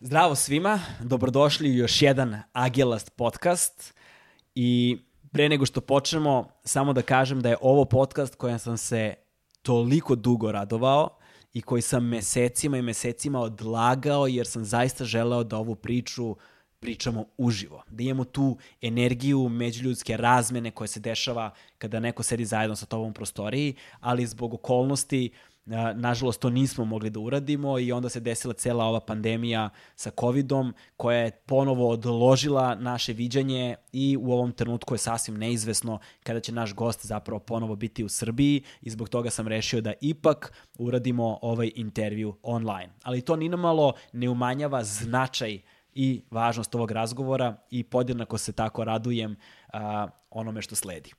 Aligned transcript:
Zdravo 0.00 0.34
svima, 0.34 0.80
dobrodošli 1.00 1.70
u 1.70 1.74
još 1.74 2.02
jedan 2.02 2.42
Agelast 2.52 3.10
podcast 3.16 3.94
i 4.54 4.98
pre 5.36 5.48
nego 5.48 5.66
što 5.66 5.80
počnemo, 5.80 6.48
samo 6.64 6.92
da 6.92 7.02
kažem 7.02 7.40
da 7.40 7.48
je 7.48 7.56
ovo 7.60 7.84
podcast 7.84 8.34
kojem 8.34 8.58
sam 8.58 8.76
se 8.76 9.14
toliko 9.62 10.14
dugo 10.14 10.52
radovao 10.52 11.08
i 11.52 11.62
koji 11.62 11.82
sam 11.82 12.08
mesecima 12.08 12.78
i 12.78 12.82
mesecima 12.82 13.40
odlagao 13.40 14.26
jer 14.26 14.46
sam 14.46 14.64
zaista 14.64 15.04
želeo 15.04 15.44
da 15.44 15.56
ovu 15.56 15.74
priču 15.74 16.36
pričamo 16.80 17.24
uživo. 17.38 17.82
Da 17.90 18.02
imamo 18.02 18.24
tu 18.24 18.56
energiju 18.82 19.48
međuljudske 19.48 20.16
razmene 20.16 20.70
koje 20.70 20.88
se 20.88 21.00
dešava 21.00 21.50
kada 21.78 22.00
neko 22.00 22.22
sedi 22.22 22.44
zajedno 22.44 22.76
sa 22.76 22.86
tobom 22.86 23.10
u 23.10 23.14
prostoriji, 23.14 23.74
ali 24.00 24.26
zbog 24.26 24.54
okolnosti 24.54 25.30
uh, 25.32 25.55
Nažalost, 25.94 26.40
to 26.40 26.50
nismo 26.50 26.84
mogli 26.84 27.10
da 27.10 27.20
uradimo 27.20 27.78
i 27.78 27.92
onda 27.92 28.08
se 28.08 28.20
desila 28.20 28.54
cela 28.54 28.84
ova 28.84 29.00
pandemija 29.00 29.70
sa 29.96 30.10
covidom 30.20 30.74
koja 30.96 31.18
je 31.18 31.30
ponovo 31.30 31.88
odložila 31.88 32.74
naše 32.74 33.12
viđanje 33.12 33.76
i 33.92 34.16
u 34.20 34.32
ovom 34.32 34.52
trenutku 34.52 34.94
je 34.94 34.98
sasvim 34.98 35.36
neizvesno 35.36 35.98
kada 36.22 36.40
će 36.40 36.52
naš 36.52 36.74
gost 36.74 37.06
zapravo 37.06 37.38
ponovo 37.38 37.76
biti 37.76 38.04
u 38.04 38.08
Srbiji 38.08 38.62
i 38.82 38.90
zbog 38.90 39.08
toga 39.08 39.30
sam 39.30 39.48
rešio 39.48 39.80
da 39.80 39.92
ipak 40.00 40.52
uradimo 40.78 41.38
ovaj 41.42 41.70
intervju 41.74 42.36
online. 42.42 42.92
Ali 43.02 43.22
to 43.22 43.36
ni 43.36 43.48
namalo 43.48 43.92
ne 44.12 44.28
umanjava 44.28 44.84
značaj 44.84 45.60
i 45.94 46.22
važnost 46.30 46.74
ovog 46.74 46.90
razgovora 46.90 47.56
i 47.70 47.84
podjednako 47.84 48.38
se 48.38 48.52
tako 48.52 48.84
radujem 48.84 49.36
a, 49.72 50.08
onome 50.30 50.62
što 50.62 50.74
sledi. 50.74 51.12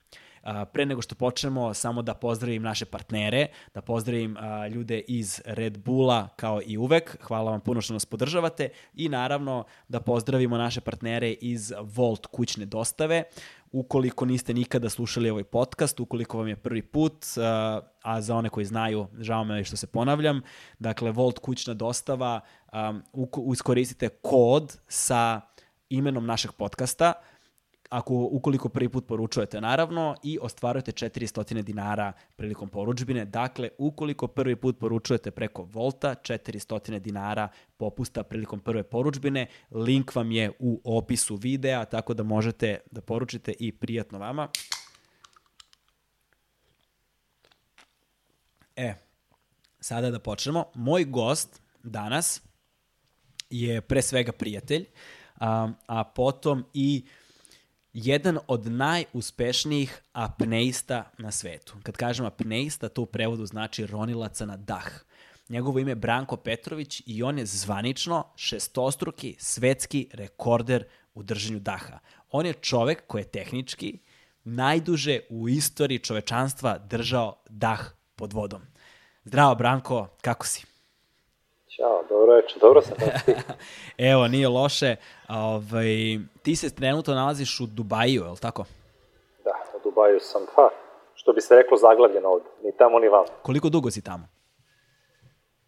Pre 0.74 0.86
nego 0.86 1.02
što 1.02 1.16
počnemo, 1.16 1.74
samo 1.74 2.02
da 2.02 2.14
pozdravim 2.14 2.64
naše 2.64 2.86
partnere, 2.86 3.48
da 3.74 3.82
pozdravim 3.82 4.38
ljude 4.72 5.00
iz 5.00 5.42
Red 5.46 5.78
Bulla 5.78 6.28
kao 6.36 6.62
i 6.66 6.78
uvek. 6.78 7.18
Hvala 7.22 7.52
vam 7.52 7.62
puno 7.62 7.82
što 7.82 7.94
nas 7.94 8.06
podržavate 8.06 8.70
i 8.94 9.10
naravno 9.10 9.66
da 9.88 10.00
pozdravimo 10.00 10.58
naše 10.58 10.82
partnere 10.82 11.32
iz 11.32 11.74
Volt 11.82 12.26
kućne 12.26 12.66
dostave. 12.66 13.24
Ukoliko 13.72 14.26
niste 14.26 14.54
nikada 14.54 14.90
slušali 14.90 15.30
ovaj 15.30 15.44
podcast, 15.44 16.00
ukoliko 16.00 16.38
vam 16.38 16.48
je 16.48 16.56
prvi 16.56 16.82
put, 16.82 17.26
a 18.04 18.22
za 18.22 18.36
one 18.36 18.50
koji 18.50 18.66
znaju, 18.66 19.08
žao 19.20 19.44
me 19.44 19.64
što 19.64 19.78
se 19.78 19.88
ponavljam, 19.88 20.42
dakle 20.80 21.12
Volt 21.12 21.40
kućna 21.40 21.74
dostava, 21.74 22.40
um, 22.74 23.04
iskoristite 23.54 24.10
kod 24.10 24.80
sa 24.88 25.42
imenom 25.90 26.26
našeg 26.26 26.52
podcasta, 26.52 27.14
ako 27.90 28.14
ukoliko 28.32 28.70
prvi 28.70 28.90
put 28.90 29.08
poručujete 29.08 29.62
naravno 29.62 30.16
i 30.24 30.40
ostvarujete 30.42 30.92
400 30.92 31.62
dinara 31.62 32.14
prilikom 32.36 32.70
poručbine. 32.70 33.26
Dakle, 33.26 33.70
ukoliko 33.78 34.28
prvi 34.28 34.56
put 34.56 34.80
poručujete 34.80 35.32
preko 35.32 35.64
Volta, 35.64 36.16
400 36.16 37.00
dinara 37.00 37.50
popusta 37.78 38.24
prilikom 38.24 38.60
prve 38.60 38.84
poručbine. 38.84 39.48
Link 39.72 40.16
vam 40.16 40.32
je 40.32 40.52
u 40.60 40.82
opisu 40.84 41.36
videa, 41.36 41.86
tako 41.86 42.14
da 42.14 42.24
možete 42.24 42.80
da 42.92 43.02
poručite 43.02 43.54
i 43.60 43.72
prijatno 43.72 44.20
vama. 44.20 44.50
E, 48.76 48.94
sada 49.80 50.12
da 50.12 50.20
počnemo. 50.20 50.66
Moj 50.76 51.06
gost 51.06 51.62
danas 51.84 52.42
je 53.50 53.82
pre 53.82 54.02
svega 54.02 54.32
prijatelj, 54.32 54.86
a, 55.40 55.72
a 55.88 56.04
potom 56.04 56.66
i 56.74 57.06
uh, 57.06 57.27
jedan 57.94 58.38
od 58.48 58.66
najuspešnijih 58.66 60.02
apneista 60.12 61.12
na 61.18 61.32
svetu. 61.32 61.76
Kad 61.84 61.98
kažem 61.98 62.26
apneista, 62.26 62.90
to 62.90 63.02
u 63.02 63.06
prevodu 63.06 63.46
znači 63.46 63.86
ronilaca 63.86 64.46
na 64.46 64.58
dah. 64.58 64.92
Njegovo 65.50 65.80
ime 65.80 65.92
je 65.92 65.96
Branko 65.96 66.38
Petrović 66.38 67.04
i 67.06 67.24
on 67.24 67.38
je 67.38 67.46
zvanično 67.46 68.26
šestostruki 68.36 69.36
svetski 69.40 70.10
rekorder 70.14 70.84
u 71.14 71.24
držanju 71.24 71.60
daha. 71.60 72.00
On 72.32 72.46
je 72.46 72.54
čovek 72.54 73.08
koji 73.08 73.22
je 73.22 73.32
tehnički 73.32 74.00
najduže 74.44 75.20
u 75.30 75.50
istoriji 75.50 76.00
čovečanstva 76.00 76.78
držao 76.78 77.44
dah 77.50 77.92
pod 78.16 78.34
vodom. 78.34 78.62
Zdravo 79.24 79.56
Branko, 79.56 80.08
kako 80.22 80.48
si? 80.48 80.77
Ćao, 81.78 82.04
dobro 82.10 82.36
večer, 82.36 82.60
dobro 82.62 82.82
sam 82.82 82.96
ti. 82.98 83.06
Evo, 84.12 84.28
nije 84.28 84.48
loše. 84.48 84.96
Ovaj, 85.30 85.90
ti 86.44 86.56
se 86.56 86.76
trenutno 86.76 87.14
nalaziš 87.14 87.60
u 87.60 87.66
Dubaju, 87.66 88.24
je 88.24 88.30
li 88.30 88.38
tako? 88.42 88.64
Da, 89.46 89.56
u 89.76 89.80
Dubaju 89.84 90.20
sam, 90.20 90.42
pa, 90.56 90.70
što 91.14 91.34
bi 91.34 91.42
se 91.42 91.56
reklo, 91.56 91.78
zaglavljen 91.78 92.26
ovde, 92.26 92.46
ni 92.64 92.72
tamo 92.78 93.00
ni 93.00 93.08
vamo. 93.08 93.28
Koliko 93.42 93.70
dugo 93.70 93.92
si 93.92 94.04
tamo? 94.04 94.26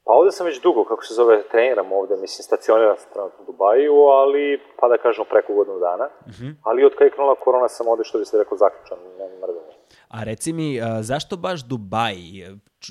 Pa 0.06 0.14
ovde 0.14 0.32
sam 0.32 0.46
već 0.46 0.62
dugo, 0.62 0.84
kako 0.84 1.04
se 1.06 1.14
zove, 1.14 1.44
treniram 1.52 1.92
ovde, 1.92 2.16
mislim, 2.18 2.44
stacioniram 2.44 2.98
sam 2.98 3.10
trenutno 3.14 3.44
u 3.44 3.46
Dubaju, 3.46 3.96
ali, 3.96 4.62
pa 4.80 4.88
da 4.88 4.98
kažemo, 4.98 5.26
preko 5.26 5.54
godinu 5.54 5.80
dana. 5.80 6.06
Uh 6.20 6.28
mhm. 6.28 6.46
-huh. 6.46 6.56
Ali 6.64 6.86
od 6.86 6.94
kada 6.94 7.06
je 7.06 7.12
krenula 7.12 7.36
korona 7.36 7.68
sam 7.68 7.88
ovde, 7.88 8.04
što 8.04 8.20
bi 8.20 8.26
se 8.26 8.38
reklo, 8.38 8.58
zaključan, 8.58 8.98
ne 9.20 9.26
mrzim. 9.42 9.69
A 10.10 10.24
reci 10.24 10.54
mi, 10.54 10.80
zašto 11.02 11.38
baš 11.38 11.64
Dubaj? 11.64 12.16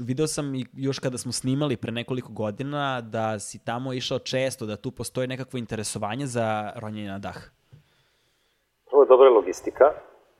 Video 0.06 0.26
sam 0.26 0.52
još 0.72 0.98
kada 0.98 1.18
smo 1.18 1.32
snimali 1.32 1.76
pre 1.76 1.92
nekoliko 1.92 2.32
godina 2.32 3.00
da 3.00 3.38
si 3.38 3.64
tamo 3.64 3.92
išao 3.92 4.18
često, 4.18 4.66
da 4.66 4.76
tu 4.76 4.90
postoji 4.90 5.26
nekakvo 5.26 5.58
interesovanje 5.58 6.26
za 6.26 6.72
ronjenje 6.76 7.08
na 7.08 7.18
dah. 7.18 7.36
Prvo 8.90 9.02
je 9.02 9.08
dobra 9.08 9.28
logistika, 9.28 9.84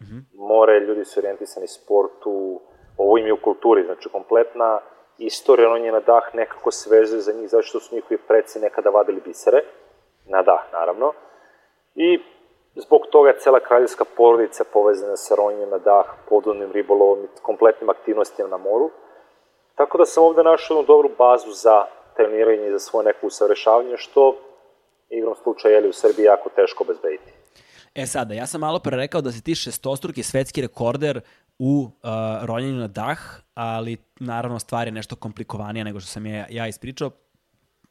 uh 0.00 0.06
mhm. 0.06 0.17
-huh. 0.17 0.49
more, 0.49 0.81
ljudi 0.81 1.05
su 1.05 1.21
orijentisani 1.21 1.69
sportu, 1.69 2.61
ovo 2.97 3.19
im 3.19 3.27
je 3.27 3.33
u 3.33 3.43
kulturi, 3.44 3.84
znači 3.84 4.09
kompletna 4.09 4.81
istorija 5.19 5.69
ronjenja 5.69 5.93
na 5.93 6.00
dah 6.00 6.22
nekako 6.34 6.71
se 6.71 6.91
vezuje 6.91 7.21
za 7.21 7.33
njih, 7.33 7.50
zašto 7.50 7.81
su 7.81 7.94
njihovi 7.94 8.19
preci 8.28 8.59
nekada 8.61 8.91
vadili 8.91 9.21
bisere, 9.21 9.61
na 10.27 10.43
dah 10.43 10.62
naravno, 10.72 11.12
i 11.94 12.19
Zbog 12.84 13.00
toga 13.12 13.28
je 13.28 13.39
cela 13.39 13.61
kraljevska 13.61 14.05
porodica 14.16 14.65
povezana 14.72 15.16
sa 15.16 15.34
ronjenjem 15.34 15.71
na 15.71 15.78
dah, 15.78 16.06
podvodnim 16.28 16.72
ribolovom 16.72 17.25
i 17.25 17.28
kompletnim 17.43 17.91
aktivnostima 17.91 18.49
na 18.49 18.56
moru. 18.56 18.91
Tako 19.75 19.99
da 19.99 20.06
sam 20.06 20.25
ovde 20.25 20.43
našao 20.43 20.75
jednu 20.75 20.87
dobru 20.87 21.11
bazu 21.19 21.50
za 21.53 21.84
treniranje 22.17 22.69
i 22.69 22.72
za 22.72 22.78
svoje 22.78 23.05
neko 23.05 23.27
usavrešavanje, 23.27 23.97
što 23.97 24.37
igrom 25.11 25.34
slučaja 25.43 25.78
je 25.78 25.88
u 25.88 25.93
Srbiji 25.93 26.25
jako 26.25 26.49
teško 26.56 26.84
obezbediti. 26.84 27.33
E 27.94 28.06
sada, 28.06 28.34
ja 28.34 28.47
sam 28.47 28.61
malo 28.61 28.78
pre 28.78 28.97
rekao 28.97 29.21
da 29.21 29.33
si 29.33 29.44
ti 29.44 29.55
šestostruki 29.55 30.22
svetski 30.22 30.61
rekorder 30.61 31.21
u 31.59 31.81
uh, 31.81 32.11
ronjenju 32.47 32.78
na 32.78 32.88
dah, 32.88 33.19
ali 33.55 33.97
naravno 34.21 34.59
stvar 34.59 34.87
je 34.87 34.93
nešto 34.93 35.17
komplikovanija 35.17 35.84
nego 35.84 36.00
što 36.00 36.09
sam 36.11 36.27
je 36.27 36.47
ja 36.50 36.67
ispričao, 36.67 37.11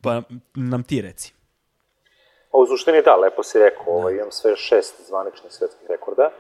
pa 0.02 0.22
nam 0.56 0.84
ti 0.84 1.02
reci. 1.02 1.37
A 2.58 2.60
u 2.60 2.66
suštini 2.66 3.02
da, 3.02 3.16
lepo 3.16 3.44
si 3.44 3.60
rekao, 3.60 3.86
da. 3.86 3.92
ovaj, 3.92 4.14
imam 4.14 4.32
sve 4.32 4.56
šest 4.56 5.08
zvaničnih 5.08 5.52
svetskih 5.52 5.90
rekorda, 5.90 6.32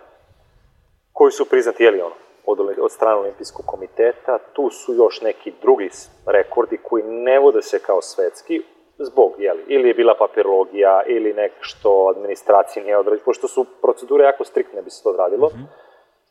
koji 1.13 1.31
su 1.31 1.45
priznati, 1.45 1.83
jeli 1.83 2.01
ono, 2.01 2.15
od, 2.45 2.59
od 2.81 2.91
strane 2.91 3.15
olimpijskog 3.15 3.65
komiteta, 3.65 4.37
tu 4.53 4.69
su 4.69 4.93
još 4.93 5.21
neki 5.21 5.53
drugi 5.61 5.89
rekordi 6.25 6.77
koji 6.83 7.03
ne 7.03 7.39
vode 7.39 7.61
se 7.61 7.79
kao 7.79 8.01
svetski, 8.01 8.61
zbog, 8.97 9.33
jeli, 9.37 9.63
ili 9.67 9.87
je 9.87 9.93
bila 9.93 10.15
papirologija, 10.19 11.01
ili 11.07 11.33
nešto 11.33 12.13
administracije 12.15 12.83
nije 12.83 12.97
odrađeno, 12.97 13.25
pošto 13.25 13.47
su 13.47 13.65
procedure 13.81 14.23
jako 14.23 14.43
striktne 14.43 14.81
bi 14.81 14.89
se 14.89 15.03
to 15.03 15.09
odradilo. 15.09 15.47
Mm 15.47 15.57
-hmm. 15.57 15.67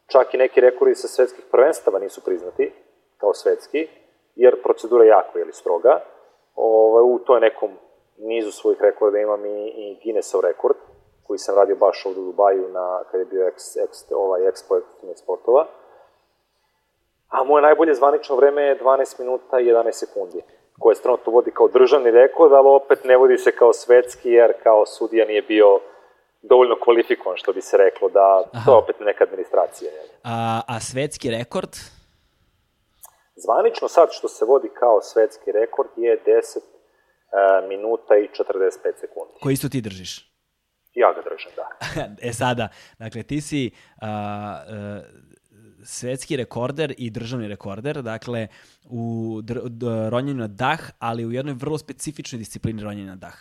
Čak 0.06 0.34
i 0.34 0.38
neki 0.38 0.60
rekordi 0.60 0.94
sa 0.94 1.08
svetskih 1.08 1.44
prvenstava 1.50 1.98
nisu 1.98 2.24
priznati 2.24 2.72
kao 3.18 3.34
svetski, 3.34 3.88
jer 4.34 4.62
procedura 4.62 5.04
je 5.04 5.08
jako, 5.08 5.38
jeli, 5.38 5.52
stroga. 5.52 6.00
Ovaj, 6.54 7.02
u 7.02 7.18
toj 7.18 7.40
nekom 7.40 7.70
nizu 8.18 8.52
svojih 8.52 8.80
rekorda 8.80 9.18
imam 9.18 9.46
i, 9.46 9.66
i 9.66 9.98
Guinnessov 10.02 10.40
rekord, 10.40 10.76
koji 11.26 11.38
sam 11.38 11.54
radio 11.54 11.76
baš 11.76 12.06
ovde 12.06 12.20
u 12.20 12.24
Dubaju 12.24 12.68
na, 12.68 13.02
kada 13.10 13.18
je 13.18 13.24
bio 13.24 13.48
ex, 13.48 13.76
ex, 13.76 13.90
ovaj 14.10 14.42
Expo 14.42 14.80
sportova. 15.14 15.66
A 17.28 17.44
moje 17.44 17.62
najbolje 17.62 17.94
zvanično 17.94 18.36
vreme 18.36 18.62
je 18.62 18.80
12 18.80 19.20
minuta 19.20 19.60
i 19.60 19.64
11 19.64 19.92
sekundi, 19.92 20.42
koje 20.78 20.94
trenutno 20.94 21.32
vodi 21.32 21.50
kao 21.50 21.68
državni 21.68 22.10
rekord, 22.10 22.52
ali 22.52 22.68
opet 22.68 23.04
ne 23.04 23.16
vodi 23.16 23.38
se 23.38 23.52
kao 23.52 23.72
svetski, 23.72 24.30
jer 24.30 24.52
kao 24.62 24.86
sudija 24.86 25.26
nije 25.26 25.42
bio 25.42 25.80
dovoljno 26.42 26.76
kvalifikovan, 26.84 27.36
što 27.36 27.52
bi 27.52 27.60
se 27.60 27.76
reklo, 27.76 28.08
da 28.08 28.42
Aha. 28.52 28.64
to 28.64 28.72
je 28.72 28.76
opet 28.76 28.96
neka 29.00 29.24
administracija. 29.24 29.90
Je. 29.92 30.00
A, 30.24 30.60
a 30.68 30.80
svetski 30.80 31.30
rekord? 31.30 31.70
Zvanično 33.36 33.88
sad 33.88 34.08
što 34.12 34.28
se 34.28 34.44
vodi 34.44 34.68
kao 34.68 35.00
svetski 35.02 35.52
rekord 35.52 35.88
je 35.96 36.22
10 36.26 36.58
E, 36.58 36.75
minuta 37.68 38.16
i 38.16 38.28
45 38.28 39.00
sekundi. 39.00 39.32
Koji 39.42 39.52
isto 39.52 39.68
ti 39.68 39.80
držiš? 39.80 40.36
Ja 40.94 41.12
ga 41.12 41.22
držim, 41.30 41.50
da. 41.56 41.66
e 42.28 42.32
sada, 42.32 42.68
dakle, 42.98 43.22
ti 43.22 43.40
si 43.40 43.70
a, 44.00 44.08
a, 44.08 45.02
svetski 45.84 46.36
rekorder 46.36 46.94
i 46.98 47.10
državni 47.10 47.48
rekorder, 47.48 48.02
dakle, 48.02 48.48
u 48.90 49.40
ronjenju 50.10 50.40
na 50.40 50.46
dah, 50.46 50.80
ali 50.98 51.26
u 51.26 51.32
jednoj 51.32 51.54
vrlo 51.54 51.78
specifičnoj 51.78 52.38
disciplini 52.38 52.82
ronjenja 52.82 53.10
na 53.10 53.16
dah. 53.16 53.38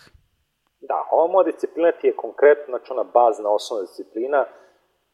Da, 0.82 1.08
ova 1.12 1.32
moja 1.32 1.52
disciplina 1.52 1.92
ti 1.92 2.08
je 2.08 2.16
konkretno, 2.16 2.66
znači 2.78 2.92
ona 2.92 3.04
bazna 3.04 3.50
osnovna 3.50 3.86
disciplina, 3.86 4.46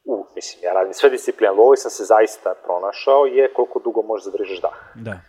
u, 0.04 0.26
mislim, 0.36 0.64
ja 0.64 0.74
radim 0.74 0.94
sve 0.94 1.10
discipline, 1.10 1.50
ali 1.50 1.60
ovoj 1.60 1.78
sam 1.78 1.92
se 1.92 2.04
zaista 2.04 2.54
pronašao, 2.64 3.26
je 3.26 3.54
koliko 3.54 3.80
dugo 3.80 4.02
možeš 4.02 4.26
zadržiš 4.26 4.62
dah. 4.62 4.78
Da. 4.96 5.20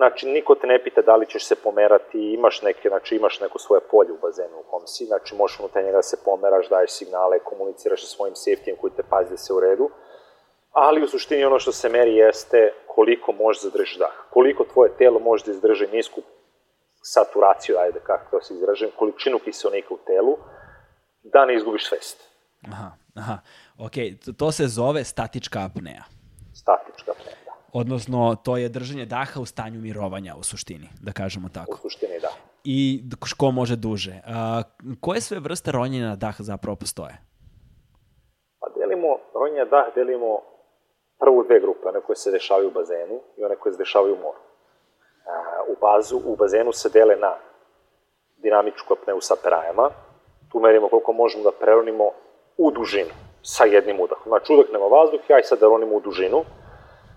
Znači, 0.00 0.26
niko 0.26 0.54
te 0.54 0.66
ne 0.66 0.84
pita 0.84 1.02
da 1.02 1.16
li 1.16 1.26
ćeš 1.26 1.44
se 1.44 1.56
pomerati, 1.56 2.18
imaš 2.18 2.62
neke, 2.62 2.88
znači 2.88 3.16
imaš 3.16 3.40
neko 3.40 3.58
svoje 3.58 3.80
polje 3.90 4.12
u 4.12 4.18
bazenu 4.22 4.60
u 4.60 4.70
kom 4.70 4.86
si, 4.86 5.04
znači 5.04 5.34
možeš 5.34 5.60
unutar 5.60 5.84
njega 5.84 5.96
da 5.96 6.02
se 6.02 6.16
pomeraš, 6.24 6.68
daješ 6.68 6.90
signale, 6.90 7.38
komuniciraš 7.38 8.00
sa 8.00 8.06
svojim 8.06 8.34
safety 8.34 8.76
koji 8.80 8.92
te 8.96 9.02
pazi 9.10 9.30
da 9.30 9.36
se 9.36 9.52
u 9.52 9.60
redu, 9.60 9.90
ali 10.72 11.02
u 11.04 11.08
suštini 11.08 11.44
ono 11.44 11.58
što 11.58 11.72
se 11.72 11.88
meri 11.88 12.16
jeste 12.16 12.72
koliko 12.86 13.32
možeš 13.32 13.62
zadržati 13.62 13.98
dah, 13.98 14.14
koliko 14.30 14.64
tvoje 14.64 14.96
telo 14.96 15.18
može 15.18 15.44
da 15.44 15.50
izdrži 15.50 15.86
nisku 15.92 16.20
saturaciju, 17.02 17.78
ajde 17.78 18.00
kako 18.00 18.30
to 18.30 18.42
se 18.44 18.54
izražem, 18.54 18.90
količinu 18.98 19.38
kiselnika 19.38 19.94
u 19.94 19.98
telu, 20.06 20.36
da 21.22 21.46
ne 21.46 21.54
izgubiš 21.54 21.88
svest. 21.88 22.18
Aha, 22.72 22.90
aha. 23.14 23.38
Ok, 23.78 23.96
to 24.38 24.52
se 24.52 24.66
zove 24.66 25.04
statička 25.04 25.58
apnea. 25.64 26.02
Statička 26.54 27.10
apnea, 27.10 27.36
da. 27.44 27.49
Odnosno, 27.72 28.36
to 28.44 28.56
je 28.56 28.68
držanje 28.68 29.06
daha 29.06 29.40
u 29.40 29.46
stanju 29.46 29.80
mirovanja 29.80 30.34
u 30.38 30.42
suštini, 30.42 30.88
da 31.00 31.12
kažemo 31.12 31.48
tako. 31.48 31.72
U 31.72 31.76
suštini, 31.76 32.20
da. 32.20 32.28
I 32.64 33.02
ko 33.36 33.50
može 33.50 33.76
duže. 33.76 34.20
A, 34.26 34.62
koje 35.00 35.20
sve 35.20 35.38
vrste 35.38 35.72
ronjenja 35.72 36.08
na 36.08 36.16
dah 36.16 36.34
zapravo 36.38 36.76
postoje? 36.76 37.16
Pa 38.60 38.66
delimo, 38.78 39.16
ronjenja 39.34 39.64
dah 39.64 39.84
delimo 39.94 40.40
prvu 41.18 41.44
dve 41.44 41.60
grupe, 41.60 41.88
one 41.88 42.00
koje 42.00 42.16
se 42.16 42.30
dešavaju 42.30 42.68
u 42.68 42.72
bazenu 42.72 43.20
i 43.36 43.44
one 43.44 43.56
koje 43.56 43.72
se 43.72 43.78
dešavaju 43.78 44.14
u 44.14 44.18
moru. 44.18 44.38
A, 45.26 45.62
u, 45.68 45.74
bazu, 45.80 46.20
u 46.24 46.36
bazenu 46.36 46.72
se 46.72 46.88
dele 46.88 47.16
na 47.16 47.34
dinamičku 48.36 48.94
apneu 48.94 49.20
sa 49.20 49.34
perajama, 49.42 49.90
tu 50.52 50.60
merimo 50.60 50.88
koliko 50.88 51.12
možemo 51.12 51.44
da 51.44 51.50
preronimo 51.60 52.10
u 52.56 52.70
dužinu 52.70 53.10
sa 53.42 53.64
jednim 53.64 54.00
udahom. 54.00 54.24
Znači, 54.26 54.52
udah 54.52 54.66
nema 54.72 54.86
vazduh, 54.86 55.20
ja 55.28 55.38
i 55.38 55.42
sad 55.42 55.58
da 55.58 55.66
ronimo 55.66 55.96
u 55.96 56.00
dužinu. 56.00 56.44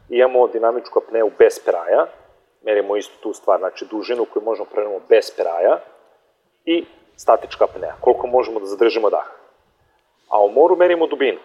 Imamo 0.09 0.47
dinamičku 0.47 0.99
apneu 0.99 1.31
bez 1.39 1.59
peraja, 1.65 2.07
merimo 2.61 2.95
istu 2.95 3.13
tu 3.21 3.33
stvar, 3.33 3.59
znači 3.59 3.85
dužinu 3.91 4.25
koju 4.25 4.43
možemo 4.43 4.65
preronimo 4.71 4.99
bez 5.09 5.31
peraja 5.37 5.79
i 6.65 6.85
statička 7.15 7.63
apnea, 7.63 7.93
koliko 8.01 8.27
možemo 8.27 8.59
da 8.59 8.65
zadržimo 8.65 9.09
dah. 9.09 9.25
A 10.29 10.43
u 10.43 10.51
moru 10.51 10.75
merimo 10.75 11.07
dubinu. 11.07 11.39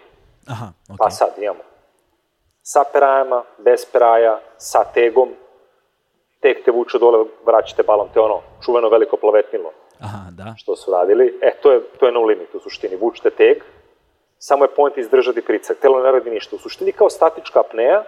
Aha, 0.49 0.67
okay. 0.89 0.97
Pa 0.99 1.11
sad 1.11 1.31
imamo 1.39 1.69
sa 2.69 2.85
perajama, 2.85 3.43
bez 3.65 3.87
peraja, 3.89 4.41
sa 4.61 4.85
tegom, 4.85 5.33
tek 6.45 6.65
te 6.65 6.73
vuče 6.73 6.99
dole, 7.01 7.25
vraćate 7.47 7.83
balon, 7.83 8.11
te 8.13 8.21
ono 8.21 8.43
čuveno 8.65 8.91
veliko 8.93 9.17
plavetnilo. 9.17 9.73
Aha, 10.01 10.31
da. 10.31 10.55
Što 10.57 10.77
su 10.77 10.93
radili. 10.93 11.39
E, 11.43 11.55
to 11.63 11.73
je, 11.73 11.81
to 11.99 12.07
je 12.07 12.13
no 12.13 12.23
limit 12.23 12.55
u 12.55 12.61
suštini. 12.61 12.97
Vučete 12.97 13.31
teg, 13.31 13.65
samo 14.39 14.65
je 14.65 14.75
point 14.77 14.99
izdržati 14.99 15.43
pricak. 15.43 15.79
Telo 15.79 16.03
ne 16.03 16.13
radi 16.13 16.31
ništa. 16.31 16.57
U 16.57 16.59
suštini 16.59 16.93
kao 16.93 17.11
statička 17.11 17.61
apneja, 17.61 18.05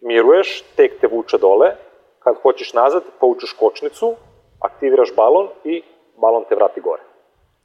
miruješ, 0.00 0.62
tek 0.76 1.00
te 1.00 1.06
vuče 1.06 1.38
dole, 1.38 1.76
kad 2.18 2.36
hoćeš 2.42 2.72
nazad, 2.72 3.02
povučeš 3.20 3.52
kočnicu, 3.52 4.14
aktiviraš 4.60 5.14
balon 5.16 5.48
i 5.64 5.82
balon 6.16 6.44
te 6.48 6.54
vrati 6.54 6.80
gore. 6.80 7.02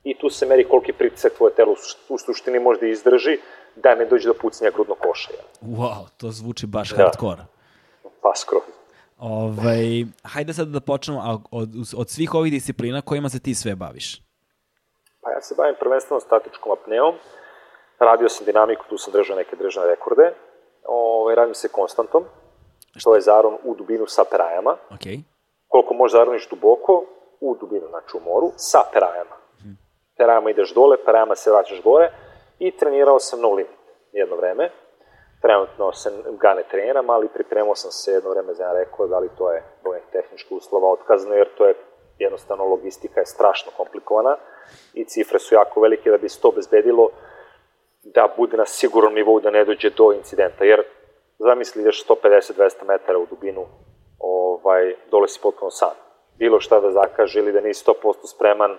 I 0.03 0.17
tu 0.17 0.29
se 0.29 0.45
meri 0.45 0.67
koliki 0.69 0.93
pritisak 0.93 1.33
tvoje 1.33 1.53
telo 1.53 1.75
u 2.09 2.17
suštini 2.17 2.59
može 2.59 2.79
da 2.79 2.87
izdrži 2.87 3.37
da 3.75 3.95
ne 3.95 4.05
dođe 4.05 4.27
do 4.27 4.33
pucnja 4.33 4.69
grudnog 4.69 4.97
koša. 4.97 5.31
Wow, 5.61 6.07
to 6.17 6.31
zvuči 6.31 6.67
baš 6.67 6.89
da. 6.89 7.03
hardcore. 7.03 7.41
Pa 8.21 8.31
skroz. 8.35 8.63
Ovaj, 9.19 10.05
hajde 10.23 10.53
sad 10.53 10.67
da 10.67 10.79
počnemo 10.79 11.41
od, 11.51 11.69
od 11.97 12.09
svih 12.09 12.33
ovih 12.33 12.51
disciplina 12.51 13.01
kojima 13.01 13.29
se 13.29 13.39
ti 13.39 13.55
sve 13.55 13.75
baviš. 13.75 14.21
Pa 15.21 15.31
ja 15.31 15.41
se 15.41 15.55
bavim 15.57 15.75
prvenstveno 15.79 16.19
statičkom 16.19 16.71
apneom, 16.71 17.15
radio 17.99 18.29
sam 18.29 18.45
dinamiku, 18.45 18.85
tu 18.89 18.97
sam 18.97 19.13
držao 19.13 19.35
neke 19.35 19.55
držane 19.55 19.87
rekorde, 19.87 20.33
ovaj, 20.85 21.35
radim 21.35 21.55
se 21.55 21.67
konstantom, 21.67 22.23
to 23.03 23.15
je 23.15 23.21
zaron 23.21 23.57
u 23.63 23.75
dubinu 23.75 24.07
sa 24.07 24.23
perajama. 24.31 24.77
Okay. 24.91 25.21
Koliko 25.67 25.93
možeš 25.93 26.11
zaroniš 26.11 26.49
duboko, 26.49 27.05
u 27.41 27.55
dubinu, 27.55 27.87
znači 27.89 28.17
u 28.17 28.19
moru, 28.19 28.51
sa 28.55 28.79
perajama. 28.93 29.35
Hmm. 29.61 29.77
Perajama 30.17 30.49
ideš 30.49 30.73
dole, 30.73 30.97
perajama 31.05 31.35
se 31.35 31.51
vraćaš 31.51 31.81
gore 31.83 32.11
i 32.59 32.77
trenirao 32.77 33.19
sam 33.19 33.41
no 33.41 33.49
limit 33.49 33.77
jedno 34.11 34.35
vreme 34.35 34.69
trenutno 35.43 35.93
se 35.93 36.09
ga 36.41 36.53
ne 36.53 36.63
treniram, 36.71 37.09
ali 37.09 37.27
pripremao 37.27 37.75
sam 37.75 37.91
se 37.91 38.11
jedno 38.11 38.29
vreme 38.29 38.53
za 38.53 38.63
jedan 38.63 38.77
rekord, 38.77 39.11
ali 39.13 39.29
to 39.37 39.51
je 39.51 39.63
do 39.83 39.89
tehničkih 40.11 40.51
uslova 40.51 40.91
otkazano, 40.91 41.35
jer 41.35 41.47
to 41.57 41.67
je 41.67 41.73
jednostavno 42.19 42.65
logistika 42.65 43.19
je 43.19 43.25
strašno 43.25 43.71
komplikovana 43.77 44.35
i 44.93 45.05
cifre 45.05 45.39
su 45.39 45.55
jako 45.55 45.81
velike 45.81 46.09
da 46.09 46.17
bi 46.17 46.29
se 46.29 46.41
to 46.41 46.51
bezbedilo 46.51 47.09
da 48.03 48.33
bude 48.37 48.57
na 48.57 48.65
sigurnom 48.65 49.13
nivou 49.13 49.39
da 49.39 49.51
ne 49.51 49.65
dođe 49.65 49.89
do 49.89 50.13
incidenta, 50.13 50.63
jer 50.63 50.79
zamisli 51.39 51.81
ideš 51.81 52.05
150-200 52.07 52.87
metara 52.87 53.17
u 53.17 53.25
dubinu, 53.29 53.65
ovaj, 54.19 54.95
dole 55.11 55.27
si 55.27 55.39
potpuno 55.43 55.71
sam. 55.71 55.95
Bilo 56.39 56.59
šta 56.59 56.79
da 56.79 56.91
zakaže 56.91 57.39
ili 57.39 57.51
da 57.51 57.61
nisi 57.61 57.85
100% 57.85 57.93
spreman, 58.35 58.71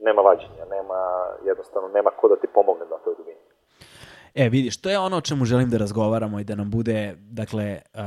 nema 0.00 0.22
vađenja, 0.22 0.64
nema, 0.70 1.00
jednostavno 1.46 1.88
nema 1.88 2.10
ko 2.10 2.28
da 2.28 2.36
ti 2.36 2.46
pomogne 2.54 2.84
na 2.90 2.96
toj 3.04 3.14
dubini. 3.18 3.38
E, 4.34 4.48
vidiš, 4.48 4.80
to 4.80 4.90
je 4.90 4.98
ono 4.98 5.16
o 5.16 5.20
čemu 5.20 5.44
želim 5.44 5.70
da 5.70 5.78
razgovaramo 5.78 6.40
i 6.40 6.44
da 6.44 6.54
nam 6.54 6.70
bude, 6.70 7.14
dakle, 7.18 7.80
uh, 7.94 8.00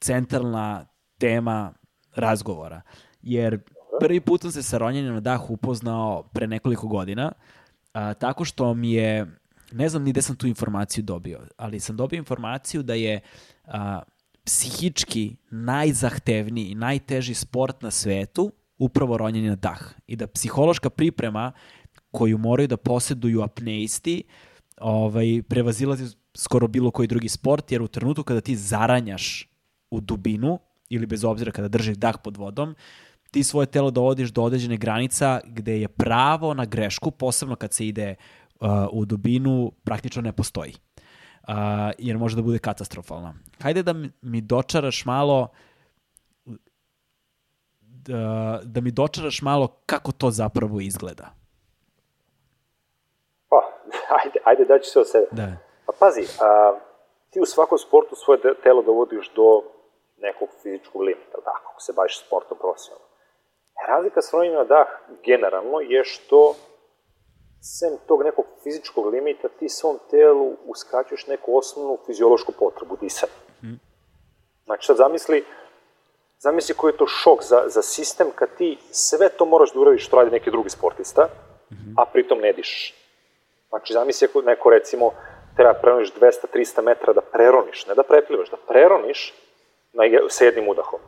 centralna 0.00 0.86
tema 1.18 1.72
razgovora. 2.16 2.80
Jer 3.22 3.58
prvi 4.00 4.20
put 4.20 4.40
sam 4.40 4.50
se 4.50 4.62
sa 4.62 4.78
ronjenjem 4.78 5.14
na 5.14 5.20
dah 5.20 5.50
upoznao 5.50 6.24
pre 6.34 6.46
nekoliko 6.46 6.86
godina, 6.86 7.32
uh, 7.36 7.59
tako 7.92 8.44
što 8.44 8.74
mi 8.74 8.92
je, 8.92 9.26
ne 9.72 9.88
znam 9.88 10.02
ni 10.02 10.10
gde 10.10 10.22
sam 10.22 10.36
tu 10.36 10.46
informaciju 10.46 11.04
dobio, 11.04 11.40
ali 11.56 11.80
sam 11.80 11.96
dobio 11.96 12.18
informaciju 12.18 12.82
da 12.82 12.94
je 12.94 13.20
uh, 13.66 13.72
psihički 14.44 15.36
najzahtevniji 15.50 16.66
i 16.70 16.74
najteži 16.74 17.34
sport 17.34 17.82
na 17.82 17.90
svetu 17.90 18.52
upravo 18.78 19.16
ronjenje 19.16 19.48
na 19.48 19.56
dah. 19.56 19.94
I 20.06 20.16
da 20.16 20.26
psihološka 20.26 20.90
priprema 20.90 21.52
koju 22.10 22.38
moraju 22.38 22.68
da 22.68 22.76
poseduju 22.76 23.42
apneisti 23.42 24.24
uh, 24.26 24.50
ovaj, 24.80 25.42
prevazilazi 25.48 26.16
skoro 26.34 26.68
bilo 26.68 26.90
koji 26.90 27.08
drugi 27.08 27.28
sport, 27.28 27.72
jer 27.72 27.82
u 27.82 27.88
trenutku 27.88 28.22
kada 28.22 28.40
ti 28.40 28.56
zaranjaš 28.56 29.48
u 29.90 30.00
dubinu, 30.00 30.58
ili 30.88 31.06
bez 31.06 31.24
obzira 31.24 31.52
kada 31.52 31.68
držiš 31.68 31.96
dah 31.96 32.16
pod 32.24 32.36
vodom, 32.36 32.74
ti 33.30 33.44
svoje 33.44 33.66
telo 33.66 33.90
dovodiš 33.90 34.30
do 34.30 34.42
određene 34.42 34.76
granica 34.76 35.40
gde 35.44 35.80
je 35.80 35.88
pravo 35.88 36.54
na 36.54 36.64
grešku, 36.64 37.10
posebno 37.10 37.56
kad 37.56 37.72
se 37.72 37.86
ide 37.86 38.14
uh, 38.60 38.68
u 38.92 39.04
dubinu, 39.04 39.72
praktično 39.84 40.22
ne 40.22 40.32
postoji. 40.32 40.74
Uh, 41.48 41.54
jer 41.98 42.18
može 42.18 42.36
da 42.36 42.42
bude 42.42 42.58
katastrofalna. 42.58 43.34
Hajde 43.62 43.82
da 43.82 43.94
mi 44.22 44.40
dočaraš 44.40 45.04
malo 45.04 45.48
da, 47.80 48.60
da 48.64 48.80
mi 48.80 48.90
dočaraš 48.90 49.42
malo 49.42 49.68
kako 49.86 50.12
to 50.12 50.30
zapravo 50.30 50.80
izgleda 50.80 51.40
ajde, 54.24 54.38
ajde 54.44 54.64
daću 54.64 54.90
se 54.90 55.00
od 55.00 55.08
sebe. 55.08 55.26
Da. 55.30 55.56
Pa 55.86 55.92
pazi, 55.98 56.24
a, 56.40 56.78
ti 57.30 57.40
u 57.40 57.46
svakom 57.46 57.78
sportu 57.78 58.14
svoje 58.16 58.40
telo 58.62 58.82
dovodiš 58.82 59.32
do 59.34 59.62
nekog 60.16 60.48
fizičkog 60.62 61.02
limita, 61.02 61.38
da, 61.44 61.50
ako 61.70 61.80
se 61.80 61.92
baviš 61.92 62.20
sportom 62.26 62.58
profesionalno. 62.58 63.09
Razlika 63.88 64.22
s 64.22 64.32
ronjenjem 64.32 64.58
na 64.58 64.64
dah 64.64 64.86
generalno 65.24 65.80
je 65.80 66.04
što 66.04 66.54
sem 67.62 67.98
tog 68.06 68.22
nekog 68.22 68.44
fizičkog 68.62 69.06
limita 69.06 69.48
ti 69.48 69.68
svom 69.68 69.98
telu 70.10 70.56
uskraćuješ 70.66 71.26
neku 71.26 71.58
osnovnu 71.58 71.98
fiziološku 72.06 72.52
potrebu, 72.52 72.96
disanje. 73.00 73.32
Mm. 73.62 73.80
Znači 74.64 74.86
sad 74.86 74.96
zamisli, 74.96 75.44
zamisli 76.38 76.74
koji 76.74 76.92
je 76.92 76.96
to 76.96 77.06
šok 77.06 77.42
za, 77.42 77.62
za 77.66 77.82
sistem 77.82 78.26
kad 78.34 78.48
ti 78.58 78.78
sve 78.90 79.28
to 79.28 79.44
moraš 79.44 79.72
da 79.72 79.80
uradiš 79.80 80.06
što 80.06 80.16
radi 80.16 80.30
neki 80.30 80.50
drugi 80.50 80.70
sportista, 80.70 81.22
mm 81.24 81.74
-hmm. 81.74 81.94
a 81.96 82.04
pritom 82.12 82.38
ne 82.38 82.52
dišeš. 82.52 82.94
Znači, 83.68 83.92
zamisli 83.92 84.28
ako 84.28 84.42
neko, 84.42 84.70
recimo, 84.70 85.10
treba 85.56 85.74
preroniš 85.74 86.12
200-300 86.12 86.82
metara 86.82 87.12
da 87.12 87.20
preroniš, 87.20 87.86
ne 87.86 87.94
da 87.94 88.02
preplivaš, 88.02 88.50
da 88.50 88.56
preroniš 88.68 89.34
na, 89.92 90.04
sa 90.28 90.44
jednim 90.44 90.68
udahom. 90.68 91.00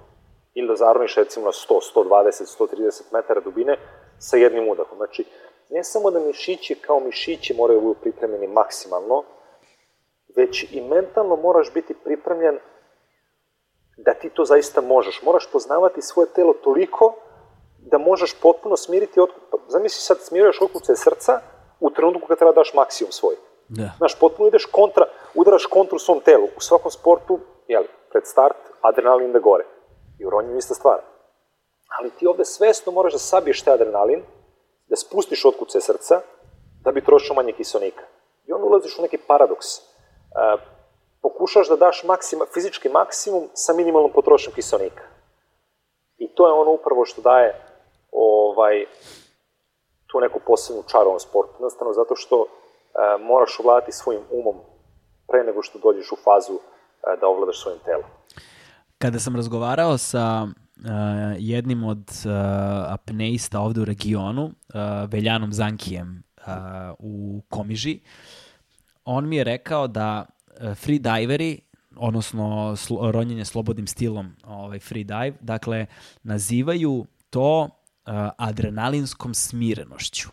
Ili 0.55 0.69
da 0.69 0.77
zaroniš, 0.77 1.15
recimo, 1.17 1.47
na 1.47 1.53
100, 1.53 1.93
120, 1.95 2.59
130 2.59 3.03
metara 3.13 3.41
dubine 3.41 3.77
sa 4.19 4.37
jednim 4.37 4.69
udahom. 4.69 4.97
Znači, 4.97 5.25
ne 5.71 5.85
samo 5.85 6.11
da 6.11 6.21
mišići 6.21 6.75
kao 6.75 7.01
mišići 7.01 7.55
moraju 7.55 7.81
da 7.81 7.85
budu 7.87 8.01
pripremljeni 8.01 8.47
maksimalno, 8.47 9.23
već 10.37 10.73
i 10.73 10.81
mentalno 10.81 11.37
moraš 11.37 11.73
biti 11.75 11.95
pripremljen 12.05 12.59
da 13.97 14.15
ti 14.15 14.31
to 14.31 14.45
zaista 14.45 14.81
možeš. 14.81 15.23
Moraš 15.23 15.53
poznavati 15.53 16.03
svoje 16.03 16.29
telo 16.35 16.53
toliko 16.53 17.15
da 17.79 17.99
možeš 17.99 18.41
potpuno 18.43 18.77
smiriti 18.77 19.21
otkup. 19.21 19.61
Zamisli 19.69 20.01
sad 20.01 20.21
smiruješ 20.21 20.61
otkuce 20.61 20.97
srca, 20.97 21.41
u 21.81 21.91
trenutku 21.91 22.29
kad 22.29 22.39
treba 22.39 22.53
daš 22.53 22.75
maksimum 22.75 23.13
svoj. 23.13 23.35
Da. 23.69 23.91
Znaš, 23.99 24.19
potpuno 24.19 24.49
ideš 24.49 24.67
kontra, 24.67 25.05
udaraš 25.35 25.67
kontru 25.67 25.99
svom 25.99 26.21
telu. 26.21 26.45
U 26.57 26.61
svakom 26.61 26.91
sportu, 26.91 27.39
jeli, 27.69 27.89
pred 28.11 28.27
start, 28.27 28.57
adrenalin 28.81 29.31
ide 29.31 29.41
gore. 29.41 29.65
I 30.23 30.27
u 30.27 30.31
ronjenju 30.31 30.59
ista 30.59 30.75
stvar. 30.75 30.99
Ali 31.99 32.11
ti 32.11 32.27
ovde 32.27 32.45
svesno 32.45 32.93
moraš 32.93 33.13
da 33.13 33.19
sabiješ 33.19 33.63
taj 33.63 33.75
adrenalin, 33.75 34.23
da 34.87 34.97
spustiš 34.97 35.45
otkuce 35.45 35.81
srca, 35.81 36.21
da 36.85 36.93
bi 36.93 37.05
trošio 37.05 37.35
manje 37.35 37.53
kiselnika. 37.53 38.05
I 38.47 38.53
onda 38.53 38.67
ulaziš 38.67 38.99
u 38.99 39.03
neki 39.03 39.19
paradoks. 39.19 39.67
E, 39.79 39.83
pokušaš 41.23 41.69
da 41.69 41.77
daš 41.77 42.05
maksima, 42.05 42.47
fizički 42.55 42.89
maksimum 42.89 43.49
sa 43.55 43.73
minimalnom 43.73 44.13
potrošnjom 44.13 44.55
kiselnika. 44.55 45.03
I 46.19 46.35
to 46.35 46.47
je 46.47 46.53
ono 46.53 46.71
upravo 46.71 47.05
što 47.05 47.23
daje 47.23 47.55
ovaj, 48.13 48.87
tu 50.07 50.21
neku 50.21 50.41
posebnu 50.47 50.83
čaru 50.83 51.07
ovom 51.07 51.21
sportu. 51.21 51.53
Jednostavno 51.55 51.93
zato 51.93 52.17
što 52.17 52.45
e, 52.45 52.49
moraš 53.19 53.61
ovladati 53.61 53.93
svojim 53.93 54.23
umom 54.31 54.57
pre 55.29 55.45
nego 55.45 55.63
što 55.63 55.79
dođeš 55.79 56.13
u 56.13 56.17
fazu 56.25 56.55
e, 56.55 57.17
da 57.21 57.27
ovladaš 57.27 57.63
svojim 57.63 57.81
telom. 57.85 58.11
Kada 59.03 59.19
sam 59.19 59.37
razgovarao 59.37 59.99
sa 59.99 60.43
uh, 60.43 60.53
jednim 61.39 61.85
od 61.85 61.99
uh, 62.25 62.33
apneista 62.93 63.61
ovde 63.61 63.81
u 63.81 63.85
regionu, 63.85 64.45
uh, 64.45 64.53
Veljanom 65.11 65.53
Zankijem 65.53 66.23
uh, 66.37 66.45
u 66.99 67.43
Komiži, 67.49 68.01
on 69.05 69.29
mi 69.29 69.37
je 69.37 69.45
rekao 69.45 69.89
da 69.89 70.25
uh, 70.25 70.75
freediveri, 70.75 71.61
odnosno 71.97 72.77
sl 72.77 72.95
ronjenje 73.01 73.45
slobodnim 73.45 73.87
stilom 73.87 74.37
ovaj 74.45 74.79
free 74.79 75.05
dive, 75.05 75.33
dakle, 75.41 75.87
nazivaju 76.23 77.07
to 77.31 77.63
uh, 77.63 77.71
adrenalinskom 78.39 79.35
smirenošću. 79.35 80.29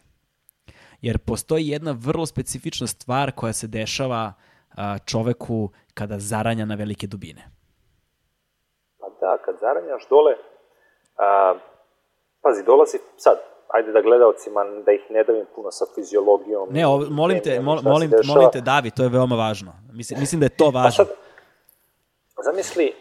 Jer 1.02 1.18
postoji 1.18 1.68
jedna 1.68 1.92
vrlo 1.92 2.26
specifična 2.26 2.88
stvar 2.88 3.32
koja 3.32 3.54
se 3.54 3.68
dešava 3.68 4.34
uh, 4.34 4.76
čoveku 5.06 5.72
kada 5.94 6.20
zaranja 6.20 6.66
na 6.66 6.76
velike 6.76 7.08
dubine. 7.08 7.59
Pa 9.30 9.38
da, 9.38 9.44
kad 9.44 9.56
zaranjaš 9.62 10.08
dole, 10.10 10.36
a, 11.18 11.56
pazi, 12.42 12.64
dolazi 12.64 12.98
sad, 13.18 13.38
ajde 13.68 13.92
da 13.92 14.02
gledalcima, 14.02 14.64
da 14.86 14.92
ih 14.92 15.02
ne 15.10 15.24
davim 15.24 15.46
puno 15.56 15.72
sa 15.72 15.86
fiziologijom. 15.96 16.70
Ne, 16.72 16.88
ovo, 16.88 17.06
molim 17.10 17.40
te, 17.44 17.60
mol, 17.60 17.80
molim, 17.84 18.12
molim 18.26 18.50
te, 18.52 18.62
Davi, 18.62 18.92
to 18.92 19.04
je 19.04 19.10
veoma 19.10 19.36
važno. 19.36 19.72
Mislim, 19.94 20.20
mislim 20.20 20.40
da 20.40 20.46
je 20.46 20.58
to 20.58 20.72
Pa 20.72 20.80
važno. 20.80 21.06
sad, 21.06 21.08
zamisli, 22.44 22.96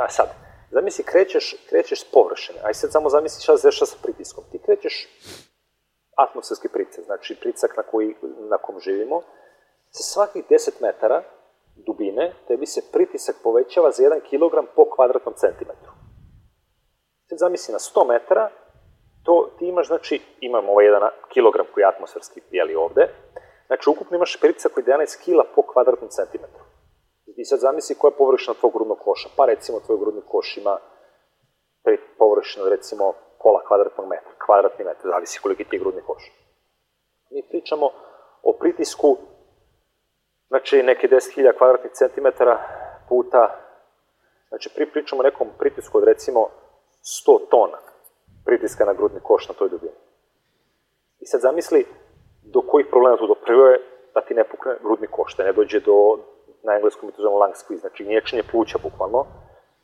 a 0.00 0.08
sad, 0.08 0.28
zamisli 0.70 1.04
krećeš, 1.04 1.54
krećeš 1.68 2.00
s 2.00 2.10
površine, 2.12 2.58
aj 2.64 2.74
sad 2.74 2.92
samo 2.92 3.08
zamisli 3.08 3.42
šta 3.42 3.56
se 3.56 3.68
dešava 3.68 3.86
sa 3.86 3.96
pritiskom. 4.02 4.44
Ti 4.52 4.58
krećeš 4.58 5.08
atmosferski 6.16 6.68
pritisak, 6.68 7.04
znači 7.04 7.36
pritisak 7.40 7.76
na, 7.76 7.82
koji, 7.82 8.14
na 8.50 8.58
kom 8.58 8.80
živimo, 8.80 9.22
sa 9.90 10.02
svakih 10.02 10.44
10 10.50 10.70
metara 10.80 11.22
dubine 11.76 12.32
tebi 12.48 12.66
se 12.66 12.80
pritisak 12.92 13.36
povećava 13.42 13.90
za 13.90 14.02
1 14.02 14.20
kg 14.30 14.74
po 14.76 14.84
kvadratnom 14.94 15.34
centimetru. 15.34 15.92
Sad 17.28 17.38
zamisli 17.38 17.72
na 17.72 17.78
100 17.78 18.08
metara, 18.08 18.50
to 19.24 19.50
ti 19.58 19.66
imaš, 19.66 19.86
znači, 19.86 20.20
imamo 20.40 20.72
ovaj 20.72 20.86
1 20.86 21.10
kilogram 21.28 21.66
koji 21.74 21.82
je 21.82 21.88
atmosferski, 21.88 22.40
jeli 22.50 22.74
ovde, 22.74 23.08
znači 23.66 23.90
ukupno 23.90 24.16
imaš 24.16 24.40
pritisak 24.40 24.78
od 24.78 24.84
11 24.84 25.24
kila 25.24 25.44
po 25.54 25.62
kvadratnom 25.62 26.10
centimetru. 26.10 26.64
I 27.36 27.44
sad 27.44 27.60
zamisli 27.60 27.96
koja 27.98 28.08
je 28.08 28.16
površina 28.16 28.54
tvog 28.54 28.72
grudnog 28.72 28.98
koša. 28.98 29.28
Pa 29.36 29.44
recimo 29.46 29.80
tvoj 29.80 29.98
grudni 29.98 30.22
koš 30.28 30.56
ima 30.56 30.78
površinu 32.18 32.68
recimo 32.68 33.12
pola 33.42 33.60
kvadratnog 33.68 34.06
metra, 34.08 34.32
kvadratni 34.46 34.84
metar, 34.84 35.10
zavisi 35.10 35.40
koliki 35.42 35.64
ti 35.64 35.78
grudni 35.78 36.02
koš. 36.06 36.22
Mi 37.30 37.42
pričamo 37.48 37.86
o 38.42 38.52
pritisku, 38.60 39.16
znači 40.52 40.82
neke 40.82 41.08
10.000 41.08 41.58
kvadratnih 41.58 41.92
centimetara 41.92 42.56
puta, 43.08 43.42
znači 44.48 44.70
pri 44.74 44.86
pričamo 44.90 45.20
o 45.20 45.22
nekom 45.22 45.48
pritisku 45.58 45.98
od 45.98 46.04
recimo 46.04 46.40
100 47.26 47.48
tona 47.50 47.78
pritiska 48.44 48.84
na 48.84 48.92
grudni 48.92 49.20
koš 49.22 49.48
na 49.48 49.54
toj 49.54 49.68
dubini. 49.68 49.98
I 51.20 51.26
sad 51.26 51.40
zamisli 51.40 51.86
do 52.42 52.60
kojih 52.60 52.86
problema 52.90 53.16
tu 53.16 53.26
do 53.26 53.34
prvo 53.34 53.66
je 53.66 53.78
da 54.14 54.20
ti 54.20 54.34
ne 54.34 54.44
pukne 54.44 54.72
grudni 54.82 55.06
koš, 55.06 55.36
da 55.36 55.44
ne 55.44 55.52
dođe 55.52 55.80
do, 55.80 56.18
na 56.62 56.74
engleskom 56.74 57.06
mi 57.06 57.12
to 57.12 57.22
zovemo 57.22 57.38
lung 57.38 57.54
squeeze, 57.54 57.80
znači 57.80 58.04
nječenje 58.04 58.42
pluća 58.50 58.78
bukvalno, 58.82 59.26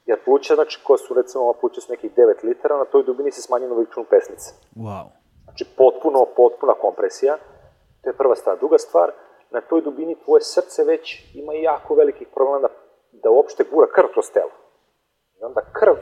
jer 0.06 0.18
pluća, 0.24 0.54
znači 0.54 0.80
koja 0.84 0.98
su 0.98 1.14
recimo, 1.14 1.44
ova 1.44 1.52
pluća 1.60 1.80
su 1.80 1.92
nekih 1.92 2.10
9 2.16 2.44
litara, 2.44 2.76
na 2.76 2.84
toj 2.84 3.02
dubini 3.02 3.30
se 3.30 3.42
smanjuje 3.42 3.68
na 3.68 3.74
veličinu 3.74 4.06
pesnice. 4.10 4.48
Wow. 4.76 5.06
Znači 5.44 5.64
potpuno, 5.76 6.26
potpuna 6.36 6.74
kompresija, 6.74 7.36
to 8.02 8.10
je 8.10 8.16
prva 8.16 8.36
stvar. 8.36 8.58
Druga 8.58 8.78
stvar, 8.78 9.12
na 9.50 9.60
toj 9.60 9.80
dubini 9.82 10.16
tvoje 10.24 10.40
srce 10.40 10.84
već 10.84 11.34
ima 11.34 11.52
jako 11.52 11.94
velikih 11.94 12.28
problema 12.34 12.58
da, 12.58 12.68
da 13.12 13.30
uopšte 13.30 13.64
gura 13.72 13.86
krv 13.94 14.06
kroz 14.12 14.30
telo. 14.32 14.50
I 15.40 15.44
onda 15.44 15.60
krv 15.72 15.94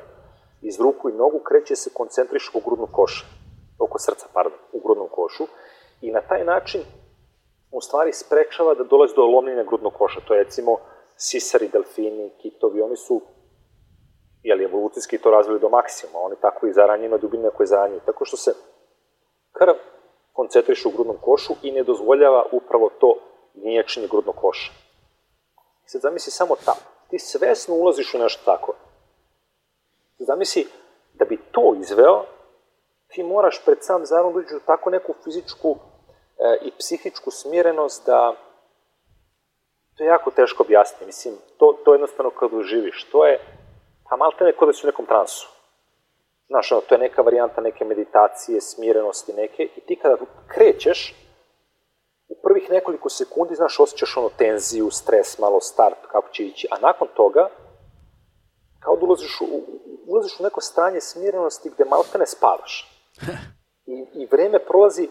iz 0.62 0.80
ruku 0.80 1.08
i 1.08 1.12
nogu 1.12 1.38
kreće 1.38 1.76
se 1.76 1.90
koncentriš 1.94 2.48
oko 2.48 2.60
grudnog 2.70 2.88
koša, 2.92 3.24
oko 3.78 3.98
srca, 3.98 4.26
pardon, 4.32 4.58
u 4.72 4.80
grudnom 4.80 5.08
košu 5.08 5.44
i 6.00 6.12
na 6.12 6.20
taj 6.20 6.44
način 6.44 6.80
u 7.72 7.80
stvari 7.80 8.12
sprečava 8.12 8.74
da 8.74 8.84
dolazi 8.84 9.14
do 9.14 9.22
lomljenja 9.22 9.64
grudnog 9.64 9.92
koša. 9.92 10.20
To 10.20 10.34
je 10.34 10.44
recimo 10.44 10.76
sisari, 11.16 11.68
delfini, 11.68 12.30
kitovi, 12.42 12.82
oni 12.82 12.96
su 12.96 13.20
jeli, 14.42 14.64
evolucijski 14.64 15.18
to 15.18 15.30
razvili 15.30 15.60
do 15.60 15.68
maksimuma, 15.68 16.18
oni 16.18 16.36
tako 16.40 16.66
i 16.66 16.72
zaranjaju 16.72 17.10
na 17.10 17.16
dubine 17.16 17.50
koje 17.50 17.66
zaranjuju, 17.66 18.00
tako 18.06 18.24
što 18.24 18.36
se 18.36 18.52
krv 19.52 19.74
koncentriše 20.32 20.88
u 20.88 20.90
grudnom 20.90 21.16
košu 21.20 21.52
i 21.62 21.72
ne 21.72 21.82
dozvoljava 21.82 22.44
upravo 22.52 22.90
to 23.00 23.14
niječenje 23.56 24.08
grudnog 24.08 24.36
koša. 24.36 24.72
I 25.86 25.88
sad 25.88 26.00
zamisli 26.00 26.32
samo 26.32 26.56
tako, 26.64 26.80
ti 27.10 27.18
svesno 27.18 27.74
ulaziš 27.74 28.14
u 28.14 28.18
nešto 28.18 28.42
tako. 28.44 28.74
Zamisli, 30.18 30.66
da 31.14 31.24
bi 31.24 31.38
to 31.52 31.74
izveo, 31.80 32.24
ti 33.08 33.22
moraš 33.22 33.64
pred 33.64 33.78
sam 33.80 34.06
zaron 34.06 34.32
da 34.32 34.38
uđeš 34.38 34.52
u 34.52 34.66
tako 34.66 34.90
neku 34.90 35.14
fizičku 35.24 35.76
e, 36.38 36.58
i 36.62 36.70
psihičku 36.78 37.30
smirenost 37.30 38.06
da 38.06 38.34
to 39.96 40.04
je 40.04 40.08
jako 40.08 40.30
teško 40.30 40.62
objasniti. 40.62 41.06
Mislim, 41.06 41.34
to, 41.58 41.78
to 41.84 41.92
jednostavno 41.94 42.30
kad 42.30 42.52
uživiš, 42.52 43.04
to 43.12 43.26
je, 43.26 43.40
pa 44.10 44.16
malte 44.16 44.44
ne 44.44 44.52
kod 44.52 44.68
da 44.68 44.72
si 44.72 44.86
u 44.86 44.90
nekom 44.90 45.06
transu. 45.06 45.48
Znaš, 46.46 46.72
ono, 46.72 46.80
to 46.80 46.94
je 46.94 46.98
neka 46.98 47.22
varijanta 47.22 47.60
neke 47.60 47.84
meditacije, 47.84 48.60
smirenosti 48.60 49.32
neke, 49.32 49.62
i 49.76 49.80
ti 49.80 49.96
kada 49.96 50.16
krećeš, 50.48 51.14
u 52.28 52.34
prvih 52.42 52.70
nekoliko 52.70 53.08
sekundi, 53.08 53.54
znaš, 53.54 53.80
osjećaš 53.80 54.16
ono 54.16 54.28
tenziju, 54.28 54.90
stres, 54.90 55.38
malo 55.38 55.60
start, 55.60 55.98
kako 56.12 56.28
će 56.28 56.44
ići, 56.44 56.68
a 56.70 56.78
nakon 56.80 57.08
toga, 57.14 57.48
kao 58.80 58.96
da 58.96 59.04
ulaziš 59.04 59.40
u, 59.40 59.44
ulaziš 60.06 60.40
u 60.40 60.42
neko 60.42 60.60
stanje 60.60 61.00
smirenosti 61.00 61.70
gde 61.70 61.84
malte 61.84 62.18
ne 62.18 62.26
spavaš. 62.26 63.02
I, 63.94 64.06
I 64.14 64.26
vreme 64.26 64.58
prolazi 64.58 65.08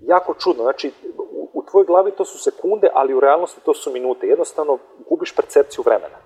jako 0.00 0.34
čudno, 0.34 0.62
znači, 0.62 0.92
u, 1.18 1.50
u 1.52 1.62
tvojoj 1.62 1.86
glavi 1.86 2.10
to 2.10 2.24
su 2.24 2.38
sekunde, 2.38 2.90
ali 2.94 3.14
u 3.14 3.20
realnosti 3.20 3.60
to 3.60 3.74
su 3.74 3.92
minute. 3.92 4.26
Jednostavno, 4.26 4.78
gubiš 5.08 5.36
percepciju 5.36 5.84
vremena. 5.86 6.18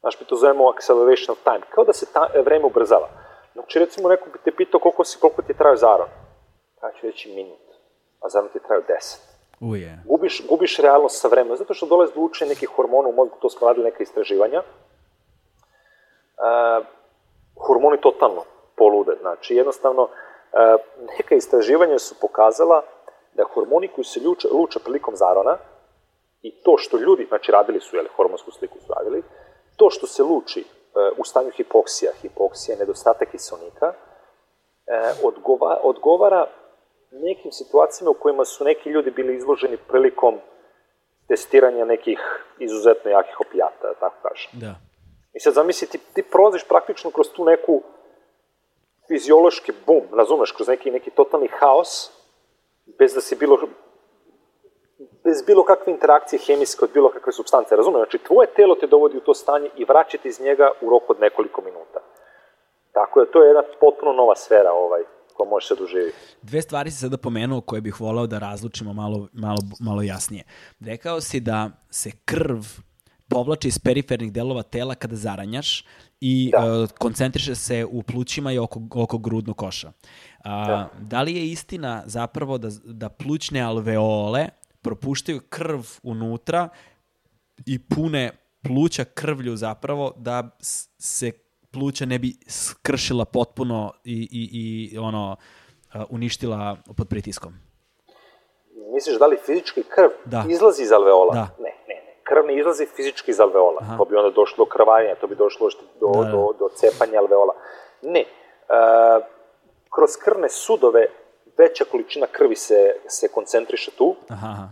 Znaš, 0.00 0.20
mi 0.20 0.26
to 0.26 0.36
zovemo 0.36 0.70
acceleration 0.70 1.32
of 1.32 1.42
time, 1.44 1.60
kao 1.70 1.84
da 1.84 1.92
se 1.92 2.06
ta, 2.12 2.28
vreme 2.44 2.64
ubrzava. 2.64 3.08
Znači, 3.52 3.78
recimo, 3.78 4.08
neko 4.08 4.30
bi 4.30 4.38
te 4.44 4.50
pitao 4.56 4.80
koliko, 4.80 5.04
si, 5.04 5.18
koliko 5.20 5.42
ti 5.42 5.54
traju 5.54 5.76
zaron. 5.76 6.08
Ja 6.82 6.92
ću 6.92 7.06
reći 7.06 7.32
minut, 7.34 7.67
a 8.20 8.28
zaron 8.28 8.48
ti 8.52 8.58
traju 8.66 8.82
deset. 8.88 9.28
Uje. 9.60 9.98
Gubiš, 10.04 10.46
gubiš 10.48 10.78
realnost 10.78 11.20
sa 11.20 11.28
vremenom, 11.28 11.56
zato 11.56 11.74
što 11.74 11.86
dolazi 11.86 12.14
do 12.14 12.20
učenja 12.20 12.48
nekih 12.48 12.68
hormona 12.76 13.08
u 13.08 13.12
mozgu, 13.12 13.36
to 13.40 13.50
smo 13.50 13.66
radili 13.66 13.84
neka 13.84 14.02
istraživanja. 14.02 14.58
Uh, 14.58 14.64
hormoni 17.66 18.00
totalno 18.00 18.44
polude, 18.76 19.16
znači 19.20 19.54
jednostavno 19.54 20.02
uh, 20.02 20.08
neka 21.18 21.34
istraživanja 21.34 21.98
su 21.98 22.14
pokazala 22.20 22.82
da 23.34 23.44
hormoni 23.54 23.88
koji 23.88 24.04
se 24.04 24.20
luče, 24.24 24.48
luče 24.52 24.78
prilikom 24.78 25.16
zarona 25.16 25.56
i 26.42 26.62
to 26.62 26.78
što 26.78 26.96
ljudi, 26.96 27.26
znači 27.28 27.52
radili 27.52 27.80
su, 27.80 27.96
jeli, 27.96 28.08
hormonsku 28.16 28.50
sliku 28.50 28.78
su 28.78 28.92
radili, 28.96 29.22
to 29.76 29.90
što 29.90 30.06
se 30.06 30.22
luči 30.22 30.60
uh, 30.60 31.18
u 31.18 31.24
stanju 31.24 31.50
hipoksija, 31.50 32.12
hipoksija 32.22 32.74
je 32.74 32.78
nedostatak 32.78 33.30
kiselnika, 33.30 33.88
uh, 33.88 33.94
odgova, 35.24 35.80
odgovara 35.82 36.46
nekim 37.10 37.52
situacijama 37.52 38.10
u 38.10 38.20
kojima 38.22 38.44
su 38.44 38.64
neki 38.64 38.90
ljudi 38.90 39.10
bili 39.10 39.36
izloženi 39.36 39.76
prilikom 39.88 40.38
testiranja 41.28 41.84
nekih 41.84 42.18
izuzetno 42.58 43.10
jakih 43.10 43.40
opijata, 43.40 43.82
da 43.82 43.94
tako 43.94 44.28
kažem. 44.28 44.50
Da. 44.52 44.74
I 45.32 45.40
sad 45.40 45.54
zamisli, 45.54 45.88
ti, 45.88 45.98
ti 46.14 46.22
prolaziš 46.22 46.64
praktično 46.68 47.10
kroz 47.10 47.28
tu 47.32 47.44
neku 47.44 47.82
fiziološki 49.08 49.72
bum, 49.86 50.02
razumeš, 50.12 50.52
kroz 50.52 50.68
neki, 50.68 50.90
neki 50.90 51.10
totalni 51.10 51.48
haos, 51.60 52.10
bez 52.98 53.14
da 53.14 53.20
si 53.20 53.36
bilo, 53.36 53.58
bez 55.24 55.42
bilo 55.46 55.64
kakve 55.64 55.92
interakcije 55.92 56.40
hemijske 56.46 56.84
od 56.84 56.90
bilo 56.92 57.10
kakve 57.10 57.32
substance, 57.32 57.76
razumeš? 57.76 57.98
Znači, 57.98 58.18
tvoje 58.18 58.46
telo 58.46 58.74
te 58.74 58.86
dovodi 58.86 59.16
u 59.16 59.20
to 59.20 59.34
stanje 59.34 59.70
i 59.76 59.84
vraća 59.84 60.18
te 60.22 60.28
iz 60.28 60.40
njega 60.40 60.70
u 60.80 60.90
roku 60.90 61.12
od 61.12 61.20
nekoliko 61.20 61.62
minuta. 61.62 62.00
Tako 62.92 63.20
da 63.20 63.30
to 63.30 63.42
je 63.42 63.48
jedna 63.48 63.62
potpuno 63.80 64.12
nova 64.12 64.36
sfera 64.36 64.72
ovaj, 64.72 65.02
to 65.38 65.44
može 65.44 65.66
se 65.66 65.74
doživjeti. 65.78 66.16
Dve 66.42 66.62
stvari 66.62 66.90
si 66.90 66.98
sada 66.98 67.16
pomenuo 67.16 67.60
koje 67.60 67.80
bih 67.80 68.00
volao 68.00 68.26
da 68.26 68.38
razlučimo 68.38 68.92
malo, 68.92 69.28
malo, 69.32 69.58
malo 69.80 70.02
jasnije. 70.02 70.44
Rekao 70.80 71.20
si 71.20 71.40
da 71.40 71.70
se 71.90 72.10
krv 72.24 72.62
povlači 73.28 73.68
iz 73.68 73.78
perifernih 73.78 74.32
delova 74.32 74.62
tela 74.62 74.94
kada 74.94 75.16
zaranjaš 75.16 75.84
i 76.20 76.50
Da. 76.52 76.82
uh, 76.82 76.88
koncentriše 76.98 77.54
se 77.54 77.84
u 77.90 78.02
plućima 78.02 78.52
i 78.52 78.58
oko, 78.58 78.80
oko 78.94 79.18
grudnog 79.18 79.56
koša. 79.56 79.92
A, 80.44 80.66
Da. 80.66 80.90
da 81.00 81.22
li 81.22 81.36
je 81.36 81.48
istina 81.50 82.02
zapravo 82.06 82.58
da, 82.58 82.68
da 82.84 83.08
plućne 83.08 83.60
alveole 83.60 84.48
propuštaju 84.82 85.40
krv 85.48 85.80
unutra 86.02 86.68
i 87.66 87.78
pune 87.78 88.30
pluća 88.62 89.04
krvlju 89.04 89.56
zapravo 89.56 90.12
da 90.16 90.56
se 90.98 91.32
pluća 91.72 92.04
ne 92.06 92.18
bi 92.18 92.34
skršila 92.48 93.24
potpuno 93.24 93.92
i, 94.04 94.28
i, 94.32 94.48
i 94.94 94.98
ono 94.98 95.36
uh, 95.94 96.02
uništila 96.10 96.76
pod 96.96 97.08
pritiskom? 97.08 97.52
Misliš 98.94 99.18
da 99.18 99.26
li 99.26 99.38
fizički 99.46 99.82
krv 99.82 100.08
Da. 100.24 100.44
izlazi 100.48 100.82
iz 100.82 100.92
alveola? 100.92 101.34
Da. 101.34 101.48
Ne, 101.58 101.72
ne, 101.88 101.94
ne. 101.94 102.14
Krv 102.22 102.46
ne 102.46 102.58
izlazi 102.58 102.86
fizički 102.96 103.30
iz 103.30 103.40
alveola. 103.40 103.78
Aha. 103.80 103.96
To 103.96 104.04
bi 104.04 104.16
onda 104.16 104.30
došlo 104.30 104.64
do 104.64 104.70
krvanja, 104.70 105.14
to 105.14 105.26
bi 105.26 105.34
došlo 105.34 105.68
do, 106.00 106.06
Da, 106.14 106.24
da. 106.24 106.30
do, 106.30 106.52
do 106.58 106.68
cepanja 106.74 107.18
alveola. 107.20 107.54
Ne. 108.02 108.20
E, 108.20 108.26
kroz 109.94 110.10
krvne 110.24 110.48
sudove 110.48 111.06
veća 111.58 111.84
količina 111.90 112.26
krvi 112.26 112.56
se, 112.56 112.94
se 113.06 113.28
koncentriše 113.28 113.90
tu 113.90 114.16
Aha, 114.28 114.46
aha. 114.46 114.68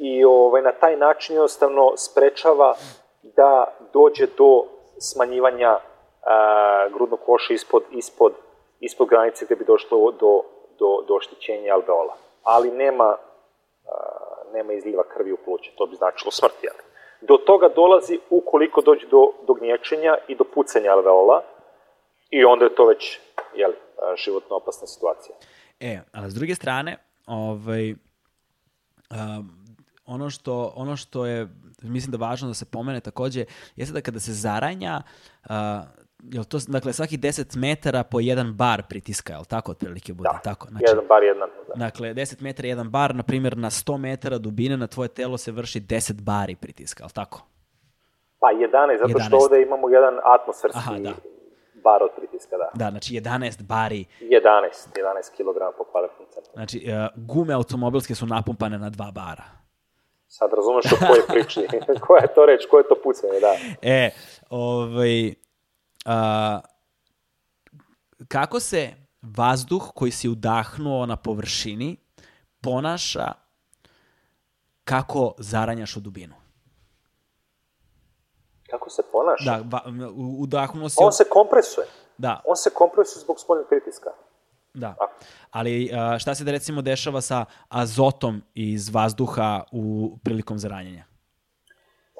i 0.00 0.24
ovaj, 0.24 0.62
na 0.62 0.72
taj 0.72 0.96
način 0.96 1.34
jednostavno 1.34 1.92
sprečava 1.96 2.74
da 3.22 3.64
dođe 3.92 4.26
do 4.38 4.64
smanjivanja 4.98 5.78
a, 6.22 6.88
grudnog 6.94 7.20
koša 7.26 7.54
ispod, 7.54 7.82
ispod, 7.90 8.32
ispod 8.80 9.08
granice 9.08 9.44
gde 9.44 9.56
bi 9.56 9.64
došlo 9.64 10.10
do, 10.10 10.42
do, 10.78 11.04
do 11.08 11.14
oštećenja 11.14 11.74
alveola. 11.74 12.16
Ali 12.42 12.70
nema, 12.70 13.04
a, 13.04 13.18
nema 14.52 14.72
izliva 14.72 15.04
krvi 15.14 15.32
u 15.32 15.36
pluće, 15.44 15.72
to 15.76 15.86
bi 15.86 15.96
značilo 15.96 16.30
smrt. 16.30 16.54
Jel? 16.62 16.74
Do 17.20 17.36
toga 17.36 17.68
dolazi 17.68 18.18
ukoliko 18.30 18.80
dođe 18.80 19.06
do, 19.06 19.32
do 19.46 19.54
gnječenja 19.54 20.16
i 20.28 20.34
do 20.34 20.44
pucanja 20.54 20.92
alveola 20.92 21.42
i 22.30 22.44
onda 22.44 22.64
je 22.64 22.74
to 22.74 22.86
već 22.86 23.20
jel, 23.54 23.70
a, 23.70 24.16
životno 24.16 24.56
opasna 24.56 24.86
situacija. 24.86 25.36
E, 25.80 26.00
ali 26.12 26.30
s 26.30 26.34
druge 26.34 26.54
strane, 26.54 26.96
ovaj, 27.26 27.90
um, 27.90 29.60
ono, 30.06 30.30
što, 30.30 30.72
ono 30.76 30.96
što 30.96 31.26
je, 31.26 31.48
mislim 31.82 32.12
da 32.12 32.26
važno 32.26 32.48
da 32.48 32.54
se 32.54 32.64
pomene 32.64 33.00
takođe, 33.00 33.44
jeste 33.76 33.92
da 33.92 34.00
kada 34.00 34.20
se 34.20 34.32
zaranja, 34.32 35.02
uh, 35.44 35.56
jel 36.22 36.44
to, 36.44 36.58
dakle, 36.68 36.92
svaki 36.92 37.18
10 37.18 37.56
metara 37.58 38.02
po 38.02 38.20
jedan 38.20 38.52
bar 38.52 38.82
pritiska, 38.88 39.32
jel 39.32 39.44
tako 39.44 39.70
otprilike 39.70 40.12
bude? 40.12 40.30
Da, 40.32 40.40
tako? 40.44 40.68
Znači, 40.68 40.84
jedan, 40.88 41.04
bar 41.08 41.22
jedan. 41.22 41.48
Da. 41.68 41.74
Dakle, 41.84 42.14
10 42.14 42.42
metara 42.42 42.68
jedan 42.68 42.90
bar, 42.90 43.14
na 43.14 43.22
primjer, 43.22 43.56
na 43.56 43.70
100 43.70 43.98
metara 43.98 44.38
dubine 44.38 44.76
na 44.76 44.86
tvoje 44.86 45.08
telo 45.08 45.38
se 45.38 45.52
vrši 45.52 45.80
10 45.80 46.22
bari 46.22 46.56
pritiska, 46.56 47.02
jel 47.02 47.10
tako? 47.10 47.42
Pa 48.40 48.46
11, 48.46 48.98
zato 48.98 49.18
11. 49.18 49.26
što 49.26 49.36
ovde 49.36 49.62
imamo 49.62 49.88
jedan 49.88 50.14
atmosferski 50.24 50.78
Aha, 50.78 50.98
da. 50.98 51.12
bar 51.84 52.02
od 52.02 52.10
pritiska, 52.16 52.56
da. 52.56 52.70
Da, 52.74 52.90
znači 52.90 53.14
11 53.14 53.62
bari. 53.62 54.04
11, 54.20 54.30
11 54.30 55.36
kg 55.36 55.76
po 55.78 55.84
kvadratnom 55.84 56.28
centru. 56.30 56.52
Znači, 56.54 56.86
uh, 56.86 57.24
gume 57.26 57.54
automobilske 57.54 58.14
su 58.14 58.26
napumpane 58.26 58.78
na 58.78 58.90
dva 58.90 59.10
bara. 59.14 59.44
Sad 60.26 60.50
razumeš 60.52 60.84
o 60.92 60.96
kojoj 61.06 61.26
priči, 61.34 61.60
koja 62.06 62.22
je 62.22 62.34
to 62.34 62.46
reč, 62.46 62.66
koje 62.70 62.80
je 62.80 62.88
to 62.88 62.96
pucanje, 63.04 63.40
da. 63.40 63.54
E, 63.82 64.10
ovaj, 64.50 65.34
a, 66.10 66.60
kako 68.28 68.60
se 68.60 68.94
vazduh 69.22 69.90
koji 69.94 70.10
si 70.10 70.28
udahnuo 70.28 71.06
na 71.06 71.16
površini 71.16 71.96
ponaša 72.60 73.32
kako 74.84 75.34
zaranjaš 75.38 75.96
u 75.96 76.00
dubinu? 76.00 76.34
Kako 78.70 78.90
se 78.90 79.02
ponaša? 79.12 79.44
Da, 79.44 79.62
va, 79.64 79.82
udahnuo 80.38 80.88
si... 80.88 80.96
On 81.00 81.12
se 81.12 81.24
kompresuje. 81.30 81.86
Da, 82.18 82.40
On 82.46 82.56
se 82.56 82.70
kompresuje 82.70 83.20
zbog 83.22 83.40
spoljnog 83.40 83.66
pritiska. 83.68 84.10
da. 84.74 84.94
Ali 85.50 85.90
šta 86.18 86.34
se 86.34 86.44
da 86.44 86.50
recimo 86.50 86.82
dešava 86.82 87.20
sa 87.20 87.44
azotom 87.68 88.42
iz 88.54 88.88
vazduha 88.88 89.64
u 89.72 90.16
prilikom 90.24 90.58
zaranjanja? 90.58 91.04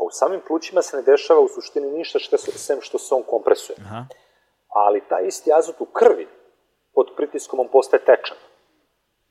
A 0.00 0.04
u 0.04 0.10
samim 0.10 0.40
plućima 0.46 0.82
se 0.82 0.96
ne 0.96 1.02
dešava 1.02 1.40
u 1.40 1.48
suštini 1.48 1.90
ništa 1.90 2.18
što 2.18 2.38
se, 2.38 2.58
sem 2.58 2.80
što 2.80 2.98
se 2.98 3.14
on 3.14 3.22
kompresuje. 3.22 3.76
Aha. 3.80 4.04
Ali 4.68 5.08
taj 5.08 5.26
isti 5.26 5.52
azot 5.52 5.80
u 5.80 5.84
krvi, 5.84 6.28
pod 6.94 7.06
pritiskom 7.16 7.60
on 7.60 7.68
postaje 7.68 8.04
tečan. 8.04 8.36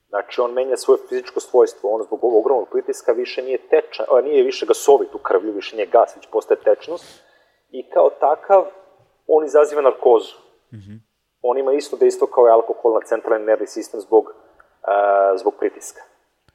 Znači, 0.10 0.42
on 0.42 0.54
menja 0.54 0.78
svoje 0.78 1.00
fizičko 1.10 1.40
svojstvo. 1.40 1.90
On 1.90 2.04
zbog 2.04 2.24
ovog 2.24 2.40
ogromnog 2.40 2.70
pritiska 2.70 3.12
više 3.12 3.42
nije 3.42 3.68
tečan, 3.70 4.06
a, 4.12 4.22
nije 4.22 4.44
više 4.44 4.66
gasovit 4.66 5.16
u 5.16 5.18
krvlju, 5.18 5.52
više 5.52 5.76
nije 5.76 5.86
gas, 5.86 6.16
već 6.16 6.28
postaje 6.32 6.60
tečnost. 6.62 7.24
I 7.70 7.90
kao 7.90 8.10
takav, 8.10 8.66
on 9.28 9.46
izaziva 9.46 9.82
narkozu. 9.82 10.36
On 11.42 11.58
ima 11.58 11.74
isto 11.74 11.98
dejstvo 11.98 12.28
kao 12.28 12.48
i 12.48 12.52
alkohol 12.52 12.94
na 12.94 13.00
centralni 13.06 13.46
nervni 13.46 13.68
sistem 13.68 14.00
zbog, 14.00 14.34
a, 14.82 15.38
zbog 15.38 15.54
pritiska. 15.60 16.02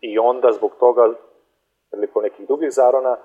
I 0.00 0.18
onda, 0.18 0.52
zbog 0.52 0.72
toga, 0.80 1.14
prilikom 1.90 2.22
nekih 2.22 2.46
drugih 2.46 2.72
zarona, 2.72 3.16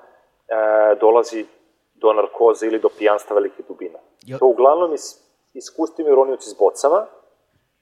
dolazi 1.00 1.46
do 1.94 2.14
narkoze 2.14 2.68
ili 2.68 2.80
do 2.80 2.90
pijanstva 2.98 3.36
velikih 3.36 3.66
dubina. 3.68 4.00
Jel- 4.22 4.40
To 4.40 4.46
uglavnom 4.46 4.94
is, 4.94 5.18
iskustveni 5.54 6.10
ronioci 6.12 6.50
s 6.50 6.56
bocama 6.60 7.06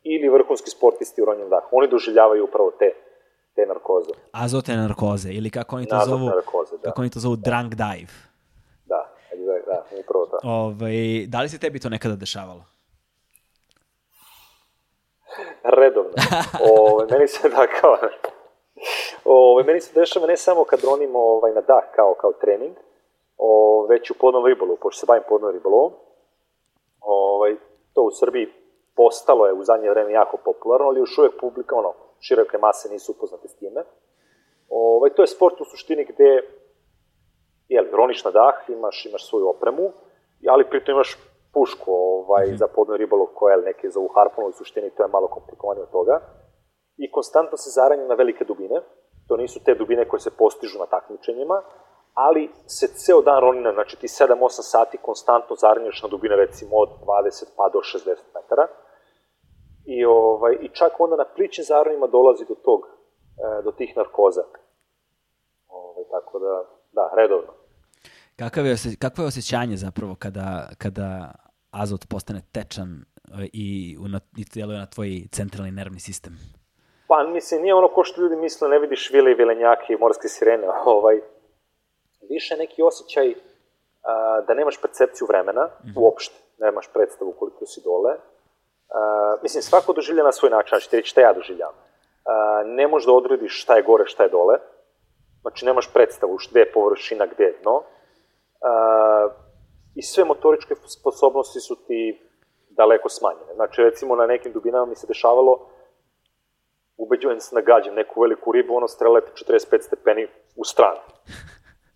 ili 0.04 0.30
vrhunski 0.30 0.70
sportisti 0.70 1.22
u 1.22 1.26
ronjem 1.26 1.50
dahu. 1.50 1.68
Oni 1.72 1.88
doživljavaju 1.88 2.44
upravo 2.44 2.72
te, 2.72 2.94
te 3.56 3.66
narkoze. 3.66 4.10
Azotne 4.32 4.78
narkoze 4.78 5.30
ili 5.32 5.50
kako 5.50 5.76
oni 5.76 5.88
to 5.88 5.96
Azotne 5.96 6.18
zovu, 6.18 6.30
narkoze, 6.30 6.78
da. 6.78 6.84
kako 6.84 7.02
oni 7.02 7.10
to 7.10 7.20
zovu 7.20 7.36
drunk 7.36 7.74
dive. 7.76 8.12
Da, 8.86 9.02
exact, 9.32 9.66
da, 9.66 9.84
upravo 10.00 10.26
to. 10.26 10.38
Ovaj, 10.44 10.96
da 11.28 11.42
li 11.42 11.50
se 11.50 11.58
tebi 11.58 11.80
to 11.80 11.90
nekada 11.90 12.16
dešavalo? 12.16 12.64
Redovno. 15.64 16.12
Ove, 16.72 17.06
meni 17.08 17.28
se 17.28 17.50
da 17.50 17.68
kao... 17.72 17.98
Ove, 19.26 19.64
meni 19.64 19.82
se 19.82 20.00
dešava 20.00 20.28
ne 20.28 20.38
samo 20.38 20.64
kad 20.64 20.84
ronimo 20.84 21.20
ovaj, 21.20 21.52
na 21.52 21.62
dah 21.62 21.84
kao, 21.96 22.14
kao 22.14 22.34
trening, 22.34 22.76
o, 23.38 23.86
već 23.90 24.12
u 24.12 24.16
podnom 24.20 24.46
ribolovu, 24.46 24.78
pošto 24.82 25.00
se 25.00 25.06
bavim 25.06 25.24
podnom 25.30 25.52
ribolovom. 25.52 25.92
Ovaj, 27.02 27.56
to 27.94 28.02
u 28.02 28.12
Srbiji 28.12 28.48
postalo 28.96 29.48
je 29.48 29.54
u 29.54 29.64
zadnje 29.64 29.90
vreme 29.90 30.12
jako 30.12 30.38
popularno, 30.38 30.88
ali 30.88 31.00
još 31.00 31.18
uvek 31.18 31.40
publika, 31.40 31.76
ono, 31.76 31.94
široke 32.20 32.58
mase 32.58 32.90
nisu 32.90 33.12
upoznate 33.12 33.48
s 33.48 33.56
time. 33.56 33.84
Ovaj, 34.70 35.10
to 35.10 35.24
je 35.24 35.28
sport 35.28 35.62
u 35.62 35.66
suštini 35.66 36.06
gde 36.06 36.42
jel, 37.70 37.86
roniš 37.92 38.24
na 38.24 38.32
dah, 38.32 38.56
imaš, 38.70 39.06
imaš 39.06 39.30
svoju 39.30 39.50
opremu, 39.50 39.92
ali 40.48 40.70
pritom 40.70 40.96
imaš 40.96 41.18
pušku 41.54 41.92
ovaj, 41.94 42.46
za 42.56 42.68
podno 42.68 42.98
ribolov 42.98 43.28
koja 43.34 43.56
je 43.56 43.62
neke 43.62 43.90
zovu 43.90 44.08
harpun, 44.08 44.46
u 44.46 44.52
suštini 44.52 44.90
to 44.90 45.04
je 45.04 45.10
malo 45.10 45.28
komplikovanije 45.28 45.84
od 45.84 45.92
toga. 45.92 46.22
I 46.98 47.12
konstantno 47.12 47.58
se 47.58 47.70
zaranja 47.70 48.06
na 48.08 48.16
velike 48.16 48.46
dubine, 48.46 48.82
to 49.28 49.38
nisu 49.38 49.60
te 49.66 49.76
dubine 49.76 50.08
koje 50.08 50.20
se 50.20 50.38
postižu 50.38 50.80
na 50.80 50.86
takmičenjima, 50.86 51.62
ali 52.14 52.50
se 52.68 52.88
ceo 52.88 53.22
dan 53.22 53.40
ronina, 53.42 53.74
znači 53.74 53.98
ti 53.98 54.08
7-8 54.08 54.50
sati 54.50 54.98
konstantno 54.98 55.56
zaranjaš 55.56 56.04
na 56.04 56.10
dubine 56.10 56.36
recimo 56.36 56.76
od 56.76 56.90
20 56.90 57.46
pa 57.58 57.70
do 57.74 57.80
60 57.80 58.16
metara. 58.36 58.68
I, 59.86 60.06
ovaj, 60.06 60.58
I 60.62 60.70
čak 60.70 61.00
onda 61.00 61.16
na 61.16 61.26
plićim 61.36 61.64
zaronima 61.64 62.08
dolazi 62.08 62.46
do 62.50 62.56
tog, 62.56 62.82
e, 62.84 63.62
do 63.64 63.72
tih 63.72 63.98
narkoza. 63.98 64.44
Ovaj, 65.68 66.04
tako 66.12 66.40
da, 66.40 66.64
da, 66.92 67.12
redovno. 67.16 67.54
Kakav 68.36 68.66
je, 68.66 68.76
kakvo 69.00 69.24
je 69.24 69.28
osjećanje 69.28 69.78
zapravo 69.78 70.16
kada, 70.20 70.70
kada 70.78 71.32
azot 71.72 72.08
postane 72.10 72.42
tečan 72.52 72.90
e, 73.42 73.48
i, 73.54 73.98
u, 74.00 74.06
i 74.38 74.44
djeluje 74.54 74.80
na 74.80 74.86
tvoj 74.86 75.28
centralni 75.32 75.72
nervni 75.72 76.00
sistem? 76.00 76.38
Pa, 77.08 77.24
mislim, 77.24 77.62
nije 77.62 77.74
ono 77.74 77.88
ko 77.88 78.04
što 78.04 78.22
ljudi 78.22 78.36
misle, 78.36 78.70
ne 78.70 78.80
vidiš 78.80 79.10
vile 79.14 79.32
i 79.32 79.36
vilenjake 79.36 79.94
i 79.94 79.98
morske 79.98 80.28
sirene, 80.28 80.68
ovaj, 80.86 81.22
više 82.30 82.58
neki 82.58 82.82
osjećaj 82.82 83.36
a, 84.04 84.42
da 84.48 84.54
nemaš 84.54 84.82
percepciju 84.82 85.28
vremena, 85.28 85.70
uopšte, 85.96 86.36
nemaš 86.58 86.90
predstavu 86.94 87.32
koliko 87.40 87.66
si 87.66 87.82
dole. 87.84 88.16
A, 88.90 89.38
mislim, 89.44 89.62
svako 89.62 89.94
doživlja 89.94 90.24
na 90.24 90.32
svoj 90.32 90.52
način, 90.52 90.70
znači 90.70 90.90
ti 90.90 90.96
reći 90.96 91.10
šta 91.10 91.22
ja 91.22 91.34
doživljam. 91.34 91.74
A, 92.26 92.64
ne 92.66 92.88
možeš 92.88 93.06
da 93.06 93.14
odrediš 93.14 93.62
šta 93.62 93.76
je 93.76 93.84
gore, 93.84 94.06
šta 94.06 94.24
je 94.24 94.30
dole, 94.30 94.60
znači 95.42 95.66
nemaš 95.66 95.94
predstavu 95.94 96.38
gde 96.52 96.60
je 96.60 96.72
površina, 96.72 97.26
gde 97.26 97.44
je 97.44 97.58
dno. 97.62 97.84
A, 98.62 99.30
I 99.96 100.02
sve 100.02 100.24
motoričke 100.24 100.76
sposobnosti 101.00 101.60
su 101.60 101.76
ti 101.88 102.22
daleko 102.70 103.10
smanjene. 103.10 103.54
Znači, 103.56 103.82
recimo, 103.82 104.16
na 104.16 104.26
nekim 104.26 104.52
dubinama 104.52 104.86
mi 104.86 104.96
se 104.96 105.08
dešavalo 105.08 105.70
ubeđujem 106.98 107.40
se 107.40 107.62
da 107.62 107.80
neku 107.92 108.22
veliku 108.22 108.52
ribu, 108.52 108.76
ono 108.76 108.88
strelete 108.88 109.32
45 109.32 109.82
stepeni 109.82 110.28
u 110.56 110.64
stranu. 110.64 111.00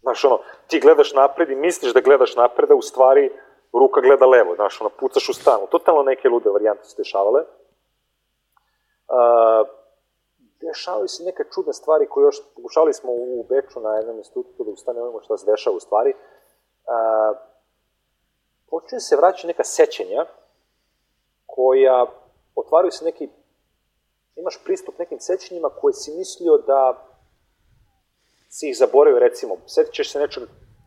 Znaš, 0.02 0.26
ono, 0.26 0.40
ti 0.68 0.80
gledaš 0.80 1.14
napred 1.14 1.50
i 1.50 1.56
misliš 1.56 1.94
da 1.94 2.02
gledaš 2.02 2.36
napred, 2.36 2.72
a 2.72 2.76
u 2.76 2.82
stvari 2.82 3.32
ruka 3.74 4.02
gleda 4.02 4.26
levo, 4.26 4.56
znaš, 4.56 4.82
ono, 4.82 4.90
pucaš 4.90 5.30
u 5.30 5.34
stranu. 5.34 5.68
Totalno 5.72 6.04
neke 6.04 6.30
lude 6.30 6.50
varijante 6.50 6.84
su 6.84 6.96
dešavale. 6.98 7.42
Uh, 7.42 7.48
dešavaju 10.62 11.08
se 11.08 11.24
neke 11.24 11.44
čudne 11.54 11.74
stvari 11.74 12.08
koje 12.10 12.24
još, 12.24 12.38
pokušali 12.56 12.94
smo 12.94 13.12
u 13.12 13.46
Beču 13.50 13.80
na 13.80 13.96
jednom 13.96 14.18
institutu 14.18 14.64
da 14.64 14.72
ustanovimo 14.72 15.22
šta 15.22 15.38
se 15.38 15.52
dešava 15.52 15.76
u 15.76 15.80
stvari. 15.80 16.14
Uh, 16.14 17.38
počinje 18.70 19.00
se 19.00 19.16
vraćati 19.16 19.48
neka 19.48 19.64
sećanja 19.64 20.26
koja 21.46 22.06
otvaraju 22.56 22.92
se 22.92 23.06
neki, 23.06 23.30
imaš 24.36 24.64
pristup 24.64 25.00
nekim 25.00 25.20
sećanjima 25.20 25.70
koje 25.70 25.94
si 25.94 26.18
mislio 26.18 26.58
da 26.58 27.08
si 28.50 28.70
ih 28.70 28.78
zaboravio, 28.78 29.20
recimo, 29.20 29.58
setit 29.66 29.94
ćeš 29.94 30.12
se 30.12 30.20
nečeg 30.20 30.44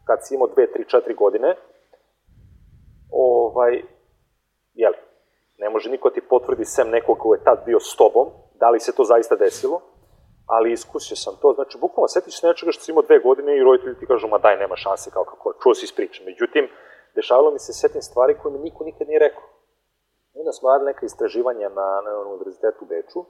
kad 0.07 0.19
si 0.23 0.35
imao 0.35 0.49
2, 0.49 0.67
3, 0.77 0.97
4 0.97 1.17
godine, 1.17 1.57
ovaj, 3.11 3.83
jeli, 4.75 4.97
ne 5.59 5.71
može 5.71 5.91
niko 5.91 6.11
ti 6.11 6.21
potvrdi 6.21 6.65
sem 6.65 6.91
nekog 6.91 7.19
ko 7.19 7.35
je 7.35 7.45
tad 7.45 7.59
bio 7.67 7.81
s 7.81 7.97
tobom, 7.97 8.29
da 8.61 8.71
li 8.71 8.81
se 8.81 8.93
to 8.93 9.05
zaista 9.05 9.37
desilo, 9.37 9.81
ali 10.47 10.73
iskusio 10.73 11.17
sam 11.17 11.37
to, 11.43 11.53
znači, 11.55 11.79
bukvalno 11.79 12.09
setiš 12.09 12.41
se 12.41 12.47
nečega 12.47 12.73
što 12.73 12.83
si 12.85 12.91
imao 12.91 13.03
dve 13.03 13.19
godine 13.19 13.57
i 13.57 13.63
roditelji 13.63 13.99
ti 13.99 14.07
kažu, 14.07 14.29
ma 14.29 14.39
daj, 14.39 14.57
nema 14.57 14.77
šanse, 14.77 15.11
kao 15.11 15.25
kako, 15.25 15.55
čuo 15.63 15.75
si 15.75 15.85
iz 15.85 15.93
priče. 15.93 16.25
Međutim, 16.25 16.69
dešavalo 17.15 17.51
mi 17.51 17.59
se 17.59 17.73
setim 17.73 18.03
stvari 18.03 18.39
koje 18.43 18.53
mi 18.53 18.59
niko 18.59 18.85
nikad 18.85 19.09
nije 19.09 19.19
rekao. 19.19 19.54
Onda 20.35 20.53
smo 20.53 20.69
radili 20.69 20.87
neka 20.87 21.07
istraživanja 21.07 21.69
na, 21.69 22.01
na 22.05 22.19
univerzitetu 22.19 22.85
u 22.85 22.87
Beču. 22.89 23.25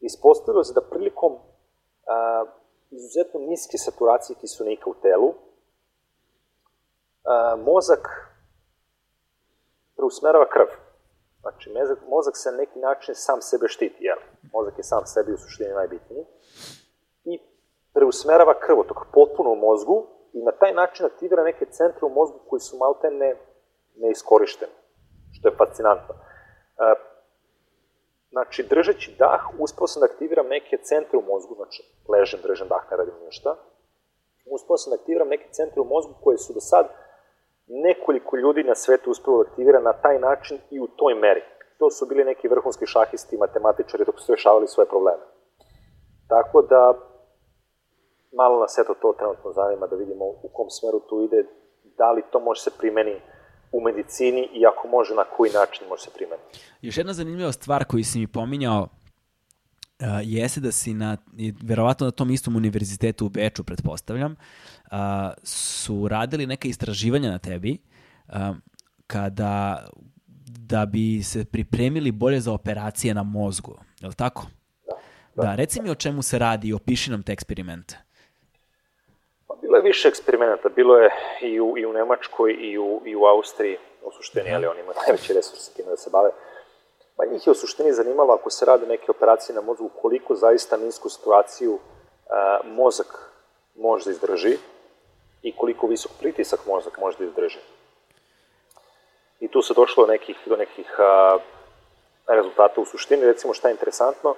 Ispostavilo 0.00 0.64
se 0.64 0.74
da 0.74 0.88
prilikom 0.90 1.32
a, 2.06 2.44
izuzetno 2.90 3.40
niske 3.40 3.78
saturacije 3.78 4.36
kiselnika 4.40 4.90
u 4.90 4.94
telu, 4.94 5.34
a, 7.24 7.56
mozak 7.56 8.08
preusmerava 9.96 10.48
krv. 10.48 10.66
Znači, 11.40 11.70
mozak, 11.70 11.98
mozak 12.08 12.36
se 12.36 12.50
na 12.50 12.56
neki 12.56 12.78
način 12.78 13.14
sam 13.14 13.42
sebe 13.42 13.68
štiti, 13.68 14.04
jel? 14.04 14.18
Mozak 14.52 14.78
je 14.78 14.84
sam 14.84 15.06
sebi 15.06 15.32
u 15.32 15.36
suštini 15.36 15.74
najbitniji. 15.74 16.24
I 17.24 17.40
preusmerava 17.94 18.60
krvotok 18.60 19.06
potpuno 19.12 19.50
u 19.50 19.56
mozgu 19.56 20.06
i 20.32 20.42
na 20.42 20.52
taj 20.52 20.72
način 20.74 21.06
aktivira 21.06 21.44
neke 21.44 21.66
centre 21.66 22.06
u 22.06 22.08
mozgu 22.08 22.38
koji 22.48 22.60
su 22.60 22.76
maltene 22.76 23.36
neiskorišteni, 23.96 24.72
što 25.34 25.48
je 25.48 25.56
fascinantno. 25.56 26.14
E, 26.14 26.94
znači, 28.30 28.62
držeći 28.62 29.16
dah, 29.18 29.40
uspeo 29.58 29.86
sam 29.86 30.00
da 30.00 30.06
aktiviram 30.12 30.46
neke 30.46 30.76
centre 30.76 31.18
u 31.18 31.22
mozgu, 31.22 31.54
znači, 31.54 31.82
ležem, 32.08 32.40
držem 32.42 32.68
dah, 32.68 32.90
ne 32.90 32.96
radim 32.96 33.14
ništa. 33.26 33.56
Uspeo 34.50 34.76
sam 34.76 34.90
da 34.90 34.96
aktiviram 35.00 35.28
neke 35.28 35.48
centre 35.52 35.80
u 35.80 35.84
mozgu 35.84 36.14
koje 36.24 36.38
su 36.38 36.52
do 36.52 36.60
sad 36.60 36.86
nekoliko 37.66 38.36
ljudi 38.36 38.62
na 38.62 38.74
svetu 38.74 39.10
uspelo 39.10 39.42
da 39.42 39.50
aktivira 39.50 39.80
na 39.80 39.92
taj 39.92 40.18
način 40.18 40.58
i 40.70 40.80
u 40.80 40.86
toj 40.86 41.14
meri. 41.14 41.42
To 41.78 41.90
su 41.90 42.06
bili 42.06 42.24
neki 42.24 42.48
vrhunski 42.48 42.86
šahisti, 42.86 43.36
matematičari 43.36 44.04
dok 44.04 44.20
su 44.20 44.32
rešavali 44.32 44.68
svoje 44.68 44.88
probleme. 44.88 45.22
Tako 46.28 46.62
da, 46.62 46.94
malo 48.32 48.60
nas 48.60 48.78
eto 48.78 48.94
to 48.94 49.12
trenutno 49.18 49.52
zanima 49.52 49.86
da 49.86 49.96
vidimo 49.96 50.24
u 50.24 50.48
kom 50.52 50.70
smeru 50.70 51.00
tu 51.00 51.22
ide, 51.22 51.44
da 51.84 52.12
li 52.12 52.22
to 52.30 52.40
može 52.40 52.60
se 52.62 52.70
primeni 52.78 53.20
u 53.74 53.80
medicini 53.80 54.48
i 54.54 54.66
ako 54.66 54.88
može, 54.88 55.14
na 55.14 55.24
koji 55.36 55.52
način 55.52 55.88
može 55.88 56.02
se 56.02 56.10
primeni. 56.16 56.42
Još 56.82 56.96
jedna 56.96 57.12
zanimljiva 57.12 57.52
stvar 57.52 57.84
koju 57.84 58.04
si 58.04 58.18
mi 58.18 58.26
pominjao 58.26 58.82
uh, 58.82 60.06
jeste 60.22 60.60
da 60.60 60.72
si 60.72 60.94
na, 60.94 61.16
verovatno 61.62 62.06
na 62.06 62.10
tom 62.10 62.30
istom 62.30 62.56
univerzitetu 62.56 63.26
u 63.26 63.28
Beču, 63.28 63.64
pretpostavljam, 63.64 64.32
uh, 64.32 64.98
su 65.42 66.08
radili 66.08 66.46
neka 66.46 66.68
istraživanja 66.68 67.30
na 67.30 67.38
tebi 67.38 67.78
uh, 68.28 68.34
kada 69.06 69.84
da 70.46 70.86
bi 70.86 71.22
se 71.22 71.44
pripremili 71.44 72.12
bolje 72.12 72.40
za 72.40 72.52
operacije 72.52 73.14
na 73.14 73.22
mozgu, 73.22 73.78
je 74.00 74.08
li 74.08 74.14
tako? 74.14 74.46
Da, 74.86 74.94
da. 75.36 75.48
da 75.48 75.54
reci 75.54 75.82
mi 75.82 75.90
o 75.90 75.94
čemu 75.94 76.22
se 76.22 76.38
radi 76.38 76.68
i 76.68 76.72
opiši 76.72 77.10
nam 77.10 77.22
te 77.22 77.32
eksperimente. 77.32 78.03
Bilo 79.74 79.82
je 79.82 79.92
više 79.92 80.08
eksperimenata, 80.08 80.68
bilo 80.68 80.96
je 80.96 81.10
i 81.40 81.60
u, 81.60 81.78
i 81.78 81.86
u 81.86 81.92
Nemačkoj 81.92 82.52
i 82.52 82.78
u, 82.78 83.00
i 83.04 83.16
u 83.16 83.24
Austriji, 83.24 83.78
u 84.02 84.12
suštini, 84.12 84.54
ali 84.54 84.66
oni 84.66 84.80
imaju 84.80 84.94
najveće 85.06 85.32
resurse 85.32 85.74
time 85.74 85.90
da 85.90 85.96
se 85.96 86.10
bave. 86.10 86.30
Pa 87.16 87.24
njih 87.24 87.46
je 87.46 87.50
u 87.50 87.54
suštini 87.54 87.92
zanimalo 87.92 88.34
ako 88.34 88.50
se 88.50 88.64
rade 88.64 88.86
neke 88.86 89.10
operacije 89.10 89.54
na 89.54 89.60
mozgu, 89.60 89.90
koliko 90.02 90.34
zaista 90.34 90.76
nisku 90.76 91.08
situaciju 91.08 91.78
a, 92.30 92.58
mozak 92.64 93.32
može 93.74 94.04
da 94.04 94.10
izdrži 94.10 94.56
i 95.42 95.56
koliko 95.56 95.86
visok 95.86 96.12
pritisak 96.20 96.60
mozak 96.66 96.98
može 96.98 97.18
da 97.18 97.24
izdrži. 97.24 97.58
I 99.40 99.48
tu 99.48 99.62
se 99.62 99.74
došlo 99.74 100.06
do 100.06 100.12
nekih, 100.12 100.36
do 100.46 100.56
nekih 100.56 100.94
a, 100.98 101.38
rezultata 102.26 102.80
u 102.80 102.84
suštini. 102.84 103.26
Recimo 103.26 103.54
šta 103.54 103.68
je 103.68 103.72
interesantno, 103.72 104.34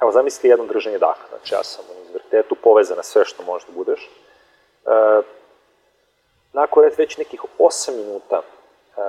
evo 0.00 0.12
zamisli 0.12 0.48
jedno 0.48 0.66
držanje 0.66 0.98
daha, 0.98 1.22
znači 1.28 1.54
ja 1.54 1.64
sam 1.64 1.84
u 1.88 2.00
univerzitetu 2.02 2.54
povezana 2.64 3.02
sve 3.02 3.24
što 3.24 3.42
može 3.42 3.66
da 3.66 3.72
budeš. 3.72 4.00
E, 4.04 4.10
nakon 6.52 6.82
već 6.98 7.18
nekih 7.18 7.40
8 7.58 7.96
minuta 7.96 8.40
e, 8.42 9.00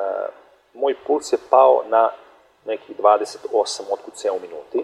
moj 0.74 0.96
puls 1.08 1.34
je 1.34 1.38
pao 1.50 1.84
na 1.90 2.10
nekih 2.66 2.96
28 3.00 3.82
otkucaja 3.92 4.34
u 4.34 4.40
minuti. 4.40 4.84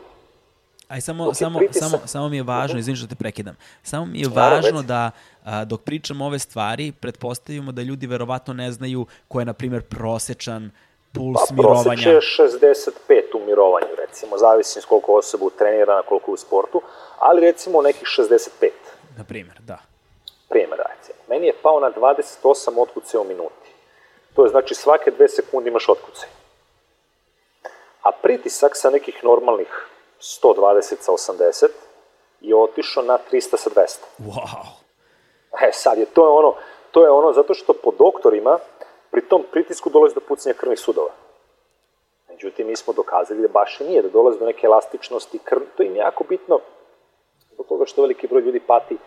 Aj 0.87 1.01
samo, 1.01 1.33
samo, 1.33 1.59
pritisak... 1.59 1.89
samo, 1.89 2.07
samo 2.07 2.29
mi 2.29 2.37
je 2.37 2.43
važno, 2.43 2.79
izvim 2.79 2.95
što 2.95 3.07
te 3.07 3.15
prekidam, 3.15 3.55
samo 3.83 4.05
mi 4.05 4.19
je 4.19 4.29
važno 4.29 4.81
da 4.81 5.11
a, 5.43 5.65
dok 5.65 5.81
pričamo 5.81 6.25
ove 6.25 6.39
stvari, 6.39 6.91
pretpostavimo 6.91 7.71
da 7.71 7.81
ljudi 7.81 8.07
verovatno 8.07 8.53
ne 8.53 8.71
znaju 8.71 9.05
ko 9.27 9.39
je, 9.39 9.45
na 9.45 9.53
primjer, 9.53 9.83
prosečan 9.83 10.71
puls 11.13 11.49
pa, 11.49 11.55
mirovanja. 11.55 12.09
Je 12.09 12.21
65 12.21 12.91
u 13.33 13.39
mirovanju, 13.45 13.95
recimo, 13.97 14.37
zavisno 14.37 14.81
s 14.81 14.85
koliko 14.85 15.13
osoba 15.13 15.45
trenira, 15.57 16.01
koliko 16.09 16.31
u 16.31 16.37
sportu, 16.37 16.81
ali 17.19 17.41
recimo 17.41 17.81
nekih 17.81 18.07
65. 18.07 18.69
Na 19.17 19.23
primjer, 19.23 19.57
da. 19.59 19.77
Primjer, 20.49 20.79
recimo. 20.95 21.17
Meni 21.29 21.47
je 21.47 21.53
pao 21.61 21.79
na 21.79 21.91
28 21.91 22.81
otkuce 22.81 23.19
u 23.19 23.23
minuti. 23.23 23.69
To 24.33 24.43
je 24.43 24.49
znači 24.49 24.75
svake 24.75 25.11
dve 25.11 25.27
sekunde 25.27 25.69
imaš 25.69 25.89
otkuce. 25.89 26.25
A 28.01 28.11
pritisak 28.11 28.71
sa 28.75 28.89
nekih 28.89 29.23
normalnih 29.23 29.87
120 30.19 30.95
sa 30.99 31.11
80 31.11 31.67
je 32.41 32.55
otišao 32.55 33.03
na 33.03 33.17
300 33.31 33.57
sa 33.57 33.69
200. 33.69 33.99
Wow. 34.19 34.83
E 35.61 35.71
sad 35.71 35.97
je 35.97 36.05
to 36.05 36.25
je 36.25 36.29
ono, 36.29 36.55
to 36.91 37.03
je 37.03 37.11
ono 37.11 37.33
zato 37.33 37.53
što 37.53 37.73
po 37.73 37.91
doktorima 37.99 38.59
pri 39.13 39.21
tom 39.21 39.43
pritisku 39.51 39.89
dolazi 39.89 40.15
do 40.15 40.21
pucanja 40.27 40.53
krvnih 40.57 40.79
sudova. 40.79 41.11
Međutim, 42.29 42.67
mi 42.67 42.75
smo 42.75 42.93
dokazali 42.93 43.41
da 43.41 43.47
baš 43.47 43.81
i 43.81 43.83
nije, 43.83 44.01
da 44.01 44.09
dolazi 44.09 44.39
do 44.39 44.45
neke 44.45 44.65
elastičnosti 44.67 45.39
krv, 45.39 45.61
to 45.77 45.83
im 45.83 45.95
je 45.95 45.99
jako 45.99 46.23
bitno 46.29 46.59
zbog 47.51 47.65
toga 47.67 47.85
što 47.85 48.01
veliki 48.01 48.27
broj 48.27 48.41
ljudi 48.41 48.59
pati 48.59 48.97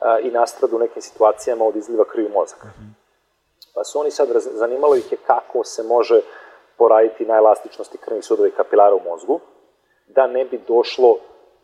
a, 0.00 0.18
i 0.18 0.30
nastradu 0.30 0.76
u 0.76 0.78
nekim 0.78 1.02
situacijama 1.02 1.64
od 1.64 1.76
izliva 1.76 2.04
krvi 2.04 2.26
u 2.26 2.28
mozak. 2.28 2.66
Pa 3.74 3.84
su 3.84 4.00
oni 4.00 4.10
sad, 4.10 4.28
zanimalo 4.34 4.96
ih 4.96 5.12
je 5.12 5.18
kako 5.26 5.64
se 5.64 5.82
može 5.82 6.20
poraditi 6.78 7.26
na 7.26 7.36
elastičnosti 7.36 7.98
krvnih 7.98 8.24
sudova 8.24 8.48
i 8.48 8.56
kapilara 8.56 8.94
u 8.94 9.04
mozgu, 9.04 9.40
da 10.06 10.26
ne 10.26 10.44
bi 10.44 10.58
došlo 10.68 11.16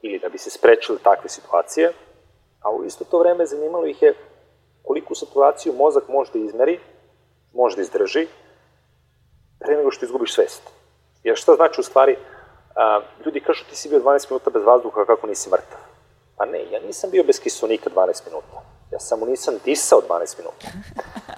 ili 0.03 0.19
da 0.19 0.29
bi 0.29 0.39
se 0.39 0.51
sprečile 0.51 0.99
takve 1.03 1.29
situacije, 1.29 1.93
a 2.63 2.71
u 2.71 2.85
isto 2.85 3.05
to 3.05 3.19
vreme 3.19 3.47
zanimalo 3.47 3.87
ih 3.87 4.03
je 4.03 4.15
koliko 4.83 5.15
saturaciju 5.15 5.73
mozak 5.73 6.09
može 6.09 6.33
da 6.33 6.39
izmeri, 6.39 6.81
može 7.59 7.77
da 7.77 7.83
izdrži, 7.83 8.27
pre 9.59 9.77
nego 9.77 9.90
što 9.90 10.05
izgubiš 10.05 10.35
svest. 10.35 10.62
Jer 11.25 11.37
šta 11.37 11.55
znači 11.55 11.81
u 11.81 11.85
stvari, 11.85 12.16
a, 12.77 13.01
ljudi 13.25 13.40
kažu 13.40 13.64
ti 13.71 13.77
si 13.77 13.88
bio 13.88 14.01
12 14.01 14.31
minuta 14.31 14.51
bez 14.51 14.62
vazduha 14.62 15.05
kako 15.05 15.27
nisi 15.27 15.51
mrtav. 15.51 15.79
Pa 16.37 16.44
ne, 16.44 16.71
ja 16.71 16.81
nisam 16.81 17.11
bio 17.11 17.25
bez 17.25 17.40
kiselnika 17.40 17.90
12 17.90 18.27
minuta. 18.27 18.62
Ja 18.92 18.99
samo 18.99 19.27
nisam 19.27 19.55
disao 19.64 20.03
12 20.09 20.38
minuta. 20.38 20.66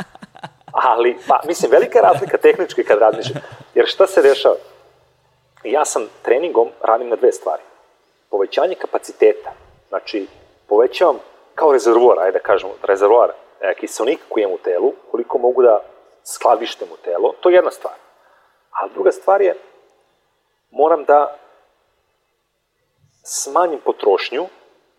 Ali, 0.92 1.16
pa, 1.28 1.40
mislim, 1.46 1.70
velika 1.70 2.00
razlika 2.00 2.38
tehnički 2.38 2.84
kad 2.84 2.98
razmišljam. 2.98 3.42
Jer 3.74 3.86
šta 3.86 4.06
se 4.06 4.22
dešava? 4.22 4.56
Ja 5.64 5.84
sam 5.84 6.08
treningom 6.22 6.68
radim 6.82 7.08
na 7.08 7.16
dve 7.16 7.32
stvari. 7.32 7.62
Povećanje 8.30 8.74
kapaciteta. 8.74 9.52
Znači, 9.88 10.26
povećavam 10.66 11.18
kao 11.54 11.72
rezervoar, 11.72 12.18
ajde 12.18 12.38
da 12.38 12.44
kažemo, 12.44 12.72
rezervoar 12.82 13.30
e, 13.60 13.74
kiselnika 13.74 14.22
koji 14.28 14.42
imam 14.42 14.54
u 14.54 14.58
telu, 14.58 14.92
koliko 15.10 15.38
mogu 15.38 15.62
da 15.62 15.80
skladištem 16.24 16.88
u 16.92 16.96
telo, 16.96 17.34
to 17.40 17.48
je 17.48 17.54
jedna 17.54 17.70
stvar. 17.70 17.94
A 18.70 18.88
druga 18.88 19.12
stvar 19.12 19.42
je, 19.42 19.54
moram 20.70 21.04
da 21.04 21.36
smanjim 23.24 23.80
potrošnju 23.84 24.46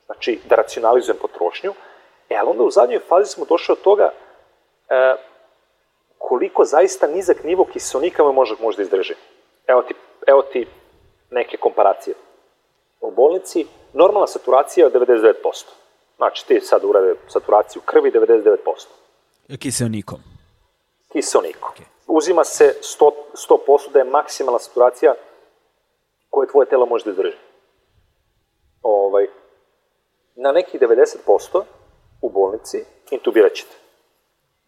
znači 0.05 0.39
da 0.49 0.55
racionalizujem 0.55 1.17
potrošnju, 1.21 1.73
e, 2.29 2.36
ali 2.36 2.49
onda 2.49 2.63
u 2.63 2.71
zadnjoj 2.71 2.99
fazi 2.99 3.31
smo 3.31 3.45
došli 3.45 3.73
od 3.73 3.81
toga 3.81 4.12
e, 4.89 5.15
koliko 6.17 6.65
zaista 6.65 7.07
nizak 7.07 7.43
nivo 7.43 7.65
kiselnika 7.65 8.23
može, 8.23 8.55
može 8.62 8.77
da 8.77 8.84
izdrži. 8.84 9.13
Evo 9.67 9.81
ti, 9.81 9.93
evo 10.27 10.41
ti 10.41 10.67
neke 11.29 11.57
komparacije. 11.57 12.15
U 13.01 13.12
bolnici 13.12 13.65
normalna 13.93 14.27
saturacija 14.27 14.86
je 14.86 14.91
99%. 14.91 15.34
Znači 16.17 16.47
ti 16.47 16.62
sad 16.62 16.84
urade 16.84 17.15
saturaciju 17.27 17.81
krvi 17.86 18.12
99%. 18.12 18.57
Kiselnikom? 19.60 20.31
Okay. 21.13 21.84
Uzima 22.08 22.43
se 22.43 22.76
100%, 23.00 23.12
100% 23.50 23.91
da 23.93 24.00
je 24.00 24.06
maksimalna 24.06 24.60
saturacija 24.60 25.13
koje 26.30 26.47
tvoje 26.47 26.69
telo 26.69 26.86
može 26.86 27.06
da 27.06 27.13
drži. 27.13 27.36
Ovaj, 28.82 29.28
na 30.36 30.52
nekih 30.52 30.82
90% 30.82 31.63
u 32.21 32.30
bolnici 32.30 32.78
intubirat 33.12 33.54
ćete. 33.54 33.76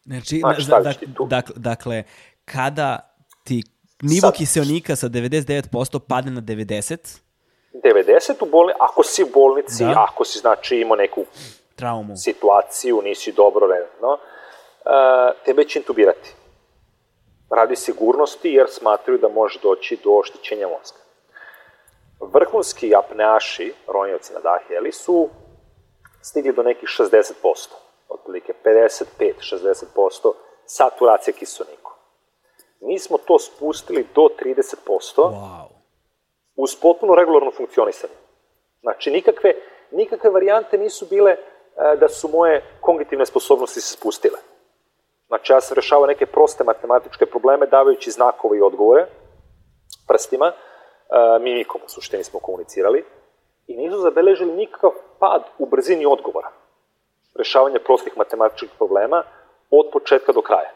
Znači, 0.06 0.38
Znači, 0.38 0.58
da- 0.58 0.63
stavit 0.63 0.86
dak- 0.86 0.93
ću 0.93 0.99
ti 0.99 1.13
tu. 1.13 1.23
dak- 1.25 1.51
dakle, 1.56 2.03
kada 2.45 3.15
ti 3.43 3.63
nivo 4.01 4.21
Sad- 4.21 4.36
kiseonika 4.36 4.95
sa 4.95 5.08
99% 5.08 5.99
padne 5.99 6.32
na 6.32 6.41
90, 6.41 7.21
90 7.73 8.41
u 8.41 8.45
bolnici, 8.45 8.77
ako 8.82 9.03
si 9.03 9.23
u 9.23 9.27
bolnici, 9.34 9.84
Da. 9.84 10.06
ako 10.06 10.25
si 10.25 10.39
znači 10.39 10.77
imao 10.77 10.95
neku 10.95 11.25
traumu. 11.75 12.15
situaciju, 12.17 13.01
nisi 13.01 13.32
dobro 13.32 13.67
redno, 13.67 14.17
tebe 15.45 15.63
će 15.63 15.79
intubirati. 15.79 16.33
Radi 17.49 17.75
sigurnosti 17.75 18.49
jer 18.49 18.69
smatraju 18.69 19.17
da 19.19 19.27
može 19.29 19.59
doći 19.59 19.97
do 20.03 20.11
oštećenja 20.11 20.67
mozga. 20.67 20.97
Vrhunski 22.19 22.95
apneaši, 22.95 23.73
ronioci 23.87 24.33
na 24.33 24.39
daheli, 24.39 24.91
su 24.91 25.29
stigli 26.21 26.53
do 26.53 26.63
nekih 26.63 26.89
60%, 26.89 27.33
otprilike 28.09 28.53
55-60% 28.65 30.31
saturacije 30.65 31.33
kiselnikom. 31.33 31.93
Mi 32.79 32.99
smo 32.99 33.17
to 33.17 33.39
spustili 33.39 34.07
do 34.15 34.21
30%, 34.21 34.75
Wow. 35.15 35.67
uz 36.55 36.75
potpuno 36.81 37.15
regularno 37.15 37.51
funkcionisanje. 37.51 38.13
Znači, 38.81 39.11
nikakve, 39.11 39.53
nikakve 39.91 40.29
varijante 40.29 40.77
nisu 40.77 41.05
bile 41.05 41.35
da 41.99 42.09
su 42.09 42.27
moje 42.27 42.63
kognitivne 42.81 43.25
sposobnosti 43.25 43.81
se 43.81 43.93
spustile. 43.93 44.39
Znači, 45.33 45.53
ja 45.53 45.61
sam 45.61 45.75
rešavao 45.75 46.05
neke 46.05 46.25
proste 46.25 46.63
matematičke 46.63 47.25
probleme 47.25 47.65
davajući 47.65 48.11
znakove 48.11 48.57
i 48.57 48.61
odgovore 48.61 49.05
prstima, 50.07 50.45
e, 50.47 50.53
mimikom 51.39 51.81
u 51.85 51.89
suštini 51.89 52.23
smo 52.23 52.39
komunicirali, 52.39 53.05
i 53.67 53.77
nisu 53.77 53.97
zabeležili 53.97 54.51
nikakav 54.53 54.91
pad 55.19 55.43
u 55.57 55.65
brzini 55.65 56.05
odgovora. 56.05 56.49
Rešavanje 57.35 57.79
prostih 57.79 58.17
matematičkih 58.17 58.69
problema 58.77 59.23
od 59.71 59.89
početka 59.93 60.31
do 60.31 60.41
kraja. 60.41 60.71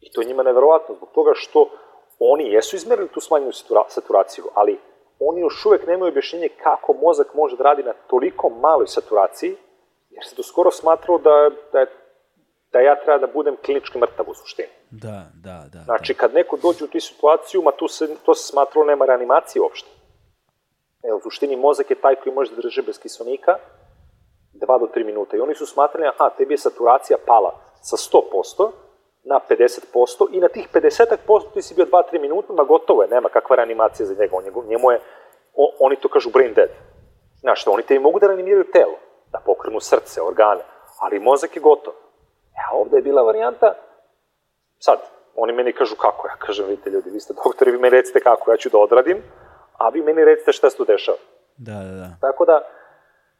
I 0.00 0.12
to 0.12 0.20
je 0.20 0.26
njima 0.26 0.42
neverovatno, 0.42 0.94
zbog 0.94 1.08
toga 1.14 1.30
što 1.34 1.70
oni 2.18 2.52
jesu 2.52 2.76
izmerili 2.76 3.08
tu 3.08 3.20
smanjenu 3.20 3.52
satura- 3.52 3.88
saturaciju, 3.88 4.44
ali 4.54 4.80
oni 5.20 5.40
još 5.40 5.66
uvek 5.66 5.86
nemaju 5.86 6.08
objašnjenje 6.10 6.48
kako 6.62 6.92
mozak 6.92 7.34
može 7.34 7.56
da 7.56 7.64
radi 7.64 7.82
na 7.82 7.92
toliko 8.06 8.48
maloj 8.48 8.86
saturaciji, 8.86 9.56
jer 10.10 10.24
se 10.24 10.36
do 10.36 10.42
skoro 10.42 10.70
smatralo 10.70 11.18
da, 11.18 11.50
da, 11.72 11.80
je- 11.80 12.03
da 12.74 12.80
ja 12.80 12.94
treba 13.02 13.18
da 13.18 13.26
budem 13.26 13.56
klinički 13.64 13.98
mrtav 13.98 14.26
u 14.30 14.34
suštini. 14.34 14.68
Da, 14.90 15.18
da, 15.34 15.64
da. 15.72 15.80
Znači, 15.84 16.14
kad 16.14 16.34
neko 16.34 16.56
dođe 16.56 16.84
u 16.84 16.88
tu 16.88 17.00
situaciju, 17.00 17.62
ma 17.62 17.70
tu 17.70 17.88
se, 17.88 18.08
to 18.24 18.34
se 18.34 18.46
smatralo 18.52 18.86
nema 18.86 19.04
reanimacije 19.06 19.62
uopšte. 19.62 19.88
E, 21.02 21.12
u 21.12 21.20
suštini 21.20 21.56
mozak 21.56 21.90
je 21.90 22.00
taj 22.00 22.14
koji 22.14 22.34
može 22.34 22.50
da 22.50 22.62
drži 22.62 22.82
bez 22.82 22.98
kiselnika 22.98 23.54
2 24.54 24.80
do 24.80 24.86
3 24.94 25.06
minuta. 25.06 25.36
I 25.36 25.40
oni 25.40 25.54
su 25.54 25.66
smatrali, 25.66 26.08
aha, 26.08 26.30
tebi 26.30 26.54
je 26.54 26.58
saturacija 26.58 27.18
pala 27.26 27.52
sa 27.82 27.96
100% 27.96 28.70
na 29.24 29.40
50% 29.50 30.28
i 30.32 30.40
na 30.40 30.48
tih 30.48 30.68
50% 30.74 31.52
ti 31.54 31.62
si 31.62 31.74
bio 31.74 31.86
2-3 31.86 32.20
minuta, 32.20 32.52
ma 32.52 32.64
gotovo 32.64 33.02
je, 33.02 33.08
nema 33.08 33.28
kakva 33.28 33.56
reanimacija 33.56 34.06
za 34.06 34.14
njega. 34.14 34.36
On, 34.36 34.66
njemu 34.68 34.90
je, 34.92 35.00
o, 35.54 35.74
oni 35.80 35.96
to 35.96 36.08
kažu 36.08 36.30
brain 36.30 36.54
dead. 36.54 36.70
Znaš 37.40 37.60
što, 37.60 37.70
oni 37.70 37.82
tebi 37.82 38.00
mogu 38.00 38.18
da 38.18 38.26
reanimiraju 38.26 38.72
telo, 38.72 38.96
da 39.32 39.38
pokrenu 39.46 39.80
srce, 39.80 40.22
organe, 40.22 40.62
ali 41.00 41.20
mozak 41.20 41.56
je 41.56 41.62
gotov. 41.62 41.94
E, 42.64 42.74
ovde 42.74 42.96
je 42.96 43.02
bila 43.02 43.22
varijanta, 43.22 43.74
sad, 44.78 44.98
oni 45.36 45.52
meni 45.52 45.72
kažu 45.72 45.96
kako, 45.96 46.28
ja 46.28 46.36
kažem, 46.36 46.66
vidite 46.66 46.90
ljudi, 46.90 47.10
vi 47.10 47.20
ste 47.20 47.34
doktori, 47.44 47.70
vi 47.70 47.78
meni 47.78 47.96
recite 47.96 48.20
kako, 48.20 48.50
ja 48.50 48.56
ću 48.56 48.68
da 48.68 48.78
odradim, 48.78 49.22
a 49.78 49.88
vi 49.88 50.02
meni 50.02 50.24
recite 50.24 50.52
šta 50.52 50.70
se 50.70 50.76
tu 50.76 50.84
dešava. 50.84 51.18
Da, 51.56 51.72
da, 51.72 51.92
da. 51.92 52.16
Tako 52.20 52.44
da, 52.44 52.60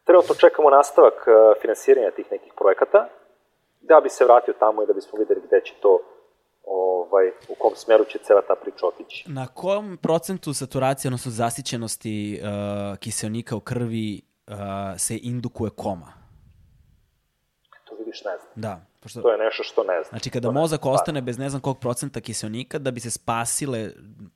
trenutno 0.05 0.35
čekamo 0.35 0.71
nastavak 0.71 1.15
uh, 1.15 1.63
finansiranja 1.63 2.11
tih 2.11 2.27
nekih 2.31 2.53
projekata, 2.57 3.09
da 3.81 4.01
bi 4.01 4.09
se 4.09 4.25
vratio 4.25 4.55
tamo 4.59 4.83
i 4.83 4.87
da 4.87 4.93
bismo 4.93 5.19
videli 5.19 5.41
gde 5.47 5.61
će 5.61 5.75
to, 5.83 5.99
ovaj, 6.67 7.29
u 7.49 7.55
kom 7.59 7.73
smeru 7.75 8.05
će 8.05 8.19
cela 8.19 8.43
ta 8.43 8.55
priča 8.55 8.87
otići. 8.87 9.25
Na 9.29 9.47
kom 9.47 9.99
procentu 10.03 10.55
saturacije, 10.55 11.09
odnosno 11.09 11.31
zasićenosti 11.31 12.41
uh, 12.41 12.99
kiselnika 12.99 13.57
u 13.57 13.61
krvi 13.61 14.23
uh, 14.47 14.55
se 14.99 15.19
indukuje 15.23 15.71
koma? 15.77 16.24
Vidiš, 18.15 18.25
ne 18.25 18.37
znam. 18.37 18.53
Da, 18.57 18.81
pošto... 19.01 19.23
To 19.23 19.31
je 19.31 19.39
nešto 19.39 19.63
što 19.63 19.83
ne 19.83 19.95
znam. 19.95 20.09
Znači, 20.09 20.31
kada 20.31 20.49
To 20.49 20.53
mozak 20.53 20.87
ostane 20.87 21.23
bez 21.23 21.39
ne 21.39 21.51
znam 21.51 21.61
kog 21.63 21.79
procenta 21.79 22.21
kiselnika, 22.21 22.79
da 22.79 22.91
bi 22.91 23.01
se 23.01 23.11
spasile 23.11 23.91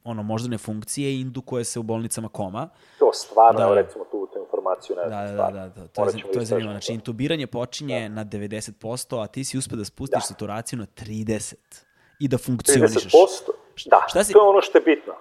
ono 0.05 0.23
moždane 0.23 0.59
funkcije, 0.59 1.21
indukuje 1.21 1.65
se 1.65 1.79
u 1.79 1.83
bolnicama 1.83 2.29
koma. 2.31 2.69
To 2.99 3.11
stvarno, 3.15 3.59
Da. 3.59 3.65
evo 3.65 3.75
recimo 3.75 4.05
tu, 4.05 4.27
tu 4.27 4.39
informaciju 4.41 4.97
ne 4.97 5.03
Da, 5.03 5.09
znam. 5.09 5.19
da, 5.19 5.25
da, 5.27 5.33
stvarno. 5.33 5.59
da, 5.59 5.89
to, 5.89 6.05
je, 6.07 6.23
to 6.23 6.29
da 6.35 6.41
je 6.41 6.47
zanimljivo. 6.47 6.73
Znači, 6.73 6.93
intubiranje 6.93 7.47
počinje 7.49 8.09
na 8.09 8.25
90%, 8.25 9.23
a 9.23 9.27
ti 9.27 9.45
si 9.45 9.59
uspio 9.59 9.77
da 9.77 9.85
spustiš 9.85 10.25
saturaciju 10.25 10.79
na 10.79 10.87
30% 10.89 11.55
i 12.21 12.29
da 12.29 12.39
funkcionišeš. 12.39 13.05
30%? 13.05 13.53
Da, 13.87 14.05
Šta 14.09 14.25
si- 14.25 14.33
to 14.33 14.39
je 14.39 14.49
ono 14.49 14.61
što 14.61 14.79
je 14.79 14.83
bitno. 14.83 15.15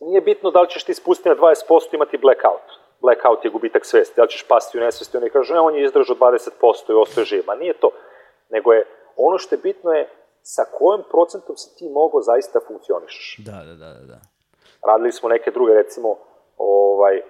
Nije 0.00 0.20
bitno 0.20 0.50
da 0.50 0.60
li 0.60 0.70
ćeš 0.70 0.84
ti 0.84 0.94
spustiti 0.94 1.28
na 1.28 1.34
20% 1.34 1.48
i 1.92 1.96
imati 1.96 2.18
blackout. 2.18 2.83
Blackout 3.04 3.44
je 3.44 3.50
gubitak 3.50 3.84
svesti. 3.86 4.16
Da 4.16 4.22
li 4.22 4.28
ćeš 4.28 4.44
pasti 4.48 4.78
u 4.78 4.80
nesvesti, 4.80 5.16
oni 5.16 5.30
kažu, 5.30 5.54
ne, 5.54 5.60
on 5.60 5.74
je 5.74 5.84
izdržao 5.84 6.16
20% 6.16 6.90
i 6.90 7.00
ostaje 7.02 7.24
živ. 7.24 7.42
Ma 7.46 7.54
nije 7.54 7.72
to. 7.72 7.90
Nego 8.50 8.72
je, 8.72 8.86
ono 9.16 9.38
što 9.38 9.54
je 9.54 9.58
bitno 9.58 9.92
je 9.92 10.08
sa 10.42 10.64
kojim 10.78 11.02
procentom 11.10 11.56
si 11.56 11.76
ti 11.76 11.88
mogao 11.88 12.22
zaista 12.22 12.60
funkcionišeš. 12.66 13.36
Da, 13.38 13.52
da, 13.52 13.74
da, 13.74 13.94
da, 13.94 14.06
da. 14.06 14.20
Radili 14.86 15.12
smo 15.12 15.28
neke 15.28 15.50
druge, 15.50 15.74
recimo, 15.74 16.18
ovaj, 16.58 17.16
e, 17.16 17.22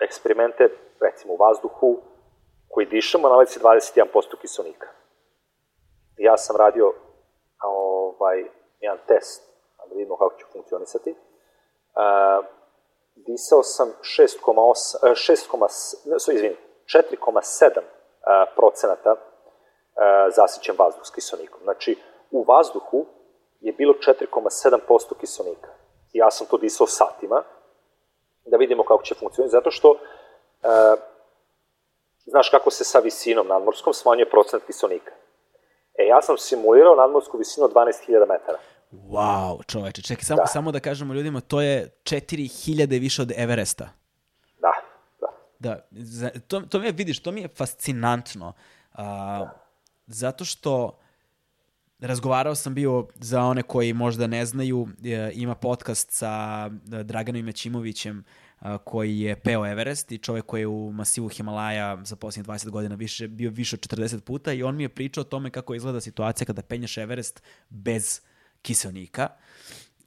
eksperimente, 0.00 0.68
recimo 1.00 1.32
u 1.32 1.36
vazduhu, 1.36 2.00
koji 2.68 2.86
dišemo, 2.86 3.28
nalazi 3.28 3.52
se 3.52 3.60
21% 3.60 4.04
kiselnika. 4.40 4.88
Ja 6.16 6.36
sam 6.36 6.56
radio 6.56 6.92
ovaj, 7.62 8.44
jedan 8.80 8.98
test, 9.06 9.42
da 9.88 9.94
vidimo 9.94 10.16
kako 10.16 10.34
ću 10.38 10.46
funkcionisati. 10.52 11.10
Uh, 11.10 12.59
disao 13.26 13.62
sam 13.62 13.92
6,8, 14.02 14.96
e, 15.02 15.14
6,s- 15.14 15.94
ne, 16.04 16.20
so, 16.20 16.32
izvini, 16.32 16.56
4,7 16.86 17.78
uh, 17.78 17.84
procenata 18.56 19.12
uh, 19.12 19.18
zasićen 20.36 20.74
vazduh 20.78 21.06
s 21.06 21.10
kiselnikom. 21.10 21.60
Znači, 21.62 21.98
u 22.30 22.44
vazduhu 22.48 23.06
je 23.60 23.72
bilo 23.72 23.94
4,7% 23.94 25.14
kiselnika. 25.20 25.68
Ja 26.12 26.30
sam 26.30 26.46
to 26.46 26.58
disao 26.58 26.86
satima, 26.86 27.42
da 28.44 28.56
vidimo 28.56 28.84
kako 28.84 29.02
će 29.02 29.14
funkcionirati, 29.14 29.52
zato 29.52 29.70
što 29.70 29.90
uh, 29.90 29.98
znaš 32.26 32.50
kako 32.50 32.70
se 32.70 32.84
sa 32.84 32.98
visinom 32.98 33.46
nadmorskom 33.46 33.92
smanjuje 33.92 34.30
procent 34.30 34.64
kiselnika. 34.66 35.12
E, 35.94 36.06
ja 36.06 36.22
sam 36.22 36.38
simulirao 36.38 36.94
nadmorsku 36.94 37.38
visinu 37.38 37.66
od 37.66 37.72
12.000 37.72 38.28
metara. 38.28 38.58
Wow, 38.92 39.66
čoveče, 39.66 40.02
čekaj, 40.02 40.24
samo, 40.24 40.40
Da. 40.40 40.46
samo 40.46 40.72
da 40.72 40.80
kažemo 40.80 41.14
ljudima, 41.14 41.40
to 41.40 41.60
je 41.60 41.88
4000 42.02 43.00
više 43.00 43.22
od 43.22 43.32
Everesta. 43.36 43.88
Da, 44.60 44.72
da. 45.20 45.26
Da, 45.58 45.86
za, 45.90 46.30
to, 46.46 46.60
to 46.60 46.78
mi 46.78 46.86
je, 46.86 46.92
vidiš, 46.92 47.22
to 47.22 47.32
mi 47.32 47.40
je 47.40 47.48
fascinantno. 47.48 48.52
A, 48.92 49.46
Zato 50.10 50.44
što 50.44 50.98
razgovarao 52.00 52.54
sam 52.54 52.74
bio 52.74 53.06
za 53.14 53.42
one 53.42 53.62
koji 53.62 53.92
možda 53.92 54.26
ne 54.26 54.46
znaju, 54.46 54.88
e, 55.04 55.30
ima 55.34 55.54
podcast 55.54 56.10
sa 56.10 56.70
e, 56.92 57.02
Draganom 57.02 57.40
Imećimovićem 57.40 58.24
a, 58.58 58.78
koji 58.78 59.20
je 59.20 59.40
peo 59.40 59.66
Everest 59.66 60.12
i 60.12 60.18
čovek 60.18 60.46
koji 60.46 60.60
je 60.60 60.66
u 60.66 60.92
masivu 60.92 61.28
Himalaja 61.28 61.98
za 62.04 62.16
posljednjih 62.16 62.48
20 62.48 62.70
godina 62.70 62.94
više, 62.94 63.28
bio 63.28 63.50
više 63.50 63.76
od 63.76 63.80
40 63.80 64.20
puta 64.20 64.52
i 64.52 64.62
on 64.62 64.76
mi 64.76 64.82
je 64.82 64.88
pričao 64.88 65.20
o 65.20 65.24
tome 65.24 65.50
kako 65.50 65.74
izgleda 65.74 66.00
situacija 66.00 66.46
kada 66.46 66.62
penješ 66.62 66.98
Everest 66.98 67.42
bez 67.68 68.20
kiselnika 68.62 69.28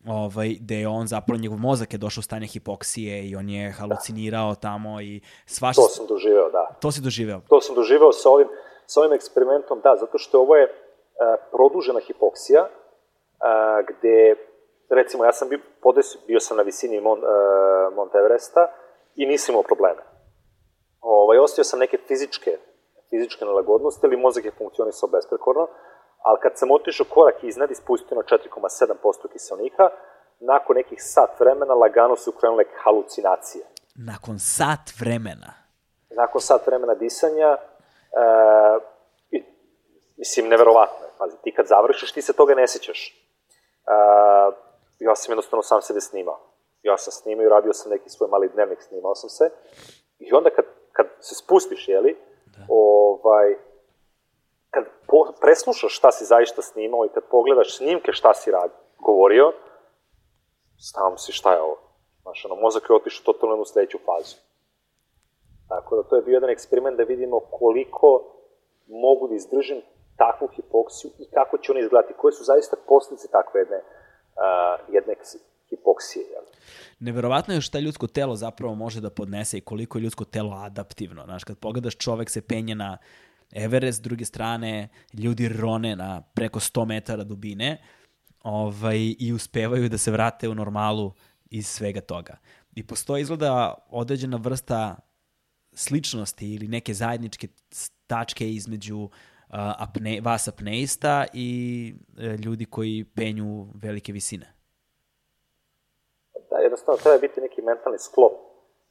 ovaj, 0.07 0.55
gde 0.59 0.75
je 0.75 0.87
on 0.87 1.07
zapravo, 1.07 1.39
njegov 1.41 1.57
mozak 1.57 1.93
je 1.93 1.97
došao 1.97 2.19
u 2.19 2.23
stanje 2.23 2.47
hipoksije 2.47 3.29
i 3.29 3.35
on 3.35 3.49
je 3.49 3.71
halucinirao 3.71 4.55
tamo 4.55 5.01
i 5.01 5.21
svašta... 5.45 5.81
To 5.81 5.87
sam 5.87 6.05
doživeo, 6.07 6.49
da. 6.49 6.75
To 6.79 6.91
si 6.91 7.01
doživeo. 7.01 7.41
To 7.49 7.61
sam 7.61 7.75
doživeo 7.75 8.11
sa 8.11 8.29
ovim, 8.29 8.47
sa 8.85 8.99
ovim 8.99 9.13
eksperimentom, 9.13 9.81
da, 9.83 9.95
zato 9.99 10.17
što 10.17 10.41
ovo 10.41 10.55
je 10.55 10.63
e, 10.63 10.69
produžena 11.51 11.99
hipoksija, 11.99 12.61
e, 12.61 12.69
gde, 13.87 14.35
recimo, 14.89 15.25
ja 15.25 15.33
sam 15.33 15.49
bio, 15.49 15.59
podesio, 15.81 16.21
bio 16.27 16.39
sam 16.39 16.57
na 16.57 16.63
visini 16.63 17.01
Mon, 17.01 17.19
e, 17.19 17.25
Mount 17.95 18.15
Everesta 18.15 18.67
i 19.15 19.25
nisam 19.25 19.53
imao 19.53 19.63
probleme. 19.63 20.01
Ovaj, 21.01 21.37
ostio 21.37 21.63
sam 21.63 21.79
neke 21.79 21.97
fizičke, 22.07 22.57
fizičke 23.09 23.45
nelagodnosti, 23.45 24.05
ali 24.05 24.17
mozak 24.17 24.45
je 24.45 24.51
funkcionisao 24.57 25.09
besprekorno, 25.09 25.67
ali 26.23 26.39
kad 26.41 26.51
sam 26.55 26.71
otišao 26.71 27.05
korak 27.09 27.43
iznad 27.43 27.71
i 27.71 27.75
spustio 27.75 28.17
na 28.17 28.23
4,7% 28.23 29.31
kiselnika, 29.31 29.89
nakon 30.39 30.75
nekih 30.75 30.97
sat 31.01 31.39
vremena 31.39 31.73
lagano 31.73 32.15
su 32.15 32.31
krenule 32.31 32.63
halucinacije. 32.83 33.65
Nakon 33.95 34.39
sat 34.39 34.85
vremena. 34.99 35.53
nakon 36.15 36.41
sat 36.41 36.67
vremena 36.67 36.95
disanja, 36.95 37.57
e, 37.57 37.57
i, 39.31 39.43
mislim, 40.17 40.47
neverovatno 40.47 41.05
je. 41.05 41.11
Pazi, 41.17 41.37
ti 41.43 41.53
kad 41.55 41.67
završiš, 41.67 42.11
ti 42.11 42.21
se 42.21 42.33
toga 42.33 42.55
ne 42.55 42.67
sjećaš. 42.67 43.07
E, 43.07 43.93
ja 44.99 45.15
sam 45.15 45.31
jednostavno 45.31 45.63
sam 45.63 45.81
sebe 45.81 46.01
snimao. 46.01 46.39
Ja 46.83 46.97
sam 46.97 47.11
snimao 47.11 47.45
i 47.45 47.49
radio 47.49 47.73
sam 47.73 47.91
neki 47.91 48.09
svoj 48.09 48.29
mali 48.29 48.49
dnevnik, 48.53 48.81
snimao 48.81 49.15
sam 49.15 49.29
se. 49.29 49.49
I 50.19 50.33
onda 50.33 50.49
kad, 50.49 50.65
kad 50.91 51.07
se 51.19 51.35
spustiš, 51.35 51.87
jeli, 51.87 52.17
da. 52.45 52.65
ovaj, 52.69 53.55
kad 54.73 54.83
po, 55.07 55.19
preslušaš 55.41 55.97
šta 55.97 56.11
si 56.11 56.25
zaista 56.25 56.61
snimao 56.61 57.05
i 57.05 57.13
kad 57.13 57.23
pogledaš 57.31 57.77
snimke 57.77 58.11
šta 58.11 58.33
si 58.33 58.51
rad, 58.51 58.71
govorio, 58.99 59.51
stavam 60.77 61.17
si 61.17 61.31
šta 61.31 61.53
je 61.53 61.61
ovo. 61.61 61.77
Znaš, 62.21 62.45
ono, 62.45 62.55
mozak 62.55 62.83
je 62.89 62.95
otišao 62.95 63.23
totalno 63.25 63.55
u 63.55 63.65
sledeću 63.65 63.97
fazu. 64.05 64.35
Tako 65.69 65.95
da 65.95 66.03
to 66.03 66.15
je 66.15 66.21
bio 66.21 66.33
jedan 66.33 66.49
eksperiment 66.49 66.97
da 66.97 67.03
vidimo 67.03 67.39
koliko 67.39 68.09
mogu 68.87 69.27
da 69.27 69.35
izdržim 69.35 69.81
takvu 70.17 70.47
hipoksiju 70.55 71.11
i 71.19 71.25
kako 71.33 71.57
će 71.57 71.71
oni 71.71 71.81
izgledati, 71.81 72.13
koje 72.17 72.31
su 72.31 72.43
zaista 72.43 72.75
posljedice 72.87 73.27
takve 73.27 73.61
jedne, 73.61 73.77
uh, 73.77 74.93
jedne 74.95 75.15
hipoksije. 75.69 76.25
Jel? 76.31 76.43
Neverovatno 76.99 77.53
je 77.53 77.61
šta 77.61 77.79
ljudsko 77.79 78.07
telo 78.07 78.35
zapravo 78.35 78.75
može 78.75 79.01
da 79.01 79.09
podnese 79.09 79.57
i 79.57 79.61
koliko 79.61 79.97
je 79.97 80.01
ljudsko 80.01 80.25
telo 80.25 80.53
adaptivno. 80.55 81.23
Znaš, 81.23 81.43
kad 81.43 81.57
pogledaš 81.57 81.97
čovek 81.97 82.29
se 82.29 82.41
penje 82.41 82.75
na 82.75 82.97
Everest, 83.55 83.97
s 83.97 84.01
druge 84.01 84.25
strane 84.25 84.89
ljudi 85.13 85.47
rone 85.49 85.95
na 85.95 86.21
preko 86.33 86.59
100 86.59 86.85
metara 86.85 87.23
dubine 87.23 87.81
ovaj, 88.43 89.15
i 89.19 89.33
uspevaju 89.33 89.89
da 89.89 89.97
se 89.97 90.11
vrate 90.11 90.49
u 90.49 90.55
normalu 90.55 91.13
iz 91.45 91.67
svega 91.67 92.01
toga. 92.01 92.37
I 92.75 92.87
postoji 92.87 93.21
izgleda 93.21 93.73
određena 93.89 94.37
vrsta 94.37 94.95
sličnosti 95.73 96.53
ili 96.53 96.67
neke 96.67 96.93
zajedničke 96.93 97.47
tačke 98.07 98.49
između 98.49 98.97
uh, 98.97 99.09
apne, 99.53 100.21
vas 100.21 100.47
apneista 100.47 101.25
i 101.33 101.49
uh, 102.17 102.39
ljudi 102.45 102.65
koji 102.65 103.05
penju 103.15 103.67
velike 103.75 104.11
visine. 104.11 104.53
Da, 106.49 106.57
jednostavno 106.57 107.01
treba 107.03 107.17
biti 107.17 107.41
neki 107.41 107.61
mentalni 107.61 107.99
sklop 107.99 108.33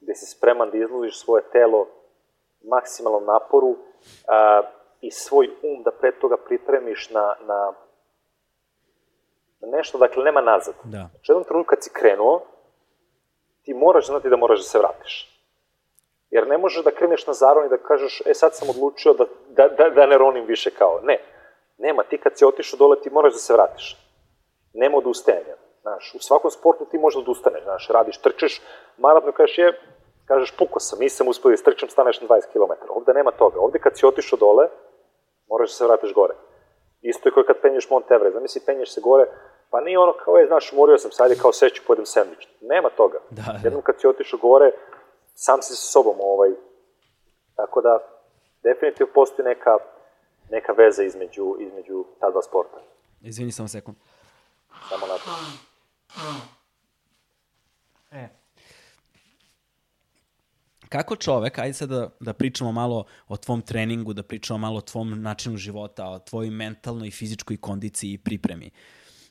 gde 0.03 0.15
si 0.15 0.25
spreman 0.25 0.71
da 0.71 0.77
izložiš 0.77 1.19
svoje 1.23 1.43
telo 1.51 1.87
maksimalnom 2.63 3.25
naporu 3.25 3.77
uh, 4.27 4.65
i 5.01 5.11
svoj 5.11 5.47
um 5.63 5.83
da 5.83 5.91
pre 5.91 6.11
toga 6.11 6.37
pripremiš 6.37 7.09
na, 7.09 7.35
na, 7.47 7.73
na 9.59 9.67
nešto, 9.77 9.97
dakle 9.97 10.23
nema 10.23 10.41
nazad. 10.41 10.75
Da. 10.83 11.09
Znači, 11.11 11.31
jednom 11.31 11.43
trenutku 11.43 11.69
kad 11.69 11.83
si 11.83 11.89
krenuo, 11.93 12.41
ti 13.63 13.73
moraš 13.73 14.07
znati 14.07 14.29
da 14.29 14.35
moraš 14.35 14.59
da 14.59 14.63
se 14.63 14.77
vratiš. 14.77 15.29
Jer 16.29 16.47
ne 16.47 16.57
možeš 16.57 16.83
da 16.83 16.91
kreneš 16.91 17.27
na 17.27 17.33
zaron 17.33 17.65
i 17.65 17.69
da 17.69 17.77
kažeš, 17.77 18.21
e 18.25 18.33
sad 18.33 18.55
sam 18.55 18.69
odlučio 18.69 19.13
da, 19.13 19.25
da, 19.49 19.67
da, 19.67 19.89
da 19.89 20.05
ne 20.05 20.17
ronim 20.17 20.45
više 20.45 20.71
kao. 20.71 20.99
Ne. 21.03 21.17
Nema, 21.77 22.03
ti 22.03 22.17
kad 22.17 22.37
si 22.37 22.45
otišao 22.45 22.77
dole, 22.77 23.01
ti 23.01 23.09
moraš 23.09 23.33
da 23.33 23.39
se 23.39 23.53
vratiš. 23.53 23.97
Nema 24.73 24.97
odustajanja. 24.97 25.55
Znaš, 25.81 26.15
u 26.15 26.19
svakom 26.19 26.51
sportu 26.51 26.85
ti 26.85 26.97
možeš 26.97 27.15
da 27.15 27.21
odustaneš, 27.21 27.63
znaš, 27.63 27.87
radiš, 27.89 28.17
trčeš, 28.17 28.61
maraton 28.97 29.31
kažeš, 29.31 29.57
je, 29.57 29.79
kažeš, 30.25 30.51
puko 30.57 30.79
sam, 30.79 30.99
nisam 30.99 31.27
uspio 31.27 31.49
da 31.49 31.53
istrčam, 31.53 31.89
staneš 31.89 32.21
na 32.21 32.27
20 32.27 32.41
km. 32.53 32.73
Ovde 32.89 33.13
nema 33.13 33.31
toga. 33.31 33.59
Ovde 33.59 33.79
kad 33.79 33.97
si 33.97 34.05
otišao 34.05 34.39
dole, 34.39 34.67
moraš 35.49 35.69
da 35.69 35.73
se 35.73 35.85
vratiš 35.85 36.13
gore. 36.13 36.33
Isto 37.01 37.29
je 37.29 37.33
kao 37.33 37.43
kad 37.43 37.61
penješ 37.61 37.89
Mont 37.89 38.11
Everest. 38.11 38.33
Zamisli, 38.33 38.61
penješ 38.65 38.93
se 38.93 39.01
gore, 39.01 39.25
pa 39.69 39.81
nije 39.81 39.99
ono 39.99 40.13
kao, 40.13 40.37
je, 40.37 40.47
znaš, 40.47 40.73
umorio 40.73 40.97
sam, 40.97 41.11
sad 41.11 41.31
je 41.31 41.37
kao 41.37 41.53
seću, 41.53 41.81
pojedem 41.87 42.05
sandvič. 42.05 42.47
Nema 42.61 42.89
toga. 42.89 43.19
Da, 43.29 43.41
da. 43.41 43.59
Jednom 43.63 43.81
kad 43.81 43.99
si 43.99 44.07
otišao 44.07 44.39
gore, 44.39 44.71
sam 45.35 45.61
si 45.61 45.75
sa 45.75 45.91
sobom, 45.91 46.15
ovaj, 46.19 46.49
tako 47.55 47.81
da 47.81 47.99
definitivno 48.63 49.13
postoji 49.13 49.45
neka, 49.45 49.77
neka 50.49 50.73
veza 50.73 51.03
između, 51.03 51.55
između 51.59 52.05
ta 52.19 52.31
dva 52.31 52.41
sporta. 52.41 52.77
Izvini 53.21 53.51
samo 53.51 53.67
sekund. 53.67 53.97
Samo 54.89 55.07
na 55.07 55.13
to. 55.13 55.31
E. 58.11 58.29
Kako 60.93 61.15
čovek, 61.15 61.59
ajde 61.59 61.73
sad 61.73 61.89
da, 61.89 62.09
da 62.19 62.33
pričamo 62.33 62.71
malo 62.71 63.05
o 63.27 63.37
tvom 63.37 63.61
treningu, 63.61 64.13
da 64.13 64.23
pričamo 64.23 64.57
malo 64.57 64.77
o 64.77 64.81
tvom 64.81 65.21
načinu 65.21 65.57
života, 65.57 66.05
o 66.05 66.19
tvojoj 66.19 66.49
mentalnoj 66.49 67.07
i 67.07 67.11
fizičkoj 67.11 67.57
kondiciji 67.57 68.13
i 68.13 68.17
pripremi. 68.17 68.71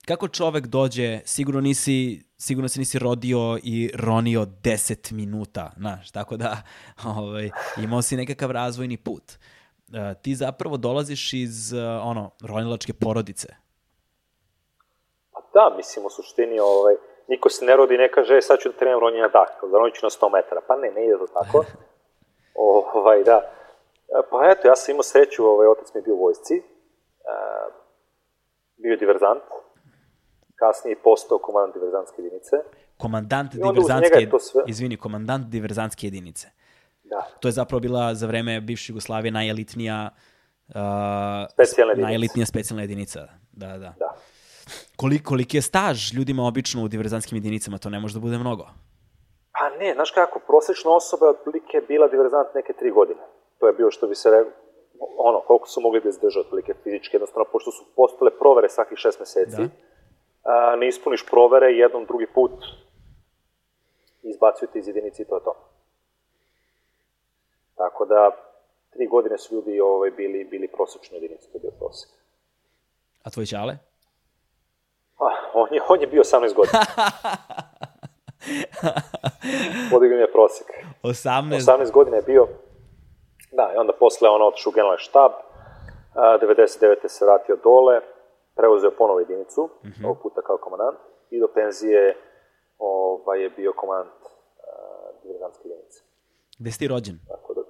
Kako 0.07 0.29
čovek 0.29 0.66
dođe, 0.66 1.20
sigurno 1.25 1.61
nisi 1.61 2.22
sigurno 2.38 2.68
se 2.68 2.79
nisi 2.79 2.98
rodio 2.98 3.59
i 3.62 3.90
ronio 3.94 4.46
10 4.46 5.12
minuta, 5.12 5.72
znaš, 5.77 6.11
tako 6.11 6.37
da 6.37 6.62
ovaj, 7.16 7.51
imao 7.77 8.03
si 8.03 8.16
nekakav 8.16 8.51
razvojni 8.51 8.96
put. 8.96 9.22
Uh, 9.33 9.94
ti 10.22 10.35
zapravo 10.35 10.77
dolaziš 10.77 11.33
iz, 11.33 11.72
uh, 11.72 11.81
ono, 12.03 12.31
ronilačke 12.40 12.92
porodice. 12.92 13.48
Pa 15.33 15.40
da, 15.55 15.77
mislim, 15.77 16.07
u 16.07 16.11
suštini, 16.11 16.59
ovaj, 16.59 16.94
niko 17.28 17.48
se 17.48 17.64
ne 17.64 17.76
rodi 17.76 17.94
i 17.94 17.98
ne 17.98 18.08
kaže, 18.12 18.37
e, 18.37 18.42
sad 18.42 18.58
ću 18.58 18.68
da 18.68 18.76
treniram 18.78 19.00
ronjenja 19.00 19.28
dah, 19.28 19.48
da 19.72 19.90
ću 19.94 20.06
na 20.06 20.11
100 20.11 20.32
metara. 20.32 20.61
Pa 20.66 20.76
ne, 20.76 20.90
ne 20.90 21.04
ide 21.04 21.18
to 21.18 21.26
tako. 21.26 21.64
ovaj, 22.94 23.24
da. 23.24 23.38
E, 24.08 24.22
pa 24.30 24.50
eto, 24.50 24.68
ja 24.68 24.76
sam 24.76 24.92
imao 24.92 25.02
sreću, 25.02 25.46
ovaj, 25.46 25.66
otac 25.66 25.94
mi 25.94 25.98
je 25.98 26.02
bio 26.02 26.14
u 26.14 26.22
vojsci, 26.22 26.56
uh, 26.58 27.74
bio 28.76 28.90
je 28.90 28.96
diverzant, 28.96 29.42
kasnije 30.54 30.96
postao 31.04 31.38
komandant 31.38 31.74
diverzantske 31.74 32.22
jedinice. 32.22 32.56
Komandant 32.96 33.52
diverzantske, 33.52 34.30
sve... 34.40 34.62
izvini, 34.66 34.96
komandant 34.96 35.46
diverzantske 35.46 36.06
jedinice. 36.06 36.48
Da. 37.04 37.26
To 37.40 37.48
je 37.48 37.52
zapravo 37.52 37.80
bila 37.80 38.14
za 38.14 38.26
vreme 38.26 38.61
bivše 38.61 38.92
Jugoslavije 38.92 39.32
najelitnija 39.32 40.11
uh, 40.68 40.74
specijalna 41.52 41.92
jedinica. 41.92 42.06
najelitnija 42.06 42.46
specijalna 42.46 42.82
jedinica. 42.82 43.20
Da, 43.52 43.66
da. 43.66 43.94
da. 43.98 44.16
Koliko, 44.96 45.29
koliki 45.29 45.57
je 45.57 45.62
staž 45.62 46.12
ljudima 46.14 46.42
obično 46.46 46.85
u 46.85 46.88
diverzantskim 46.88 47.37
jedinicama? 47.37 47.79
To 47.79 47.90
ne 47.90 48.01
može 48.01 48.14
da 48.14 48.20
bude 48.20 48.38
mnogo. 48.38 48.66
Pa 49.53 49.70
ne, 49.79 49.94
znaš 49.94 50.11
kako, 50.11 50.38
prosečna 50.38 50.90
osoba 50.90 51.27
je 51.27 51.31
otprilike 51.31 51.81
bila 51.88 52.09
diverzant 52.09 52.48
neke 52.55 52.72
tri 52.72 52.90
godine. 52.90 53.20
To 53.59 53.66
je 53.66 53.72
bio 53.72 53.90
što 53.90 54.07
bi 54.07 54.14
se 54.14 54.31
rekao, 54.31 54.53
ono, 55.18 55.40
koliko 55.40 55.68
su 55.68 55.81
mogli 55.81 56.01
da 56.01 56.09
izdrža 56.09 56.40
otprilike 56.40 56.75
fizički, 56.83 57.16
jednostavno, 57.16 57.46
pošto 57.53 57.70
su 57.70 57.85
postale 57.96 58.31
provere 58.31 58.68
svakih 58.68 58.98
šest 58.98 59.20
meseci, 59.20 59.57
da 59.57 59.68
a, 60.44 60.77
ne 60.77 60.88
ispuniš 60.88 61.27
provere, 61.31 61.66
jednom, 61.66 62.07
drugi 62.07 62.27
put 62.35 62.53
izbacuju 64.22 64.68
te 64.72 64.79
iz 64.79 64.87
jedinice 64.87 65.22
i 65.22 65.27
to 65.27 65.37
je 65.37 65.44
to. 65.44 65.55
Tako 67.77 68.05
da, 68.05 68.31
tri 68.90 69.07
godine 69.07 69.38
su 69.38 69.55
ljudi 69.55 69.81
ovaj, 69.81 70.11
bili, 70.11 70.44
bili 70.44 70.68
prosečni 70.68 71.16
jedinici, 71.16 71.53
to 71.53 71.59
je 71.59 71.61
bio 71.61 71.70
prosek. 71.70 72.11
A 73.22 73.31
tvoj 73.31 73.46
čale? 73.46 73.79
A, 75.22 75.28
on, 75.54 75.68
je, 75.70 75.80
on 75.88 76.00
je 76.00 76.06
bio 76.06 76.22
18 76.22 76.54
godina. 76.54 76.80
Podigao 79.90 80.16
mi 80.16 80.22
je 80.22 80.32
prosek. 80.32 80.66
18? 81.02 81.61
18 81.61 81.90
godina 81.90 82.16
je 82.16 82.22
bio. 82.22 82.48
Da, 83.52 83.72
i 83.74 83.76
onda 83.76 83.92
posle 83.92 84.28
on 84.28 84.42
otišu 84.42 84.68
u 84.68 84.72
generalni 84.72 84.98
štab, 84.98 85.32
99. 86.14 87.08
se 87.08 87.24
vratio 87.24 87.56
dole, 87.56 88.00
preuzeo 88.56 88.90
ponovo 88.90 89.20
jedinicu, 89.20 89.70
mm 89.85 89.88
-hmm. 89.88 90.04
ovog 90.04 90.22
puta 90.22 90.42
kao 90.42 90.56
komandant, 90.56 90.98
i 91.30 91.40
do 91.40 91.48
penzije 91.54 92.16
ovaj, 92.78 93.42
je 93.42 93.50
bio 93.50 93.72
komandant 93.72 94.22
diverzantske 95.22 95.68
jedinice. 95.68 96.02
Gde 96.58 96.70
si 96.70 96.78
ti 96.78 96.88
rođen? 96.88 97.18
Tako 97.28 97.54
da, 97.54 97.61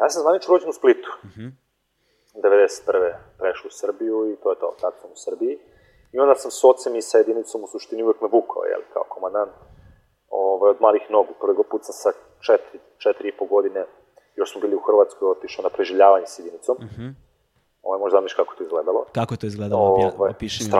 ja 0.00 0.10
sam 0.10 0.22
zvanično 0.22 0.54
rođen 0.54 0.68
u 0.68 0.72
Splitu. 0.72 1.10
Mm 1.24 1.28
-hmm. 1.28 1.52
91. 2.34 3.14
prešao 3.38 3.68
u 3.68 3.70
Srbiju 3.70 4.32
i 4.32 4.36
to 4.42 4.50
je 4.50 4.58
to, 4.58 4.76
tad 4.80 4.92
sam 5.00 5.10
u 5.10 5.16
Srbiji. 5.16 5.58
I 6.12 6.18
onda 6.18 6.34
sam 6.34 6.50
s 6.50 6.64
ocem 6.64 6.96
i 6.96 7.02
sa 7.02 7.18
jedinicom 7.18 7.64
u 7.64 7.66
suštini 7.66 8.02
uvek 8.02 8.20
me 8.20 8.28
vukao, 8.32 8.62
jel, 8.64 8.80
kao 8.92 9.04
komandant. 9.08 9.52
Ovaj, 10.28 10.70
od 10.70 10.80
malih 10.80 11.02
nogu, 11.10 11.32
prvog 11.40 11.66
put 11.70 11.84
sam 11.84 11.92
sa 11.92 12.10
četiri, 12.40 12.80
četiri 12.98 13.28
i 13.28 13.36
po 13.38 13.44
godine, 13.44 13.86
još 14.36 14.52
smo 14.52 14.60
bili 14.60 14.76
u 14.76 14.84
Hrvatskoj, 14.86 15.30
otišao 15.30 15.62
na 15.62 15.68
preživljavanje 15.68 16.26
s 16.26 16.38
jedinicom. 16.38 16.76
Mm 16.80 16.88
-hmm 16.96 17.12
Ovaj, 17.82 17.98
možda 18.00 18.16
zamiš 18.16 18.34
kako 18.34 18.54
to 18.54 18.62
izgledalo. 18.62 19.04
Kako 19.12 19.36
to 19.36 19.46
izgledalo? 19.46 19.82
Ovaj, 19.82 20.30
Opiši 20.30 20.64
mi. 20.64 20.70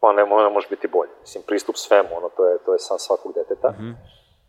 Pa 0.00 0.12
ne, 0.12 0.22
ne 0.24 0.50
može 0.50 0.68
biti 0.68 0.88
bolje. 0.88 1.10
Mislim, 1.20 1.44
pristup 1.46 1.76
svemu, 1.76 2.08
ono, 2.16 2.28
to 2.28 2.46
je, 2.48 2.58
to 2.58 2.72
je 2.72 2.78
sam 2.78 2.98
svakog 2.98 3.32
deteta. 3.34 3.70
Mm 3.70 3.82
-hmm. 3.82 3.94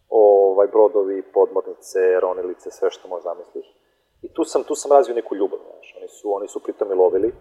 ovaj, 0.09 0.67
brodovi, 0.67 1.21
podmornice, 1.21 2.19
ronilice, 2.21 2.71
sve 2.71 2.91
što 2.91 3.07
možeš 3.07 3.23
zamisliš. 3.23 3.65
I 4.21 4.33
tu 4.33 4.43
sam, 4.43 4.63
tu 4.63 4.75
sam 4.75 4.91
razvio 4.91 5.15
neku 5.15 5.35
ljubav, 5.35 5.59
znaš. 5.59 5.95
Oni 5.97 6.07
su, 6.07 6.35
oni 6.35 6.47
su 6.47 6.59
pritom 6.59 6.91
i 6.91 6.95
lovili. 6.95 7.33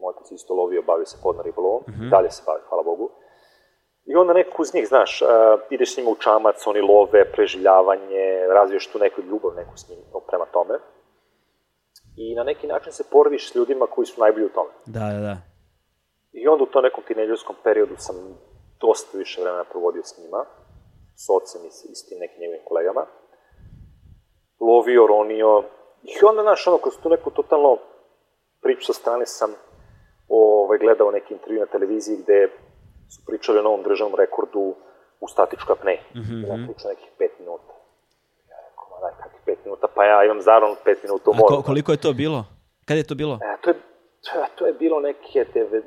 Moj 0.00 0.10
otac 0.10 0.30
isto 0.30 0.54
lovio, 0.54 0.82
bavio 0.82 1.06
se 1.06 1.18
podna 1.22 1.42
ribolovom. 1.42 1.82
Mm 1.88 1.92
-hmm. 1.92 2.10
Dalje 2.10 2.30
se 2.30 2.42
bavi, 2.46 2.60
hvala 2.68 2.82
Bogu. 2.82 3.10
I 4.04 4.16
onda 4.16 4.32
neko 4.32 4.62
uz 4.62 4.74
njih, 4.74 4.88
znaš, 4.88 5.22
uh, 5.22 5.28
ideš 5.70 5.94
s 5.94 5.96
njima 5.96 6.10
u 6.10 6.14
čamac, 6.14 6.66
oni 6.66 6.80
love, 6.80 7.32
preživljavanje, 7.32 8.46
razviješ 8.48 8.86
tu 8.86 8.98
neku 8.98 9.20
ljubav 9.20 9.52
neku 9.56 9.76
s 9.76 9.88
njim 9.88 9.98
prema 10.28 10.46
tome 10.52 10.74
i 12.16 12.34
na 12.34 12.44
neki 12.44 12.66
način 12.66 12.92
se 12.92 13.04
porodiš 13.10 13.50
s 13.50 13.54
ljudima 13.54 13.86
koji 13.86 14.06
su 14.06 14.20
najbolji 14.20 14.46
u 14.46 14.54
tome. 14.58 14.70
Da, 14.86 15.00
da, 15.00 15.20
da. 15.28 15.36
I 16.32 16.48
onda 16.48 16.64
u 16.64 16.66
tom 16.66 16.82
nekom 16.82 17.04
tineđerskom 17.06 17.56
periodu 17.64 17.94
sam 17.96 18.16
dosta 18.80 19.18
više 19.18 19.42
vremena 19.42 19.64
provodio 19.64 20.02
s 20.04 20.18
njima, 20.18 20.44
s 21.16 21.26
ocem 21.30 21.60
i 21.66 21.70
s 21.70 22.08
tim 22.08 22.18
nekim 22.18 22.40
njegovim 22.40 22.64
kolegama. 22.68 23.06
Lovio, 24.60 25.06
ronio, 25.06 25.64
i 26.02 26.24
onda, 26.28 26.42
znaš, 26.42 26.66
ono, 26.66 26.78
kroz 26.78 26.94
tu 27.02 27.08
neku 27.08 27.30
totalno 27.30 27.78
priču 28.62 28.84
sa 28.86 28.92
strane 28.92 29.26
sam 29.26 29.50
ovaj, 30.70 30.78
gledao 30.78 31.10
neki 31.10 31.34
intervju 31.34 31.60
na 31.60 31.66
televiziji 31.66 32.16
gde 32.22 32.48
su 33.12 33.20
pričali 33.26 33.58
o 33.58 33.62
novom 33.62 33.82
državnom 33.82 34.14
rekordu 34.22 34.74
u 35.20 35.26
statičkoj 35.28 35.72
apneji. 35.78 36.00
Mm 36.14 36.20
-hmm. 36.20 36.40
Ja 36.48 36.54
pričam 36.66 36.90
nekih 36.90 37.10
pet 37.18 37.32
minuta. 37.38 37.72
Ja 38.50 38.56
rekao, 38.66 38.84
ma 38.90 38.96
daj, 39.04 39.14
kakvih 39.22 39.42
pet 39.48 39.58
minuta, 39.64 39.86
pa 39.94 40.04
ja 40.04 40.24
imam 40.24 40.40
zaron 40.42 40.76
pet 40.84 40.98
minuta 41.02 41.30
u 41.30 41.34
moru. 41.34 41.54
A 41.54 41.56
ko, 41.56 41.62
koliko 41.62 41.92
je 41.92 42.00
to 42.06 42.12
bilo? 42.12 42.40
Kad 42.86 42.96
je 42.96 43.06
to 43.10 43.14
bilo? 43.14 43.34
E, 43.42 43.56
to, 43.62 43.70
je, 43.70 43.76
to, 44.26 44.32
je, 44.40 44.46
to 44.56 44.66
je 44.66 44.72
bilo 44.72 45.00
neke 45.00 45.44
deve, 45.54 45.78
uh, 45.78 45.84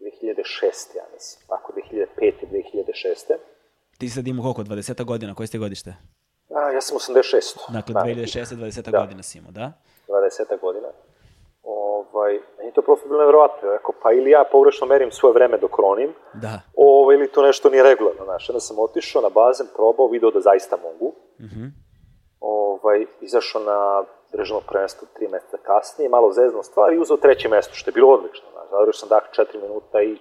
2006. 0.00 0.96
ja 1.00 1.06
mislim. 1.14 1.38
Tako, 1.48 1.72
2005. 1.72 2.32
2006. 2.52 3.38
Ti 3.98 4.08
sad 4.08 4.26
ima 4.26 4.42
koliko, 4.42 4.62
20 4.62 5.04
godina, 5.04 5.34
koje 5.34 5.46
ste 5.46 5.58
godište? 5.58 5.90
A, 6.54 6.70
ja 6.70 6.80
sam 6.80 6.98
86. 6.98 7.72
Dakle, 7.72 7.94
2006. 7.94 8.54
20 8.54 8.90
da. 8.90 9.00
godina 9.00 9.22
si 9.22 9.38
imao, 9.38 9.50
da? 9.50 9.72
20 10.08 10.60
godina. 10.60 10.85
Ovaj, 12.16 12.40
meni 12.58 12.72
to 12.72 12.82
prosto 12.82 13.08
bilo 13.08 13.18
nevjerovatno. 13.18 13.70
Rekao, 13.70 13.94
pa 14.02 14.12
ili 14.12 14.30
ja 14.30 14.44
pogrešno 14.52 14.86
merim 14.86 15.10
svoje 15.12 15.32
vreme 15.34 15.58
dok 15.58 15.78
ronim, 15.78 16.14
da. 16.34 16.60
ovo, 16.76 17.12
ili 17.12 17.32
to 17.32 17.42
nešto 17.42 17.70
nije 17.70 17.82
regularno. 17.82 18.24
Znaš, 18.24 18.50
onda 18.50 18.60
sam 18.60 18.78
otišao 18.78 19.22
na 19.22 19.28
bazen, 19.28 19.66
probao, 19.76 20.08
video 20.08 20.30
da 20.30 20.40
zaista 20.40 20.76
mogu. 20.76 21.14
Mm 21.40 21.44
-hmm. 21.44 21.70
ovaj, 22.40 23.06
izašao 23.20 23.62
na 23.62 24.04
državno 24.32 24.62
prvenstvo 24.68 25.08
tri 25.14 25.28
meseca 25.28 25.56
kasnije, 25.56 26.08
malo 26.08 26.32
zezno 26.32 26.62
stvar 26.62 26.92
i 26.92 26.98
uzao 26.98 27.16
treće 27.16 27.48
mesto, 27.48 27.74
što 27.74 27.90
je 27.90 27.94
bilo 27.94 28.08
odlično. 28.14 28.46
Znaš, 28.52 28.68
zadržao 28.70 28.92
sam 28.92 29.08
dah 29.08 29.22
4 29.38 29.62
minuta 29.62 30.02
i 30.02 30.18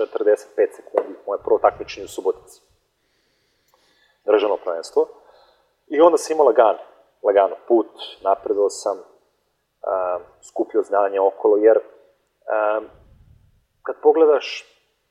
45 0.00 0.76
sekundi, 0.76 1.18
moje 1.26 1.38
prvo 1.44 1.58
takmičenje 1.58 2.04
u 2.04 2.08
Subotici. 2.08 2.60
Državno 4.24 4.56
prvenstvo. 4.56 5.08
I 5.86 6.00
onda 6.00 6.18
sam 6.18 6.34
imao 6.34 6.46
lagano, 6.46 6.78
lagano 7.22 7.56
put, 7.68 7.90
napredao 8.22 8.70
sam, 8.70 8.96
uh, 9.86 10.22
skupio 10.42 10.82
znanje 10.82 11.20
okolo, 11.20 11.56
jer 11.56 11.76
uh, 11.78 12.84
kad 13.82 13.96
pogledaš 14.02 14.64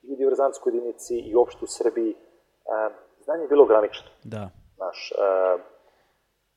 i 0.03 0.13
u 0.13 0.15
diverzantskoj 0.15 0.73
jedinici 0.73 1.19
i 1.19 1.35
uopšte 1.35 1.59
u 1.63 1.67
Srbiji, 1.67 2.11
uh, 2.11 2.95
znanje 3.23 3.43
je 3.43 3.47
bilo 3.47 3.63
ograničeno. 3.63 4.09
Da. 4.23 4.49
Znaš, 4.75 5.11
uh, 5.11 5.61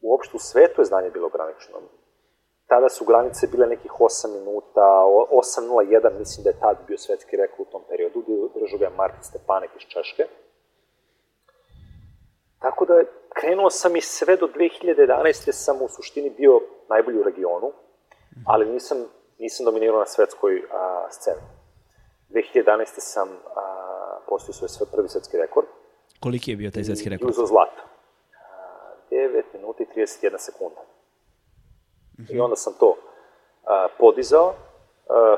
uopšte 0.01 0.37
u 0.37 0.41
svetu 0.41 0.81
je 0.81 0.85
znanje 0.85 1.11
bilo 1.11 1.27
ograničeno. 1.27 1.79
Tada 2.66 2.89
su 2.89 3.05
granice 3.05 3.47
bile 3.47 3.66
nekih 3.66 3.91
8 3.91 4.39
minuta, 4.39 4.81
8.01, 4.81 6.19
mislim 6.19 6.45
da 6.45 6.51
je 6.51 6.61
tad 6.61 6.77
bio 6.87 6.99
svetski 6.99 7.37
rekord 7.37 7.69
u 7.69 7.73
tom 7.73 7.83
periodu, 7.89 8.25
držao 8.55 8.79
ga 8.79 8.97
Martin 8.97 9.23
Stepanek 9.23 9.71
iz 9.77 9.83
Češke. 9.83 10.25
Tako 12.59 12.85
da 12.85 12.95
krenuo 13.41 13.71
sam 13.71 13.97
i 13.97 14.01
sve 14.01 14.37
do 14.37 14.47
2011. 14.47 15.53
sam 15.53 15.83
u 15.83 15.89
suštini 15.89 16.31
bio 16.31 16.61
najbolji 16.89 17.19
u 17.19 17.23
regionu, 17.23 17.73
ali 18.47 18.72
nisam, 18.72 18.99
nisam 19.39 19.64
dominirao 19.66 19.99
na 19.99 20.07
svetskoj 20.07 20.62
a, 20.72 21.07
sceni. 21.11 21.41
2011. 22.30 22.84
sam 22.86 23.28
a, 23.28 24.18
postao 24.28 24.53
svoj 24.53 24.68
sve 24.68 24.86
prvi 24.93 25.09
svetski 25.09 25.36
rekord. 25.36 25.66
Koliki 26.20 26.51
je 26.51 26.57
bio 26.57 26.70
taj 26.70 26.84
svetski 26.84 27.09
rekord? 27.09 27.28
I 27.28 27.32
uzao 27.32 27.47
zlata. 27.47 27.82
9 29.11 29.43
minuta 29.55 29.82
i 29.82 29.86
31 29.86 30.39
sekunda. 30.39 30.80
Mm 32.18 32.22
-hmm. 32.22 32.36
I 32.36 32.41
onda 32.41 32.57
sam 32.57 32.72
to 32.80 32.97
a, 33.64 33.89
podizao. 33.99 34.55
A, 35.09 35.36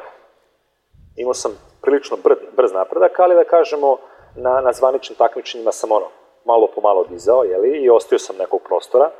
imao 1.16 1.34
sam 1.34 1.52
prilično 1.82 2.16
brz, 2.16 2.38
brz 2.56 2.72
napredak, 2.72 3.18
ali 3.18 3.34
da 3.34 3.44
kažemo, 3.44 3.96
na, 4.36 4.60
na 4.60 4.72
zvaničnim 4.72 5.16
takmičenjima 5.16 5.72
sam 5.72 5.92
ono, 5.92 6.06
malo 6.44 6.68
po 6.74 6.80
malo 6.80 7.04
dizao, 7.04 7.44
jeli, 7.44 7.82
i 7.82 7.90
ostio 7.90 8.18
sam 8.18 8.36
nekog 8.36 8.60
prostora. 8.68 9.10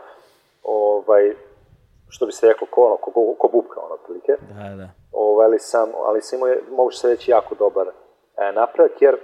Ovaj, 0.63 1.35
što 2.11 2.27
bi 2.27 2.33
se 2.33 2.49
reklo, 2.49 2.67
ko, 2.71 2.81
ono, 2.85 2.97
ko, 2.97 3.35
ko, 3.39 3.49
bubka, 3.53 3.81
ono, 3.81 3.95
otprilike. 3.95 4.33
Da, 4.33 4.77
da. 4.77 4.89
Ovaj, 5.13 5.47
ali 5.47 5.59
sam, 5.59 5.89
ali 6.07 6.23
sam 6.23 6.39
imao, 6.39 6.55
mogu 6.71 6.91
se 6.91 7.09
reći, 7.09 7.31
jako 7.31 7.55
dobar 7.55 7.87
e, 7.89 8.53
napredak, 8.53 9.03
jer 9.03 9.17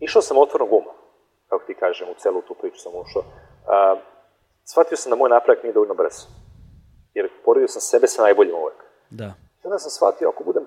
išao 0.00 0.22
sam 0.22 0.38
otvorno 0.38 0.66
guma, 0.66 0.92
kako 1.48 1.64
ti 1.64 1.74
kažem, 1.74 2.08
u 2.08 2.14
celu 2.14 2.42
tu 2.42 2.54
priču 2.54 2.78
sam 2.78 2.92
ušao. 2.94 3.22
A, 3.68 3.96
shvatio 4.64 4.96
sam 4.96 5.10
da 5.10 5.16
moj 5.16 5.30
napredak 5.30 5.62
nije 5.62 5.72
dovoljno 5.72 5.94
brzo. 5.94 6.26
Jer 7.14 7.28
poredio 7.44 7.68
sam 7.68 7.80
sebe 7.80 8.06
sa 8.06 8.22
najboljim 8.22 8.54
uvek. 8.54 8.84
Da. 9.10 9.24
I 9.24 9.62
onda 9.64 9.78
sam 9.78 9.90
shvatio, 9.90 10.28
ako 10.28 10.44
budem 10.44 10.66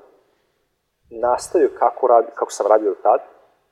nastavio 1.10 1.70
kako, 1.80 2.08
radi, 2.08 2.28
kako 2.36 2.52
sam 2.52 2.68
radio 2.68 2.90
do 2.90 3.02
tad, 3.04 3.20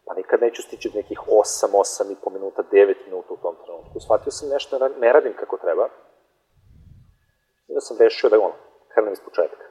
pa 0.06 0.14
nikad 0.14 0.42
neću 0.42 0.62
stići 0.62 0.90
do 0.90 0.98
nekih 0.98 1.20
8, 1.20 1.66
8 1.72 2.12
i 2.12 2.16
po 2.24 2.30
minuta, 2.30 2.64
9 2.72 2.96
minuta 3.06 3.34
u 3.34 3.38
tom 3.38 3.56
trenutku. 3.66 4.00
Shvatio 4.00 4.32
sam 4.32 4.50
nešto 4.50 4.90
ne 5.00 5.14
radim 5.14 5.34
kako 5.40 5.58
treba. 5.58 5.88
Onda 7.78 7.86
sam 7.86 7.98
rešio 8.00 8.30
da 8.30 8.40
ono, 8.40 8.54
krenem 8.94 9.14
iz 9.14 9.20
početka. 9.20 9.66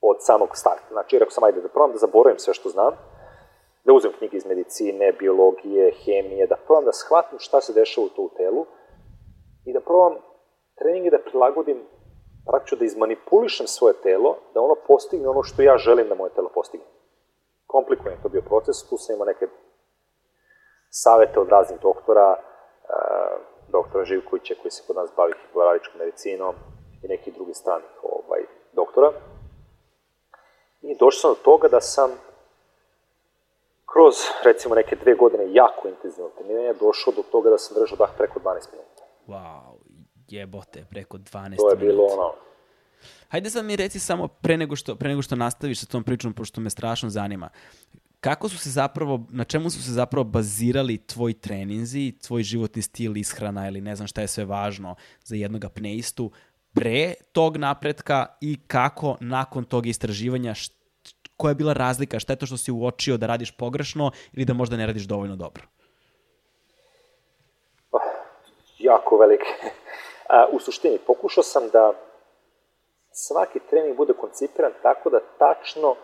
Od 0.00 0.16
samog 0.20 0.48
starta. 0.52 0.88
Znači, 0.90 1.18
rekao 1.18 1.30
sam, 1.30 1.44
ajde 1.44 1.60
da 1.60 1.68
probam 1.68 1.92
da 1.92 1.98
zaboravim 1.98 2.38
sve 2.38 2.54
što 2.54 2.68
znam, 2.68 2.92
da 3.84 3.92
uzem 3.92 4.12
knjige 4.18 4.36
iz 4.36 4.46
medicine, 4.46 5.12
biologije, 5.12 5.92
hemije, 6.04 6.46
da 6.46 6.56
probam 6.66 6.84
da 6.84 6.92
shvatim 6.92 7.38
šta 7.38 7.60
se 7.60 7.72
dešava 7.72 8.06
u 8.06 8.10
to 8.10 8.22
u 8.22 8.30
telu 8.36 8.66
i 9.66 9.72
da 9.72 9.80
probam 9.80 10.14
treninge 10.78 11.10
da 11.10 11.18
prilagodim, 11.18 11.78
praktično 12.50 12.78
da 12.78 12.84
izmanipulišem 12.84 13.66
svoje 13.66 13.94
telo, 14.02 14.36
da 14.54 14.60
ono 14.60 14.74
postigne 14.86 15.28
ono 15.28 15.42
što 15.42 15.62
ja 15.62 15.76
želim 15.76 16.08
da 16.08 16.14
moje 16.14 16.30
telo 16.34 16.50
postigne. 16.54 16.86
Komplikovan 17.66 18.12
je 18.12 18.22
to 18.22 18.28
bio 18.28 18.42
proces, 18.42 18.88
tu 18.88 18.96
sam 18.98 19.14
imao 19.14 19.26
neke 19.26 19.46
savete 20.90 21.40
od 21.40 21.48
raznih 21.48 21.80
doktora, 21.80 22.36
doktora 23.68 24.04
Živkovića 24.04 24.54
koji 24.62 24.70
se 24.70 24.82
kod 24.86 24.96
nas 24.96 25.10
bavi 25.16 25.32
hipovalaričkom 25.42 25.98
medicinom 25.98 26.54
i 27.02 27.08
neki 27.08 27.32
drugi 27.32 27.54
stranih 27.54 27.90
ovaj, 28.02 28.40
doktora. 28.72 29.12
I 30.82 30.96
došao 30.96 31.20
sam 31.20 31.30
do 31.30 31.40
toga 31.44 31.68
da 31.68 31.80
sam 31.80 32.10
kroz, 33.92 34.14
recimo, 34.44 34.74
neke 34.74 34.96
dve 34.96 35.14
godine 35.14 35.44
jako 35.52 35.88
intenzivno 35.88 36.30
treniranja 36.38 36.72
došao 36.72 37.12
do 37.12 37.22
toga 37.22 37.50
da 37.50 37.58
sam 37.58 37.76
držao 37.80 37.96
dah 37.96 38.10
preko 38.18 38.40
12 38.40 38.44
minuta. 38.72 39.02
Wow, 39.26 39.76
jebote, 40.28 40.84
preko 40.90 41.16
12 41.18 41.44
minuta. 41.44 41.62
To 41.62 41.70
je 41.70 41.76
bilo 41.76 42.04
ono, 42.04 42.32
Hajde 43.28 43.50
sad 43.50 43.64
mi 43.64 43.76
reci 43.76 43.98
samo 43.98 44.28
pre 44.28 44.56
nego 44.56 44.76
što, 44.76 44.96
pre 44.96 45.08
nego 45.08 45.22
što 45.22 45.36
nastaviš 45.36 45.80
sa 45.80 45.86
tom 45.86 46.04
pričom, 46.04 46.32
pošto 46.32 46.60
me 46.60 46.70
strašno 46.70 47.10
zanima. 47.10 47.48
Kako 48.20 48.48
su 48.48 48.58
se 48.58 48.70
zapravo, 48.70 49.26
na 49.30 49.44
čemu 49.44 49.70
su 49.70 49.82
se 49.82 49.92
zapravo 49.92 50.24
bazirali 50.24 50.98
tvoji 50.98 51.34
treninzi, 51.34 52.12
tvoj 52.26 52.42
životni 52.42 52.82
stil, 52.82 53.16
ishrana 53.16 53.68
ili 53.68 53.80
ne 53.80 53.96
znam 53.96 54.08
šta 54.08 54.20
je 54.20 54.28
sve 54.28 54.44
važno 54.44 54.94
za 55.24 55.36
jednog 55.36 55.64
apneistu 55.64 56.30
pre 56.78 57.14
tog 57.32 57.56
napretka 57.56 58.26
i 58.40 58.58
kako 58.66 59.16
nakon 59.20 59.64
tog 59.64 59.86
istraživanja 59.86 60.54
koja 61.36 61.50
je 61.50 61.54
bila 61.54 61.72
razlika, 61.72 62.18
šta 62.18 62.32
je 62.32 62.36
to 62.36 62.46
što 62.46 62.56
si 62.56 62.72
uočio 62.72 63.16
da 63.16 63.26
radiš 63.26 63.50
pogrešno 63.56 64.10
ili 64.32 64.44
da 64.44 64.54
možda 64.54 64.76
ne 64.76 64.86
radiš 64.86 65.02
dovoljno 65.02 65.36
dobro? 65.36 65.62
Oh, 67.92 68.02
jako 68.78 69.16
velike. 69.16 69.44
u 70.54 70.60
suštini, 70.60 70.98
pokušao 71.06 71.42
sam 71.42 71.68
da 71.72 71.92
svaki 73.12 73.58
trening 73.70 73.96
bude 73.96 74.12
koncipiran 74.12 74.72
tako 74.82 75.10
da 75.10 75.18
tačno 75.38 75.94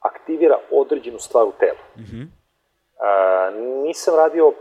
aktivira 0.00 0.56
određenu 0.70 1.18
stvar 1.18 1.44
u 1.44 1.52
telu. 1.60 1.78
Mm 1.96 2.02
-hmm. 2.02 2.26
A, 3.00 3.50
nisam 3.82 4.14
radio, 4.14 4.52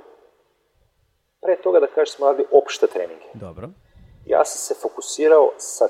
pre 1.41 1.55
toga 1.55 1.79
da 1.79 1.87
kažem, 1.87 2.05
sam 2.05 2.27
radio 2.27 2.45
opšte 2.51 2.87
treninge. 2.87 3.25
Dobro. 3.33 3.69
Ja 4.25 4.45
sam 4.45 4.57
se 4.57 4.81
fokusirao 4.81 5.51
sa 5.57 5.85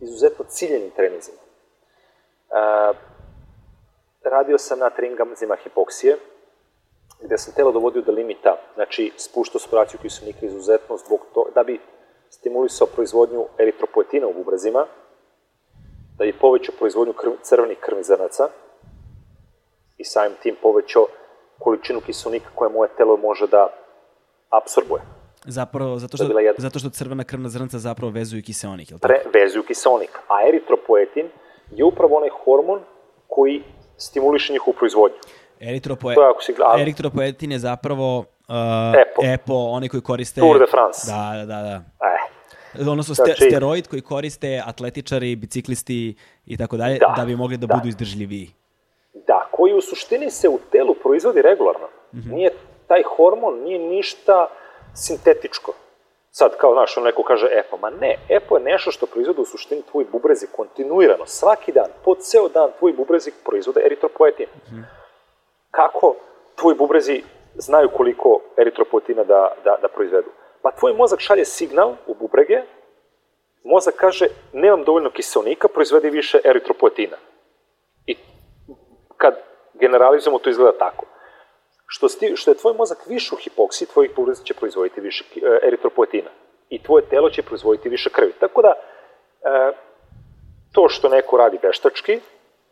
izuzetno 0.00 0.44
ciljenim 0.48 0.90
treninzima. 0.90 1.38
A, 2.50 2.92
radio 4.24 4.58
sam 4.58 4.78
na 4.78 4.90
treningama 4.90 5.56
hipoksije, 5.56 6.18
gde 7.22 7.38
sam 7.38 7.54
telo 7.54 7.72
dovodio 7.72 8.02
do 8.02 8.12
limita, 8.12 8.56
znači 8.74 9.12
spuštao 9.16 9.60
sporaciju 9.60 10.00
kiselnika 10.02 10.46
izuzetno 10.46 10.96
zbog 10.96 11.20
to, 11.34 11.46
da 11.54 11.62
bi 11.62 11.80
stimulisao 12.30 12.86
proizvodnju 12.86 13.46
eritropoetina 13.58 14.26
u 14.26 14.32
bubrezima, 14.32 14.86
da 16.18 16.24
je 16.24 16.38
povećao 16.40 16.74
proizvodnju 16.78 17.12
krv, 17.12 17.32
crvenih 17.42 17.78
krvnih 17.80 18.06
zrnaca 18.06 18.48
i 19.98 20.04
samim 20.04 20.36
tim 20.42 20.56
povećao 20.62 21.06
količinu 21.58 22.00
kiselnika 22.00 22.50
koje 22.54 22.70
moje 22.70 22.90
telo 22.96 23.16
može 23.16 23.46
da 23.46 23.68
absorbuje. 24.50 25.21
Zapravo, 25.44 25.98
zato 25.98 26.16
što, 26.16 26.26
zato 26.56 26.78
što 26.78 26.90
crvena 26.90 27.24
krvna 27.24 27.48
zrnca 27.48 27.78
zapravo 27.78 28.12
vezuju 28.12 28.42
kiseonik, 28.42 28.90
je 28.90 28.94
li 28.94 29.00
tako? 29.00 29.14
Pre, 29.14 29.40
vezuju 29.40 29.62
kiseonik. 29.62 30.10
A 30.28 30.48
eritropoetin 30.48 31.28
je 31.70 31.84
upravo 31.84 32.16
onaj 32.16 32.28
hormon 32.44 32.80
koji 33.26 33.62
stimuliše 33.96 34.52
njihovu 34.52 34.74
proizvodnju. 34.78 35.18
Eritropoe... 35.60 36.14
Je, 36.76 36.82
Eritropoetin 36.82 37.52
je 37.52 37.58
zapravo 37.58 38.18
uh, 38.18 38.24
EPO. 39.02 39.22
EPO, 39.24 39.54
onaj 39.54 39.88
koji 39.88 40.00
koriste... 40.00 40.40
Tour 40.40 40.58
de 40.58 40.66
France. 40.70 41.00
Da, 41.06 41.32
da, 41.36 41.44
da. 41.46 41.62
da. 41.62 41.82
E, 42.78 42.90
odnosno 42.90 43.14
ste, 43.14 43.22
znači, 43.24 43.44
steroid 43.44 43.88
koji 43.88 44.02
koriste 44.02 44.62
atletičari, 44.66 45.36
biciklisti 45.36 46.16
i 46.46 46.56
tako 46.56 46.76
dalje, 46.76 46.98
da, 46.98 47.14
da 47.16 47.24
bi 47.24 47.36
mogli 47.36 47.56
da, 47.56 47.66
da 47.66 47.74
budu 47.74 47.88
izdržljiviji. 47.88 48.50
Da, 49.26 49.48
koji 49.50 49.74
u 49.74 49.80
suštini 49.80 50.30
se 50.30 50.48
u 50.48 50.58
telu 50.72 50.94
proizvodi 50.94 51.42
regularno. 51.42 51.86
Mm 52.12 52.18
-hmm. 52.18 52.34
Nije, 52.34 52.50
taj 52.86 53.02
hormon 53.16 53.62
nije 53.64 53.78
ništa 53.78 54.46
sintetičko. 54.94 55.72
Sad, 56.30 56.56
kao, 56.56 56.72
znaš, 56.72 56.96
on 56.96 57.04
neko 57.04 57.22
kaže 57.22 57.48
EPO, 57.50 57.76
ma 57.76 57.90
ne, 57.90 58.16
EPO 58.28 58.56
je 58.56 58.64
nešto 58.64 58.90
što 58.90 59.06
proizvode 59.06 59.40
u 59.40 59.44
suštini 59.44 59.82
tvoj 59.82 60.04
bubrezi 60.12 60.46
kontinuirano, 60.56 61.26
svaki 61.26 61.72
dan, 61.72 61.90
po 62.04 62.14
ceo 62.14 62.48
dan 62.48 62.70
tvoj 62.78 62.92
bubrezi 62.92 63.32
proizvode 63.44 63.80
eritropoetin. 63.84 64.46
Mm 64.46 64.74
-hmm. 64.74 64.84
Kako 65.70 66.14
tvoj 66.56 66.74
bubrezi 66.74 67.22
znaju 67.54 67.88
koliko 67.96 68.40
eritropoetina 68.56 69.24
da, 69.24 69.52
da, 69.64 69.76
da 69.82 69.88
proizvedu. 69.88 70.30
Pa 70.62 70.70
tvoj 70.70 70.92
mozak 70.92 71.20
šalje 71.20 71.44
signal 71.44 71.94
u 72.06 72.14
bubrege, 72.14 72.62
mozak 73.64 73.94
kaže 73.94 74.26
nemam 74.52 74.84
dovoljno 74.84 75.10
kiselnika, 75.10 75.68
proizvedi 75.68 76.10
više 76.10 76.40
eritropoetina. 76.44 77.16
I 78.06 78.16
kad 79.16 79.34
generalizujemo, 79.74 80.38
to 80.38 80.50
izgleda 80.50 80.78
tako. 80.78 81.06
Što, 81.94 82.08
sti, 82.08 82.32
što 82.36 82.50
je 82.50 82.56
tvoj 82.56 82.74
mozak 82.74 82.98
više 83.06 83.34
u 83.34 83.38
hipoksiji, 83.38 83.88
tvojih 83.88 84.14
bubrega 84.16 84.40
će 84.44 84.54
proizvoditi 84.54 85.00
više 85.00 85.24
e, 85.36 85.66
eritropoetina. 85.66 86.30
I 86.68 86.82
tvoje 86.82 87.04
telo 87.04 87.30
će 87.30 87.42
proizvoditi 87.42 87.88
više 87.88 88.10
krvi. 88.10 88.32
Tako 88.40 88.62
da, 88.62 88.72
e, 88.72 89.72
to 90.72 90.88
što 90.88 91.08
neko 91.08 91.36
radi 91.36 91.58
veštački, 91.62 92.20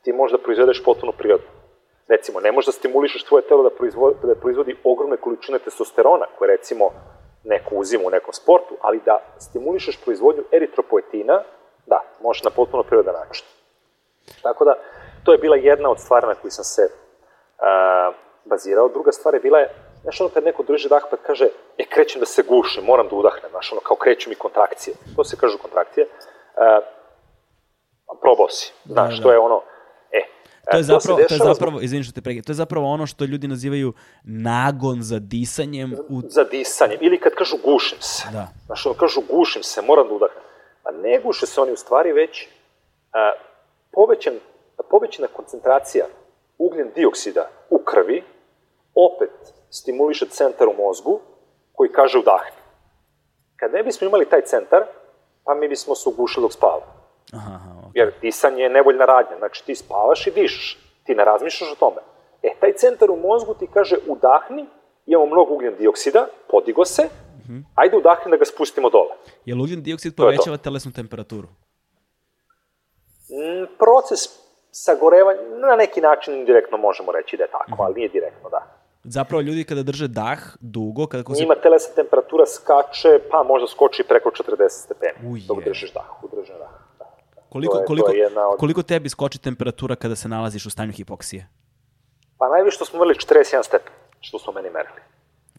ti 0.03 0.13
možda 0.13 0.39
proizvedeš 0.39 0.85
potpuno 0.85 1.13
prirodno. 1.13 1.47
Recimo, 2.09 2.41
ne 2.41 2.53
možda 2.53 2.73
stimulišeš 2.73 3.25
tvoje 3.25 3.43
telo 3.43 3.63
da 3.63 3.71
proizvodi, 3.71 4.17
da 4.23 4.35
proizvodi 4.35 4.77
ogromne 4.85 5.17
količine 5.17 5.59
testosterona, 5.59 6.27
koje 6.39 6.57
recimo 6.57 6.91
neko 7.45 7.75
uzima 7.75 8.05
u 8.07 8.11
nekom 8.11 8.33
sportu, 8.33 8.77
ali 8.81 9.01
da 9.05 9.19
stimulišeš 9.39 10.01
proizvodnju 10.05 10.45
eritropoetina, 10.53 11.43
da, 11.87 12.01
možeš 12.23 12.43
na 12.43 12.51
potpuno 12.51 12.83
prirodan 12.83 13.15
način. 13.15 13.47
Tako 14.43 14.65
da, 14.65 14.75
to 15.25 15.33
je 15.33 15.39
bila 15.39 15.57
jedna 15.57 15.91
od 15.91 16.01
stvari 16.01 16.27
na 16.27 16.35
koju 16.35 16.51
sam 16.51 16.65
se 16.65 16.83
uh, 16.83 18.30
bazirao. 18.45 18.89
Druga 18.89 19.13
stvar 19.13 19.35
je 19.35 19.41
bila 19.41 19.59
je, 19.59 19.69
znaš 20.03 20.21
ono 20.21 20.31
kad 20.31 20.45
neko 20.45 20.63
drži 20.63 20.89
dah 20.89 21.03
pa 21.11 21.17
kaže, 21.17 21.49
e, 21.79 21.85
krećem 21.85 22.21
da 22.21 22.27
se 22.27 22.43
gušim, 22.43 22.85
moram 22.85 23.09
da 23.09 23.17
udahnem, 23.17 23.51
znaš 23.51 23.73
ono, 23.73 23.81
kao 23.81 23.97
kreću 23.97 24.31
mi 24.31 24.35
kontrakcije. 24.35 24.97
To 25.17 25.25
se 25.25 25.37
kažu 25.37 25.59
kontrakcije. 25.59 26.07
Uh, 26.07 26.85
probao 28.21 28.49
si, 28.49 28.73
znaš, 28.85 29.15
da, 29.15 29.17
da. 29.17 29.23
to 29.23 29.33
je 29.33 29.39
ono, 29.39 29.63
e, 30.13 30.21
To 30.71 30.77
je 30.77 30.83
zapravo, 30.83 31.19
to, 31.19 31.25
to 31.29 31.35
je 31.35 31.55
zapravo, 31.55 31.81
izvini 31.81 32.05
što 32.05 32.13
te 32.13 32.21
pregledam, 32.21 32.45
to 32.45 32.53
je 32.53 32.57
zapravo 32.57 32.87
ono 32.87 33.07
što 33.07 33.25
ljudi 33.25 33.49
nazivaju 33.49 33.93
nagon 34.25 35.03
za 35.03 35.19
disanjem. 35.19 35.97
U... 36.09 36.21
Za 36.29 36.45
disanjem, 36.45 36.99
ili 37.01 37.21
kad 37.21 37.33
kažu 37.35 37.57
gušim 37.65 37.99
se. 38.01 38.29
Da. 38.33 38.49
Znaš, 38.67 38.87
ono 38.87 38.95
kažu 38.95 39.21
gušim 39.31 39.63
se, 39.63 39.83
moram 39.83 40.09
da 40.09 40.15
udahnem. 40.15 40.43
A 40.85 40.91
ne 40.91 41.21
guše 41.25 41.47
se 41.47 41.61
oni 41.61 41.73
u 41.73 41.77
stvari 41.77 42.13
već 42.13 42.49
a, 43.13 43.33
povećan, 43.93 44.35
povećana 44.91 45.29
koncentracija 45.29 46.07
ugljen 46.61 46.91
dioksida 46.95 47.49
u 47.71 47.79
krvi 47.79 48.23
opet 48.95 49.31
stimuliše 49.71 50.27
centar 50.27 50.69
u 50.69 50.75
mozgu 50.83 51.21
koji 51.73 51.93
kaže 51.93 52.19
udahni. 52.19 52.61
Kad 53.57 53.73
ne 53.73 53.83
bismo 53.83 54.07
imali 54.07 54.29
taj 54.29 54.43
centar, 54.43 54.83
pa 55.45 55.55
mi 55.55 55.69
bismo 55.69 55.95
se 55.95 56.09
ugušili 56.09 56.45
dok 56.45 56.53
spavamo. 56.53 56.93
Aha, 57.33 57.59
okay. 57.83 57.91
Jer 57.95 58.13
disanje 58.21 58.63
je 58.63 58.71
nevoljna 58.71 59.05
radnja, 59.05 59.39
znači 59.39 59.65
ti 59.67 59.75
spavaš 59.75 60.27
i 60.27 60.31
dišeš, 60.31 60.79
ti 61.05 61.15
ne 61.15 61.25
razmišljaš 61.25 61.73
o 61.73 61.75
tome. 61.75 62.01
E, 62.43 62.55
taj 62.61 62.73
centar 62.73 63.11
u 63.11 63.17
mozgu 63.17 63.55
ti 63.55 63.67
kaže 63.75 63.97
udahni, 64.07 64.67
imamo 65.07 65.27
mnogo 65.27 65.55
ugljen 65.55 65.77
dioksida, 65.77 66.27
podigo 66.51 66.85
se, 66.85 67.03
mm 67.03 67.43
-hmm. 67.49 67.63
ajde 67.75 67.97
udahni 67.97 68.31
da 68.31 68.37
ga 68.37 68.45
spustimo 68.45 68.91
dole. 68.91 69.15
Je 69.45 69.55
li 69.55 69.61
ugljen 69.63 69.83
dioksid 69.83 70.17
povećava 70.17 70.57
telesnu 70.57 70.93
temperaturu? 70.93 71.49
Mm, 73.31 73.77
proces 73.79 74.40
sagorevanja, 74.71 75.41
na 75.69 75.77
neki 75.77 76.01
način 76.01 76.35
indirektno 76.35 76.79
možemo 76.79 77.13
reći 77.13 77.37
da 77.37 77.43
je 77.45 77.51
tako, 77.51 77.71
-hmm. 77.71 77.85
ali 77.85 77.95
nije 77.95 78.09
direktno, 78.09 78.51
da. 78.51 78.81
Zapravo 79.05 79.41
ljudi 79.41 79.65
kada 79.65 79.83
drže 79.83 80.09
dah 80.09 80.39
dugo, 80.61 81.07
kada 81.07 81.25
ko 81.25 81.35
se... 81.35 81.43
Njima 81.43 81.55
telesna 81.55 81.95
temperatura 81.95 82.47
skače, 82.47 83.21
pa 83.31 83.43
možda 83.43 83.69
skoči 83.69 84.05
preko 84.09 84.31
40 84.31 84.69
stepeni, 84.69 85.33
Uje. 85.33 85.43
dok 85.49 85.65
držiš 85.65 85.93
dah, 85.93 86.25
udržen 86.25 86.57
dah. 86.59 86.71
Koliko, 87.49 87.75
to 87.75 87.81
je, 87.81 87.87
koliko, 87.87 88.09
to 88.09 88.17
je 88.17 88.27
od... 88.27 88.59
koliko 88.59 88.83
tebi 88.83 89.09
skoči 89.09 89.43
temperatura 89.43 89.97
kada 89.97 90.17
se 90.17 90.29
nalaziš 90.29 90.67
u 90.67 90.71
stanju 90.71 90.93
hipoksije? 90.93 91.47
Pa 92.39 92.49
najviše 92.49 92.75
što 92.75 92.85
smo 92.85 92.99
merili 92.99 93.15
41 93.15 93.63
stepen, 93.63 93.93
što 94.21 94.39
smo 94.39 94.53
meni 94.53 94.71
merili. 94.71 95.01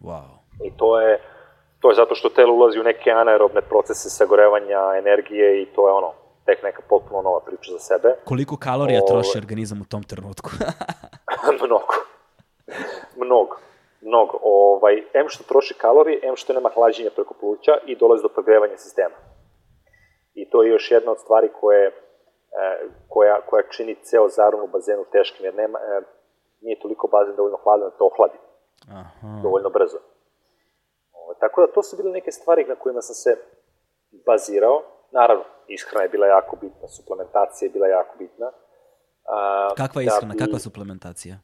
Wow. 0.01 0.41
I 0.64 0.72
to 0.78 0.99
je, 1.01 1.20
to 1.80 1.89
je 1.89 1.95
zato 1.95 2.16
što 2.16 2.30
telo 2.30 2.53
ulazi 2.53 2.80
u 2.80 2.84
neke 2.84 3.12
anaerobne 3.12 3.62
procese 3.62 4.09
sagorevanja 4.09 4.80
energije 4.97 5.62
i 5.62 5.66
to 5.66 5.88
je 5.88 5.93
ono, 5.93 6.14
tek 6.51 6.63
neka 6.63 6.81
potpuno 6.89 7.21
nova 7.21 7.39
priča 7.39 7.71
za 7.71 7.79
sebe. 7.79 8.09
Koliko 8.25 8.57
kalorija 8.57 9.01
o... 9.03 9.07
troši 9.07 9.37
organizam 9.37 9.81
u 9.81 9.89
tom 9.91 10.03
trenutku? 10.03 10.49
mnogo. 11.65 11.95
mnogo. 13.23 13.55
Mnogo. 14.01 14.35
Ovaj, 14.43 14.95
M 15.13 15.27
što 15.29 15.43
troši 15.43 15.73
kalorije, 15.73 16.19
M 16.23 16.35
što 16.35 16.53
nema 16.53 16.69
hlađenja 16.75 17.09
preko 17.15 17.33
pluća 17.39 17.73
i 17.85 17.95
dolazi 17.95 18.23
do 18.23 18.29
pregrevanja 18.29 18.77
sistema. 18.77 19.15
I 20.33 20.49
to 20.49 20.63
je 20.63 20.69
još 20.69 20.91
jedna 20.91 21.11
od 21.11 21.19
stvari 21.19 21.49
koje, 21.59 21.87
e, 21.87 21.93
koja, 23.07 23.41
koja 23.49 23.63
čini 23.69 23.95
ceo 24.03 24.29
zarun 24.29 24.61
u 24.61 24.67
bazenu 24.67 25.03
teškim, 25.11 25.45
jer 25.45 25.55
nema, 25.55 25.79
e, 25.79 26.01
nije 26.61 26.79
toliko 26.79 27.07
bazen 27.07 27.35
dovoljno 27.35 27.57
hladan 27.63 27.89
da 27.89 27.97
to 27.97 28.05
ohladi 28.05 28.37
Aha. 28.89 29.41
dovoljno 29.43 29.69
brzo. 29.69 29.97
O, 31.13 31.33
tako 31.39 31.61
da 31.61 31.73
to 31.73 31.83
su 31.83 31.97
bile 31.97 32.11
neke 32.11 32.31
stvari 32.31 32.65
na 32.65 32.75
kojima 32.75 33.01
sam 33.01 33.15
se 33.15 33.31
bazirao. 34.25 34.83
Naravno, 35.11 35.43
ishrana 35.74 36.03
je 36.03 36.09
bila 36.09 36.28
jako 36.28 36.55
bitna, 36.61 36.88
suplementacija 36.88 37.67
je 37.67 37.74
bila 37.74 37.88
jako 37.88 38.17
bitna. 38.17 38.51
A, 39.26 39.69
kakva 39.78 40.01
je 40.01 40.05
da 40.05 40.11
ishrana, 40.13 40.34
da 40.34 40.38
bi, 40.38 40.43
kakva 40.43 40.59
suplementacija? 40.59 41.36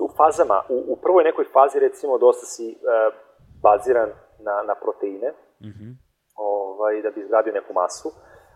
U 0.00 0.08
fazama, 0.16 0.62
u, 0.68 0.92
u 0.92 0.96
prvoj 0.96 1.24
nekoj 1.24 1.44
fazi 1.52 1.78
recimo 1.78 2.18
dosta 2.18 2.46
si 2.46 2.66
uh, 2.68 3.14
baziran 3.62 4.10
na, 4.38 4.62
na 4.66 4.74
proteine, 4.74 5.28
uh 5.60 5.66
mhm. 5.66 5.84
-huh 5.84 6.08
ovaj, 6.38 7.02
da 7.02 7.10
bi 7.10 7.20
izgradio 7.20 7.52
neku 7.52 7.72
masu, 7.72 8.08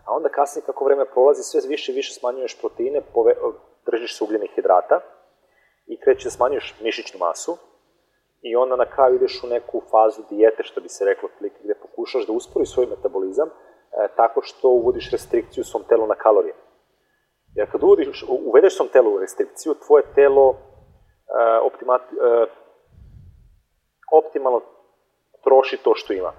a 0.05 0.15
onda 0.15 0.29
kasnije 0.29 0.65
kako 0.65 0.85
vreme 0.85 1.05
prolazi 1.05 1.43
sve 1.43 1.61
više 1.67 1.91
i 1.91 1.95
više 1.95 2.13
smanjuješ 2.13 2.59
proteine, 2.59 3.01
pove, 3.13 3.33
držiš 3.85 4.17
se 4.17 4.23
ugljenih 4.23 4.51
hidrata 4.55 4.99
i 5.85 5.99
kreće 5.99 6.23
da 6.23 6.31
smanjuješ 6.31 6.75
mišićnu 6.81 7.19
masu 7.19 7.57
i 8.41 8.55
onda 8.55 8.75
na 8.75 8.85
kraju 8.85 9.15
ideš 9.15 9.43
u 9.43 9.47
neku 9.47 9.81
fazu 9.91 10.21
dijete, 10.29 10.63
što 10.63 10.81
bi 10.81 10.89
se 10.89 11.05
reklo, 11.05 11.29
gde 11.63 11.73
pokušaš 11.81 12.27
da 12.27 12.33
usporiš 12.33 12.73
svoj 12.73 12.85
metabolizam 12.85 13.47
e, 13.47 13.51
tako 14.15 14.41
što 14.41 14.69
uvodiš 14.69 15.11
restrikciju 15.11 15.63
svom 15.63 15.83
telu 15.89 16.07
na 16.07 16.15
kalorije. 16.15 16.53
Jer 17.55 17.71
kad 17.71 17.83
uvodiš, 17.83 18.25
uvedeš 18.27 18.75
svom 18.75 18.89
telu 18.93 19.19
restrikciju, 19.19 19.73
tvoje 19.85 20.03
telo 20.15 20.49
e, 20.49 20.57
optima, 21.59 21.95
e, 21.95 22.45
optimalno 24.11 24.61
troši 25.43 25.77
to 25.83 25.95
što 25.95 26.13
ima. 26.13 26.31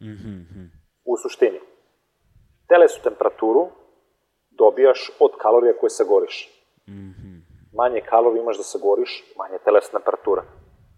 Mm 0.00 0.06
-hmm. 0.06 0.68
U 1.04 1.16
suštini, 1.16 1.60
telesu 2.68 3.02
temperaturu 3.02 3.68
dobijaš 4.50 5.10
od 5.20 5.30
kalorija 5.42 5.72
koje 5.80 5.90
sagoriš. 5.90 6.64
Mm 6.88 6.92
-hmm. 6.92 7.40
Manje 7.72 8.00
kalorija 8.00 8.42
imaš 8.42 8.56
da 8.56 8.62
sagoriš, 8.62 9.24
manje 9.38 9.58
telesna 9.64 9.98
temperatura. 9.98 10.42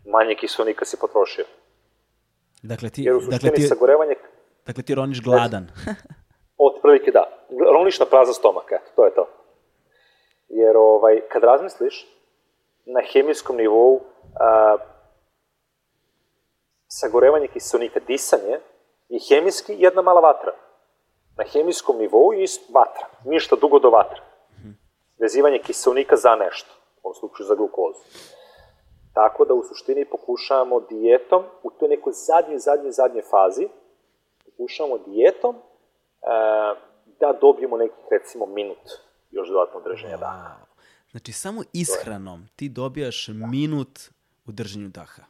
Manje 0.06 0.34
kiselnika 0.34 0.84
si 0.84 0.96
potrošio. 1.00 1.44
Dakle, 2.62 2.90
ti, 2.90 3.02
Jer 3.02 3.14
u 3.14 3.20
suštini 3.20 3.50
dakle, 3.50 3.56
ti, 3.56 3.62
sagorevanje... 3.62 4.14
Dakle, 4.66 4.82
ti 4.82 4.94
roniš 4.94 5.22
gladan. 5.22 5.66
od 6.66 6.72
prilike 6.82 7.10
da. 7.10 7.24
Roniš 7.72 8.00
na 8.00 8.06
prazan 8.06 8.34
stomak, 8.34 8.72
eto, 8.72 8.90
to 8.96 9.04
je 9.04 9.14
to. 9.14 9.28
Jer 10.48 10.76
ovaj, 10.76 11.20
kad 11.32 11.44
razmisliš, 11.44 12.06
na 12.84 13.00
hemijskom 13.12 13.56
nivou 13.56 14.00
a, 14.40 14.76
sagorevanje 16.88 17.48
kiselnika, 17.48 18.00
disanje, 18.00 18.58
i 19.08 19.18
hemijski 19.28 19.74
jedna 19.78 20.02
mala 20.02 20.20
vatra. 20.20 20.52
Na 21.36 21.44
hemijskom 21.44 21.98
nivou 21.98 22.32
je 22.32 22.46
vatra, 22.74 23.06
ništa 23.24 23.56
dugo 23.56 23.78
do 23.78 23.90
vatra. 23.90 24.20
Vezivanje 25.18 25.58
kiselnika 25.58 26.16
za 26.16 26.36
nešto, 26.36 26.70
u 27.02 27.08
ovom 27.08 27.14
slučaju 27.14 27.46
za 27.46 27.54
glukozu. 27.54 28.00
Tako 29.14 29.44
da 29.44 29.54
u 29.54 29.62
suštini 29.62 30.04
pokušavamo 30.04 30.80
dijetom, 30.80 31.42
u 31.62 31.70
toj 31.70 31.88
nekoj 31.88 32.12
zadnjoj, 32.12 32.58
zadnjoj, 32.58 32.90
zadnjoj 32.90 33.22
fazi, 33.22 33.68
pokušavamo 34.62 34.98
dijetom 34.98 35.54
e, 35.56 35.60
da 37.20 37.38
dobijemo 37.40 37.76
nekih, 37.76 38.04
recimo, 38.10 38.46
minut 38.46 38.86
još 39.30 39.48
dodatno 39.48 39.80
držanja 39.80 40.16
wow. 40.16 40.20
daha. 40.20 40.66
Znači, 41.10 41.32
samo 41.32 41.62
ishranom 41.72 42.46
ti 42.56 42.68
dobijaš 42.68 43.26
da. 43.26 43.46
minut 43.46 43.98
u 44.46 44.52
držanju 44.52 44.88
daha. 44.88 45.22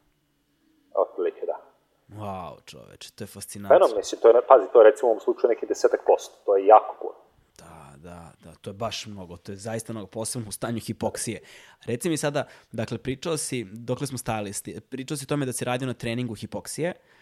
Wow, 2.08 2.64
čoveče, 2.64 3.12
to 3.14 3.24
je 3.24 3.28
fascinantno. 3.28 3.74
Fenomen, 3.76 3.96
mislim, 3.96 4.20
to 4.20 4.28
je, 4.28 4.34
pazi, 4.48 4.66
to 4.72 4.80
je 4.80 4.90
recimo 4.90 5.08
u 5.08 5.10
ovom 5.10 5.20
slučaju 5.20 5.48
neki 5.48 5.66
desetak 5.66 6.00
posto, 6.06 6.34
to 6.44 6.56
je 6.56 6.66
jako 6.66 6.96
puno. 7.00 7.14
Da, 7.58 7.92
da, 7.96 8.32
da, 8.44 8.54
to 8.60 8.70
je 8.70 8.74
baš 8.74 9.06
mnogo, 9.06 9.36
to 9.36 9.52
je 9.52 9.56
zaista 9.56 9.92
mnogo, 9.92 10.06
posebno 10.06 10.48
u 10.48 10.52
stanju 10.52 10.80
hipoksije. 10.80 11.40
Reci 11.86 12.08
mi 12.08 12.16
sada, 12.16 12.44
dakle, 12.72 12.98
pričao 12.98 13.36
si, 13.36 13.66
dokle 13.72 14.06
smo 14.06 14.18
stali, 14.18 14.52
pričao 14.90 15.16
si 15.16 15.26
tome 15.26 15.46
da 15.46 15.52
si 15.52 15.64
radio 15.64 15.86
na 15.86 15.94
treningu 15.94 16.34
hipoksije, 16.34 16.94
uh, 16.96 17.21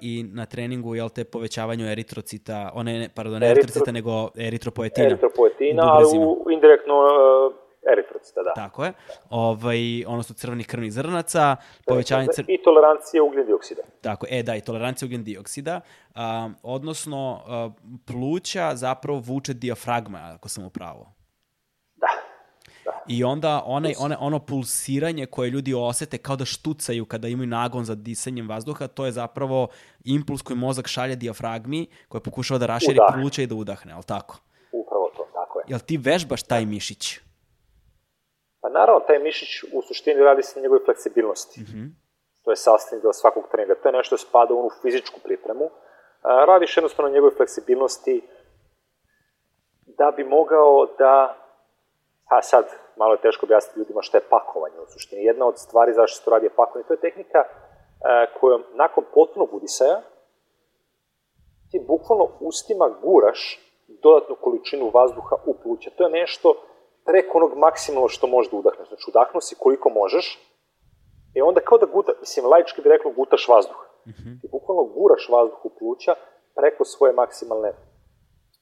i 0.00 0.22
na 0.22 0.46
treningu, 0.46 0.94
jel 0.94 1.08
te, 1.08 1.24
povećavanju 1.24 1.86
eritrocita, 1.86 2.70
one, 2.74 3.08
pardon, 3.14 3.40
ne 3.40 3.46
Eritro... 3.46 3.60
eritrocita, 3.60 3.92
nego 3.92 4.30
eritropoetina. 4.36 5.06
Eritropoetina, 5.06 5.82
ali 5.84 6.18
u, 6.18 6.50
indirektno 6.50 6.94
uh, 6.94 7.54
eritrocita, 7.92 8.42
da. 8.42 8.52
Tako 8.54 8.84
je. 8.84 8.92
Ovaj, 9.30 9.78
su 10.22 10.34
crvenih 10.34 10.66
krvnih 10.66 10.92
zrnaca, 10.92 11.56
povećanje... 11.86 12.26
Cr... 12.34 12.44
I 12.48 12.62
tolerancija 12.62 13.22
ugljen 13.22 13.46
dioksida. 13.46 13.82
Tako, 14.00 14.26
e 14.30 14.42
da, 14.42 14.56
i 14.56 14.60
tolerancija 14.60 15.06
ugljen 15.06 15.24
dioksida. 15.24 15.80
Um, 16.14 16.54
odnosno, 16.62 17.42
uh, 17.46 17.72
pluća 18.06 18.70
zapravo 18.74 19.18
vuče 19.18 19.54
diafragma, 19.54 20.32
ako 20.34 20.48
sam 20.48 20.64
upravo. 20.64 21.19
Da, 23.00 23.04
da. 23.06 23.14
I 23.14 23.24
onda 23.24 23.62
onaj, 23.66 23.94
one, 23.98 24.16
ono 24.20 24.38
pulsiranje 24.38 25.26
koje 25.26 25.50
ljudi 25.50 25.74
osete 25.74 26.18
kao 26.18 26.36
da 26.36 26.44
štucaju 26.44 27.04
kada 27.06 27.28
imaju 27.28 27.46
nagon 27.46 27.84
za 27.84 27.94
disanjem 27.94 28.48
vazduha, 28.48 28.86
to 28.86 29.06
je 29.06 29.12
zapravo 29.12 29.68
impuls 30.04 30.42
koji 30.42 30.56
mozak 30.56 30.86
šalje 30.86 31.16
dijafragmi 31.16 31.86
koja 32.08 32.20
pokušava 32.20 32.58
da 32.58 32.66
raširi 32.66 32.98
Udahne. 32.98 33.22
pluća 33.22 33.42
i 33.42 33.46
da 33.46 33.54
udahne, 33.54 33.92
ali 33.92 34.04
tako? 34.04 34.38
Upravo 34.72 35.10
to, 35.16 35.26
tako 35.32 35.58
je. 35.58 35.64
Jel 35.68 35.80
ti 35.86 35.96
vežbaš 35.96 36.42
taj 36.42 36.64
mišić? 36.66 37.18
Pa 38.60 38.68
naravno, 38.68 39.00
taj 39.06 39.18
mišić 39.18 39.62
u 39.72 39.82
suštini 39.82 40.20
radi 40.20 40.42
se 40.42 40.58
na 40.58 40.62
njegovoj 40.62 40.84
fleksibilnosti. 40.84 41.60
To 42.44 42.50
je 42.50 42.56
sastavni 42.56 43.02
deo 43.02 43.12
svakog 43.12 43.44
treninga. 43.50 43.74
To 43.82 43.88
je 43.88 43.92
nešto 43.92 44.16
što 44.16 44.26
spada 44.28 44.54
u 44.54 44.58
onu 44.60 44.70
fizičku 44.82 45.20
pripremu. 45.24 45.70
Radiš 46.22 46.76
jednostavno 46.76 47.08
na 47.08 47.14
njegovoj 47.14 47.36
fleksibilnosti 47.36 48.22
da 49.86 50.12
bi 50.16 50.24
mogao 50.24 50.86
da, 50.98 51.36
a 52.24 52.42
sad 52.42 52.64
malo 53.00 53.12
je 53.14 53.24
teško 53.26 53.46
objasniti 53.46 53.78
ljudima 53.78 54.02
šta 54.02 54.18
je 54.18 54.28
pakovanje 54.34 54.78
u 54.80 54.90
suštini. 54.92 55.24
Jedna 55.30 55.44
od 55.46 55.56
stvari 55.58 55.92
zašto 55.92 56.14
se 56.16 56.24
to 56.24 56.30
radi 56.30 56.46
je 56.46 56.56
pakovanje, 56.60 56.88
to 56.88 56.94
je 56.94 57.04
tehnika 57.06 57.40
e, 57.44 57.46
kojom 58.40 58.62
nakon 58.82 59.04
potpunog 59.14 59.48
udisaja 59.54 59.96
ti 61.70 61.84
bukvalno 61.86 62.26
ustima 62.40 62.86
guraš 63.02 63.40
dodatnu 64.04 64.36
količinu 64.40 64.90
vazduha 64.94 65.36
u 65.46 65.54
pluća. 65.62 65.90
To 65.96 66.04
je 66.04 66.10
nešto 66.20 66.54
preko 67.04 67.38
onog 67.38 67.52
maksimalno 67.56 68.08
što 68.08 68.26
možeš 68.26 68.50
da 68.50 68.56
udahneš. 68.56 68.88
Znači, 68.88 69.04
udahnu 69.08 69.40
si 69.40 69.54
koliko 69.58 69.88
možeš, 69.90 70.26
i 71.34 71.42
onda 71.42 71.60
kao 71.60 71.78
da 71.78 71.86
guta, 71.86 72.12
mislim, 72.20 72.46
laički 72.46 72.82
bi 72.82 72.88
reklo 72.88 73.12
gutaš 73.12 73.48
vazduh. 73.48 73.80
Ti 74.40 74.48
bukvalno 74.52 74.84
guraš 74.84 75.28
vazduh 75.32 75.64
u 75.64 75.70
pluća 75.78 76.14
preko 76.54 76.84
svoje 76.84 77.12
maksimalne 77.12 77.72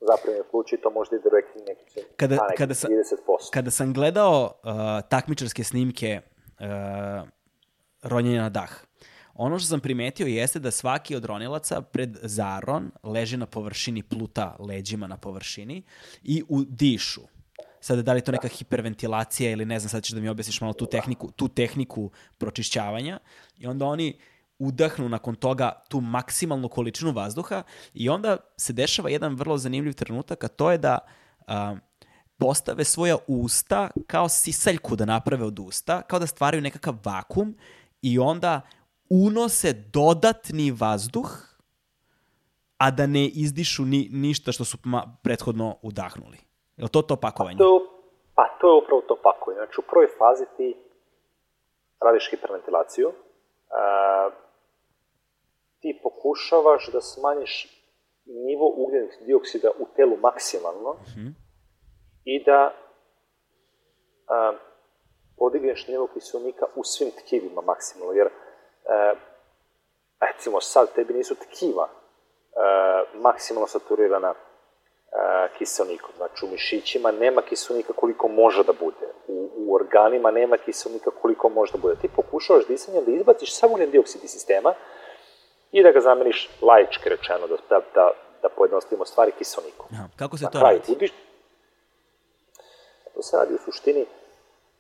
zapremljene 0.01 0.45
pluća 0.51 0.77
i 0.77 0.81
to 0.81 0.91
možda 0.91 1.17
ide 1.17 1.29
rekli 1.33 1.63
neki, 1.69 2.09
Kada- 2.17 2.35
a, 2.35 2.47
neki 2.49 2.57
kada 2.59 2.75
sam- 2.75 2.91
30%. 2.91 3.51
Kada 3.53 3.71
sam 3.71 3.93
gledao 3.93 4.43
uh, 4.65 4.71
takmičarske 5.09 5.65
snimke 5.65 6.21
uh, 6.61 7.29
ronjenja 8.03 8.43
na 8.43 8.49
dah, 8.49 8.71
ono 9.35 9.59
što 9.59 9.69
sam 9.69 9.81
primetio 9.81 10.27
jeste 10.27 10.59
da 10.59 10.71
svaki 10.71 11.17
od 11.17 11.25
ronilaca 11.25 11.83
pred 11.83 12.17
zaron 12.23 12.91
leži 13.03 13.37
na 13.37 13.47
površini 13.47 14.03
pluta 14.03 14.57
leđima 14.59 15.07
na 15.07 15.17
površini 15.17 15.83
i 16.23 16.43
u 16.49 16.65
dišu. 16.65 17.21
Sada, 17.81 18.03
da 18.03 18.13
li 18.13 18.19
je 18.19 18.25
to 18.25 18.33
neka 18.33 18.49
hiperventilacija 18.49 19.51
ili 19.51 19.65
ne 19.65 19.79
znam, 19.79 19.89
sad 19.89 20.03
ćeš 20.03 20.13
da 20.13 20.21
mi 20.21 20.29
objasniš 20.29 20.61
malo 20.61 20.73
tu 20.73 20.87
tehniku, 20.87 21.31
tu 21.31 21.49
tehniku 21.49 22.11
pročišćavanja 22.39 23.19
i 23.57 23.67
onda 23.67 23.87
oni 23.87 24.19
udahnu 24.59 25.09
nakon 25.09 25.35
toga 25.35 25.73
tu 25.89 26.01
maksimalnu 26.01 26.69
količinu 26.69 27.13
vazduha 27.13 27.63
i 27.95 28.09
onda 28.09 28.37
se 28.57 28.73
dešava 28.73 29.11
jedan 29.11 29.35
vrlo 29.35 29.59
zanimljiv 29.59 29.93
trenutak, 29.93 30.45
a 30.45 30.49
to 30.49 30.71
je 30.71 30.79
da 30.79 30.99
a, 31.47 31.77
postave 32.39 32.85
svoja 32.85 33.17
usta 33.27 33.91
kao 34.07 34.29
sisaljku 34.29 34.97
da 34.97 35.05
naprave 35.05 35.45
od 35.45 35.59
usta, 35.59 36.03
kao 36.03 36.19
da 36.19 36.27
stvaraju 36.27 36.63
nekakav 36.63 36.95
vakum 37.05 37.57
i 38.03 38.19
onda 38.19 38.61
unose 39.11 39.73
dodatni 39.73 40.71
vazduh, 40.71 41.31
a 42.79 42.91
da 42.91 43.07
ne 43.07 43.27
izdišu 43.27 43.85
ni, 43.85 44.09
ništa 44.13 44.53
što 44.53 44.65
su 44.65 44.79
prethodno 45.23 45.77
udahnuli. 45.83 46.39
Je 46.77 46.85
li 46.85 46.91
to 46.91 47.03
to 47.03 47.17
pakovanje? 47.17 47.59
To 47.59 47.75
je, 47.75 47.81
pa 48.35 48.57
to 48.61 48.67
je 48.69 48.83
upravo 48.83 49.01
to 49.09 49.17
pakovanje. 49.23 49.59
Znači, 49.59 49.81
u 49.81 49.89
prvoj 49.91 50.07
fazi 50.19 50.45
ti 50.57 50.77
radiš 52.01 52.31
hiperventilaciju, 52.31 53.13
a, 53.71 54.31
ti 55.81 56.01
pokušavaš 56.03 56.91
da 56.93 57.01
smanjiš 57.01 57.83
nivo 58.25 58.73
ugljenog 58.77 59.11
dioksida 59.27 59.71
u 59.79 59.87
telu 59.97 60.17
maksimalno 60.17 60.97
i 62.25 62.45
da 62.45 62.75
a, 64.29 64.53
podigneš 65.39 65.87
nivo 65.89 66.07
kiselnika 66.07 66.67
u 66.75 66.85
svim 66.85 67.11
tkivima 67.11 67.61
maksimalno, 67.61 68.13
jer 68.13 68.27
e, 68.27 68.31
recimo 70.21 70.61
sad 70.61 70.95
tebi 70.95 71.15
nisu 71.15 71.35
tkiva 71.35 71.89
e, 71.89 71.91
maksimalno 73.15 73.67
saturirana 73.67 74.35
e, 74.35 74.35
kiselnikom. 75.59 76.11
Znači 76.17 76.45
u 76.45 76.49
mišićima 76.49 77.11
nema 77.11 77.43
kiselnika 77.43 77.93
koliko 77.93 78.29
može 78.29 78.65
da 78.65 78.73
bude. 78.73 79.07
U, 79.29 79.51
u 79.57 79.75
organima 79.75 80.31
nema 80.31 80.57
kiselnika 80.57 81.11
koliko 81.23 81.49
može 81.49 81.73
da 81.73 81.79
bude. 81.79 81.95
Ti 82.01 82.09
pokušavaš 82.17 82.67
disanjem 82.67 83.05
da 83.05 83.11
izbaciš 83.11 83.55
samo 83.55 83.73
ugljen 83.73 83.91
dioksid 83.91 84.25
iz 84.25 84.31
sistema 84.31 84.75
i 85.73 85.83
da 85.83 85.93
ga 85.93 86.01
zameniš 86.01 86.51
laički 86.63 87.09
rečeno, 87.09 87.47
da, 87.47 87.57
da, 87.69 87.81
da, 87.95 88.11
da 88.43 88.49
pojednostavimo 88.49 89.05
stvari 89.05 89.33
kiselnikom. 89.33 89.87
Aha, 89.93 90.09
Kako 90.17 90.37
se 90.39 90.45
Na 90.45 90.51
to 90.51 90.61
radi? 90.61 90.93
udiš... 90.93 91.11
To 93.15 93.23
se 93.23 93.37
radi 93.37 93.55
u 93.55 93.59
suštini 93.59 94.07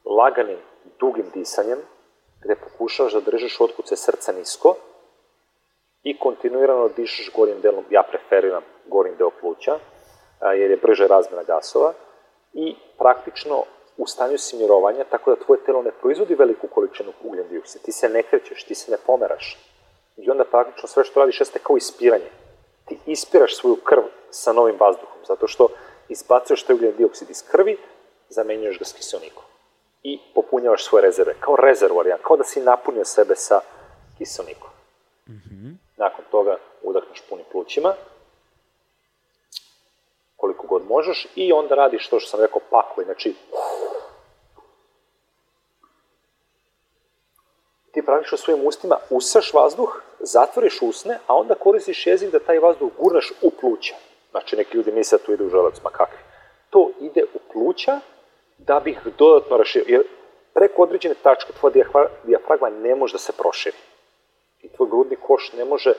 laganim, 0.04 0.58
dugim 1.00 1.30
disanjem, 1.34 1.78
gde 2.42 2.56
pokušavaš 2.56 3.12
da 3.12 3.20
držiš 3.20 3.60
otkuce 3.60 3.96
srca 3.96 4.32
nisko 4.32 4.76
i 6.02 6.18
kontinuirano 6.18 6.88
dišeš 6.88 7.30
gornjim 7.36 7.60
delom, 7.60 7.84
ja 7.90 8.02
preferiram 8.02 8.62
gornjim 8.86 9.16
deo 9.16 9.30
pluća, 9.40 9.78
jer 10.42 10.70
je 10.70 10.76
brže 10.76 11.06
razmena 11.06 11.42
gasova 11.42 11.92
i 12.52 12.76
praktično 12.98 13.64
u 13.96 14.06
stanju 14.06 14.38
si 14.38 14.56
mirovanja, 14.56 15.04
tako 15.04 15.30
da 15.30 15.44
tvoje 15.44 15.64
telo 15.64 15.82
ne 15.82 15.90
proizvodi 16.00 16.34
veliku 16.34 16.66
količinu 16.66 17.12
ugljen 17.24 17.48
dioksida. 17.48 17.84
Ti 17.84 17.92
se 17.92 18.08
ne 18.08 18.22
krećeš, 18.22 18.64
ti 18.64 18.74
se 18.74 18.90
ne 18.90 18.96
pomeraš. 19.06 19.58
I 20.18 20.30
onda 20.30 20.44
praktično 20.44 20.88
sve 20.88 21.04
što 21.04 21.20
radiš 21.20 21.40
jeste 21.40 21.58
kao 21.58 21.76
ispiranje. 21.76 22.30
Ti 22.84 22.98
ispiraš 23.06 23.56
svoju 23.56 23.76
krv 23.76 24.02
sa 24.30 24.52
novim 24.52 24.76
vazduhom, 24.80 25.18
zato 25.26 25.48
što 25.48 25.68
izbacuješ 26.08 26.62
taj 26.62 26.74
ugljen 26.74 26.96
dioksid 26.96 27.30
iz 27.30 27.42
krvi, 27.50 27.78
zamenjuješ 28.28 28.78
ga 28.78 28.84
s 28.84 28.92
kiselnikom. 28.92 29.44
I 30.02 30.18
popunjavaš 30.34 30.84
svoje 30.84 31.02
rezerve, 31.02 31.34
kao 31.40 31.56
rezervoar, 31.56 32.06
jedan, 32.06 32.20
kao 32.22 32.36
da 32.36 32.44
si 32.44 32.60
napunio 32.60 33.04
sebe 33.04 33.36
sa 33.36 33.60
kiselnikom. 34.18 34.70
Nakon 35.96 36.24
toga 36.30 36.56
udahneš 36.82 37.22
punim 37.28 37.44
plućima, 37.52 37.94
koliko 40.36 40.66
god 40.66 40.86
možeš, 40.86 41.26
i 41.34 41.52
onda 41.52 41.74
radiš 41.74 42.08
to 42.08 42.20
što 42.20 42.30
sam 42.30 42.40
rekao, 42.40 42.60
pakuj, 42.70 43.04
znači 43.04 43.34
ti 43.34 43.87
praktično 48.08 48.38
svojim 48.38 48.66
ustima 48.66 48.96
usaš 49.10 49.52
vazduh, 49.54 50.02
zatvoriš 50.20 50.82
usne, 50.82 51.18
a 51.26 51.34
onda 51.36 51.54
koristiš 51.54 52.06
jezik 52.06 52.30
da 52.32 52.38
taj 52.38 52.58
vazduh 52.58 52.90
gurneš 52.98 53.32
u 53.42 53.50
pluća. 53.50 53.94
Znači, 54.30 54.56
neki 54.56 54.76
ljudi 54.76 54.92
misle 54.92 55.18
da 55.18 55.24
to 55.24 55.32
ide 55.32 55.44
u 55.44 55.48
želac, 55.50 55.74
ma 55.84 55.90
kakvi. 55.90 56.18
To 56.70 56.90
ide 57.00 57.24
u 57.34 57.38
pluća 57.52 58.00
da 58.58 58.80
bi 58.80 58.90
ih 58.90 59.00
dodatno 59.18 59.56
raširio. 59.56 59.84
Jer 59.88 60.02
preko 60.54 60.82
određene 60.82 61.14
tačke 61.22 61.52
tvoja 61.52 61.72
dijafra- 61.72 62.08
dijafragma 62.24 62.70
ne 62.70 62.94
može 62.94 63.12
da 63.12 63.18
se 63.18 63.32
proširi. 63.32 63.76
I 64.60 64.68
tvoj 64.68 64.88
grudni 64.88 65.16
koš 65.16 65.52
ne 65.52 65.64
može 65.64 65.92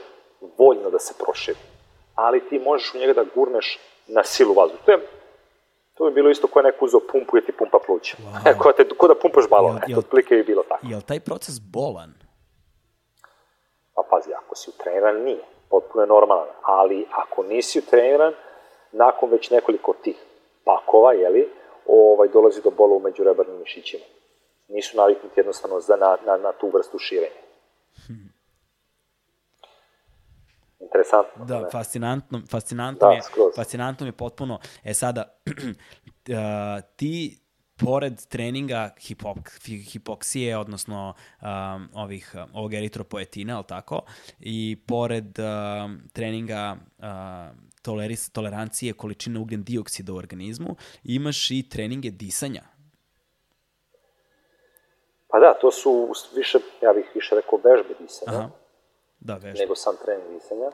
voljno 0.57 0.89
da 0.89 0.99
se 0.99 1.13
proširi. 1.19 1.57
Ali 2.15 2.49
ti 2.49 2.59
možeš 2.59 2.93
u 2.93 2.97
njega 2.97 3.13
da 3.13 3.25
gurneš 3.35 3.79
na 4.07 4.23
silu 4.23 4.53
vazduh. 4.53 4.79
To 4.85 4.91
je 4.91 5.07
to 5.99 6.05
bi 6.05 6.11
bilo 6.11 6.29
isto 6.29 6.47
kao 6.47 6.61
neko 6.61 6.85
uzeo 6.85 6.99
pumpu 7.11 7.37
i 7.37 7.41
ti 7.45 7.51
pumpa 7.51 7.79
pluća. 7.85 8.17
Wow. 8.17 8.57
Ko, 8.57 8.71
te, 8.71 8.87
ko 8.97 9.07
da 9.07 9.15
pumpaš 9.15 9.49
balon, 9.49 9.71
Jel- 9.75 9.77
eto, 9.77 9.91
jel- 9.91 9.99
otprilike 9.99 10.35
bi 10.35 10.43
bilo 10.43 10.63
tako. 10.63 10.87
Je 10.87 10.95
li 10.95 11.01
taj 11.03 11.19
proces 11.19 11.59
bolan? 11.59 12.13
Pa 13.95 14.01
pazi, 14.09 14.33
ako 14.33 14.55
si 14.55 14.69
utreniran, 14.69 15.15
nije. 15.23 15.43
Potpuno 15.69 16.03
je 16.03 16.07
normalan. 16.07 16.47
Ali 16.63 17.05
ako 17.11 17.43
nisi 17.43 17.79
utreniran, 17.79 18.33
nakon 18.91 19.29
već 19.29 19.49
nekoliko 19.49 19.93
tih 19.93 20.15
pakova, 20.63 21.13
jeli, 21.13 21.49
ovaj, 21.87 22.27
dolazi 22.27 22.61
do 22.61 22.69
bola 22.69 22.95
u 22.95 22.99
međurebarnim 22.99 23.59
mišićima. 23.59 24.03
Nisu 24.67 24.97
naviknuti 24.97 25.39
jednostavno 25.39 25.79
za, 25.79 25.95
na, 25.95 26.17
na, 26.25 26.37
na 26.37 26.51
tu 26.51 26.69
vrstu 26.73 26.97
širenja. 26.99 27.41
Interesantno. 30.79 31.45
Da, 31.45 31.59
ne? 31.61 31.69
fascinantno, 31.71 32.41
fascinantno, 32.49 32.99
Da, 32.99 33.09
mi 33.09 33.15
je, 33.15 33.21
skroz. 33.21 33.55
fascinantno 33.55 34.03
mi 34.03 34.07
je 34.07 34.17
potpuno. 34.17 34.59
E 34.83 34.93
sada, 34.93 35.39
uh, 35.45 36.35
ti 36.95 37.39
pored 37.85 38.25
treninga 38.27 38.89
hipok, 38.99 39.37
hi- 39.65 39.83
hipoksije, 39.91 40.57
odnosno 40.57 41.13
um, 41.41 41.89
ovih, 41.93 42.31
um, 42.35 42.49
ovog 42.53 42.73
eritropoetina, 42.73 43.55
ali 43.55 43.65
tako, 43.67 44.01
i 44.39 44.77
pored 44.87 45.39
um, 45.39 45.99
treninga 46.13 46.75
uh, 46.97 47.05
toleris, 47.81 48.29
tolerancije 48.31 48.93
količine 48.93 49.39
ugljen 49.39 49.63
dioksida 49.63 50.13
u 50.13 50.15
organizmu, 50.15 50.75
imaš 51.03 51.51
i 51.51 51.69
treninge 51.69 52.09
disanja. 52.11 52.61
Pa 55.27 55.39
da, 55.39 55.53
to 55.61 55.71
su 55.71 56.13
više, 56.35 56.57
ja 56.81 56.93
bih 56.93 57.05
više 57.15 57.35
rekao, 57.35 57.59
vežbe 57.63 57.93
disanja, 57.99 58.37
Aha. 58.37 58.49
Da, 59.19 59.35
vežba. 59.35 59.59
nego 59.59 59.75
sam 59.75 59.95
trening 60.05 60.33
disanja. 60.33 60.71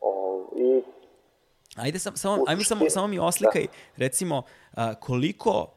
O, 0.00 0.42
I 0.56 0.82
Ajde, 1.76 1.98
sam, 1.98 2.16
samo, 2.16 2.42
U 2.42 2.44
ajme 2.48 2.64
samo, 2.64 2.90
samo 2.90 3.06
mi 3.06 3.18
oslikaj, 3.18 3.66
recimo, 3.96 4.42
a, 4.72 4.94
koliko 4.94 5.72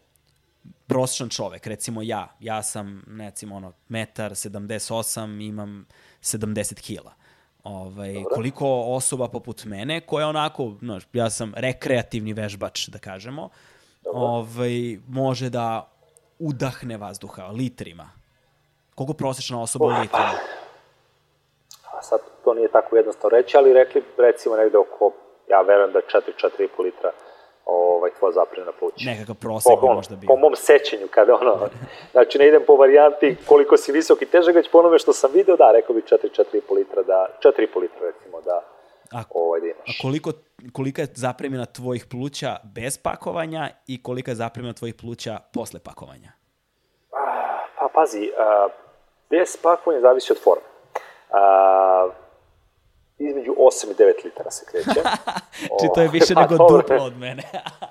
prosječan 0.87 1.29
čovek, 1.29 1.67
recimo 1.67 2.01
ja, 2.01 2.35
ja 2.39 2.63
sam, 2.63 3.03
recimo, 3.19 3.55
ono, 3.55 3.73
metar 3.87 4.31
78, 4.31 5.47
imam 5.47 5.87
70 6.21 6.81
kila. 6.81 7.13
Ovaj, 7.63 8.23
koliko 8.33 8.81
osoba 8.81 9.27
poput 9.27 9.65
mene, 9.65 10.01
koja 10.01 10.27
onako, 10.27 10.73
znaš, 10.79 11.03
ja 11.13 11.29
sam 11.29 11.53
rekreativni 11.55 12.33
vežbač, 12.33 12.87
da 12.87 12.99
kažemo, 12.99 13.49
ovaj, 14.05 14.99
može 15.07 15.49
da 15.49 15.91
udahne 16.39 16.97
vazduha, 16.97 17.47
litrima? 17.47 18.09
Koliko 18.95 19.13
prosječna 19.13 19.61
osoba 19.61 19.85
u 19.85 20.01
litrima? 20.01 20.33
A 22.49 22.53
to 22.53 22.53
nije 22.53 22.67
tako 22.67 22.95
jednostavno 22.95 23.37
reći, 23.37 23.57
ali 23.57 23.73
rekli 23.73 24.03
recimo 24.17 24.55
negde 24.55 24.77
oko, 24.77 25.11
ja 25.47 25.61
verujem 25.61 25.91
da 25.91 25.99
4-4,5 25.99 26.83
litra 26.83 27.11
ovaj, 27.65 28.11
tvoja 28.19 28.31
zapremna 28.31 28.71
pluća. 28.79 29.09
Nekakav 29.09 29.35
prosek 29.35 29.71
po, 29.81 29.93
možda 29.93 30.15
bio. 30.15 30.27
po 30.27 30.35
mom 30.35 30.55
sećenju, 30.55 31.07
kada 31.11 31.35
ono, 31.35 31.69
znači 32.13 32.37
ne 32.37 32.47
idem 32.47 32.63
po 32.67 32.75
varijanti 32.75 33.35
koliko 33.47 33.77
si 33.77 33.91
visok 33.91 34.21
i 34.21 34.25
težak, 34.25 34.55
već 34.55 34.71
po 34.71 34.79
onome 34.79 34.99
što 34.99 35.13
sam 35.13 35.31
video, 35.33 35.55
da, 35.55 35.71
rekao 35.71 35.95
bi 35.95 36.01
4-4,5 36.01 36.75
litra, 36.75 37.03
da, 37.03 37.27
4,5 37.43 37.79
litra 37.81 37.99
recimo, 38.01 38.41
da, 38.41 38.61
A, 39.11 39.23
ovaj, 39.29 39.59
da 39.59 39.65
a 39.65 39.69
imaš. 39.69 39.99
koliko, 40.01 40.31
kolika 40.73 41.01
je 41.01 41.07
zapremina 41.15 41.65
tvojih 41.65 42.05
pluća 42.11 42.57
bez 42.75 42.97
pakovanja 42.97 43.69
i 43.87 44.03
kolika 44.03 44.31
je 44.31 44.35
zapremina 44.35 44.73
tvojih 44.73 44.95
pluća 45.01 45.39
posle 45.53 45.79
pakovanja? 45.79 46.31
Pa 47.79 47.87
pazi, 47.93 48.31
a, 48.37 48.67
bez 49.29 49.57
pakovanja 49.63 50.01
zavisi 50.01 50.31
od 50.33 50.39
forme. 50.43 50.63
A, 51.31 52.09
između 53.19 53.55
8 53.57 53.91
i 53.91 53.93
9 53.93 54.25
litara 54.25 54.51
se 54.51 54.65
kreće. 54.65 55.01
Či 55.81 55.87
to 55.95 56.01
je 56.01 56.07
više 56.07 56.33
Pa, 56.35 56.41
nego 56.41 56.57
dobro. 56.57 56.77
duplo 56.77 57.05
od 57.05 57.17
mene. 57.17 57.43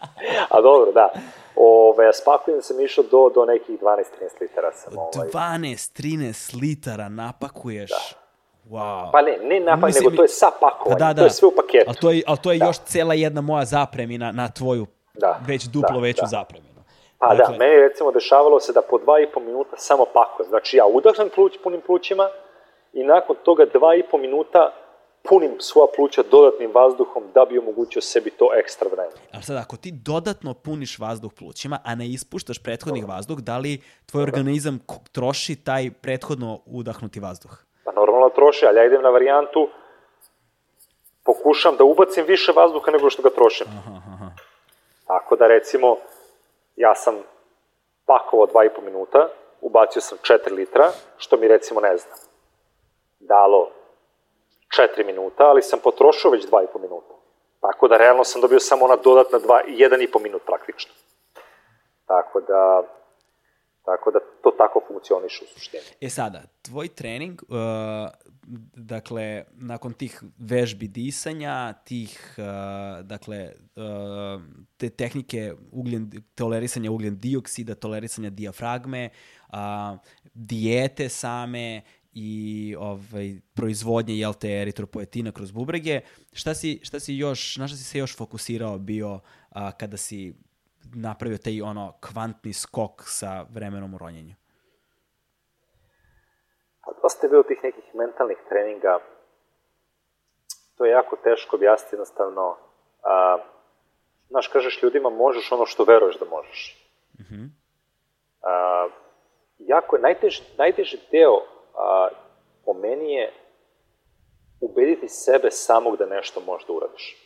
A 0.54 0.60
dobro, 0.60 0.92
da. 0.92 1.12
Ove, 1.56 2.08
a 2.08 2.12
s 2.12 2.24
pakovanjem 2.24 2.62
sam 2.62 2.80
išao 2.80 3.04
do, 3.10 3.30
do 3.34 3.44
nekih 3.44 3.80
12-13 3.80 4.02
litara 4.40 4.72
sam. 4.72 4.92
Ovaj. 4.98 5.28
12-13 5.28 6.60
litara 6.62 7.08
napakuješ. 7.08 7.90
Wow. 8.70 9.10
Pa 9.12 9.22
ne, 9.22 9.38
ne 9.42 9.60
napad, 9.60 9.84
Mislim, 9.86 10.04
nego 10.04 10.16
to 10.16 10.22
je 10.22 10.28
sa 10.28 10.50
Pa 10.50 10.66
pakovanjem, 10.66 10.98
da, 10.98 11.12
da. 11.12 11.20
to 11.20 11.26
je 11.26 11.30
sve 11.30 11.48
u 11.48 11.52
paketu. 11.56 11.84
Ali 11.86 11.96
to 11.96 12.10
je, 12.10 12.22
ali 12.26 12.38
to 12.38 12.52
je 12.52 12.58
Da. 12.58 12.66
još 12.66 12.78
cela 12.78 13.14
jedna 13.14 13.40
moja 13.40 13.64
zapremina 13.64 14.32
na 14.32 14.48
tvoju 14.48 14.86
Da, 15.14 15.40
već 15.46 15.64
duplo 15.64 15.96
da, 15.96 16.02
veću 16.02 16.20
da. 16.20 16.26
zapreminu. 16.26 16.78
Pa 17.18 17.34
Dakle, 17.34 17.52
da, 17.52 17.58
meni 17.58 17.72
je 17.74 17.88
recimo 17.88 18.10
dešavalo 18.12 18.60
se 18.60 18.72
da 18.72 18.82
po 18.82 18.98
dva 18.98 19.20
i 19.20 19.26
po 19.34 19.40
minuta 19.40 19.76
samo 19.76 20.04
pakujem. 20.14 20.48
Znači 20.48 20.76
ja 20.76 20.86
udahnem 20.86 21.28
pluć 21.34 21.52
punim 21.62 21.80
plućima 21.86 22.28
i 22.92 23.02
nakon 23.04 23.36
toga 23.44 23.64
dva 23.74 23.94
i 23.94 24.02
po 24.10 24.18
minuta 24.18 24.72
punim 25.28 25.56
svoja 25.60 25.86
pluća 25.96 26.22
dodatnim 26.30 26.70
vazduhom 26.74 27.22
da 27.34 27.44
bi 27.44 27.58
omogućio 27.58 28.02
sebi 28.02 28.30
to 28.30 28.50
ekstra 28.54 28.88
vreme. 28.92 29.12
Ali 29.32 29.42
sad, 29.42 29.56
ako 29.56 29.76
ti 29.76 29.92
dodatno 29.92 30.54
puniš 30.54 30.98
vazduh 30.98 31.32
plućima, 31.32 31.78
a 31.84 31.94
ne 31.94 32.08
ispuštaš 32.08 32.62
prethodnih 32.62 33.08
vazduh, 33.08 33.38
da 33.38 33.58
li 33.58 33.82
tvoj 34.06 34.22
organizam 34.22 34.78
troši 35.12 35.56
taj 35.64 35.90
prethodno 36.02 36.60
udahnuti 36.66 37.20
vazduh? 37.20 37.50
Pa 37.84 37.92
normalno 37.92 38.28
troši, 38.28 38.66
ali 38.66 38.78
ja 38.78 38.84
idem 38.84 39.02
na 39.02 39.08
varijantu 39.08 39.68
pokušam 41.24 41.76
da 41.76 41.84
ubacim 41.84 42.24
više 42.26 42.52
vazduha 42.52 42.90
nego 42.90 43.10
što 43.10 43.22
ga 43.22 43.30
trošim. 43.30 43.66
Tako 45.06 45.36
da 45.36 45.46
recimo, 45.46 45.96
ja 46.76 46.94
sam 46.94 47.14
pakovao 48.06 48.46
dva 48.46 48.64
i 48.64 48.70
po 48.76 48.82
minuta, 48.82 49.28
ubacio 49.60 50.02
sam 50.02 50.18
4 50.18 50.52
litra, 50.52 50.92
što 51.16 51.36
mi 51.36 51.48
recimo 51.48 51.80
ne 51.80 51.96
znam, 51.96 52.18
dalo 53.20 53.70
4 54.76 55.06
minuta, 55.06 55.44
ali 55.44 55.62
sam 55.62 55.78
potrošio 55.82 56.30
već 56.30 56.46
dva 56.46 56.62
i 56.62 56.66
po 56.72 56.78
minuta. 56.78 57.14
Tako 57.60 57.88
da 57.88 57.96
realno 57.96 58.24
sam 58.24 58.40
dobio 58.40 58.60
samo 58.60 58.84
ona 58.84 58.96
dodatna 58.96 59.38
dva, 59.38 59.60
jedan 59.66 60.02
i 60.02 60.10
po 60.10 60.18
minut 60.18 60.42
praktično. 60.46 60.92
Tako 62.06 62.40
da, 62.40 62.82
tako 63.84 64.10
da 64.10 64.18
to 64.42 64.50
tako 64.50 64.82
funkcioniše 64.88 65.44
u 65.44 65.46
suštini. 65.46 65.82
E 66.00 66.08
sada, 66.08 66.42
tvoj 66.62 66.88
trening, 66.88 67.42
uh, 67.42 67.58
dakle, 68.76 69.44
nakon 69.52 69.92
tih 69.92 70.22
vežbi 70.38 70.88
disanja, 70.88 71.72
tih, 71.84 72.34
uh, 72.38 73.04
dakle, 73.04 73.52
uh, 73.76 74.42
te 74.76 74.90
tehnike 74.90 75.54
ugljen, 75.72 76.10
tolerisanja 76.34 76.90
ugljen 76.90 77.20
dioksida, 77.20 77.74
tolerisanja 77.74 78.30
dijafragme, 78.30 79.10
uh, 79.48 79.56
dijete 80.34 81.08
same 81.08 81.82
i 82.20 82.76
ovaj, 82.78 83.28
proizvodnje, 83.56 84.14
jel 84.14 84.34
te, 84.40 84.48
eritropoetina 84.62 85.32
kroz 85.32 85.50
bubrege, 85.50 86.00
šta 86.32 86.54
si, 86.54 86.80
šta 86.82 87.00
si 87.00 87.14
još, 87.14 87.56
na 87.56 87.68
šta 87.68 87.76
si 87.76 87.84
se 87.84 87.98
još 87.98 88.16
fokusirao 88.16 88.78
bio 88.78 89.20
a, 89.50 89.72
kada 89.72 89.96
si 89.96 90.34
napravio 90.94 91.38
taj 91.38 91.62
ono 91.62 91.92
kvantni 92.00 92.52
skok 92.52 93.02
sa 93.06 93.46
vremenom 93.50 93.94
u 93.94 93.98
ronjenju? 93.98 94.34
A 96.80 96.90
dosta 97.02 97.26
je 97.26 97.30
bilo 97.30 97.42
tih 97.42 97.58
nekih 97.62 97.84
mentalnih 97.94 98.38
treninga. 98.48 98.98
To 100.76 100.84
je 100.84 100.90
jako 100.90 101.16
teško 101.16 101.56
objasniti 101.56 101.94
jednostavno. 101.94 102.56
A, 103.02 103.38
znaš, 104.28 104.48
kažeš 104.48 104.82
ljudima 104.82 105.10
možeš 105.10 105.52
ono 105.52 105.66
što 105.66 105.84
veruješ 105.84 106.18
da 106.18 106.26
možeš. 106.26 106.88
A, 108.42 108.88
jako 109.58 109.96
je, 109.96 110.02
najteži, 110.02 110.42
najteži 110.58 110.98
deo 111.10 111.57
a, 111.78 112.08
po 112.64 112.72
meni 112.72 113.14
je 113.14 113.32
ubediti 114.60 115.08
sebe 115.08 115.50
samog 115.50 115.96
da 115.96 116.06
nešto 116.06 116.40
možeš 116.40 116.66
da 116.66 116.72
uradiš. 116.72 117.16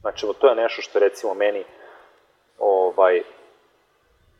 Znači, 0.00 0.26
to 0.38 0.48
je 0.48 0.54
nešto 0.54 0.82
što 0.82 0.98
recimo 0.98 1.34
meni 1.34 1.64
ovaj, 2.58 3.22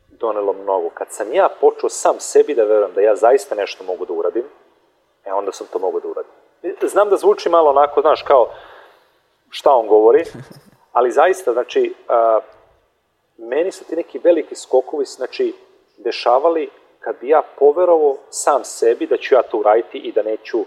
donelo 0.09 0.53
mnogo. 0.53 0.89
Kad 0.89 1.07
sam 1.11 1.33
ja 1.33 1.49
počeo 1.61 1.89
sam 1.89 2.15
sebi 2.19 2.55
da 2.55 2.63
verujem 2.63 2.93
da 2.93 3.01
ja 3.01 3.15
zaista 3.15 3.55
nešto 3.55 3.83
mogu 3.83 4.05
da 4.05 4.13
uradim, 4.13 4.43
e 5.25 5.33
onda 5.33 5.51
sam 5.51 5.67
to 5.73 5.79
mogu 5.79 5.99
da 5.99 6.07
uradim. 6.07 6.31
Znam 6.89 7.09
da 7.09 7.17
zvuči 7.17 7.49
malo 7.49 7.69
onako, 7.69 8.01
znaš, 8.01 8.21
kao 8.21 8.49
šta 9.49 9.71
on 9.71 9.87
govori, 9.87 10.23
ali 10.97 11.11
zaista, 11.11 11.53
znači, 11.53 11.93
a, 12.07 12.39
meni 13.37 13.71
su 13.71 13.85
ti 13.85 13.95
neki 13.95 14.19
veliki 14.19 14.55
skokovi, 14.55 15.05
znači, 15.05 15.53
dešavali 15.97 16.69
kad 17.03 17.15
bi 17.21 17.27
ja 17.27 17.41
poverovao 17.59 18.15
sam 18.29 18.63
sebi 18.63 19.07
da 19.07 19.17
ću 19.17 19.35
ja 19.35 19.41
to 19.41 19.57
uraditi 19.57 19.97
i 19.97 20.11
da 20.11 20.23
neću 20.23 20.57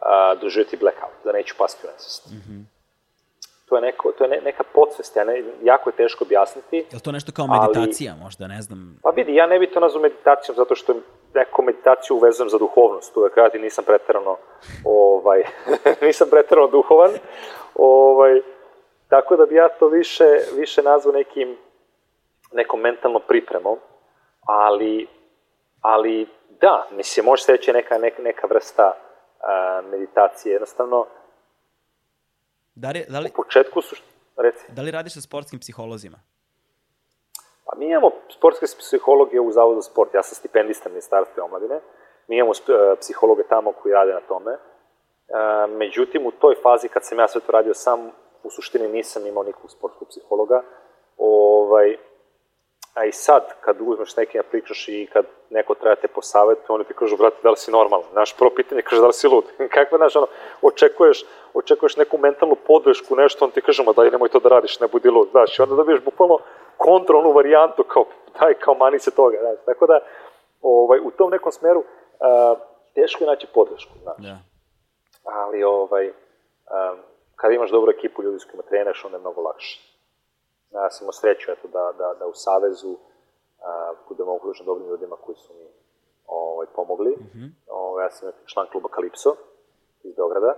a, 0.00 0.34
doživjeti 0.40 0.76
blackout, 0.76 1.12
da 1.24 1.32
neću 1.32 1.54
pasti 1.58 1.86
u 1.86 1.90
nesvest. 1.90 2.28
To 3.68 3.76
je, 3.76 3.82
neko, 3.82 4.12
to 4.12 4.24
je 4.24 4.30
ne, 4.30 4.40
neka 4.44 4.62
podsvest, 4.74 5.16
ja 5.16 5.24
ne, 5.24 5.42
jako 5.62 5.90
je 5.90 5.96
teško 5.96 6.24
objasniti. 6.24 6.76
Je 6.76 6.94
li 6.94 7.00
to 7.00 7.12
nešto 7.12 7.32
kao 7.32 7.46
Ali- 7.50 7.60
meditacija 7.60 8.14
možda, 8.22 8.46
ne 8.46 8.62
znam? 8.62 8.98
Pa 9.02 9.10
vidi, 9.10 9.34
ja 9.34 9.46
ne 9.46 9.58
bi 9.58 9.70
to 9.70 9.80
nazvao 9.80 10.02
meditacijom 10.02 10.56
zato 10.56 10.74
što 10.74 10.94
neko 11.34 11.62
meditaciju 11.62 12.16
uvezujem 12.16 12.50
za 12.50 12.58
duhovnost, 12.58 13.16
uvek 13.16 13.36
radi, 13.36 13.58
nisam 13.58 13.84
preterano, 13.84 14.36
ovaj, 14.84 15.42
nisam 16.06 16.28
preterano 16.30 16.66
duhovan, 16.66 17.10
ovaj, 17.74 18.40
tako 19.08 19.36
da 19.36 19.46
bi 19.46 19.54
ja 19.54 19.68
to 19.68 19.88
više, 19.88 20.24
više 20.56 20.82
nazvao 20.82 21.12
nekim, 21.14 21.56
nekom 22.52 22.80
mentalnom 22.80 23.22
pripremom, 23.28 23.78
ali, 24.46 25.06
ali 25.84 26.28
da, 26.60 26.88
mislim, 26.90 27.26
može 27.26 27.42
se 27.42 27.52
reći 27.52 27.72
neka, 27.72 27.98
neka, 27.98 28.22
neka 28.22 28.46
vrsta 28.46 28.92
a, 29.40 29.82
meditacije, 29.90 30.52
jednostavno, 30.52 31.06
Da 32.74 32.90
li, 32.90 33.04
da, 33.08 33.20
li, 33.20 33.30
u 33.32 33.36
početku 33.36 33.82
su, 33.82 33.96
reci, 34.36 34.64
da 34.68 34.82
li 34.82 34.90
radiš 34.90 35.14
sa 35.14 35.20
sportskim 35.20 35.60
psiholozima? 35.60 36.18
Pa 37.64 37.76
mi 37.76 37.86
imamo 37.90 38.10
sportske 38.28 38.66
psihologije 38.78 39.40
u 39.40 39.52
Zavodu 39.52 39.80
za 39.80 39.90
sport. 39.90 40.14
Ja 40.14 40.22
sam 40.22 40.34
stipendista 40.34 40.88
Ministarstva 40.88 41.44
omladine. 41.44 41.80
Mi 42.28 42.36
imamo 42.36 42.54
sp- 42.54 42.92
e, 42.92 42.96
psihologe 43.00 43.42
tamo 43.48 43.72
koji 43.72 43.92
rade 43.94 44.12
na 44.12 44.20
tome. 44.20 44.52
E, 44.52 44.58
međutim, 45.66 46.26
u 46.26 46.30
toj 46.30 46.54
fazi 46.62 46.88
kad 46.88 47.04
sam 47.04 47.18
ja 47.18 47.28
sve 47.28 47.40
to 47.40 47.52
radio 47.52 47.74
sam, 47.74 48.10
u 48.42 48.50
suštini 48.50 48.88
nisam 48.88 49.26
imao 49.26 49.44
nikog 49.44 49.70
sportskog 49.70 50.08
psihologa. 50.08 50.62
Ovaj, 51.18 51.96
a 52.94 53.04
i 53.04 53.12
sad, 53.12 53.42
kad 53.60 53.76
uzmeš 53.80 54.14
da 54.14 54.42
pričaš 54.50 54.88
i 54.88 55.08
kad 55.12 55.24
neko 55.50 55.74
treba 55.74 55.96
te 55.96 56.08
po 56.08 56.22
savjetu, 56.22 56.74
oni 56.74 56.84
ti 56.84 56.94
kažu, 56.94 57.16
brate, 57.16 57.36
da 57.42 57.50
li 57.50 57.56
si 57.56 57.70
normalan? 57.70 58.06
Naš 58.12 58.36
prvo 58.36 58.50
pitanje 58.56 58.82
kaže, 58.82 59.00
da 59.00 59.06
li 59.06 59.12
si 59.12 59.28
lud? 59.28 59.44
Kakva, 59.74 59.98
znaš, 59.98 60.16
ono, 60.16 60.26
očekuješ, 60.62 61.24
očekuješ 61.54 61.96
neku 61.96 62.18
mentalnu 62.18 62.56
podršku, 62.66 63.16
nešto, 63.16 63.44
on 63.44 63.50
ti 63.50 63.60
kaže, 63.60 63.82
ma 63.82 63.92
daj, 63.92 64.10
nemoj 64.10 64.28
to 64.28 64.40
da 64.40 64.48
radiš, 64.48 64.80
ne 64.80 64.86
budi 64.86 65.10
lud, 65.10 65.28
znaš, 65.30 65.58
i 65.58 65.62
onda 65.62 65.74
dobiješ 65.74 66.00
bukvalno 66.04 66.38
kontrolnu 66.76 67.32
varijantu, 67.32 67.84
kao, 67.84 68.04
daj, 68.40 68.54
kao 68.54 68.74
mani 68.74 68.98
se 68.98 69.10
toga, 69.10 69.38
znaš, 69.40 69.58
tako 69.66 69.86
da, 69.86 69.98
ovaj, 70.62 71.00
u 71.00 71.10
tom 71.10 71.30
nekom 71.30 71.52
smeru, 71.52 71.84
a, 72.20 72.54
teško 72.94 73.24
je 73.24 73.28
naći 73.30 73.46
podršku, 73.54 73.92
znaš, 74.02 74.16
Da. 74.18 74.38
ali, 75.24 75.64
ovaj, 75.64 76.12
a, 76.66 76.94
kada 77.36 77.54
imaš 77.54 77.70
dobru 77.70 77.90
ekipu 77.90 78.22
ljudi 78.22 78.38
s 78.38 78.44
kojima 78.44 78.62
treniraš, 78.62 79.04
onda 79.04 79.16
je 79.16 79.20
mnogo 79.20 79.40
lakše. 79.40 79.93
Ja 80.74 80.90
sam 80.90 81.12
sreću 81.12 81.52
eto, 81.52 81.68
da, 81.68 81.92
da, 81.98 82.14
da 82.18 82.26
u 82.26 82.34
Savezu 82.34 82.96
a, 83.62 83.92
budemo 84.08 84.34
okružen 84.36 84.66
dobrim 84.66 84.88
ljudima 84.88 85.16
koji 85.16 85.36
su 85.36 85.54
mi 85.54 85.68
ovaj, 86.26 86.66
pomogli. 86.74 87.10
Mm 87.10 87.30
-hmm. 87.34 87.50
ovaj, 87.66 88.04
ja 88.04 88.10
sam 88.10 88.32
član 88.46 88.66
kluba 88.72 88.88
Kalipso 88.88 89.36
iz 90.02 90.14
Beograda 90.14 90.54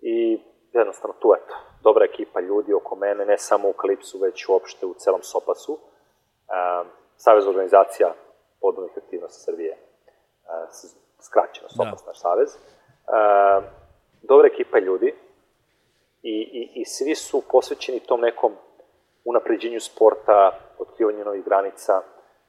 i 0.00 0.40
jednostavno 0.72 1.14
tu 1.20 1.34
eto, 1.36 1.54
dobra 1.82 2.04
ekipa 2.04 2.40
ljudi 2.40 2.74
oko 2.74 2.96
mene, 2.96 3.24
ne 3.24 3.38
samo 3.38 3.68
u 3.68 3.72
Kalipsu, 3.72 4.18
već 4.18 4.48
uopšte 4.48 4.86
u 4.86 4.94
celom 4.94 5.22
Sopasu. 5.22 5.78
A, 6.48 6.84
Savez 7.16 7.46
organizacija 7.46 8.14
podvodnih 8.60 8.96
aktivnosti 8.96 9.42
Srbije, 9.42 9.76
a, 10.46 10.66
skraćeno 11.20 11.68
Sopas, 11.68 12.02
Da. 12.04 12.06
naš 12.06 12.20
savez. 12.20 12.56
A, 13.06 13.60
dobra 14.22 14.48
ekipa 14.48 14.78
ljudi, 14.78 15.14
i, 16.22 16.36
i, 16.52 16.80
i 16.80 16.84
svi 16.84 17.14
su 17.14 17.42
posvećeni 17.50 18.00
tom 18.00 18.20
nekom 18.20 18.52
unapređenju 19.28 19.80
sporta, 19.80 20.58
otkrivanju 20.78 21.24
novih 21.24 21.44
granica. 21.44 22.02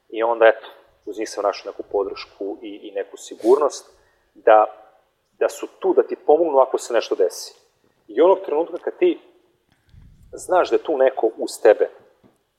i 0.09 0.23
onda, 0.23 0.45
eto, 0.47 0.67
uz 1.05 1.19
njih 1.19 1.29
sam 1.29 1.43
našao 1.43 1.71
neku 1.71 1.83
podršku 1.91 2.57
i, 2.61 2.79
i 2.87 2.91
neku 2.91 3.17
sigurnost 3.17 3.91
da, 4.35 4.65
da 5.39 5.49
su 5.49 5.67
tu 5.79 5.93
da 5.93 6.03
ti 6.03 6.15
pomognu 6.15 6.57
ako 6.59 6.77
se 6.77 6.93
nešto 6.93 7.15
desi. 7.15 7.53
I 8.07 8.21
onog 8.21 8.37
trenutka 8.45 8.77
kad 8.77 8.97
ti 8.97 9.19
znaš 10.33 10.69
da 10.69 10.75
je 10.75 10.83
tu 10.83 10.97
neko 10.97 11.31
uz 11.37 11.49
tebe, 11.63 11.89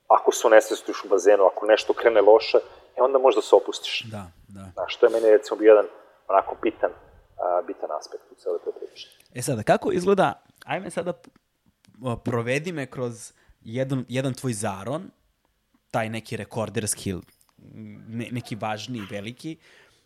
ako 0.08 0.32
se 0.32 0.46
onesvestiš 0.46 1.04
u 1.04 1.08
bazenu, 1.08 1.44
ako 1.44 1.66
nešto 1.66 1.92
krene 1.92 2.20
loše, 2.20 2.58
e 2.96 3.02
onda 3.02 3.18
možda 3.18 3.42
se 3.42 3.56
opustiš. 3.56 4.04
Da, 4.10 4.24
da. 4.48 4.70
Znaš, 4.74 4.96
to 4.96 5.06
je 5.06 5.12
meni 5.12 5.30
recimo 5.30 5.58
bio 5.58 5.70
jedan 5.70 5.86
onako 6.28 6.56
bitan, 6.62 6.90
a, 7.38 7.62
bitan 7.66 7.90
aspekt 7.92 8.24
u 8.30 8.34
celoj 8.34 8.58
toj 8.64 8.72
priči. 8.72 9.18
E 9.34 9.42
sada, 9.42 9.62
kako 9.62 9.92
izgleda, 9.92 10.42
ajme 10.66 10.90
sada 10.90 11.12
provedi 12.24 12.72
me 12.72 12.86
kroz 12.86 13.32
jedan, 13.60 14.04
jedan 14.08 14.34
tvoj 14.34 14.52
zaron, 14.52 15.10
taj 15.90 16.10
neki 16.10 16.36
rekorderski, 16.36 17.14
ne, 18.08 18.28
neki 18.30 18.56
važniji, 18.56 19.02
veliki, 19.10 19.56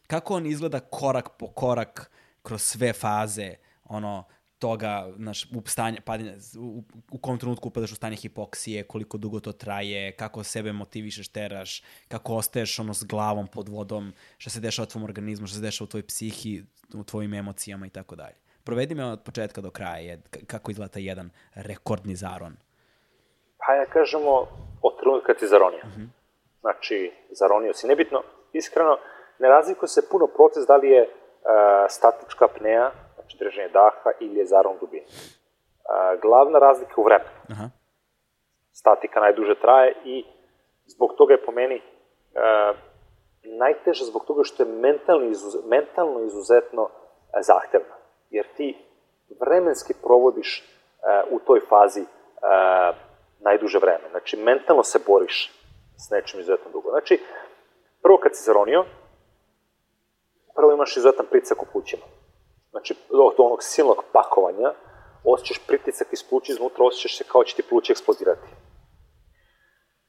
kako 0.07 0.36
on 0.36 0.46
izgleda 0.46 0.80
korak 0.80 1.28
po 1.38 1.48
korak 1.48 2.11
kroz 2.42 2.62
sve 2.62 2.92
faze, 2.92 3.55
ono, 3.84 4.24
toga, 4.59 5.12
znaš, 5.16 5.44
u 5.44 5.62
stanje, 5.66 6.00
padanje, 6.00 6.36
u, 6.59 6.84
u 7.11 7.18
kom 7.18 7.38
trenutku 7.38 7.68
upadaš 7.68 7.92
u 7.92 7.96
stanje 7.96 8.16
hipoksije, 8.16 8.82
koliko 8.82 9.18
dugo 9.18 9.40
to 9.40 9.52
traje, 9.52 10.12
kako 10.16 10.44
sebe 10.44 10.72
motivišeš, 10.72 11.28
teraš, 11.28 11.82
kako 12.09 12.36
ostaješ 12.36 12.78
ono 12.78 12.94
s 12.94 13.05
glavom 13.05 13.46
pod 13.46 13.68
vodom, 13.68 14.12
šta 14.38 14.50
se 14.50 14.61
dešava 14.61 14.86
u 14.86 14.90
tvom 14.90 15.05
organizmu, 15.05 15.46
šta 15.46 15.57
se 15.57 15.62
dešava 15.62 15.84
u 15.84 15.88
tvojoj 15.88 16.07
psihi, 16.07 16.64
u 16.94 17.05
tvojim 17.05 17.34
emocijama 17.34 17.86
i 17.86 17.90
tako 17.90 18.16
dalje. 18.16 18.34
Provedi 18.64 18.94
me 18.94 19.05
od 19.05 19.22
početka 19.22 19.61
do 19.61 19.70
kraja, 19.70 19.98
jed, 19.98 20.28
k- 20.28 20.46
kako 20.46 20.70
izgleda 20.70 20.92
taj 20.92 21.05
jedan 21.05 21.30
rekordni 21.55 22.16
zaron. 22.16 22.57
Pa 23.67 23.75
ja 23.75 23.87
kažemo 23.87 24.47
od 24.83 25.01
trenutka 25.01 25.27
kad 25.27 25.39
si 25.39 25.47
zaronio. 25.47 25.83
Znači, 26.61 27.12
zaronio 27.31 27.75
si. 27.75 27.87
Nebitno, 27.87 28.23
iskreno, 28.53 28.99
ne 29.39 29.49
razlikuje 29.49 29.89
se 29.89 30.09
puno 30.11 30.27
proces 30.27 30.67
da 30.67 30.77
li 30.77 30.91
je 30.91 31.03
uh, 31.03 31.09
statička 31.89 32.45
apnea, 32.45 32.91
znači 33.15 33.37
držanje 33.39 33.69
daha, 33.69 34.11
ili 34.21 34.39
je 34.39 34.47
zaron 34.47 34.77
dubine. 34.81 35.07
Uh, 35.07 36.21
glavna 36.21 36.59
razlika 36.59 36.93
je 36.97 37.01
u 37.03 37.05
vremenu. 37.05 37.31
Aha. 37.51 37.65
Statika 38.73 39.21
najduže 39.21 39.55
traje 39.61 39.95
i 40.05 40.25
zbog 40.87 41.15
toga 41.19 41.33
je 41.33 41.45
po 41.45 41.53
meni 41.53 41.77
uh, 41.77 42.77
najteže 43.45 44.05
zbog 44.05 44.25
toga 44.27 44.43
što 44.45 44.62
je 44.62 44.69
mentalno, 44.69 45.27
izuz, 45.27 45.55
mentalno 45.67 46.21
izuzetno 46.21 46.83
uh, 46.83 46.91
zahtevna. 47.41 47.95
Jer 48.31 48.47
ti 48.57 48.79
vremenski 49.41 49.95
provodiš 50.03 50.62
uh, 50.62 51.33
u 51.33 51.39
toj 51.39 51.61
fazi 51.69 52.01
uh, 52.01 52.97
najduže 53.45 53.78
vreme. 53.78 54.09
Znači, 54.11 54.36
mentalno 54.36 54.82
se 54.84 54.99
boriš 55.07 55.53
s 55.97 56.11
nečim 56.11 56.40
izuzetno 56.40 56.70
dugo. 56.70 56.90
Znači, 56.90 57.20
prvo 58.03 58.18
kad 58.18 58.36
si 58.36 58.45
zaronio, 58.45 58.84
prvo 60.55 60.72
imaš 60.72 60.97
izuzetan 60.97 61.26
pritisak 61.30 61.62
u 61.62 61.66
plućima. 61.72 62.03
Znači, 62.70 62.95
od 63.11 63.34
onog 63.38 63.62
silnog 63.62 64.05
pakovanja, 64.12 64.72
osjećaš 65.24 65.66
pritisak 65.66 66.12
iz 66.12 66.22
pluća 66.28 66.53
iznutra, 66.53 66.84
osjećaš 66.84 67.18
se 67.18 67.24
kao 67.24 67.45
će 67.45 67.57
ti 67.57 67.62
pluće 67.62 67.92
eksplodirati. 67.92 68.49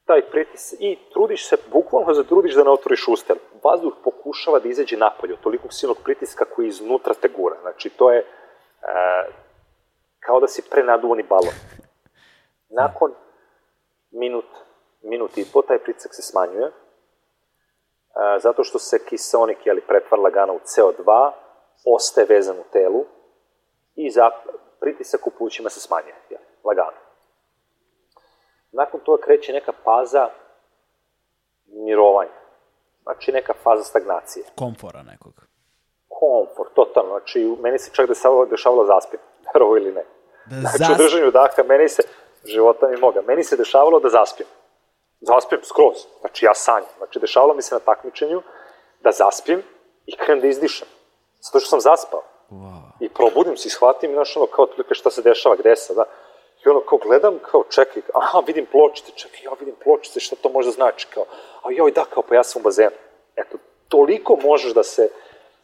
Taj 0.04 0.30
pritis 0.30 0.72
i 0.80 0.98
trudiš 1.12 1.48
se, 1.48 1.56
bukvalno 1.72 2.14
se 2.14 2.28
trudiš 2.28 2.54
da 2.54 2.64
ne 2.64 2.70
otvoriš 2.70 3.08
usta. 3.08 3.34
Vazduh 3.64 3.92
pokušava 4.04 4.58
da 4.58 4.68
izađe 4.68 4.96
napolje 4.96 5.34
od 5.34 5.40
tolikog 5.40 5.72
silnog 5.72 5.98
pritiska 6.04 6.44
koji 6.44 6.68
iznutra 6.68 7.14
te 7.14 7.28
gura. 7.28 7.56
Znači, 7.60 7.90
to 7.90 8.12
je 8.12 8.18
e, 8.18 8.24
kao 10.20 10.40
da 10.40 10.48
si 10.48 10.62
prenaduvani 10.70 11.22
balon. 11.22 11.54
Nakon 12.80 13.12
minut, 14.18 14.44
minut 15.02 15.38
i 15.38 15.44
po, 15.52 15.62
taj 15.62 15.78
pritisak 15.78 16.14
se 16.14 16.22
smanjuje, 16.22 16.72
a, 18.14 18.38
zato 18.38 18.64
što 18.64 18.78
se 18.78 19.04
kiseonik, 19.04 19.66
jeli, 19.66 19.80
pretvara 19.80 20.22
lagano 20.22 20.52
u 20.54 20.58
CO2, 20.58 21.32
ostaje 21.86 22.26
vezan 22.26 22.58
u 22.58 22.64
telu 22.72 23.04
i 23.94 24.10
za, 24.10 24.30
pritisak 24.80 25.26
u 25.26 25.30
plućima 25.30 25.70
se 25.70 25.80
smanjuje, 25.80 26.14
jeli, 26.30 26.44
lagano. 26.64 26.96
Nakon 28.72 29.00
toga 29.00 29.22
kreće 29.22 29.52
neka 29.52 29.72
faza 29.84 30.28
mirovanja, 31.66 32.30
znači 33.02 33.32
neka 33.32 33.52
faza 33.62 33.84
stagnacije 33.84 34.44
Komfora 34.58 35.02
nekog. 35.02 35.32
komfort, 36.08 36.74
totalno. 36.74 37.10
Znači, 37.10 37.56
meni 37.60 37.78
se 37.78 37.90
čak 37.94 38.08
dešavalo, 38.08 38.46
dešavalo 38.46 38.84
da 38.84 38.94
zaspim, 38.94 39.20
verovo 39.54 39.76
ili 39.76 39.92
ne. 39.92 40.04
Da 40.46 40.60
znači, 40.60 40.78
zas- 40.78 40.94
u 40.94 41.02
držanju 41.02 41.30
daha, 41.30 41.48
meni 41.68 41.88
se, 41.88 42.02
života 42.46 42.88
mi 42.88 42.96
moga, 42.96 43.22
meni 43.22 43.44
se 43.44 43.56
dešavalo 43.56 44.00
da 44.00 44.08
zaspim. 44.08 44.46
Zaspim, 45.20 45.58
skroz. 45.62 46.06
Znači, 46.20 46.44
ja 46.44 46.54
sanjam. 46.54 46.90
Znači, 46.98 47.18
dešavalo 47.18 47.54
mi 47.54 47.62
se 47.62 47.74
na 47.74 47.80
takmičenju 47.80 48.42
da 49.00 49.10
zaspim 49.12 49.62
i 50.06 50.16
krenem 50.16 50.40
da 50.40 50.46
izdišem. 50.46 50.88
Zato 51.40 51.60
što 51.60 51.68
sam 51.68 51.80
zaspao. 51.80 52.22
Wow. 52.50 52.86
I 53.00 53.08
probudim 53.08 53.56
se 53.56 53.68
i 53.68 53.70
shvatim, 53.70 54.12
znaš, 54.12 54.36
ono, 54.36 54.46
kao 54.46 54.64
otprilike 54.64 54.94
šta 54.94 55.10
se 55.10 55.22
dešava, 55.22 55.56
gde 55.56 55.76
sam, 55.76 55.96
da. 55.96 56.04
I 56.66 56.68
ono, 56.68 56.80
kao 56.80 56.98
gledam, 56.98 57.38
kao, 57.50 57.64
čekaj, 57.70 58.02
aha, 58.14 58.42
vidim 58.46 58.66
pločice, 58.66 59.12
čekaj, 59.14 59.40
ja 59.44 59.50
vidim 59.60 59.74
pločice, 59.84 60.20
šta 60.20 60.36
to 60.42 60.48
možda 60.48 60.72
znači, 60.72 61.06
kao, 61.14 61.24
a 61.62 61.68
joj, 61.70 61.90
da, 61.90 62.04
kao, 62.04 62.22
pa 62.22 62.34
ja 62.34 62.44
sam 62.44 62.60
u 62.60 62.64
bazenu. 62.64 62.96
Eto, 63.36 63.58
toliko 63.88 64.36
možeš 64.36 64.74
da 64.74 64.82
se, 64.82 65.08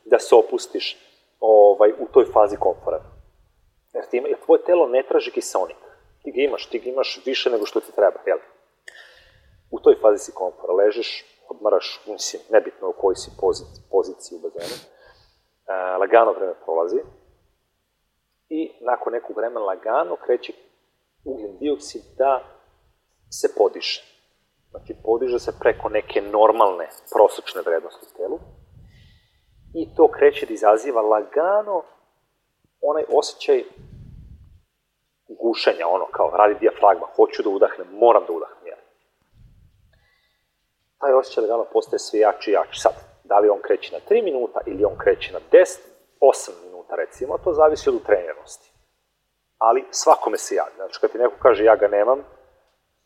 da 0.04 0.18
se 0.18 0.34
opustiš 0.34 0.98
ovaj, 1.40 1.90
u 1.90 2.06
toj 2.12 2.24
fazi 2.32 2.56
komfora. 2.56 3.00
Jer, 3.92 4.06
ti 4.06 4.16
ima, 4.16 4.28
jer 4.28 4.38
tvoje 4.44 4.62
telo 4.62 4.86
ne 4.86 5.02
traži 5.02 5.30
kiseonik. 5.30 5.76
Ti 6.22 6.32
ga 6.32 6.40
imaš, 6.42 6.66
ti 6.66 6.78
ga 6.78 6.90
imaš 6.90 7.20
više 7.26 7.50
nego 7.50 7.66
što 7.66 7.80
ti 7.80 7.92
treba, 7.92 8.20
jel? 8.26 8.38
U 9.70 9.80
toj 9.80 9.96
fazi 10.02 10.18
si 10.18 10.32
komfora, 10.32 10.72
ležiš, 10.72 11.24
odmaraš, 11.48 12.00
mislim, 12.06 12.42
nebitno 12.50 12.88
u 12.88 12.92
kojoj 12.92 13.16
si 13.16 13.30
poziciji, 13.40 13.84
poziciji 13.90 14.36
u 14.36 14.40
bazenu, 14.40 14.76
e, 14.76 15.96
lagano 15.96 16.32
vreme 16.32 16.54
prolazi 16.64 17.00
i 18.48 18.72
nakon 18.80 19.12
nekog 19.12 19.36
vremena 19.36 19.60
lagano 19.60 20.16
kreće 20.16 20.52
ugljen 21.24 21.58
dioksid 21.58 22.02
da 22.18 22.44
se 23.30 23.48
podiže. 23.58 24.02
Znači, 24.70 24.94
podiže 25.04 25.38
se 25.38 25.52
preko 25.60 25.88
neke 25.88 26.20
normalne 26.20 26.88
prosečne 27.12 27.62
vrednosti 27.66 28.06
u 28.06 28.16
telu 28.16 28.38
i 29.74 29.94
to 29.94 30.08
kreće 30.10 30.46
da 30.46 30.52
izaziva 30.52 31.02
lagano 31.02 31.82
onaj 32.80 33.04
osjećaj 33.08 33.64
gušenja, 35.40 35.86
ono 35.88 36.06
kao 36.06 36.30
radi 36.36 36.54
dijafragma, 36.60 37.06
hoću 37.16 37.42
da 37.42 37.48
udahnem, 37.48 37.86
moram 37.92 38.24
da 38.26 38.32
udahnem. 38.32 38.66
Jel? 38.66 38.78
Taj 40.98 41.12
osjećaj 41.12 41.42
lagano 41.42 41.64
postaje 41.72 41.98
sve 41.98 42.18
jači 42.20 42.50
i 42.50 42.54
jači. 42.54 42.80
Sad, 42.80 42.92
da 43.24 43.38
li 43.38 43.48
on 43.48 43.60
kreće 43.62 43.92
na 43.92 44.00
3 44.10 44.24
minuta 44.24 44.60
ili 44.66 44.84
on 44.84 44.96
kreće 44.98 45.32
na 45.32 45.40
10, 45.52 45.78
8 46.20 46.50
minuta 46.64 46.94
recimo, 46.94 47.38
to 47.38 47.52
zavisi 47.52 47.88
od 47.88 47.94
utreniranosti. 47.94 48.72
Ali 49.58 49.84
svakome 49.90 50.38
se 50.38 50.54
javi. 50.54 50.70
Znači, 50.76 51.00
kad 51.00 51.12
ti 51.12 51.18
neko 51.18 51.34
kaže 51.42 51.64
ja 51.64 51.76
ga 51.76 51.88
nemam, 51.88 52.18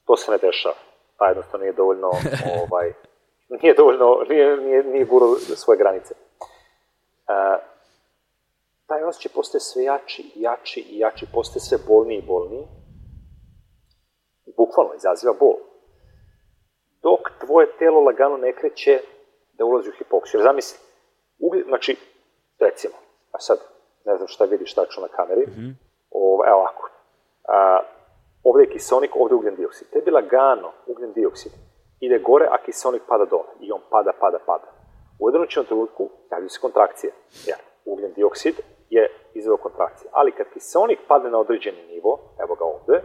to 0.06 0.16
se 0.16 0.30
ne 0.30 0.38
dešava. 0.38 0.74
Pa 1.18 1.26
jednostavno 1.26 1.62
nije 1.62 1.72
dovoljno, 1.72 2.10
ovaj, 2.62 2.92
nije 3.48 3.74
dovoljno, 3.74 4.24
nije, 4.28 4.56
nije, 4.56 4.84
nije 4.84 5.04
gurao 5.04 5.34
svoje 5.34 5.78
granice. 5.78 6.14
E, 6.14 7.58
taj 8.86 9.02
osjećaj 9.02 9.32
postaje 9.34 9.60
sve 9.60 9.84
jači 9.84 10.22
i 10.34 10.42
jači 10.42 10.80
i 10.80 10.98
jači, 10.98 11.26
postaje 11.34 11.60
sve 11.60 11.78
bolniji 11.88 12.18
i 12.18 12.26
bolniji. 12.26 12.66
Bukvalno 14.56 14.94
izaziva 14.94 15.34
bol. 15.40 15.56
Dok 17.02 17.20
tvoje 17.40 17.66
telo 17.78 18.00
lagano 18.00 18.36
ne 18.36 18.52
kreće 18.52 19.00
da 19.52 19.64
ulazi 19.64 19.88
u 19.88 19.92
hipoksiju. 19.98 20.42
Zamisli, 20.42 20.78
uglj, 21.38 21.64
znači, 21.68 21.96
recimo, 22.58 22.94
a 23.32 23.40
sad, 23.40 23.58
ne 24.04 24.16
znam 24.16 24.28
šta 24.28 24.44
vidiš 24.44 24.74
tačno 24.74 25.02
na 25.02 25.08
kameri, 25.08 25.46
mm 25.46 25.54
-hmm. 25.54 25.74
ovo, 26.10 26.44
evo 26.46 26.56
ovako, 26.56 26.90
a, 27.48 27.80
ovde 28.42 28.62
je 28.62 28.70
kiseonik, 28.70 29.16
ovde 29.16 29.32
je 29.32 29.36
ugljen 29.36 29.56
dioksid. 29.56 29.88
Tebi 29.90 30.10
lagano 30.10 30.72
ugljen 30.86 31.12
dioksid 31.12 31.52
ide 32.00 32.18
gore, 32.18 32.48
a 32.50 32.58
kiseonik 32.58 33.02
pada 33.08 33.24
dole. 33.24 33.48
I 33.60 33.72
on 33.72 33.80
pada, 33.90 34.12
pada, 34.20 34.38
pada. 34.46 34.66
U 35.18 35.28
jednom 35.28 35.66
trenutku 35.66 36.10
javljaju 36.30 36.50
se 36.50 36.60
kontrakcije. 36.60 37.12
Jer 37.46 37.58
ugljen 37.84 38.12
dioksid 38.12 38.54
je 38.90 39.10
izveo 39.34 39.56
kontrakcije. 39.56 40.10
Ali 40.12 40.32
kad 40.32 40.46
kiseonik 40.52 40.98
padne 41.08 41.30
na 41.30 41.38
određeni 41.38 41.86
nivo, 41.86 42.34
evo 42.44 42.54
ga 42.54 42.64
ovde, 42.64 43.02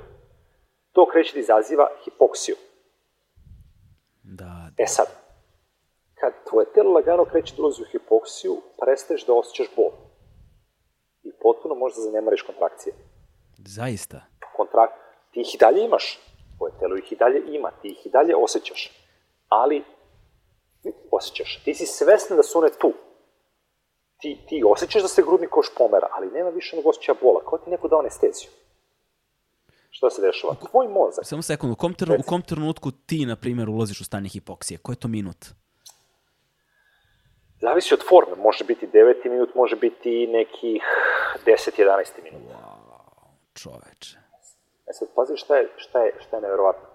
to 0.92 1.06
kreće 1.12 1.34
da 1.34 1.40
izaziva 1.40 1.88
hipoksiju. 2.04 2.56
Da, 4.24 4.70
E 4.78 4.88
sad, 4.88 5.08
kad 6.20 6.34
tvoje 6.50 6.66
telo 6.74 6.92
lagano 6.92 7.26
kreće 7.26 7.56
da 7.56 7.62
ulazi 7.62 7.82
u 7.82 7.86
hipoksiju, 7.92 8.56
prestaješ 8.82 9.26
da 9.26 9.34
osjećaš 9.34 9.76
bol. 9.76 9.92
I 11.24 11.32
potpuno 11.42 11.76
možeš 11.76 11.96
da 11.98 12.02
zanemariš 12.02 12.42
kontrakcije. 12.42 12.94
zaista. 13.58 14.22
Kontrakt, 14.56 14.94
ti 15.32 15.42
ih 15.42 15.56
i 15.56 15.58
dalje 15.58 15.84
imaš, 15.84 16.20
tvoje 16.58 16.74
telo 16.80 16.96
ih 16.98 17.12
i 17.12 17.16
dalje 17.16 17.44
ima, 17.48 17.72
ti 17.82 17.88
ih 17.88 18.06
i 18.06 18.10
dalje 18.10 18.36
osjećaš. 18.36 18.92
Ali, 19.50 19.84
osjećaš, 21.12 21.64
ti 21.64 21.74
si 21.74 21.86
svestan 21.86 22.38
da 22.38 22.44
su 22.44 22.60
one 22.60 22.70
tu. 22.80 22.94
Ti, 24.22 24.38
ti 24.48 24.64
osjećaš 24.66 25.02
da 25.02 25.08
se 25.08 25.22
grudni 25.22 25.48
koš 25.48 25.68
pomera, 25.78 26.08
ali 26.12 26.32
nema 26.32 26.50
više 26.50 26.76
nego 26.76 26.90
osjećaja 26.90 27.16
bola, 27.22 27.42
kao 27.50 27.58
ti 27.58 27.70
neko 27.70 27.88
dao 27.88 28.00
anesteziju. 28.00 28.50
šta 29.90 30.10
se 30.10 30.22
dešava? 30.22 30.56
Tvoj 30.70 30.88
mozak, 30.88 31.26
Samo 31.26 31.42
sekund, 31.42 31.74
u 31.74 31.76
kom, 31.76 31.94
trenu, 31.94 32.18
u 32.20 32.30
kom 32.30 32.42
trenutku 32.42 32.92
ti, 32.92 33.26
na 33.26 33.36
primjer, 33.36 33.70
ulaziš 33.70 34.02
u 34.02 34.04
stanje 34.06 34.30
hipoksije? 34.30 34.78
Koji 34.78 34.94
je 34.94 35.00
to 35.00 35.08
minut? 35.08 35.46
zavisi 37.62 37.94
od 37.94 38.04
forme, 38.10 38.36
može 38.36 38.64
biti 38.64 38.88
9. 38.88 39.30
minut, 39.30 39.56
može 39.56 39.76
biti 39.76 40.28
nekih 40.28 40.84
10-11. 41.46 42.24
minut. 42.24 42.42
Čoveče. 43.54 44.18
E 44.90 44.94
sad, 44.94 45.08
pazi 45.16 45.38
šta 45.38 45.58
je, 45.58 45.70
šta 45.78 46.04
je, 46.04 46.14
šta 46.20 46.36
je 46.36 46.42
nevjerovatno. 46.42 46.88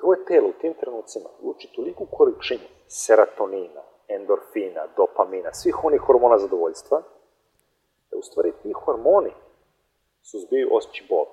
Tvoje 0.00 0.24
telo 0.24 0.48
u 0.48 0.52
tim 0.60 0.74
trenucima 0.80 1.28
luči 1.42 1.68
toliku 1.76 2.06
količinu 2.06 2.66
serotonina, 2.88 3.82
endorfina, 4.14 4.86
dopamina, 4.96 5.52
svih 5.52 5.84
onih 5.84 6.00
hormona 6.00 6.38
zadovoljstva, 6.38 7.02
da 8.10 8.16
u 8.16 8.22
stvari 8.22 8.52
ti 8.62 8.72
hormoni 8.72 9.32
suzbiju 10.22 10.68
osjećaj 10.72 11.06
bol. 11.08 11.26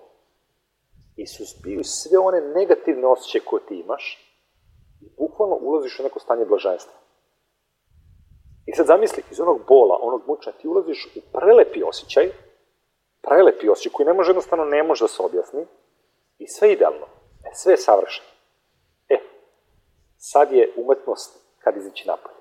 I 1.15 1.27
suzbiju 1.27 1.83
sve 1.83 2.17
one 2.19 2.41
negativne 2.41 3.07
osjećaje 3.07 3.45
koje 3.45 3.65
ti 3.65 3.75
imaš 3.75 4.25
i 5.01 5.05
bukvalno 5.17 5.55
ulaziš 5.61 5.99
u 5.99 6.03
neko 6.03 6.19
stanje 6.19 6.45
blaženstva. 6.45 6.93
I 8.65 8.75
sad 8.75 8.85
zamisli, 8.85 9.23
iz 9.31 9.39
onog 9.39 9.61
bola, 9.67 9.99
onog 10.01 10.21
mučenja, 10.27 10.57
ti 10.57 10.67
ulaziš 10.67 11.15
u 11.15 11.19
prelepi 11.33 11.83
osjećaj, 11.83 12.31
prelepi 13.21 13.69
osjećaj 13.69 13.91
koji 13.91 14.05
ne 14.05 14.13
može 14.13 14.29
jednostavno 14.29 14.65
ne 14.65 14.83
može 14.83 15.03
da 15.03 15.07
se 15.07 15.21
objasni 15.23 15.65
i 16.37 16.47
sve 16.47 16.71
idealno. 16.71 17.05
E, 17.45 17.49
sve 17.53 17.73
je 17.73 17.77
savršeno. 17.77 18.29
E, 19.09 19.17
sad 20.17 20.51
je 20.51 20.73
umetnost 20.77 21.39
kad 21.59 21.77
izaći 21.77 22.07
napolje. 22.07 22.38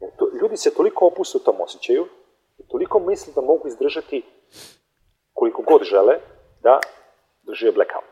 To, 0.00 0.30
ljudi 0.40 0.56
se 0.56 0.74
toliko 0.74 1.06
opuste 1.06 1.38
u 1.38 1.40
tom 1.40 1.60
osjećaju 1.60 2.06
i 2.58 2.68
toliko 2.68 2.98
misle 2.98 3.32
da 3.32 3.40
mogu 3.40 3.68
izdržati 3.68 4.22
koliko 5.32 5.62
god 5.62 5.82
žele 5.82 6.18
da 6.62 6.80
drže 7.42 7.72
blackout. 7.72 8.04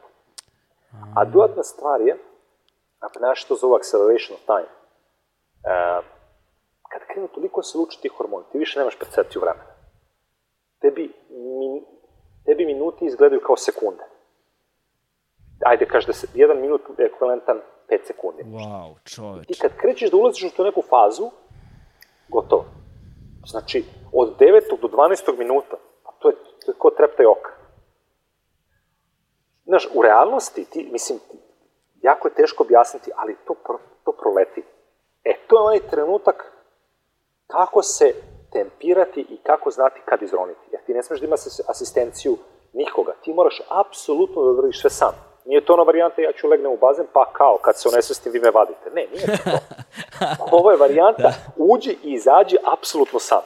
A 1.17 1.25
dodatna 1.25 1.63
stvar 1.63 2.01
je, 2.01 2.17
a 3.01 3.07
naš 3.21 3.45
to 3.45 3.55
zove 3.55 3.77
acceleration 3.77 4.35
of 4.37 4.45
time, 4.47 4.69
e, 5.65 6.01
kad 6.89 7.03
krenu 7.13 7.29
toliko 7.29 7.63
se 7.63 7.79
luči 7.79 8.01
ti 8.01 8.09
hormoni, 8.09 8.45
ti 8.53 8.59
više 8.59 8.79
nemaš 8.79 8.99
percepciju 8.99 9.41
vremena. 9.41 9.73
Tebi, 10.81 11.13
min, 11.31 11.85
tebi 12.45 12.67
minuti 12.67 13.07
izgledaju 13.07 13.41
kao 13.47 13.57
sekunde. 13.57 14.05
Ajde, 15.65 15.87
kaži 15.87 16.07
da 16.07 16.13
se 16.13 16.27
jedan 16.35 16.61
minut 16.61 16.81
je 16.99 17.07
ekvivalentan 17.07 17.61
5 17.89 18.07
sekundi. 18.07 18.43
Wow, 18.43 18.95
Ti 19.05 19.15
čoveče. 19.15 19.61
kad 19.61 19.77
krećeš 19.77 20.11
da 20.11 20.17
ulaziš 20.17 20.53
u 20.53 20.57
tu 20.57 20.65
neku 20.65 20.83
fazu, 20.83 21.31
gotovo. 22.29 22.65
Znači, 23.47 23.85
od 24.13 24.39
9. 24.39 24.81
do 24.81 24.89
12. 24.89 25.39
minuta, 25.39 25.77
pa 26.05 26.13
to 26.19 26.29
je, 26.29 26.35
to 26.65 26.71
je 26.71 26.75
ko 26.79 26.91
treptaj 26.91 27.27
oka. 27.27 27.51
Znaš, 29.65 29.89
u 29.95 30.03
realnosti, 30.03 30.65
ti, 30.65 30.89
mislim, 30.93 31.19
jako 32.03 32.29
je 32.29 32.35
teško 32.35 32.63
objasniti, 32.63 33.11
ali 33.17 33.37
to, 33.47 33.55
pro, 33.55 33.79
to 34.05 34.13
proleti. 34.13 34.63
E, 35.25 35.35
to 35.47 35.57
je 35.57 35.63
onaj 35.63 35.91
trenutak 35.91 36.53
kako 37.47 37.83
se 37.83 38.15
tempirati 38.53 39.21
i 39.21 39.37
kako 39.43 39.71
znati 39.71 40.01
kad 40.05 40.23
izroniti. 40.23 40.61
Jer 40.73 40.85
ti 40.85 40.95
ne 40.95 41.03
smeš 41.03 41.21
da 41.21 41.27
ima 41.27 41.37
asistenciju 41.69 42.37
nikoga. 42.73 43.13
Ti 43.23 43.33
moraš 43.33 43.63
apsolutno 43.69 44.43
da 44.43 44.51
odradiš 44.51 44.81
sve 44.81 44.91
sam. 44.91 45.28
Nije 45.49 45.65
to 45.65 45.73
ona 45.73 45.83
varijanta 45.83 46.23
ja 46.23 46.33
ću 46.33 46.49
legnem 46.49 46.73
u 46.73 46.77
bazen 46.77 47.07
pa 47.13 47.25
kao 47.33 47.59
kad 47.63 47.81
se 47.81 47.89
onesvestim 47.89 48.33
vi 48.33 48.41
me 48.41 48.51
vadite. 48.51 48.91
Ne, 48.95 49.07
nije 49.13 49.27
to. 49.27 49.51
Ovo 50.59 50.71
je 50.71 50.77
varijanta 50.77 51.33
uđi 51.57 51.91
i 51.91 52.13
izađi 52.13 52.57
apsolutno 52.73 53.19
sam. 53.19 53.43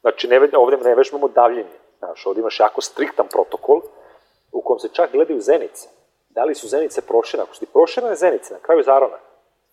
Znači, 0.00 0.28
ne, 0.28 0.40
ovde 0.56 0.76
ne 0.76 0.94
vežbamo 0.94 1.28
davljenje. 1.28 1.78
Znaš, 1.98 2.26
ovde 2.26 2.40
imaš 2.40 2.60
jako 2.60 2.80
striktan 2.80 3.26
protokol 3.32 3.80
u 4.52 4.62
kom 4.62 4.78
se 4.78 4.88
čak 4.92 5.12
gledaju 5.12 5.40
zenice. 5.40 5.88
Da 6.30 6.44
li 6.44 6.54
su 6.54 6.68
zenice 6.68 7.00
proširane? 7.00 7.44
Ako 7.44 7.54
su 7.54 7.60
ti 7.60 7.72
proširane 7.72 8.14
zenice 8.14 8.54
na 8.54 8.60
kraju 8.60 8.82
zarona, 8.82 9.18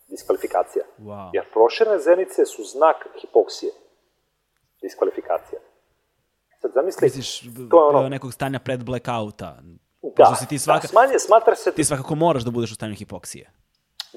diskvalifikacija. 0.07 0.86
Wow. 0.99 1.29
Jer 1.34 1.45
proširane 1.53 1.99
zenice 1.99 2.45
su 2.45 2.63
znak 2.63 3.07
hipoksije. 3.21 3.71
Diskvalifikacija. 4.81 5.59
Sad 6.61 6.71
zamisli, 6.73 7.05
Misliš 7.05 7.41
to 7.71 7.84
je 7.84 7.97
ono, 7.97 8.09
nekog 8.09 8.34
stanja 8.34 8.59
pred 8.59 8.84
blackouta? 8.84 9.57
Da, 10.18 10.24
Pošto 10.24 10.36
si 10.36 10.47
ti 10.47 10.59
svaka, 10.59 10.82
da, 10.82 10.88
smanje, 10.88 11.20
smatra 11.20 11.55
se, 11.55 11.72
ti 11.72 11.84
svakako 11.84 12.16
moraš 12.16 12.43
da 12.43 12.51
budeš 12.51 12.72
u 12.72 12.76
stanju 12.76 12.95
hipoksije. 12.95 13.51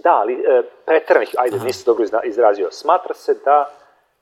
da, 0.04 0.10
ali 0.10 0.32
e, 0.32 0.62
preteranih, 0.86 1.34
ajde, 1.38 1.58
nisi 1.64 1.86
dobro 1.86 2.04
izrazio, 2.24 2.68
smatra 2.70 3.14
se 3.14 3.34
da, 3.44 3.70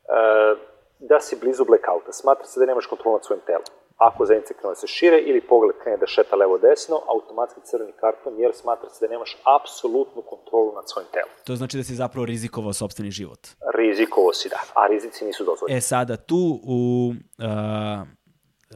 e, 0.08 0.56
da 0.98 1.20
si 1.20 1.36
blizu 1.40 1.64
blackouta, 1.64 2.12
smatra 2.12 2.44
se 2.44 2.60
da 2.60 2.66
nemaš 2.66 2.86
kontrolu 2.86 3.16
nad 3.16 3.24
svojim 3.24 3.42
telom. 3.46 3.64
Ako 3.96 4.26
zenice 4.26 4.54
krenu 4.54 4.70
da 4.70 4.74
se 4.74 4.86
šire 4.86 5.18
ili 5.18 5.40
pogled 5.40 5.76
krene 5.82 5.98
da 5.98 6.06
šeta 6.06 6.36
levo-desno, 6.36 7.00
automatski 7.08 7.60
crveni 7.64 7.92
karton, 7.92 8.32
jer 8.38 8.50
smatra 8.54 8.90
se 8.90 9.06
da 9.06 9.12
nemaš 9.12 9.36
apsolutnu 9.56 10.22
kontrolu 10.22 10.72
nad 10.74 10.84
svojim 10.86 11.08
telom. 11.12 11.30
To 11.44 11.56
znači 11.56 11.76
da 11.76 11.84
si 11.84 11.94
zapravo 11.94 12.26
rizikovao 12.26 12.72
sobstveni 12.72 13.10
život. 13.10 13.38
Rizikovo 13.74 14.32
si, 14.32 14.48
da, 14.48 14.60
a 14.74 14.86
rizici 14.86 15.24
nisu 15.24 15.44
dozvoljeni. 15.44 15.78
E 15.78 15.80
sada, 15.80 16.16
tu 16.16 16.60
u, 16.64 17.12
uh, 17.38 18.08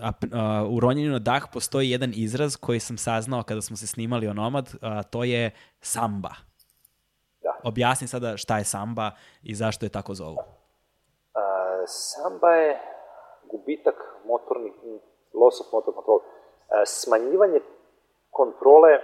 a, 0.01 0.13
a, 0.33 0.67
u 0.71 0.81
ronjenju 0.81 1.11
na 1.11 1.19
dah 1.19 1.43
postoji 1.53 1.91
jedan 1.91 2.13
izraz 2.15 2.57
koji 2.57 2.81
sam 2.81 2.99
saznao 2.99 3.43
kada 3.43 3.61
smo 3.61 3.77
se 3.77 3.87
snimali 3.87 4.29
o 4.29 4.33
Nomad, 4.33 4.75
a, 4.83 5.03
to 5.03 5.25
je 5.25 5.51
samba. 5.81 6.35
Da. 7.43 7.57
Objasni 7.65 8.09
sada 8.09 8.37
šta 8.37 8.59
je 8.59 8.65
samba 8.65 9.11
i 9.43 9.55
zašto 9.55 9.87
je 9.87 9.91
tako 9.91 10.15
zovu. 10.15 10.37
Uh, 10.37 10.43
samba 11.87 12.51
je 12.51 12.81
gubitak 13.51 13.95
motornih, 14.27 14.73
loss 15.35 15.61
of 15.61 15.67
motor 15.73 15.95
control, 15.95 16.17
uh, 16.17 16.23
smanjivanje 16.87 17.61
kontrole 18.31 18.99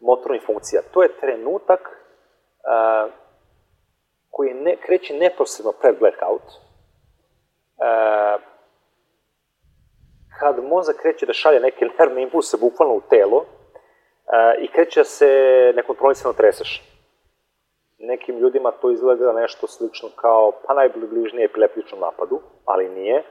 motornih 0.00 0.42
funkcija. 0.46 0.82
To 0.92 1.02
je 1.02 1.20
trenutak 1.20 1.80
uh, 1.80 3.12
koji 4.30 4.54
ne, 4.54 4.76
kreće 4.86 5.14
neposredno 5.14 5.72
pred 5.80 5.98
blackout, 5.98 6.42
uh, 6.42 6.48
kad 10.38 10.64
mozak 10.64 10.96
kreće 10.96 11.26
da 11.26 11.32
šalje 11.32 11.60
neke 11.60 11.86
nervne 11.98 12.22
impulse 12.22 12.56
bukvalno 12.60 12.94
u 12.94 13.02
telo 13.10 13.36
uh, 13.36 13.44
i 14.58 14.68
kreće 14.68 15.00
da 15.00 15.04
se 15.04 15.28
nekontrolisano 15.76 16.34
treseš 16.34 16.82
nekim 17.98 18.38
ljudima 18.38 18.70
to 18.70 18.90
izgleda 18.90 19.32
nešto 19.32 19.66
slično 19.66 20.08
kao, 20.16 20.52
pa 20.66 20.74
najbližnije 20.74 21.44
epileptičnom 21.44 22.00
napadu, 22.00 22.40
ali 22.64 22.88
nije. 22.88 23.16
E, 23.16 23.24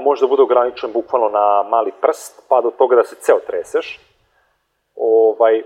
možda 0.00 0.26
bude 0.26 0.42
ograničen 0.42 0.92
bukvalno 0.92 1.28
na 1.28 1.62
mali 1.68 1.92
prst, 2.02 2.42
pa 2.48 2.60
do 2.60 2.70
toga 2.70 2.96
da 2.96 3.04
se 3.04 3.16
ceo 3.16 3.40
treseš. 3.46 4.00
Ovaj, 4.96 5.62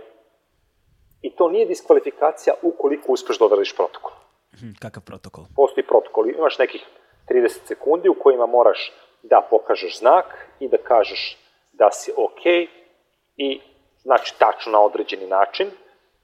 I 1.22 1.36
to 1.36 1.48
nije 1.48 1.66
diskvalifikacija 1.66 2.54
ukoliko 2.62 3.12
uspeš 3.12 3.38
da 3.38 3.44
odradiš 3.44 3.76
protokol. 3.76 4.12
Hm, 4.60 4.72
kakav 4.82 5.02
protokol? 5.02 5.44
Postoji 5.56 5.86
protokol, 5.86 6.28
imaš 6.28 6.58
nekih 6.58 6.86
30 7.28 7.48
sekundi 7.48 8.08
u 8.08 8.14
kojima 8.14 8.46
moraš 8.46 8.92
da 9.26 9.46
pokažeš 9.50 9.98
znak 9.98 10.24
i 10.60 10.68
da 10.68 10.76
kažeš 10.78 11.36
da 11.72 11.88
si 11.92 12.12
ok 12.16 12.42
i 13.36 13.60
znači 13.96 14.34
tačno 14.38 14.72
na 14.72 14.80
određeni 14.80 15.26
način 15.28 15.66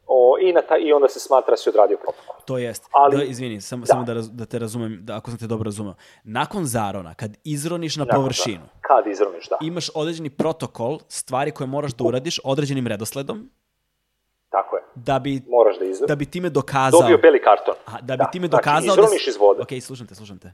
o, 0.06 0.36
i, 0.40 0.52
na 0.52 0.62
ta, 0.62 0.76
i 0.76 0.92
onda 0.92 1.08
se 1.08 1.20
smatra 1.20 1.50
da 1.50 1.56
si 1.56 1.68
odradio 1.68 1.96
protokol. 1.96 2.34
To 2.44 2.58
jest, 2.58 2.88
Ali- 2.92 3.16
da, 3.16 3.22
izvini, 3.24 3.60
samo, 3.60 3.80
da. 3.80 3.86
samo 3.86 4.04
da, 4.04 4.14
raz, 4.14 4.30
da 4.30 4.46
te 4.46 4.58
razumem, 4.58 4.98
da, 5.02 5.16
ako 5.16 5.30
sam 5.30 5.38
te 5.38 5.46
dobro 5.46 5.64
razumeo. 5.64 5.94
Nakon 6.24 6.64
zarona, 6.64 7.14
kad 7.14 7.30
izroniš 7.44 7.96
na 7.96 8.04
Nakon 8.04 8.16
površinu, 8.16 8.58
toga, 8.58 8.80
Kad 8.80 9.06
izroniš, 9.06 9.48
da. 9.48 9.56
imaš 9.62 9.86
određeni 9.94 10.30
protokol, 10.30 10.98
stvari 11.08 11.50
koje 11.50 11.66
moraš 11.66 11.92
da 11.92 12.04
uradiš 12.04 12.40
određenim 12.44 12.86
redosledom, 12.86 13.50
Tako 14.50 14.76
je. 14.76 14.82
da 14.94 15.18
bi, 15.18 15.42
Moraš 15.48 15.78
da 15.78 15.84
izroniš. 15.84 16.08
da 16.08 16.16
bi 16.16 16.26
time 16.26 16.50
dokazao... 16.50 17.00
Dobio 17.00 17.18
beli 17.18 17.42
karton. 17.42 17.74
A, 17.86 18.00
da 18.00 18.16
bi 18.16 18.24
time 18.32 18.46
Znači, 18.46 18.60
dokazao... 18.60 18.92
izroniš 18.94 19.24
da, 19.24 19.30
iz 19.30 19.36
vode. 19.36 19.62
Ok, 19.62 19.68
slušam 19.82 20.06
te, 20.06 20.14
slušam 20.14 20.38
te. 20.38 20.52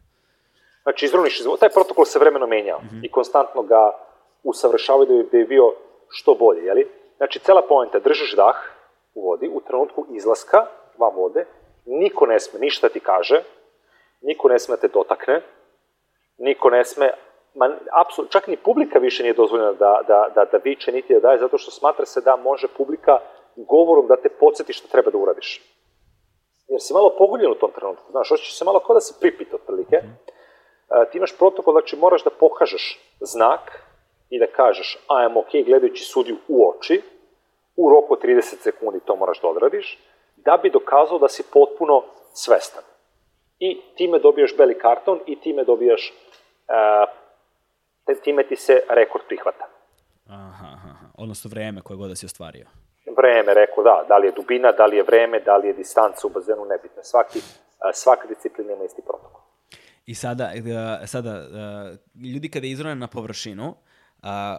Znači, 0.89 1.05
izroniš 1.05 1.41
iz. 1.41 1.47
Taj 1.61 1.69
protokol 1.69 2.05
se 2.05 2.19
vremeno 2.19 2.47
menjao 2.47 2.79
Mhm. 2.79 3.05
i 3.05 3.11
konstantno 3.11 3.63
ga 3.63 3.93
usavršavaju 4.43 5.07
da 5.07 5.15
bi, 5.15 5.23
da 5.23 5.39
bi 5.39 5.45
bio 5.45 5.73
što 6.09 6.35
bolje, 6.35 6.65
jeli? 6.65 6.89
Znači, 7.17 7.39
cela 7.39 7.63
poenta, 7.63 7.99
držiš 7.99 8.35
dah 8.37 8.57
u 9.15 9.29
vodi, 9.29 9.51
u 9.55 9.61
trenutku 9.61 10.07
izlaska 10.11 10.67
van 10.99 11.15
vode, 11.15 11.45
niko 11.87 12.27
ne 12.27 12.41
sme 12.41 12.61
ništa 12.61 12.89
ti 12.89 13.01
kaže, 13.01 13.43
niko 14.21 14.49
ne 14.49 14.59
sme 14.59 14.77
da 14.77 14.81
te 14.81 14.89
dotakne, 14.89 15.43
niko 16.39 16.71
ne 16.71 16.85
sme, 16.85 17.11
ma, 17.55 17.77
apsolutno, 17.93 18.33
čak 18.33 18.47
ni 18.49 18.57
publika 18.57 18.99
više 18.99 19.23
nije 19.23 19.35
dozvoljena 19.35 19.73
da, 19.73 20.01
da, 20.09 20.29
da, 20.35 20.45
da 20.45 20.59
viče 20.65 20.93
niti 20.93 21.15
da 21.15 21.21
daje, 21.21 21.39
zato 21.39 21.59
što 21.59 21.71
smatra 21.71 22.07
se 22.07 22.21
da 22.21 22.37
može 22.37 22.69
publika 22.77 23.19
govorom 23.57 24.07
da 24.07 24.17
te 24.17 24.29
podsjeti 24.29 24.73
što 24.73 24.89
treba 24.89 25.11
da 25.11 25.19
uradiš. 25.19 25.63
Jer 26.69 26.81
si 26.81 26.93
malo 26.93 27.15
poguljen 27.19 27.51
u 27.53 27.55
tom 27.55 27.71
trenutku, 27.75 28.11
znaš, 28.11 28.29
hoćeš 28.29 28.59
se 28.59 28.65
malo 28.65 28.79
kao 28.79 28.95
da 28.95 29.01
se 29.01 29.15
pripita 29.21 29.57
otprilike. 29.57 29.97
E, 29.97 30.03
ti 31.11 31.19
imaš 31.19 31.37
protokol, 31.39 31.73
znači 31.73 31.97
moraš 31.97 32.25
da 32.25 32.31
pokažeš 32.31 33.01
znak 33.21 33.83
i 34.31 34.39
da 34.39 34.47
kažeš 34.47 34.95
I 34.95 35.25
am 35.25 35.37
ok 35.37 35.51
gledajući 35.67 36.05
sudiju 36.05 36.37
u 36.49 36.71
oči, 36.71 37.03
u 37.77 37.91
roku 37.91 38.13
od 38.13 38.23
30 38.23 38.43
sekundi 38.43 39.01
to 39.05 39.17
moraš 39.17 39.41
da 39.41 39.49
odradiš, 39.49 39.99
da 40.37 40.57
bi 40.63 40.71
dokazao 40.71 41.19
da 41.19 41.29
si 41.29 41.43
potpuno 41.53 42.03
svestan. 42.33 42.83
I 43.59 43.81
time 43.97 44.19
dobijaš 44.19 44.57
beli 44.57 44.79
karton 44.79 45.21
i 45.27 45.41
time 45.41 45.65
dobijaš, 45.65 46.13
e, 48.09 48.15
time 48.23 48.43
ti 48.49 48.57
se 48.57 48.83
rekord 48.89 49.25
prihvata. 49.27 49.69
Aha, 50.29 50.67
aha. 50.75 50.95
Odnosno 51.19 51.51
vreme 51.51 51.81
koje 51.81 51.97
god 51.97 52.09
da 52.09 52.17
si 52.17 52.27
ostvario. 52.27 52.67
Vreme, 53.17 53.55
rekao 53.55 53.85
da, 53.85 54.05
da 54.09 54.17
li 54.17 54.27
je 54.27 54.33
dubina, 54.33 54.73
da 54.73 54.87
li 54.87 54.97
je 54.97 55.03
vreme, 55.03 55.41
da 55.41 55.57
li 55.57 55.67
je 55.67 55.73
distanca 55.73 56.27
u 56.27 56.31
bazenu, 56.31 56.65
nebitno. 56.65 57.03
Svaki, 57.03 57.41
svaka 57.93 58.29
disciplina 58.29 58.73
ima 58.73 58.85
isti 58.85 59.03
protokol. 59.03 59.38
I 60.09 60.15
sada, 60.15 60.53
e, 60.55 61.07
sada 61.07 61.31
e, 61.31 61.97
ljudi 62.29 62.49
kada 62.49 62.67
izrone 62.67 62.95
na 62.95 63.07
površinu, 63.07 63.75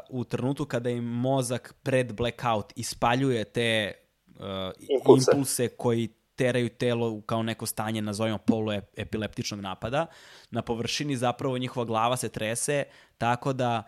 u 0.09 0.23
trenutku 0.23 0.65
kada 0.65 0.89
im 0.89 1.03
mozak 1.03 1.73
pred 1.83 2.13
blackout 2.13 2.73
ispaljuje 2.75 3.43
te 3.43 3.93
uh, 4.27 4.43
Impulse. 4.89 5.31
impulse 5.31 5.67
koji 5.67 6.07
teraju 6.35 6.69
telo 6.69 7.09
u 7.09 7.21
kao 7.21 7.43
neko 7.43 7.65
stanje, 7.65 8.01
nazovimo 8.01 8.37
poluepileptičnog 8.37 9.59
napada, 9.59 10.05
na 10.51 10.61
površini 10.61 11.15
zapravo 11.17 11.57
njihova 11.57 11.85
glava 11.85 12.17
se 12.17 12.29
trese 12.29 12.83
tako 13.17 13.53
da 13.53 13.83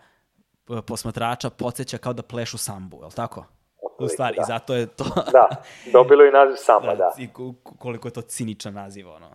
e, 0.70 0.82
posmatrača 0.86 1.50
podsjeća 1.50 1.98
kao 1.98 2.12
da 2.12 2.22
plešu 2.22 2.58
sambu, 2.58 2.96
je 3.00 3.04
li 3.04 3.12
tako? 3.12 3.46
U 3.98 4.08
stvari, 4.08 4.36
da. 4.36 4.42
i 4.42 4.44
zato 4.46 4.74
je 4.74 4.86
to... 4.86 5.04
Da, 5.32 5.48
dobilo 5.92 6.24
i 6.24 6.30
naziv 6.30 6.56
samba, 6.56 6.94
da. 7.02 7.12
I 7.18 7.28
ko- 7.28 7.54
koliko 7.78 8.08
je 8.08 8.12
to 8.12 8.22
ciničan 8.22 8.74
naziv, 8.74 9.08
ono. 9.08 9.30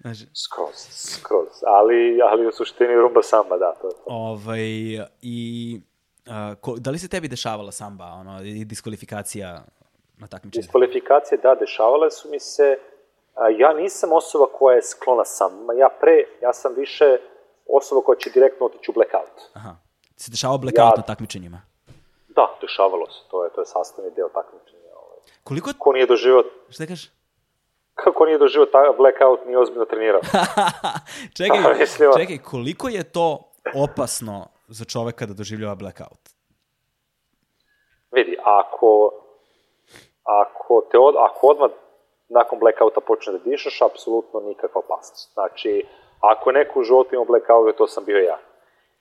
Znači, 0.00 0.26
Skroz, 0.34 0.76
skroz. 0.90 1.48
Ali, 1.66 2.20
ali 2.22 2.46
u 2.46 2.52
suštini 2.52 2.94
rumba 2.94 3.22
samba, 3.22 3.58
da, 3.58 3.74
to 3.80 3.86
je 3.86 3.92
to. 3.92 4.02
ovaj, 4.06 4.60
i... 5.22 5.80
a, 6.26 6.54
ko, 6.60 6.74
da 6.78 6.90
li 6.90 6.98
se 6.98 7.08
tebi 7.08 7.28
dešavala 7.28 7.72
samba, 7.72 8.04
ono, 8.04 8.42
i 8.42 8.64
diskvalifikacija 8.64 9.64
na 10.18 10.26
takmičenju? 10.26 10.62
Diskvalifikacije, 10.62 11.38
da, 11.42 11.54
dešavale 11.54 12.10
su 12.10 12.30
mi 12.30 12.40
se. 12.40 12.78
A, 13.34 13.48
ja 13.48 13.72
nisam 13.72 14.12
osoba 14.12 14.46
koja 14.58 14.76
je 14.76 14.82
sklona 14.82 15.24
samba. 15.24 15.72
Ja 15.72 15.88
pre, 16.00 16.24
ja 16.42 16.52
sam 16.52 16.74
više 16.76 17.18
osoba 17.68 18.00
koja 18.04 18.18
će 18.18 18.30
direktno 18.30 18.66
otići 18.66 18.90
u 18.90 18.94
blackout. 18.94 19.36
Aha. 19.52 19.76
Ti 20.14 20.22
se 20.22 20.30
dešavao 20.30 20.58
blackout 20.58 20.92
Ja- 20.94 20.96
na 20.96 21.02
takmičenjima? 21.02 21.60
Da, 22.28 22.58
dešavalo 22.60 23.06
se. 23.06 23.20
To 23.30 23.44
je, 23.44 23.50
to 23.54 23.60
je 23.60 23.66
sastavni 23.66 24.10
deo 24.16 24.28
takmičenja. 24.28 24.92
Ovaj. 24.96 25.18
Koliko... 25.44 25.70
Ko 25.78 25.92
nije 25.92 26.06
doživio, 26.06 26.44
Šta 26.70 26.86
kažeš? 26.86 27.10
Kako 28.04 28.24
nije 28.24 28.38
doživio 28.38 28.66
ta 28.66 28.92
blackout, 28.98 29.46
nije 29.46 29.58
ozbiljno 29.58 29.84
trenirao. 29.84 30.20
čekaj, 31.38 31.86
čekaj, 32.18 32.38
koliko 32.38 32.88
je 32.88 33.12
to 33.12 33.52
opasno 33.74 34.46
za 34.68 34.84
čoveka 34.84 35.26
da 35.26 35.34
doživljava 35.34 35.74
blackout? 35.74 36.22
Vidi, 38.12 38.36
ako, 38.44 39.10
ako, 40.24 40.82
te 40.90 40.98
od, 40.98 41.14
ako 41.18 41.46
odmah 41.46 41.70
nakon 42.28 42.58
blackouta 42.58 43.00
počne 43.00 43.32
da 43.32 43.38
dišeš, 43.38 43.82
apsolutno 43.82 44.40
nikakva 44.40 44.80
opasnost. 44.84 45.32
Znači, 45.32 45.86
ako 46.20 46.52
neko 46.52 46.80
u 46.80 46.82
životu 46.82 47.14
imao 47.14 47.24
blackout, 47.24 47.76
to 47.76 47.86
sam 47.86 48.04
bio 48.04 48.18
ja. 48.18 48.38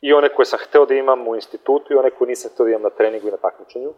I 0.02 0.14
one 0.14 0.30
koje 0.36 0.46
sam 0.46 0.60
hteo 0.60 0.86
da 0.86 0.94
imam 0.94 1.28
u 1.28 1.36
institutu 1.36 1.94
i 1.94 1.98
one 1.98 2.10
koje 2.10 2.28
nisam 2.28 2.52
hteo 2.54 2.66
da 2.66 2.70
imam 2.70 2.82
na 2.82 2.90
treningu 2.90 3.28
i 3.28 3.32
na 3.32 3.38
takmičenju. 3.38 3.90
E, 3.90 3.94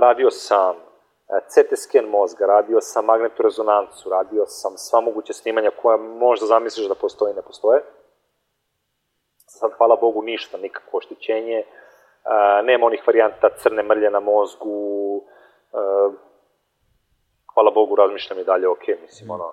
radio 0.00 0.30
sam 0.30 0.89
CT 1.30 1.76
scan 1.76 2.04
mozga, 2.04 2.46
radio 2.46 2.80
sam 2.80 3.04
magnetnu 3.04 3.42
rezonancu, 3.42 4.10
radio 4.10 4.46
sam 4.46 4.72
sva 4.76 5.00
moguća 5.00 5.32
snimanja 5.32 5.70
koja 5.82 5.96
možda 5.96 6.46
zamisliš 6.46 6.88
da 6.88 6.94
postoje 6.94 7.32
i 7.32 7.34
ne 7.34 7.42
postoje. 7.42 7.82
Sad, 9.46 9.70
hvala 9.76 9.96
Bogu, 9.96 10.22
ništa, 10.22 10.58
nikakvo 10.58 10.96
oštećenje. 10.96 11.58
E, 11.58 11.64
nema 12.62 12.86
onih 12.86 13.02
varijanta 13.06 13.48
crne 13.56 13.82
mrlje 13.82 14.10
na 14.10 14.20
mozgu. 14.20 15.24
E, 15.72 15.76
hvala 17.54 17.70
Bogu, 17.70 17.96
razmišljam 17.96 18.38
i 18.38 18.44
dalje, 18.44 18.68
ok, 18.68 18.88
mislim, 19.02 19.30
ono, 19.30 19.52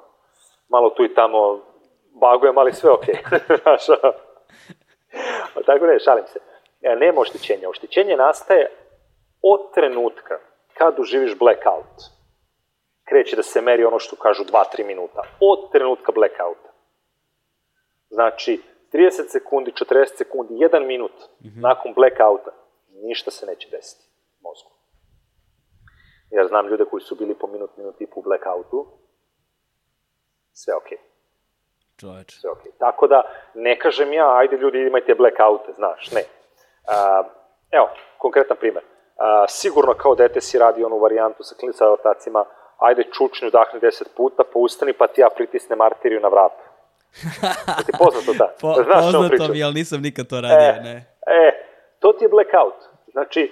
malo 0.69 0.89
tu 0.89 1.03
i 1.03 1.13
tamo 1.13 1.59
bagujem, 2.09 2.57
ali 2.57 2.73
sve 2.73 2.91
ok. 2.91 3.05
Tako 5.65 5.85
ne, 5.85 5.99
šalim 5.99 6.27
se. 6.27 6.39
E, 6.81 6.95
nema 6.95 7.21
oštećenja. 7.21 7.69
Oštećenje 7.69 8.17
nastaje 8.17 8.71
od 9.41 9.73
trenutka 9.73 10.39
kad 10.77 10.99
uživiš 10.99 11.37
blackout. 11.39 12.17
Kreće 13.03 13.35
da 13.35 13.43
se 13.43 13.61
meri 13.61 13.85
ono 13.85 13.99
što 13.99 14.15
kažu 14.15 14.43
2-3 14.43 14.85
minuta. 14.85 15.21
Od 15.39 15.71
trenutka 15.71 16.11
blackouta. 16.11 16.69
Znači, 18.09 18.61
30 18.93 19.29
sekundi, 19.29 19.71
40 19.71 20.17
sekundi, 20.17 20.53
1 20.53 20.85
minut 20.85 21.11
nakon 21.55 21.93
blackouta, 21.93 22.51
ništa 22.89 23.31
se 23.31 23.45
neće 23.45 23.69
desiti 23.69 24.09
mozgu. 24.41 24.71
Ja 26.31 26.47
znam 26.47 26.67
ljude 26.67 26.85
koji 26.85 27.01
su 27.01 27.15
bili 27.15 27.35
po 27.35 27.47
minut, 27.47 27.77
minut 27.77 28.01
i 28.01 28.07
po 28.07 28.21
blackoutu, 28.21 28.87
sve 30.53 30.75
okej. 30.75 30.97
Čoveč. 31.97 32.39
sve 32.41 32.49
okej. 32.51 32.71
Tako 32.79 33.07
da, 33.07 33.21
ne 33.53 33.79
kažem 33.79 34.13
ja, 34.13 34.37
ajde 34.37 34.57
ljudi 34.57 34.87
imajte 34.87 35.15
blackoute, 35.15 35.73
znaš, 35.73 36.11
ne. 36.11 36.23
A, 36.87 37.23
evo, 37.71 37.89
konkretan 38.17 38.57
primer. 38.57 38.83
A, 39.17 39.45
sigurno 39.47 39.93
kao 39.93 40.15
dete 40.15 40.41
si 40.41 40.59
radi 40.59 40.83
onu 40.83 40.97
varijantu 40.99 41.43
sa 41.43 41.55
klinica 41.55 41.85
adaptacijama, 41.85 42.45
ajde 42.77 43.03
čučnju 43.03 43.49
dahni 43.49 43.79
10 43.79 44.03
puta, 44.17 44.43
pa 44.53 44.59
ustani 44.59 44.93
pa 44.93 45.07
ti 45.07 45.21
ja 45.21 45.29
pritisnem 45.35 45.81
arteriju 45.81 46.19
na 46.19 46.27
vrat. 46.27 46.51
Da 47.67 47.83
ti 47.85 47.91
poznato 48.03 48.33
da? 48.37 48.53
Po, 48.61 48.73
znaš 48.73 49.05
poznato 49.05 49.53
mi, 49.53 49.63
ali 49.63 49.73
nisam 49.73 50.01
nikad 50.01 50.27
to 50.27 50.41
radio, 50.41 50.57
E, 50.57 50.79
ne. 50.83 50.95
e, 51.27 51.51
to 51.99 52.13
ti 52.13 52.25
je 52.25 52.29
blackout. 52.29 52.75
Znači, 53.11 53.51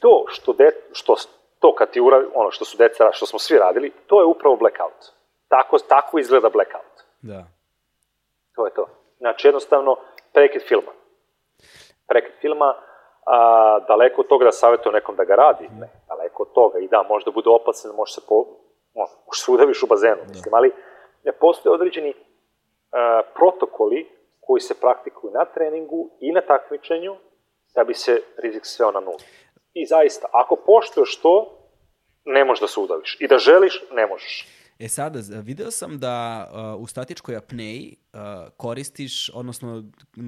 to 0.00 0.24
što, 0.28 0.52
de, 0.52 0.70
što 0.92 1.14
to 1.58 1.74
kad 1.74 1.90
ti 1.90 2.00
ura, 2.00 2.22
ono 2.34 2.50
što 2.50 2.64
su 2.64 2.76
deca, 2.76 3.10
što 3.12 3.26
smo 3.26 3.38
svi 3.38 3.58
radili, 3.58 3.92
to 4.06 4.20
je 4.20 4.24
upravo 4.24 4.56
blackout. 4.56 5.12
Tako, 5.48 5.78
tako 5.78 6.18
izgleda 6.18 6.48
blackout. 6.50 6.94
Da. 7.20 7.44
To 8.54 8.66
je 8.66 8.74
to. 8.74 8.86
Znači, 9.18 9.48
jednostavno, 9.48 9.96
prekid 10.32 10.62
filma. 10.68 10.92
Prekid 12.06 12.32
filma, 12.40 12.74
a, 13.26 13.80
daleko 13.88 14.20
od 14.20 14.28
toga 14.28 14.44
da 14.44 14.52
savjetuje 14.52 14.92
nekom 14.92 15.16
da 15.16 15.24
ga 15.24 15.34
radi, 15.34 15.68
ne, 15.80 15.88
daleko 16.08 16.42
od 16.42 16.52
toga. 16.52 16.78
I 16.78 16.88
da, 16.88 17.02
možda 17.08 17.30
bude 17.30 17.50
opasan, 17.50 17.96
može 17.96 18.12
se 18.12 18.20
po, 18.28 18.44
može 18.94 19.44
se 19.44 19.50
udaviš 19.50 19.82
u 19.82 19.86
bazenu, 19.86 20.22
mislim, 20.28 20.54
ali 20.54 20.72
ne 21.24 21.32
postoje 21.32 21.74
određeni 21.74 22.14
a, 22.92 23.22
protokoli 23.34 24.06
koji 24.40 24.60
se 24.60 24.80
praktikuju 24.80 25.32
na 25.32 25.44
treningu 25.44 26.10
i 26.20 26.32
na 26.32 26.40
takmičenju 26.40 27.16
da 27.74 27.84
bi 27.84 27.94
se 27.94 28.22
rizik 28.36 28.66
sveo 28.66 28.90
na 28.90 29.00
nulu. 29.00 29.18
I 29.72 29.86
zaista, 29.86 30.28
ako 30.32 30.56
poštuješ 30.56 31.20
to, 31.20 31.58
ne 32.24 32.44
možeš 32.44 32.60
da 32.60 32.68
se 32.68 32.80
udaviš. 32.80 33.16
I 33.20 33.28
da 33.28 33.38
želiš, 33.38 33.84
ne 33.90 34.06
možeš. 34.06 34.63
E 34.78 34.88
sada, 34.88 35.18
video 35.42 35.70
sam 35.70 35.98
da 35.98 36.46
uh, 36.76 36.82
u 36.82 36.86
statičkoj 36.86 37.36
apneji 37.36 37.96
uh, 38.12 38.20
koristiš, 38.56 39.30
odnosno 39.34 39.82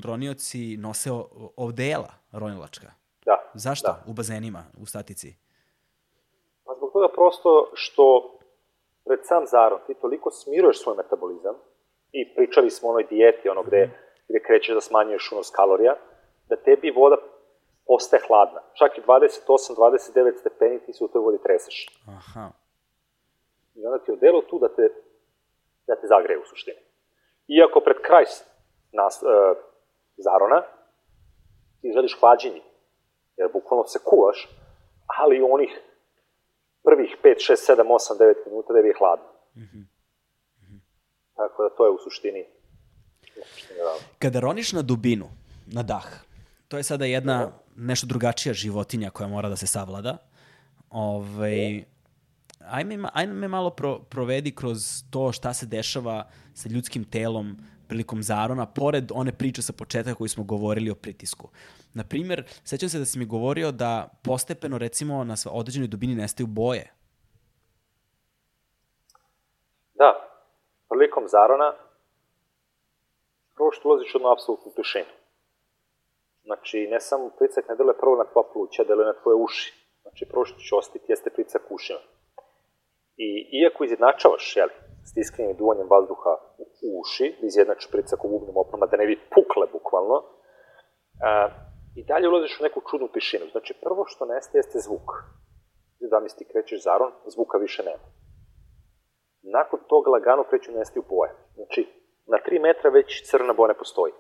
ronioci 0.05 0.77
nose 0.77 1.13
o- 1.13 1.53
odela 1.57 2.13
ronilačka. 2.33 2.87
Da. 3.25 3.51
Zašto? 3.55 3.87
Da. 3.87 4.05
U 4.07 4.13
bazenima, 4.13 4.65
u 4.79 4.87
statici. 4.87 5.37
Pa 6.65 6.75
zbog 6.77 6.93
toga 6.93 7.09
prosto 7.15 7.71
što 7.75 8.33
pred 9.05 9.19
sam 9.25 9.43
zaron 9.47 9.81
ti 9.87 9.95
toliko 10.01 10.31
smiruješ 10.31 10.83
svoj 10.83 10.97
metabolizam 10.97 11.55
i 12.13 12.35
pričali 12.35 12.71
smo 12.71 12.89
o 12.89 12.91
onoj 12.91 13.05
dijeti, 13.11 13.49
ono 13.49 13.63
gde, 13.63 13.91
gde 14.29 14.43
krećeš 14.47 14.75
da 14.75 14.81
smanjuješ 14.81 15.33
unos 15.33 15.51
kalorija, 15.51 15.95
da 16.49 16.57
tebi 16.57 16.91
voda 16.91 17.17
postaje 17.87 18.23
hladna. 18.29 18.61
Čak 18.79 18.99
i 18.99 19.01
28-29 19.01 20.41
stepeni 20.41 20.81
ti 20.87 20.93
se 20.93 21.05
u 21.05 21.09
toj 21.09 21.21
vodi 21.21 21.39
treseš. 21.43 22.01
Aha. 22.07 22.51
I 23.77 23.87
onda 23.87 24.05
ti 24.05 24.13
odelo 24.13 24.43
tu 24.43 24.59
da 24.59 24.69
te, 24.77 24.83
da 25.87 25.95
te 26.01 26.07
zagreje 26.07 26.39
u 26.39 26.47
suštini. 26.51 26.83
Iako 27.49 27.81
pred 27.81 27.97
kraj 28.07 28.25
nas, 28.93 29.23
e, 29.23 29.27
zarona 30.17 30.63
ti 31.81 31.93
želiš 31.95 32.21
hlađenje, 32.21 32.63
jer 33.37 33.49
bukvalno 33.53 33.87
se 33.87 33.99
kuvaš, 34.05 34.49
ali 35.07 35.43
onih 35.43 35.81
prvih 36.85 37.17
5, 37.25 37.53
6, 37.53 37.73
7, 37.73 37.83
8, 37.83 38.19
9 38.19 38.35
minuta 38.47 38.73
da 38.73 38.79
je 38.79 38.95
hladno. 38.99 39.29
Tako 41.37 41.63
da 41.63 41.69
to 41.77 41.85
je 41.85 41.91
u 41.91 41.99
suštini, 41.99 42.45
u 43.41 43.45
suštini 43.55 43.79
da. 43.79 43.95
Kada 44.19 44.41
roniš 44.41 44.73
na 44.73 44.83
dubinu, 44.83 45.29
na 45.67 45.83
dah, 45.83 46.07
to 46.69 46.77
je 46.77 46.83
sada 46.83 47.05
jedna 47.05 47.53
nešto 47.77 48.07
drugačija 48.07 48.55
životinja 48.55 49.11
koja 49.11 49.29
mora 49.29 49.49
da 49.49 49.57
se 49.57 49.67
savlada. 49.67 50.17
Ovaj, 50.91 51.85
ajme, 52.71 53.09
ajme 53.13 53.34
me 53.34 53.49
malo 53.49 53.71
pro, 53.71 53.99
provedi 53.99 54.55
kroz 54.55 55.03
to 55.11 55.33
šta 55.33 55.55
se 55.55 55.67
dešava 55.67 56.29
sa 56.55 56.68
ljudskim 56.68 57.05
telom 57.05 57.57
prilikom 57.88 58.22
zarona, 58.22 58.67
pored 58.67 59.13
one 59.14 59.33
priče 59.33 59.63
sa 59.63 59.72
početka 59.72 60.14
koju 60.14 60.29
smo 60.29 60.45
govorili 60.45 60.91
o 60.91 60.95
pritisku. 60.95 61.49
Na 61.95 62.05
primjer, 62.05 62.45
sećam 62.64 62.88
se 62.88 62.99
da 62.99 63.05
si 63.05 63.18
mi 63.18 63.25
govorio 63.25 63.72
da 63.72 64.09
postepeno, 64.25 64.79
recimo, 64.79 65.25
na 65.25 65.34
određenoj 65.51 65.88
dubini 65.88 66.14
nestaju 66.14 66.47
boje. 66.47 66.93
Da, 69.95 70.11
prilikom 70.88 71.25
zarona, 71.29 71.72
prvo 73.55 73.72
što 73.72 73.88
ulaziš 73.88 74.14
u 74.14 74.29
apsolutnu 74.33 74.72
tišinu. 74.76 75.13
Znači, 76.45 76.88
ne 76.91 77.01
samo 77.01 77.30
pricak 77.38 77.68
ne 77.68 77.76
deluje 77.76 77.99
prvo 78.01 78.17
na 78.17 78.25
tvoja 78.25 78.47
pluća, 78.53 78.84
deluje 78.84 79.07
na 79.07 79.21
tvoje 79.22 79.34
uši. 79.34 79.75
Znači, 80.03 80.26
prvo 80.30 80.45
što 80.45 80.59
će 80.59 80.75
ostiti 80.75 81.13
jeste 81.13 81.30
pricak 81.30 81.63
ušima. 81.71 81.99
I 83.17 83.29
iako 83.61 83.84
izjednačavaš, 83.84 84.57
jeli, 84.57 84.72
stiskanim 85.11 85.51
i 85.51 85.59
duvanjem 85.61 85.88
vazduha 85.91 86.33
u, 86.59 87.01
uši, 87.01 87.37
da 87.41 87.47
izjednaču 87.47 87.88
pricak 87.93 88.25
u 88.25 88.29
bubnim 88.29 88.57
oprama, 88.57 88.87
da 88.87 88.97
ne 88.97 89.07
bi 89.07 89.21
pukle 89.34 89.67
bukvalno, 89.72 90.17
a, 91.22 91.49
i 91.99 92.05
dalje 92.05 92.29
ulaziš 92.29 92.61
u 92.61 92.63
neku 92.63 92.80
čudnu 92.91 93.09
tišinu. 93.09 93.47
Znači, 93.53 93.75
prvo 93.84 94.05
što 94.07 94.25
nestaje 94.25 94.59
jeste 94.59 94.79
zvuk. 94.79 95.09
Da 96.01 96.21
mi 96.21 96.29
ti 96.29 96.45
krećeš 96.53 96.83
zaron, 96.83 97.13
zvuka 97.26 97.59
više 97.59 97.83
nema. 97.83 98.07
Nakon 99.43 99.80
toga 99.88 100.11
lagano 100.11 100.45
kreću 100.51 100.72
nestaju 100.72 101.05
boje. 101.09 101.33
Znači, 101.55 101.80
na 102.26 102.38
3 102.47 102.63
metra 102.63 102.91
već 102.91 103.30
crna 103.30 103.53
boja 103.53 103.68
ne 103.68 103.79
postoji. 103.79 104.13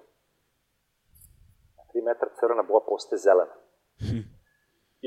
Na 1.76 1.82
3 2.00 2.04
metra 2.04 2.28
crna 2.40 2.62
boja 2.62 2.80
postaje 2.88 3.18
zelena. 3.18 3.56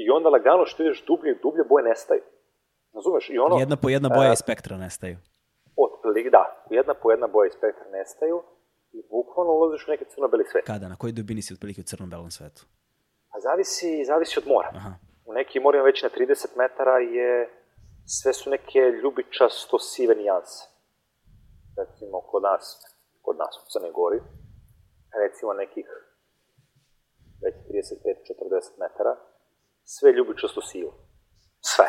I 0.02 0.10
onda 0.10 0.30
lagano 0.30 0.66
što 0.66 0.84
ideš 0.84 1.06
dublje 1.06 1.32
i 1.32 1.42
dublje 1.44 1.64
boje 1.64 1.84
nestaju. 1.84 2.24
Razumeš? 2.94 3.30
I 3.30 3.38
ono, 3.40 3.60
Jedna 3.60 3.76
po 3.76 3.90
jedna 3.90 4.10
boja 4.10 4.34
iz 4.34 4.40
spektra 4.40 4.78
nestaju. 4.78 5.18
Otprilike, 5.86 6.30
da. 6.30 6.44
Jedna 6.70 6.94
po 6.94 7.12
jedna 7.12 7.28
boja 7.28 7.48
iz 7.48 7.54
spektra 7.54 7.86
nestaju 7.92 8.44
i 8.92 9.00
bukvalno 9.10 9.52
ulaziš 9.54 9.88
u 9.88 9.92
neki 9.92 10.06
crno-beli 10.06 10.46
svet. 10.52 10.66
Kada? 10.66 10.88
Na 10.88 10.96
kojoj 10.96 11.12
dubini 11.12 11.42
si 11.42 11.54
otprilike 11.54 11.82
u 11.82 11.90
crno-belom 11.92 12.32
svetu? 12.32 12.62
A 13.34 13.40
zavisi, 13.40 14.06
zavisi 14.06 14.40
od 14.40 14.48
mora. 14.48 14.70
Aha. 14.76 14.92
U 15.26 15.34
nekim 15.34 15.64
morima 15.64 15.84
već 15.84 16.04
na 16.04 16.10
30 16.10 16.58
metara 16.58 16.98
je, 17.18 17.50
sve 18.06 18.34
su 18.34 18.50
neke 18.50 18.80
ljubičasto 18.80 19.80
sive 19.80 20.16
nijanse. 20.16 20.60
Recimo, 21.78 22.22
kod 22.22 22.44
nas, 22.44 22.64
kod 23.22 23.38
nas 23.38 23.54
u 23.62 23.66
Crnoj 23.72 23.92
Gori, 23.92 24.20
recimo 25.24 25.54
nekih 25.54 25.88
već 27.44 27.56
35-40 27.56 28.80
metara, 28.80 29.14
sve 29.84 30.12
ljubičasto 30.12 30.62
sivo. 30.62 30.92
Sve. 31.62 31.86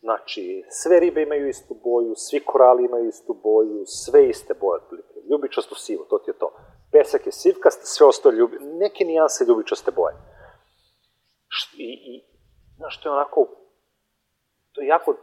Znači, 0.00 0.64
sve 0.70 1.00
ribe 1.00 1.22
imaju 1.22 1.48
istu 1.48 1.74
boju, 1.84 2.12
svi 2.16 2.40
korali 2.40 2.84
imaju 2.84 3.08
istu 3.08 3.34
boju, 3.42 3.82
sve 3.86 4.28
iste 4.28 4.54
boje 4.54 4.80
otprilike. 4.80 5.14
Ljubičasto 5.30 5.74
sivo, 5.74 6.04
to 6.10 6.18
ti 6.18 6.30
je 6.30 6.38
to. 6.38 6.52
Pesak 6.92 7.26
je 7.26 7.32
sivkast, 7.32 7.80
sve 7.84 8.06
ostalo 8.06 8.34
ljubi... 8.34 8.56
Neke 8.60 9.04
nijanse 9.04 9.44
ljubičaste 9.44 9.90
boje. 9.90 10.14
I, 11.76 11.88
i 12.10 12.24
znaš, 12.76 13.00
to 13.00 13.08
je 13.08 13.12
onako, 13.12 13.46
to 14.72 14.80
je 14.80 14.86
jako, 14.86 15.14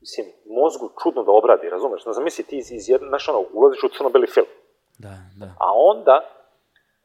mislim, 0.00 0.26
mozgu 0.46 0.90
čudno 1.02 1.24
da 1.24 1.30
obradi, 1.32 1.70
razumeš? 1.70 2.02
Znaš, 2.02 2.16
zamisli 2.16 2.44
ti 2.44 2.56
iz, 2.58 2.72
iz 2.72 2.88
jedne, 2.88 3.08
znaš, 3.08 3.28
ono, 3.28 3.44
ulaziš 3.52 3.82
u 3.84 3.88
crno-beli 3.96 4.26
film, 4.26 4.46
Da, 4.98 5.14
da. 5.40 5.46
a 5.60 5.72
onda, 5.74 6.16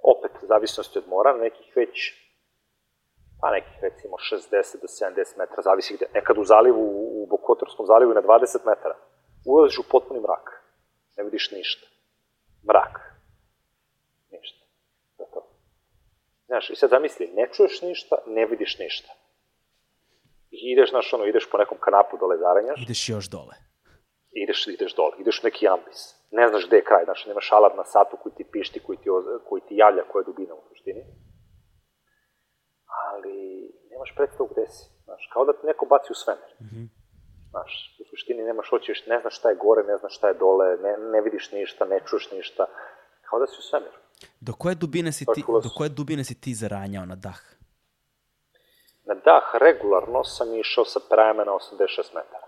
opet, 0.03 0.31
zavisnosti 0.41 0.97
od 0.97 1.07
mora, 1.07 1.33
nekih 1.37 1.73
već, 1.75 1.95
pa 3.41 3.51
nekih 3.51 3.77
recimo 3.81 4.15
60 4.17 4.81
do 4.81 4.87
70 4.87 5.37
metara, 5.37 5.61
zavisi 5.61 5.95
gde, 5.95 6.05
nekad 6.13 6.37
u 6.37 6.43
zalivu, 6.43 6.83
u 7.23 7.27
Bokotorskom 7.29 7.85
zalivu 7.85 8.13
na 8.13 8.21
20 8.21 8.65
metara, 8.65 8.95
ulaziš 9.45 9.79
u 9.79 9.89
potpuni 9.91 10.19
mrak, 10.19 10.63
ne 11.17 11.23
vidiš 11.23 11.51
ništa. 11.51 11.87
Mrak. 12.67 12.95
Ništa. 14.31 14.65
To 15.17 15.23
je 15.23 15.29
to. 15.33 15.41
Znaš, 16.45 16.69
i 16.69 16.75
sad 16.75 16.89
zamisli, 16.89 17.31
ne 17.33 17.47
čuješ 17.53 17.81
ništa, 17.81 18.15
ne 18.27 18.45
vidiš 18.45 18.79
ništa. 18.79 19.09
I 20.51 20.71
ideš, 20.73 20.89
znaš, 20.89 21.13
ono, 21.13 21.25
ideš 21.25 21.49
po 21.51 21.57
nekom 21.57 21.77
kanapu 21.77 22.17
dole 22.17 22.37
zaranjaš, 22.37 22.81
Ideš 22.83 23.09
još 23.09 23.25
dole. 23.29 23.55
ideš, 24.31 24.67
ideš 24.67 24.95
dole, 24.95 25.11
ideš 25.19 25.43
u 25.43 25.47
neki 25.47 25.67
ambis. 25.67 26.15
Ne 26.31 26.47
znaš 26.47 26.67
gde 26.67 26.75
je 26.77 26.83
kraj, 26.83 27.03
znaš, 27.05 27.25
nemaš 27.25 27.51
alarm 27.51 27.77
na 27.77 27.83
satu 27.85 28.17
koji 28.23 28.35
ti 28.35 28.45
pišti, 28.51 28.79
koji 28.79 28.97
ti, 28.97 29.09
koji 29.49 29.61
ti 29.61 29.75
javlja 29.77 30.03
koja 30.11 30.21
je 30.21 30.25
dubina 30.25 30.53
u 30.53 30.61
suštini. 30.69 31.03
Nemaš 33.99 34.15
predstavu 34.15 34.49
gde 34.51 34.67
si, 34.67 34.83
znaš, 35.05 35.29
kao 35.33 35.45
da 35.45 35.53
te 35.53 35.67
neko 35.67 35.85
baci 35.85 36.11
u 36.11 36.15
svemir. 36.15 36.51
Znaš, 37.49 37.71
u 37.99 38.03
suštini 38.09 38.43
nemaš 38.43 38.69
hoćeš, 38.69 39.05
ne 39.07 39.19
znaš 39.21 39.37
šta 39.37 39.49
je 39.49 39.55
gore, 39.55 39.83
ne 39.83 39.97
znaš 39.97 40.15
šta 40.17 40.27
je 40.27 40.33
dole, 40.33 40.77
ne, 40.77 40.97
ne 40.97 41.21
vidiš 41.21 41.51
ništa, 41.51 41.85
ne 41.85 41.99
čuješ 42.07 42.31
ništa, 42.31 42.65
kao 43.29 43.39
da 43.39 43.47
si 43.47 43.55
u 43.59 43.61
svemiru. 43.61 43.97
Do 44.39 44.53
koje 44.53 44.75
dubine 44.75 45.11
si 45.11 45.25
ti, 45.25 45.43
da 45.47 45.59
do 45.59 45.69
koje 45.77 45.89
dubine 45.89 46.23
si 46.23 46.41
ti 46.41 46.53
zaranjao 46.53 47.05
na 47.05 47.15
dah? 47.15 47.39
Na 49.05 49.15
dah 49.15 49.43
regularno 49.53 50.23
sam 50.23 50.53
išao 50.55 50.85
sa 50.85 50.99
prajama 51.09 51.43
na 51.43 51.51
86 51.51 52.15
metara. 52.15 52.47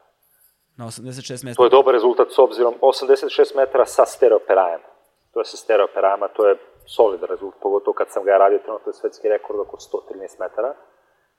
Na 0.77 0.85
86 0.85 1.41
To 1.41 1.45
mesta. 1.45 1.63
je 1.63 1.69
dobar 1.69 1.93
rezultat 1.93 2.27
s 2.31 2.39
obzirom 2.39 2.73
86 2.81 3.55
metara 3.55 3.85
sa 3.85 4.05
stereoperajama. 4.05 4.87
To 5.33 5.39
je 5.39 5.45
sa 5.45 5.57
stereoperajama, 5.57 6.27
to 6.27 6.47
je 6.47 6.55
solidan 6.85 7.29
rezultat, 7.29 7.61
pogotovo 7.61 7.93
kad 7.93 8.07
sam 8.09 8.23
ga 8.23 8.37
radio, 8.37 8.59
trenutno 8.59 8.93
svetski 8.93 9.29
rekord 9.29 9.59
oko 9.59 9.77
113 9.77 10.39
metara. 10.39 10.73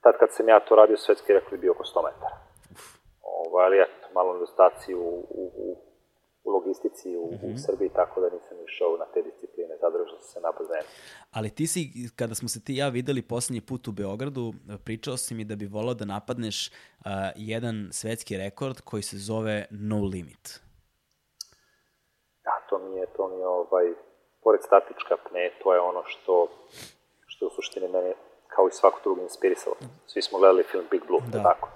Tad 0.03 0.15
kad 0.21 0.29
sam 0.33 0.49
ja 0.49 0.61
to 0.61 0.75
radio, 0.75 0.97
svetski 0.97 1.33
rekord 1.33 1.61
bio 1.61 1.73
oko 1.73 1.85
100 1.85 2.05
metara. 2.05 2.37
Ovo, 3.23 3.59
ali 3.59 3.77
eto, 3.81 4.07
malo 4.15 4.33
nedostaci 4.35 4.95
u, 4.95 5.09
u, 5.41 5.43
u, 5.65 5.77
u 6.45 6.51
logistici 6.51 7.17
u, 7.17 7.25
u 7.25 7.59
Srbiji, 7.67 7.89
tako 7.89 8.21
da 8.21 8.29
nisam 8.31 8.57
išao 8.69 8.97
na 8.97 9.07
te 9.15 9.23
discipline, 9.23 9.77
zadržao 9.81 10.19
sam 10.19 10.29
se 10.33 10.41
na 10.41 10.51
bazenu. 10.59 10.89
Ali 11.31 11.51
ti 11.51 11.67
si, 11.67 11.81
kada 12.17 12.35
smo 12.35 12.49
se 12.49 12.65
ti 12.65 12.77
ja 12.77 12.89
videli 12.89 13.23
poslednji 13.23 13.61
put 13.61 13.89
u 13.89 13.93
Beogradu, 13.93 14.53
pričao 14.85 15.17
si 15.17 15.35
mi 15.35 15.45
da 15.45 15.57
bi 15.57 15.67
volao 15.67 15.95
da 15.95 16.05
napadneš 16.05 16.69
uh, 16.69 16.73
jedan 17.37 17.89
svetski 17.93 18.37
rekord 18.37 18.81
koji 18.81 19.03
se 19.03 19.17
zove 19.17 19.67
No 19.71 19.99
Limit. 20.13 20.45
Da, 22.45 22.55
to 22.69 22.79
mi 22.79 22.97
je, 22.97 23.07
to 23.17 23.29
mi 23.29 23.39
je, 23.39 23.47
ovaj, 23.47 23.87
pored 24.43 24.61
statička 24.63 25.15
apne, 25.15 25.51
to 25.63 25.75
je 25.75 25.81
ono 25.81 26.03
što, 26.07 26.49
što 27.27 27.47
u 27.47 27.51
suštini 27.51 27.89
mene, 27.89 28.13
kao 28.55 28.69
i 28.69 28.73
svako 28.73 29.01
drugi, 29.03 29.23
inspirisalo. 29.23 29.77
Svi 30.07 30.23
smo 30.23 30.39
gledali 30.39 30.63
film 30.63 30.85
Big 30.91 31.07
Blue, 31.07 31.21
Da. 31.33 31.43
tako. 31.43 31.69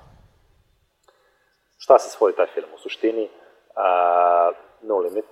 Šta 1.79 1.99
se 1.99 2.11
svodi 2.11 2.37
taj 2.37 2.47
film? 2.47 2.67
U 2.75 2.79
suštini, 2.79 3.29
a, 3.77 4.51
no 4.83 4.99
limit, 4.99 5.25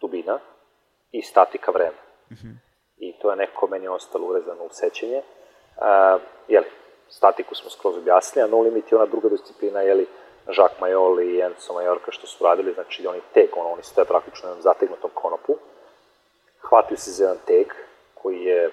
dubina 0.00 0.38
i 1.12 1.22
statika 1.22 1.70
vreme. 1.70 1.96
I 2.96 3.18
to 3.18 3.30
je 3.30 3.36
neko 3.36 3.66
meni 3.66 3.88
ostalo 3.88 4.26
urezano 4.26 4.64
u 4.64 4.68
sećanje. 4.70 5.22
A, 5.80 6.18
jeli, 6.48 6.66
statiku 7.08 7.54
smo 7.54 7.70
skroz 7.70 7.96
objasnili, 7.96 8.44
a 8.44 8.50
no 8.50 8.60
limit 8.60 8.92
je 8.92 8.98
ona 8.98 9.06
druga 9.06 9.28
disciplina, 9.28 9.80
jeli, 9.80 10.06
Jacques 10.46 10.80
Majoli 10.80 11.34
i 11.34 11.40
Enzo 11.40 11.72
Majorka 11.72 12.10
što 12.12 12.26
su 12.26 12.44
radili, 12.44 12.74
znači 12.74 13.06
oni 13.06 13.20
teg, 13.34 13.48
ono, 13.56 13.68
oni 13.70 13.82
stoje 13.82 14.04
praktično 14.04 14.42
na 14.42 14.48
jednom 14.50 14.62
zategnutom 14.62 15.10
konopu, 15.14 15.56
hvataju 16.60 16.98
se 16.98 17.10
za 17.10 17.24
jedan 17.24 17.38
teg 17.46 17.66
koji 18.14 18.42
je 18.42 18.70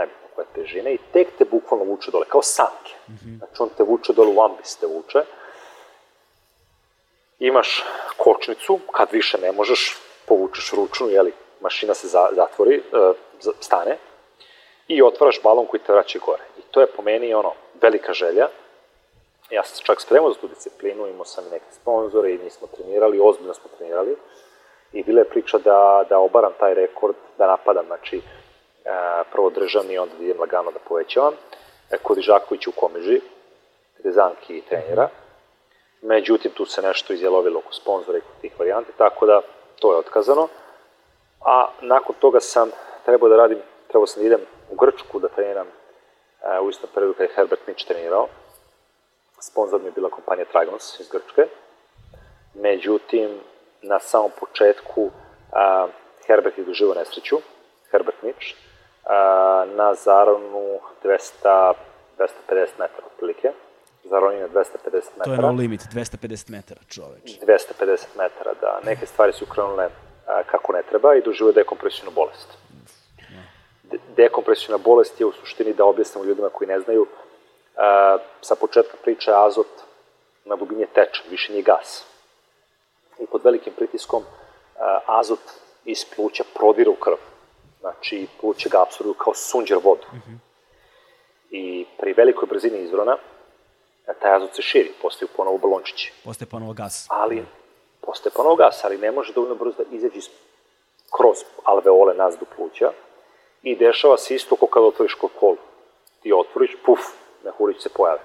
nebitno 0.00 0.28
koja 0.34 0.46
težina 0.54 0.90
i 0.90 0.98
teg 1.12 1.26
te 1.38 1.44
bukvalno 1.44 1.84
vuče 1.84 2.10
dole, 2.10 2.26
kao 2.28 2.42
sanke. 2.42 2.94
Znači 3.38 3.62
on 3.62 3.68
te 3.76 3.82
vuče 3.82 4.12
dole 4.12 4.32
u 4.36 4.42
ambis 4.42 4.76
te 4.76 4.86
vuče. 4.86 5.24
Imaš 7.38 7.84
kočnicu, 8.16 8.78
kad 8.92 9.08
više 9.12 9.38
ne 9.38 9.52
možeš, 9.52 9.96
povučeš 10.26 10.72
ručnu, 10.72 11.08
jeli, 11.08 11.32
mašina 11.60 11.94
se 11.94 12.08
za, 12.08 12.28
zatvori, 12.32 12.76
e, 12.76 13.12
stane 13.60 13.96
i 14.88 15.02
otvaraš 15.02 15.42
balon 15.42 15.66
koji 15.66 15.80
te 15.80 15.92
vraća 15.92 16.18
gore. 16.26 16.42
I 16.58 16.62
to 16.70 16.80
je 16.80 16.86
po 16.86 17.02
meni 17.02 17.34
ono, 17.34 17.52
velika 17.82 18.12
želja. 18.12 18.48
Ja 19.50 19.64
sam 19.64 19.84
čak 19.84 20.00
spremao 20.00 20.32
za 20.32 20.40
tu 20.40 20.48
disciplinu, 20.48 21.06
imao 21.06 21.24
sam 21.24 21.44
i 21.46 21.50
neke 21.50 21.64
sponzore 21.70 22.32
i 22.32 22.38
mi 22.38 22.50
smo 22.50 22.66
trenirali, 22.66 23.20
ozbiljno 23.22 23.54
smo 23.54 23.70
trenirali. 23.78 24.16
I 24.92 25.02
bila 25.02 25.20
je 25.20 25.28
priča 25.28 25.58
da, 25.58 26.04
da 26.08 26.18
obaram 26.18 26.52
taj 26.60 26.74
rekord, 26.74 27.14
da 27.38 27.46
napadam, 27.46 27.86
znači, 27.86 28.20
prvo 29.32 29.50
državni, 29.50 29.98
onda 29.98 30.14
da 30.14 30.24
idem 30.24 30.40
lagano 30.40 30.70
da 30.70 30.78
povećavam. 30.78 31.34
E, 31.90 31.98
kod 32.02 32.18
Ižaković 32.18 32.66
u 32.66 32.72
Komeži, 32.72 33.20
gde 33.98 34.12
Zanki 34.12 34.62
trenira. 34.68 35.08
Međutim, 36.02 36.50
tu 36.52 36.66
se 36.66 36.82
nešto 36.82 37.12
izjelovilo 37.12 37.58
oko 37.58 37.72
sponzora 37.72 38.18
i 38.18 38.40
tih 38.40 38.52
varijanti, 38.58 38.92
tako 38.98 39.26
da 39.26 39.40
to 39.78 39.92
je 39.92 39.98
otkazano. 39.98 40.48
A 41.44 41.68
nakon 41.80 42.14
toga 42.18 42.40
sam 42.40 42.70
trebao 43.04 43.28
da 43.28 43.36
radim, 43.36 43.58
trebao 43.88 44.06
sam 44.06 44.22
da 44.22 44.26
idem 44.26 44.40
u 44.70 44.74
Grčku 44.74 45.18
da 45.18 45.28
treniram 45.28 45.66
e, 45.66 46.60
u 46.60 46.70
istom 46.70 46.90
periodu 46.94 47.14
kada 47.14 47.24
je 47.24 47.34
Herbert 47.36 47.66
Mitch 47.66 47.86
trenirao. 47.86 48.28
Sponzor 49.40 49.80
mi 49.80 49.86
je 49.86 49.92
bila 49.92 50.10
kompanija 50.10 50.44
Tragons 50.52 51.00
iz 51.00 51.08
Grčke. 51.08 51.46
Međutim, 52.54 53.40
na 53.82 54.00
samom 54.00 54.30
početku 54.40 55.10
a, 55.52 55.86
Herbert 56.26 56.58
je 56.58 56.64
doživao 56.64 56.94
nesreću, 56.94 57.36
Herbert 57.90 58.22
Mitch, 58.22 58.46
na 59.76 59.94
zaronu 59.94 60.78
200, 61.04 61.72
250 62.18 62.68
metara 62.78 63.06
otprilike. 63.06 63.52
Zaron 64.04 64.34
je 64.34 64.40
na 64.40 64.48
250 64.48 64.92
metara. 64.92 65.24
To 65.24 65.32
je 65.32 65.38
No 65.38 65.52
Limit, 65.52 65.80
250 65.80 66.50
metara, 66.50 66.80
čoveč. 66.88 67.38
250 67.40 68.06
metara, 68.16 68.54
da 68.60 68.80
neke 68.84 69.06
stvari 69.06 69.32
su 69.32 69.46
krenule 69.46 69.88
kako 70.46 70.72
ne 70.72 70.82
treba 70.82 71.14
i 71.14 71.22
doživio 71.22 71.52
dekompresivnu 71.52 72.10
bolest. 72.10 72.48
De 73.82 73.98
dekompresivna 74.16 74.78
bolest 74.78 75.20
je 75.20 75.26
u 75.26 75.32
suštini, 75.32 75.72
da 75.72 75.84
objasnimo 75.84 76.24
ljudima 76.24 76.48
koji 76.48 76.68
ne 76.68 76.80
znaju, 76.80 77.06
sa 78.40 78.54
početka 78.54 78.96
priče 79.02 79.30
azot 79.34 79.66
na 80.44 80.56
dubini 80.56 80.80
je 80.80 80.86
tečan, 80.86 81.24
više 81.30 81.52
nije 81.52 81.62
gas. 81.62 82.04
I 83.18 83.26
pod 83.26 83.40
velikim 83.44 83.72
pritiskom 83.72 84.22
azot 85.06 85.40
iz 85.84 86.04
pluća 86.16 86.44
prodira 86.54 86.90
u 86.90 86.94
krv. 86.94 87.14
Znači, 87.80 88.26
pluće 88.40 88.68
ga 88.68 88.82
absorbuju 88.82 89.14
kao 89.14 89.34
sunđer 89.34 89.78
vodu. 89.84 90.06
I 91.50 91.86
pri 91.98 92.12
velikoj 92.12 92.46
brzini 92.46 92.78
izvrona, 92.78 93.16
taj 94.20 94.34
azot 94.36 94.54
se 94.54 94.62
širi, 94.62 94.92
postaju 95.02 95.28
ponovo 95.36 95.58
balončići 95.58 96.12
Postaje 96.24 96.48
ponovo 96.48 96.72
gas. 96.72 97.06
ali 97.08 97.44
postaje 98.00 98.32
ponovo 98.36 98.56
gas, 98.56 98.84
ali 98.84 98.98
ne 98.98 99.10
može 99.10 99.32
dovoljno 99.32 99.54
brzo 99.54 99.76
da 99.78 99.96
izađe 99.96 100.18
iz- 100.18 100.28
kroz 101.16 101.36
alveole 101.64 102.14
nazdu 102.14 102.46
pluća 102.56 102.92
i 103.62 103.76
dešava 103.76 104.18
se 104.18 104.34
isto 104.34 104.56
kao 104.56 104.68
kada 104.68 104.86
otvoriš 104.86 105.14
kokolu. 105.14 105.56
Ti 106.22 106.32
otvoriš, 106.32 106.76
puf, 106.86 107.00
mehurić 107.44 107.82
se 107.82 107.88
pojave. 107.88 108.20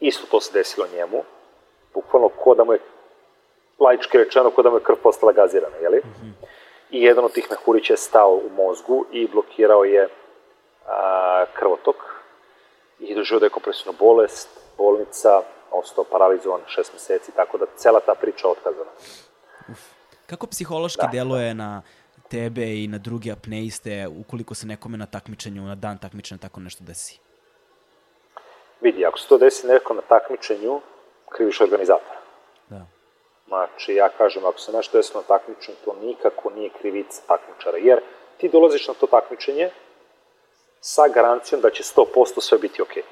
Isto 0.00 0.26
to 0.30 0.40
se 0.40 0.52
desilo 0.52 0.86
njemu, 0.94 1.22
bukvalno 1.94 2.28
ko 2.28 2.54
da 2.54 2.64
mu 2.64 2.72
je, 2.72 2.78
laički 3.78 4.18
rečeno, 4.18 4.50
ko 4.50 4.62
da 4.62 4.70
mu 4.70 4.76
je 4.76 4.82
krv 4.82 4.96
postala 5.02 5.32
gazirana, 5.32 5.76
jeli? 5.76 5.98
Mm 5.98 6.14
-hmm. 6.22 6.46
I 6.94 7.02
jedan 7.02 7.24
od 7.24 7.32
tih 7.32 7.46
mehurića 7.50 7.92
je 7.92 7.96
stao 7.96 8.34
u 8.34 8.50
mozgu 8.56 9.06
i 9.12 9.28
blokirao 9.28 9.84
je 9.84 10.08
a, 10.86 11.44
krvotok 11.54 11.96
i 13.00 13.14
doživio 13.14 13.40
da 13.40 13.46
je 13.46 13.50
kompresivna 13.50 13.92
bolest, 13.98 14.48
bolnica, 14.78 15.42
ostao 15.70 16.04
paralizovan 16.04 16.60
šest 16.66 16.92
meseci, 16.92 17.32
tako 17.36 17.58
da 17.58 17.66
cela 17.76 18.00
ta 18.00 18.14
priča 18.14 18.48
otkazana. 18.48 18.90
Uf. 19.68 19.78
Kako 20.26 20.46
psihološki 20.46 21.02
da. 21.02 21.10
deluje 21.12 21.54
na 21.54 21.82
tebe 22.30 22.84
i 22.84 22.88
na 22.88 22.98
druge 22.98 23.32
apneiste 23.32 24.08
ukoliko 24.20 24.54
se 24.54 24.66
nekome 24.66 24.98
na 24.98 25.06
takmičenju, 25.06 25.62
na 25.62 25.74
dan 25.74 25.98
takmičenja 25.98 26.38
tako 26.38 26.60
nešto 26.60 26.84
desi? 26.84 27.18
Vidi, 28.80 29.06
ako 29.06 29.18
se 29.18 29.28
to 29.28 29.38
desi 29.38 29.66
neko 29.66 29.94
na 29.94 30.02
takmičenju, 30.08 30.80
kriviš 31.28 31.60
organizatora. 31.60 32.23
Da. 33.46 33.56
Znači, 33.56 33.94
ja 33.94 34.08
kažem, 34.08 34.44
ako 34.44 34.58
se 34.58 34.72
nešto 34.72 34.96
desi 34.96 35.14
na 35.14 35.22
takmičenju, 35.22 35.76
to 35.84 35.96
nikako 36.02 36.50
nije 36.50 36.70
krivica 36.80 37.22
takmičara, 37.26 37.78
jer 37.78 38.00
ti 38.36 38.48
dolaziš 38.48 38.88
na 38.88 38.94
to 38.94 39.06
takmičenje 39.06 39.70
sa 40.80 41.08
garancijom 41.08 41.60
da 41.60 41.70
će 41.70 41.82
100% 41.82 42.40
sve 42.40 42.58
biti 42.58 42.82
okej. 42.82 43.02
Okay. 43.02 43.06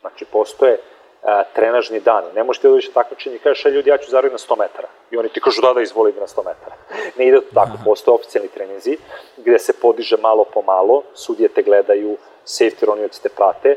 Znači, 0.00 0.24
postoje 0.24 0.78
a, 1.22 1.42
trenažni 1.54 2.00
dani. 2.00 2.26
Ne 2.34 2.44
možete 2.44 2.68
doći 2.68 2.88
na 2.88 2.94
takmičenje 2.94 3.36
i 3.36 3.38
kažeš, 3.38 3.64
ljudi, 3.64 3.90
ja 3.90 3.98
ću 3.98 4.10
zaraditi 4.10 4.32
na 4.32 4.56
100 4.56 4.58
metara. 4.58 4.88
I 5.10 5.16
oni 5.16 5.28
ti 5.28 5.40
kažu, 5.40 5.62
da, 5.62 5.72
da, 5.72 5.80
izvoli 5.80 6.12
na 6.12 6.26
100 6.26 6.44
metara. 6.44 6.76
ne 7.18 7.26
ide 7.28 7.40
to 7.40 7.54
tako, 7.54 7.72
postoje 7.84 8.14
oficijalni 8.14 8.48
treninzi 8.48 8.96
gde 9.36 9.58
se 9.58 9.72
podiže 9.72 10.16
malo 10.16 10.44
po 10.54 10.62
malo, 10.62 11.02
sudije 11.14 11.48
te 11.48 11.62
gledaju, 11.62 12.16
safety 12.46 12.84
ronioci 12.84 13.22
te 13.22 13.28
prate 13.28 13.76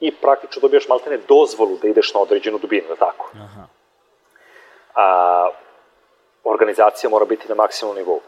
i 0.00 0.14
praktično 0.14 0.60
dobijaš 0.60 0.88
maltene 0.88 1.18
dozvolu 1.28 1.76
da 1.82 1.88
ideš 1.88 2.14
na 2.14 2.20
određenu 2.20 2.58
dubinu, 2.58 2.88
da 2.88 2.96
tako. 2.96 3.30
Aha. 3.34 3.79
A, 4.94 5.48
organizacija 6.44 7.10
mora 7.10 7.24
biti 7.24 7.48
na 7.48 7.54
maksimum 7.54 7.96
nivou. 7.96 8.20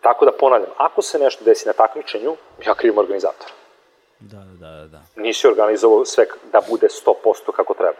Tako 0.00 0.24
da 0.24 0.32
ponavljam, 0.40 0.70
ako 0.76 1.02
se 1.02 1.18
nešto 1.18 1.44
desi 1.44 1.66
na 1.66 1.72
takmičenju, 1.72 2.36
ja 2.66 2.74
krivim 2.74 2.98
organizatora. 2.98 3.50
Da, 4.20 4.38
da, 4.38 4.70
da, 4.70 4.86
da. 4.86 5.00
Nisi 5.16 5.46
organizovao 5.46 6.04
sve 6.04 6.26
da 6.52 6.60
bude 6.70 6.86
100% 6.86 7.52
kako 7.56 7.74
treba. 7.74 7.98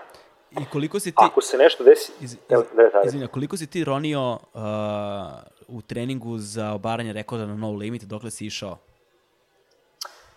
I 0.50 0.64
koliko 0.72 1.00
si 1.00 1.10
ti... 1.10 1.16
Ako 1.16 1.40
se 1.40 1.58
nešto 1.58 1.84
desi... 1.84 2.12
Iz, 2.20 2.32
iz, 2.32 2.38
da, 2.48 2.56
da, 2.92 3.02
izvinja, 3.06 3.26
koliko 3.26 3.56
si 3.56 3.66
ti 3.66 3.84
ronio 3.84 4.32
uh, 4.32 4.60
u 5.68 5.82
treningu 5.82 6.38
za 6.38 6.72
obaranje 6.72 7.12
rekorda 7.12 7.46
na 7.46 7.54
no 7.54 7.70
limit, 7.70 8.02
dokle 8.02 8.30
si 8.30 8.46
išao? 8.46 8.78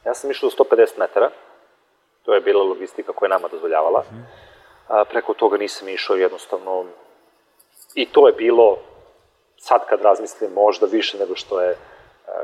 Ja 0.05 0.13
sam 0.13 0.31
išao 0.31 0.49
do 0.49 0.63
150 0.63 0.99
metara. 0.99 1.31
To 2.23 2.33
je 2.33 2.41
bila 2.41 2.63
logistika 2.63 3.13
koja 3.13 3.27
je 3.27 3.29
nama 3.29 3.47
dozvoljavala. 3.47 3.99
Uh 3.99 4.13
mhm. 4.13 4.21
-huh. 4.21 4.25
A, 4.87 5.05
preko 5.05 5.33
toga 5.33 5.57
nisam 5.57 5.89
išao 5.89 6.15
jednostavno... 6.15 6.85
I 7.95 8.05
to 8.05 8.27
je 8.27 8.33
bilo, 8.33 8.77
sad 9.57 9.81
kad 9.89 10.01
razmislim, 10.01 10.51
možda 10.53 10.85
više 10.85 11.17
nego 11.17 11.35
što 11.35 11.61
je, 11.61 11.77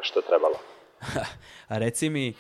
što 0.02 0.20
je 0.20 0.26
trebalo. 0.26 0.56
A 1.72 1.78
reci 1.78 2.10
mi, 2.10 2.34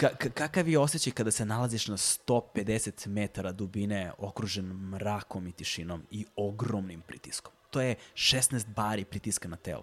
Ka, 0.00 0.08
kakav 0.34 0.68
je 0.68 0.78
osjećaj 0.78 1.12
kada 1.12 1.30
se 1.30 1.44
nalaziš 1.44 1.88
na 1.88 1.96
150 1.96 3.08
metara 3.08 3.52
dubine 3.52 4.12
okružen 4.18 4.64
mrakom 4.64 5.46
i 5.46 5.52
tišinom 5.52 6.02
i 6.10 6.24
ogromnim 6.36 7.02
pritiskom? 7.08 7.52
To 7.70 7.80
je 7.80 7.96
16 8.14 8.66
bari 8.76 9.04
pritiska 9.04 9.48
na 9.48 9.56
telo. 9.56 9.82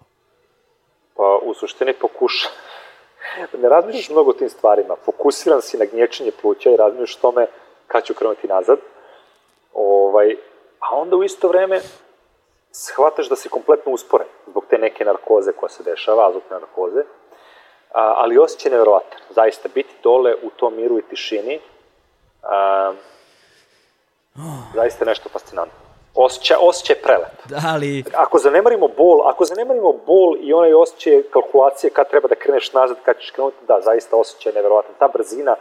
Pa, 1.16 1.38
u 1.42 1.54
suštini 1.54 1.92
pokuša. 2.00 2.48
ne 3.62 3.68
razmišljaš 3.68 4.10
mnogo 4.10 4.30
o 4.30 4.32
tim 4.32 4.48
stvarima. 4.48 4.96
Fokusiran 5.04 5.62
si 5.62 5.78
na 5.78 5.84
gnječenje 5.84 6.30
pluća 6.42 6.70
i 6.70 6.76
razmišljaš 6.76 7.16
tome 7.16 7.46
kad 7.86 8.04
ću 8.04 8.14
krenuti 8.14 8.48
nazad. 8.48 8.78
Ovaj, 9.74 10.36
a 10.80 10.96
onda 10.96 11.16
u 11.16 11.24
isto 11.24 11.48
vreme 11.48 11.80
shvataš 12.72 13.28
da 13.28 13.36
si 13.36 13.48
kompletno 13.48 13.92
usporen 13.92 14.28
zbog 14.46 14.64
te 14.70 14.78
neke 14.78 15.04
narkoze 15.04 15.52
koja 15.52 15.70
se 15.70 15.82
dešava, 15.82 16.28
azotne 16.28 16.56
narkoze 16.60 17.02
a, 17.94 18.14
ali 18.16 18.38
osjećaj 18.38 18.70
nevjerovatan. 18.70 19.18
Zaista, 19.30 19.68
biti 19.74 19.94
dole 20.02 20.34
u 20.42 20.50
tom 20.50 20.76
miru 20.76 20.98
i 20.98 21.02
tišini, 21.02 21.60
a, 22.42 22.92
zaista 24.74 25.04
nešto 25.04 25.28
fascinantno. 25.28 25.78
Osjećaj, 26.14 26.56
osjećaj 26.60 26.96
prelep. 26.96 27.46
Da, 27.48 27.56
ali... 27.74 28.04
Ako 28.14 28.38
zanemarimo 28.38 28.88
bol, 28.88 29.28
ako 29.28 29.44
zanemarimo 29.44 29.92
bol 30.06 30.36
i 30.40 30.52
onaj 30.52 30.74
osjećaj 30.74 31.22
kalkulacije 31.22 31.90
kad 31.90 32.10
treba 32.10 32.28
da 32.28 32.34
kreneš 32.34 32.72
nazad, 32.72 32.96
kad 33.04 33.18
ćeš 33.18 33.30
krenuti, 33.30 33.56
da, 33.68 33.80
zaista 33.80 34.16
osjećaj 34.16 34.52
nevjerovatan. 34.52 34.94
Ta 34.98 35.08
brzina, 35.08 35.56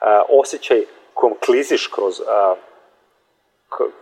a, 0.00 0.22
osjećaj 0.28 0.84
kojom 1.14 1.36
kliziš 1.44 1.86
kroz, 1.86 2.20
a, 2.28 2.54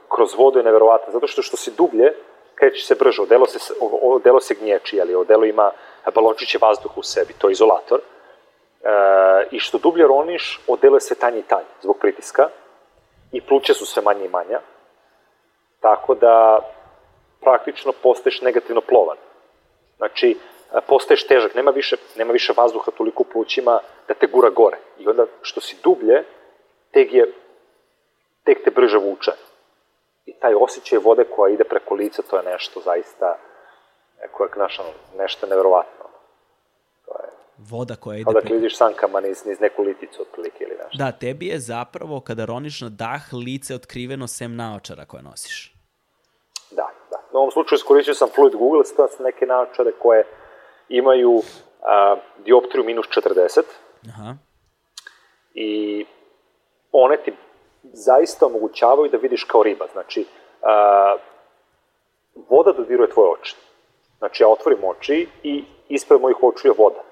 kroz 0.09 0.35
vodu 0.35 0.59
je 0.59 0.65
nevjerovatan, 0.65 1.13
zato 1.13 1.27
što 1.27 1.43
što 1.43 1.57
si 1.57 1.71
dublje, 1.77 2.13
krećeš 2.55 2.87
se 2.87 2.95
brže, 2.95 3.23
odelo 3.23 3.47
se, 3.47 3.75
odelo 4.03 4.41
se 4.41 4.55
gnječi, 4.55 5.01
ali 5.01 5.15
odelo 5.15 5.45
ima 5.45 5.71
balončiće 6.15 6.59
vazduha 6.63 6.95
u 6.97 7.03
sebi, 7.03 7.35
to 7.39 7.49
je 7.49 7.53
izolator, 7.53 8.01
e, 8.01 8.89
i 9.51 9.59
što 9.61 9.79
dublje 9.79 10.07
roniš, 10.07 10.61
odelo 10.67 10.97
je 10.97 11.01
sve 11.01 11.17
tanje 11.17 11.39
i 11.39 11.43
tanje, 11.43 11.73
zbog 11.83 11.99
pritiska, 12.01 12.49
i 13.33 13.41
pluće 13.41 13.75
su 13.75 13.87
sve 13.87 14.03
manje 14.03 14.25
i 14.25 14.29
manja, 14.29 14.61
tako 15.81 16.15
da 16.15 16.59
praktično 17.41 17.93
postaješ 18.03 18.41
negativno 18.41 18.81
plovan. 18.81 19.17
Znači, 19.97 20.31
e, 20.31 20.81
postaješ 20.89 21.27
težak, 21.27 21.55
nema 21.55 21.71
više, 21.71 21.97
nema 22.17 22.33
više 22.33 22.53
vazduha 22.57 22.91
toliko 22.91 23.23
u 23.23 23.33
plućima 23.33 23.79
da 24.09 24.15
te 24.15 24.27
gura 24.27 24.51
gore. 24.51 24.79
I 24.99 25.09
onda, 25.09 25.27
što 25.43 25.61
si 25.61 25.77
dublje, 25.83 26.25
tek, 26.91 27.13
je, 27.13 27.33
tek 28.45 28.65
te 28.65 28.71
brže 28.71 28.99
vuče 28.99 29.33
i 30.27 30.33
taj 30.41 30.55
osjećaj 30.55 30.99
vode 30.99 31.25
koja 31.37 31.55
ide 31.55 31.65
preko 31.65 31.95
lica, 31.95 32.23
to 32.23 32.37
je 32.37 32.43
nešto 32.43 32.81
zaista, 32.81 33.39
koje 34.33 34.49
je 34.49 34.59
naša, 34.59 34.83
nešto 35.19 35.47
neverovatno. 35.47 36.05
To 37.05 37.13
je, 37.23 37.29
voda 37.59 37.97
koja 37.97 38.17
ide... 38.17 38.25
Kao 38.25 38.33
da 38.33 38.41
kliziš 38.41 38.77
sankama 38.77 39.21
niz, 39.21 39.45
niz 39.45 39.61
neku 39.61 39.83
liticu 39.83 40.23
otprilike 40.23 40.65
ili 40.65 40.77
nešto. 40.85 40.99
Da, 40.99 41.13
tebi 41.13 41.47
je 41.47 41.59
zapravo, 41.59 42.21
kada 42.21 42.45
roniš 42.45 42.81
na 42.81 42.89
dah, 42.89 43.23
lice 43.47 43.75
otkriveno 43.75 44.27
sem 44.27 44.57
naočara 44.57 45.05
koje 45.05 45.23
nosiš. 45.23 45.75
Da, 46.71 46.91
da. 47.11 47.17
Na 47.33 47.39
ovom 47.39 47.51
slučaju 47.51 47.77
iskoristio 47.77 48.15
sam 48.15 48.29
Fluid 48.35 48.55
Google, 48.55 48.85
stavio 48.85 49.09
sam 49.09 49.25
neke 49.25 49.47
naočare 49.47 49.93
koje 49.93 50.25
imaju 50.89 51.43
a, 51.83 52.17
dioptriju 52.45 52.85
minus 52.85 53.07
40. 53.07 53.63
Aha. 54.09 54.37
I 55.55 56.05
one 56.93 57.17
ti 57.17 57.33
zaista 57.93 58.47
omogućavaju 58.47 59.11
da 59.11 59.17
vidiš 59.17 59.45
kao 59.45 59.63
riba. 59.63 59.87
Znači, 59.93 60.27
a, 60.63 61.17
voda 62.49 62.73
dodiruje 62.73 63.11
tvoje 63.11 63.31
oči. 63.31 63.57
Znači, 64.19 64.43
ja 64.43 64.49
otvorim 64.49 64.85
oči 64.85 65.29
i 65.43 65.65
ispred 65.89 66.21
mojih 66.21 66.37
očiju 66.43 66.71
je 66.71 66.77
voda. 66.79 67.03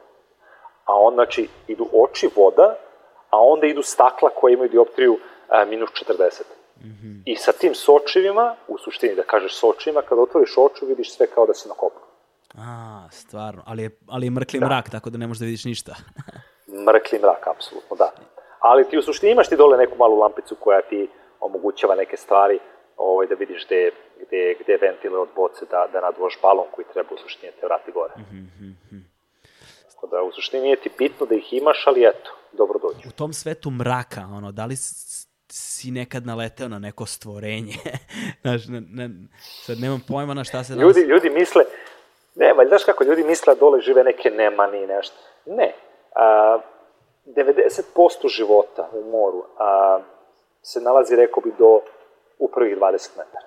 A 0.85 0.99
on, 0.99 1.15
znači, 1.15 1.49
idu 1.69 1.87
oči, 1.93 2.31
voda, 2.37 2.77
a 3.31 3.41
onda 3.41 3.67
idu 3.67 3.83
stakla 3.83 4.31
koje 4.31 4.53
imaju 4.53 4.71
dioptriju 4.71 5.19
a, 5.49 5.65
minus 5.65 5.91
40. 5.91 6.43
Mm 6.81 6.89
-hmm. 6.89 7.23
I 7.25 7.37
sa 7.37 7.53
tim 7.53 7.75
sočivima, 7.75 8.57
u 8.69 8.79
suštini 8.79 9.15
da 9.15 9.23
kažeš 9.23 9.55
sočivima, 9.55 10.03
kada 10.03 10.23
otvoriš 10.23 10.59
oči, 10.59 10.87
vidiš 10.87 11.17
sve 11.17 11.27
kao 11.27 11.47
da 11.47 11.55
si 11.55 11.69
na 11.69 11.75
kopnu. 11.75 12.01
A, 12.59 13.09
stvarno. 13.11 13.63
Ali 13.67 13.83
je, 13.83 13.91
ali 14.09 14.27
je 14.27 14.31
mrkli 14.31 14.61
da. 14.61 14.67
mrak, 14.67 14.91
tako 14.91 15.11
da 15.11 15.19
ne 15.19 15.27
možeš 15.27 15.41
da 15.41 15.45
vidiš 15.45 15.65
ništa. 15.65 15.95
mrkli 16.87 17.19
mrak, 17.19 17.47
apsolutno, 17.47 17.97
da 17.97 18.11
ali 18.65 18.89
ti 18.89 18.99
u 18.99 19.03
suštini 19.03 19.33
imaš 19.33 19.49
ti 19.49 19.57
dole 19.57 19.79
neku 19.79 19.97
malu 19.99 20.19
lampicu 20.19 20.57
koja 20.61 20.81
ti 20.83 21.09
omogućava 21.41 21.95
neke 21.95 22.17
stvari, 22.17 22.59
ovaj, 22.97 23.27
da 23.27 23.35
vidiš 23.35 23.67
gde, 23.67 23.91
gde, 24.27 24.55
gde 24.61 24.77
ventile 24.77 25.19
od 25.19 25.29
boce 25.37 25.65
da, 25.71 25.87
da 25.93 26.01
nadvoš 26.01 26.39
balon 26.43 26.67
koji 26.75 26.85
treba 26.93 27.09
u 27.15 27.19
suštini 27.19 27.53
da 27.53 27.61
te 27.61 27.67
vrati 27.67 27.93
gore. 27.93 28.15
Mm 28.17 28.49
-hmm. 28.61 29.03
Tako 29.95 30.07
da 30.07 30.23
u 30.23 30.33
suštini 30.33 30.63
nije 30.63 30.77
ti 30.77 30.91
bitno 30.99 31.27
da 31.27 31.35
ih 31.35 31.53
imaš, 31.53 31.87
ali 31.87 32.07
eto, 32.07 32.31
dobro 32.53 32.79
dođu. 32.79 33.09
U 33.09 33.13
tom 33.13 33.33
svetu 33.33 33.71
mraka, 33.71 34.21
ono, 34.37 34.53
da 34.53 34.65
li 34.65 34.77
si 35.51 35.91
nekad 35.91 36.27
naleteo 36.27 36.69
na 36.69 36.79
neko 36.79 37.07
stvorenje? 37.07 37.75
znaš, 38.43 38.67
ne, 38.69 38.81
ne, 38.81 39.11
sad 39.67 39.79
nemam 39.79 40.01
pojma 40.09 40.35
na 40.35 40.45
šta 40.45 40.65
se... 40.65 40.73
Ljudi, 40.73 41.01
nas... 41.01 41.09
ljudi 41.09 41.31
misle, 41.31 41.65
ne, 42.35 42.53
valj, 42.53 42.69
znaš 42.69 42.85
kako, 42.85 43.05
ljudi 43.05 43.25
misle 43.25 43.55
da 43.55 43.61
dole 43.61 43.81
žive 43.81 44.05
neke 44.05 44.31
nemani 44.31 44.83
i 44.83 44.87
nešto. 44.87 45.17
Ne. 45.47 45.75
A, 46.15 46.59
90% 47.27 48.29
života 48.29 48.89
u 48.93 49.11
moru 49.11 49.45
a, 49.59 50.01
se 50.63 50.81
nalazi, 50.81 51.17
rekao 51.17 51.43
bi, 51.43 51.53
do 51.59 51.81
u 52.39 52.49
prvih 52.49 52.77
20 52.79 53.11
metara. 53.17 53.47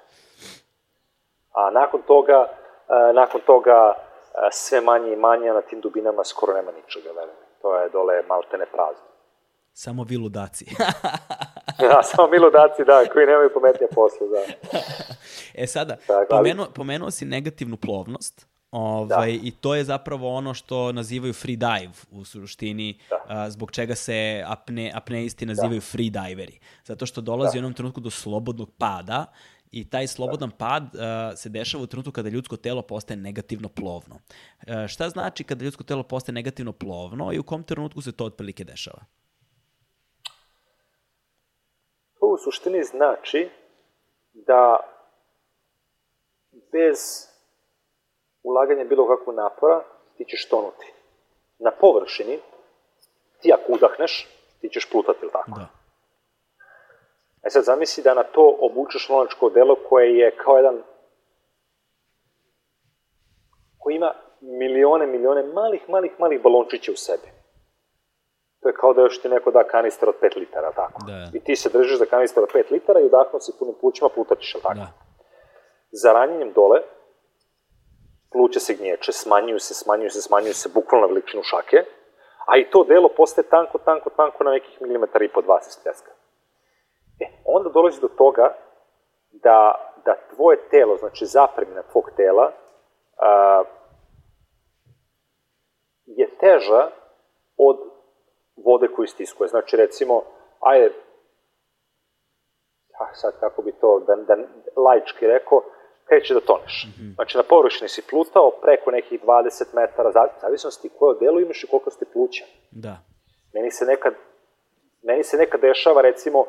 A 1.53 1.69
nakon 1.71 2.01
toga, 2.01 2.47
a, 2.87 3.11
nakon 3.13 3.41
toga 3.45 3.93
a, 4.33 4.51
sve 4.51 4.81
manje 4.81 5.13
i 5.13 5.15
manje, 5.15 5.53
na 5.53 5.61
tim 5.61 5.81
dubinama 5.81 6.23
skoro 6.23 6.53
nema 6.53 6.71
ničega, 6.71 7.09
verujem. 7.09 7.37
To 7.61 7.77
je 7.79 7.89
dole 7.89 8.23
maltene 8.27 8.65
prazno. 8.65 9.07
Samo 9.73 10.03
viludaci. 10.03 10.65
da, 11.79 12.03
samo 12.03 12.27
viludaci, 12.27 12.85
da, 12.85 13.05
koji 13.13 13.25
nemaju 13.25 13.49
pametnije 13.53 13.89
posle, 13.95 14.27
da. 14.27 14.41
e 15.63 15.67
sada, 15.67 15.95
Tako, 16.07 16.25
pomenuo, 16.29 16.67
pomenuo 16.75 17.11
si 17.11 17.25
negativnu 17.25 17.77
plovnost, 17.77 18.47
Ovaj, 18.71 19.39
I 19.43 19.51
to 19.51 19.75
je 19.75 19.83
zapravo 19.83 20.33
ono 20.33 20.53
što 20.53 20.91
nazivaju 20.91 21.33
free 21.33 21.55
dive 21.55 21.91
u 22.11 22.25
suštini, 22.25 22.99
a, 23.27 23.49
zbog 23.49 23.71
čega 23.71 23.95
se 23.95 24.43
apne, 24.47 24.91
apneisti 24.95 25.45
nazivaju 25.45 25.81
free 25.81 26.09
diveri. 26.09 26.59
Zato 26.83 27.05
što 27.05 27.21
dolazi 27.21 27.57
u 27.57 27.59
jednom 27.59 27.73
trenutku 27.73 28.01
do 28.01 28.09
slobodnog 28.09 28.69
pada 28.77 29.25
i 29.71 29.89
taj 29.89 30.07
slobodan 30.07 30.51
pad 30.51 30.83
uh, 30.83 30.99
se 31.35 31.49
dešava 31.49 31.83
u 31.83 31.87
trenutku 31.87 32.11
kada 32.11 32.29
ljudsko 32.29 32.57
telo 32.57 32.81
postaje 32.81 33.17
negativno 33.17 33.69
plovno. 33.69 34.15
Uh, 34.15 34.87
šta 34.87 35.09
znači 35.09 35.43
kada 35.43 35.65
ljudsko 35.65 35.83
telo 35.83 36.03
postaje 36.03 36.33
negativno 36.33 36.71
plovno 36.71 37.33
i 37.33 37.39
u 37.39 37.43
kom 37.43 37.63
trenutku 37.63 38.01
se 38.01 38.11
to 38.11 38.25
otprilike 38.25 38.63
dešava? 38.63 38.99
To 42.19 42.25
u 42.25 42.37
suštini 42.37 42.83
znači 42.83 43.49
da 44.33 44.77
bez 46.71 46.97
ulaganja 48.43 48.83
bilo 48.83 49.07
kakvog 49.07 49.35
napora 49.35 49.83
ti 50.17 50.25
ćeš 50.25 50.49
tonuti. 50.49 50.93
Na 51.59 51.71
površini, 51.71 52.39
ti 53.41 53.53
ako 53.53 53.71
udahneš, 53.71 54.27
ti 54.61 54.69
ćeš 54.69 54.89
plutati, 54.91 55.19
ili 55.21 55.31
tako? 55.31 55.51
Da. 55.59 55.67
E 57.43 57.49
sad 57.49 57.63
zamisli 57.63 58.03
da 58.03 58.13
na 58.13 58.23
to 58.23 58.57
obučeš 58.59 59.09
lonačko 59.09 59.49
delo 59.49 59.75
koje 59.89 60.17
je 60.17 60.35
kao 60.35 60.57
jedan 60.57 60.83
koji 63.77 63.95
ima 63.95 64.13
milione, 64.41 65.07
milione 65.07 65.43
malih, 65.43 65.89
malih, 65.89 66.11
malih 66.19 66.41
balončića 66.41 66.91
u 66.91 66.95
sebi. 66.95 67.27
To 68.61 68.69
je 68.69 68.73
kao 68.73 68.93
da 68.93 69.01
još 69.01 69.21
ti 69.21 69.29
neko 69.29 69.51
da 69.51 69.67
kanister 69.67 70.09
od 70.09 70.15
5 70.21 70.37
litara, 70.37 70.71
tako? 70.71 71.01
Da. 71.07 71.29
I 71.33 71.39
ti 71.39 71.55
se 71.55 71.69
držiš 71.69 71.97
za 71.97 72.05
kanister 72.05 72.43
od 72.43 72.49
5 72.53 72.71
litara 72.71 72.99
i 72.99 73.05
udahnuo 73.05 73.39
si 73.39 73.51
punim 73.59 73.75
plućima, 73.81 74.09
plutaćeš, 74.09 74.55
ali 74.55 74.63
tako? 74.63 74.75
Da. 74.75 74.87
Za 75.91 76.13
ranjenjem 76.13 76.53
dole, 76.53 76.81
pluća 78.31 78.59
se 78.59 78.73
gnječe, 78.73 79.11
smanjuju 79.11 79.59
se, 79.59 79.73
smanjuju 79.73 80.09
se, 80.09 80.21
smanjuju 80.21 80.53
se, 80.53 80.69
bukvalno 80.73 81.07
na 81.07 81.13
veličinu 81.13 81.43
šake, 81.43 81.83
a 82.45 82.57
i 82.57 82.69
to 82.69 82.83
delo 82.83 83.09
postaje 83.17 83.47
tanko, 83.49 83.77
tanko, 83.77 84.09
tanko 84.09 84.43
na 84.43 84.51
nekih 84.51 84.81
milimetara 84.81 85.25
i 85.25 85.33
po 85.33 85.41
dva 85.41 85.61
se 85.61 85.71
stjeska. 85.71 86.11
E, 87.19 87.25
onda 87.45 87.69
dolazi 87.69 88.01
do 88.01 88.07
toga 88.07 88.55
da, 89.31 89.75
da 90.05 90.15
tvoje 90.35 90.57
telo, 90.69 90.97
znači 90.97 91.25
zapremina 91.25 91.81
tvog 91.91 92.09
tela, 92.15 92.51
a, 93.17 93.63
je 96.05 96.29
teža 96.39 96.89
od 97.57 97.77
vode 98.55 98.87
koju 98.95 99.07
stiskuje. 99.07 99.47
Znači, 99.47 99.77
recimo, 99.77 100.23
ajde, 100.59 100.93
ah, 102.99 103.13
sad 103.13 103.39
kako 103.39 103.61
bi 103.61 103.71
to, 103.71 103.99
da, 103.99 104.15
da 104.15 104.37
laički 104.75 105.27
rekao, 105.27 105.61
kreće 106.07 106.33
da 106.33 106.39
toneš. 106.39 106.75
Mm 106.87 106.91
-hmm. 107.01 107.15
Znači, 107.15 107.37
na 107.37 107.43
površini 107.43 107.89
si 107.89 108.07
plutao 108.09 108.51
preko 108.61 108.91
nekih 108.91 109.23
20 109.23 109.75
metara, 109.75 110.11
zavisnosti 110.41 110.89
koje 110.99 111.19
delo 111.19 111.39
imaš 111.39 111.63
i 111.63 111.67
koliko 111.67 111.91
ste 111.91 112.05
pluća. 112.13 112.45
Da. 112.71 112.95
Meni 113.53 113.71
se 113.71 113.85
nekad, 113.85 114.13
meni 115.03 115.23
se 115.23 115.37
nekad 115.37 115.61
dešava, 115.61 116.01
recimo, 116.01 116.45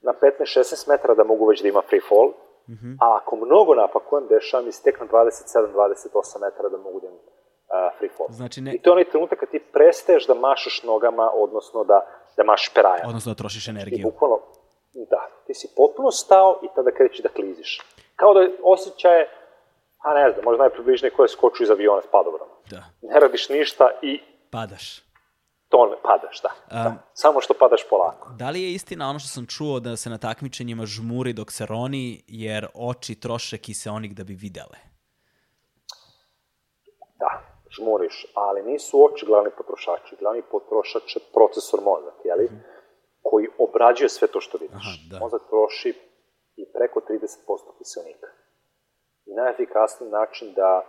na 0.00 0.12
15-16 0.12 0.88
metara 0.88 1.14
da 1.14 1.24
mogu 1.24 1.46
već 1.46 1.62
da 1.62 1.68
ima 1.68 1.82
free 1.88 2.00
fall, 2.08 2.28
mm 2.68 2.74
-hmm. 2.74 2.96
a 3.00 3.18
ako 3.18 3.36
mnogo 3.36 3.74
napakujem, 3.74 4.26
dešava 4.28 4.62
mi 4.62 4.72
se 4.72 4.82
tek 4.82 5.00
na 5.00 5.06
27-28 5.06 6.40
metara 6.40 6.68
da 6.68 6.78
mogu 6.78 7.00
da 7.00 7.06
imam 7.06 7.18
uh, 7.18 7.98
free 7.98 8.10
fall. 8.16 8.28
Znači 8.30 8.60
ne... 8.60 8.74
I 8.74 8.78
to 8.82 8.90
je 8.90 8.92
onaj 8.92 9.10
trenutak 9.10 9.38
kad 9.38 9.50
ti 9.50 9.60
prestaješ 9.72 10.26
da 10.26 10.34
mašaš 10.34 10.82
nogama, 10.82 11.30
odnosno 11.34 11.84
da, 11.84 11.98
da 12.36 12.44
mašaš 12.44 12.74
peraja. 12.74 13.04
Odnosno 13.06 13.32
da 13.32 13.36
trošiš 13.36 13.68
energiju. 13.68 13.96
Ti 13.96 14.02
bukvalno, 14.02 14.38
da, 15.10 15.20
ti 15.46 15.54
si 15.54 15.68
potpuno 15.76 16.10
stao 16.10 16.60
i 16.62 16.66
tada 16.76 16.90
kreći 16.90 17.22
da 17.22 17.28
kliziš. 17.28 17.80
Kao 18.16 18.34
da 18.34 18.40
osjećaje, 18.62 19.28
a 19.98 20.14
ne 20.14 20.32
znam, 20.32 20.44
možda 20.44 20.62
najpribližnije 20.62 21.10
koje 21.10 21.28
skoču 21.28 21.62
iz 21.62 21.70
aviona 21.70 22.02
s 22.02 22.10
padobranom. 22.12 22.56
Da. 22.70 22.84
Ne 23.02 23.20
radiš 23.20 23.48
ništa 23.48 23.88
i... 24.02 24.20
Padaš. 24.50 25.06
To 25.68 25.86
ne, 25.86 25.96
padaš, 26.02 26.42
da. 26.42 26.48
Um, 26.48 26.84
da. 26.84 27.10
Samo 27.14 27.40
što 27.40 27.54
padaš 27.54 27.88
polako. 27.90 28.28
Da 28.38 28.50
li 28.50 28.62
je 28.62 28.72
istina 28.72 29.10
ono 29.10 29.18
što 29.18 29.28
sam 29.28 29.46
čuo 29.46 29.80
da 29.80 29.96
se 29.96 30.10
na 30.10 30.18
takmičenjima 30.18 30.86
žmuri 30.86 31.32
dok 31.32 31.52
se 31.52 31.66
roni, 31.66 32.22
jer 32.26 32.66
oči 32.74 33.20
troše 33.20 33.58
kiseonik 33.58 34.12
da 34.12 34.24
bi 34.24 34.34
videle? 34.34 34.78
Da, 37.18 37.42
žmuriš, 37.76 38.26
ali 38.34 38.62
nisu 38.62 39.04
oči 39.04 39.26
glavni 39.26 39.50
potrošači. 39.56 40.16
Glavni 40.20 40.42
potrošač 40.50 41.16
je 41.16 41.22
procesor 41.34 41.80
mozak, 41.80 42.14
jeli? 42.24 42.44
Mm. 42.44 42.64
koji 43.22 43.46
obrađuje 43.58 44.08
sve 44.08 44.28
to 44.28 44.40
što 44.40 44.58
vidiš. 44.58 44.86
Aha, 44.86 44.96
da. 45.10 45.18
Mozak 45.18 45.42
troši 45.50 45.94
i 46.56 46.64
preko 46.74 47.00
30% 47.00 47.78
kiselnika. 47.78 48.26
I 49.26 49.34
najefikasniji 49.34 50.10
način 50.10 50.54
da, 50.54 50.82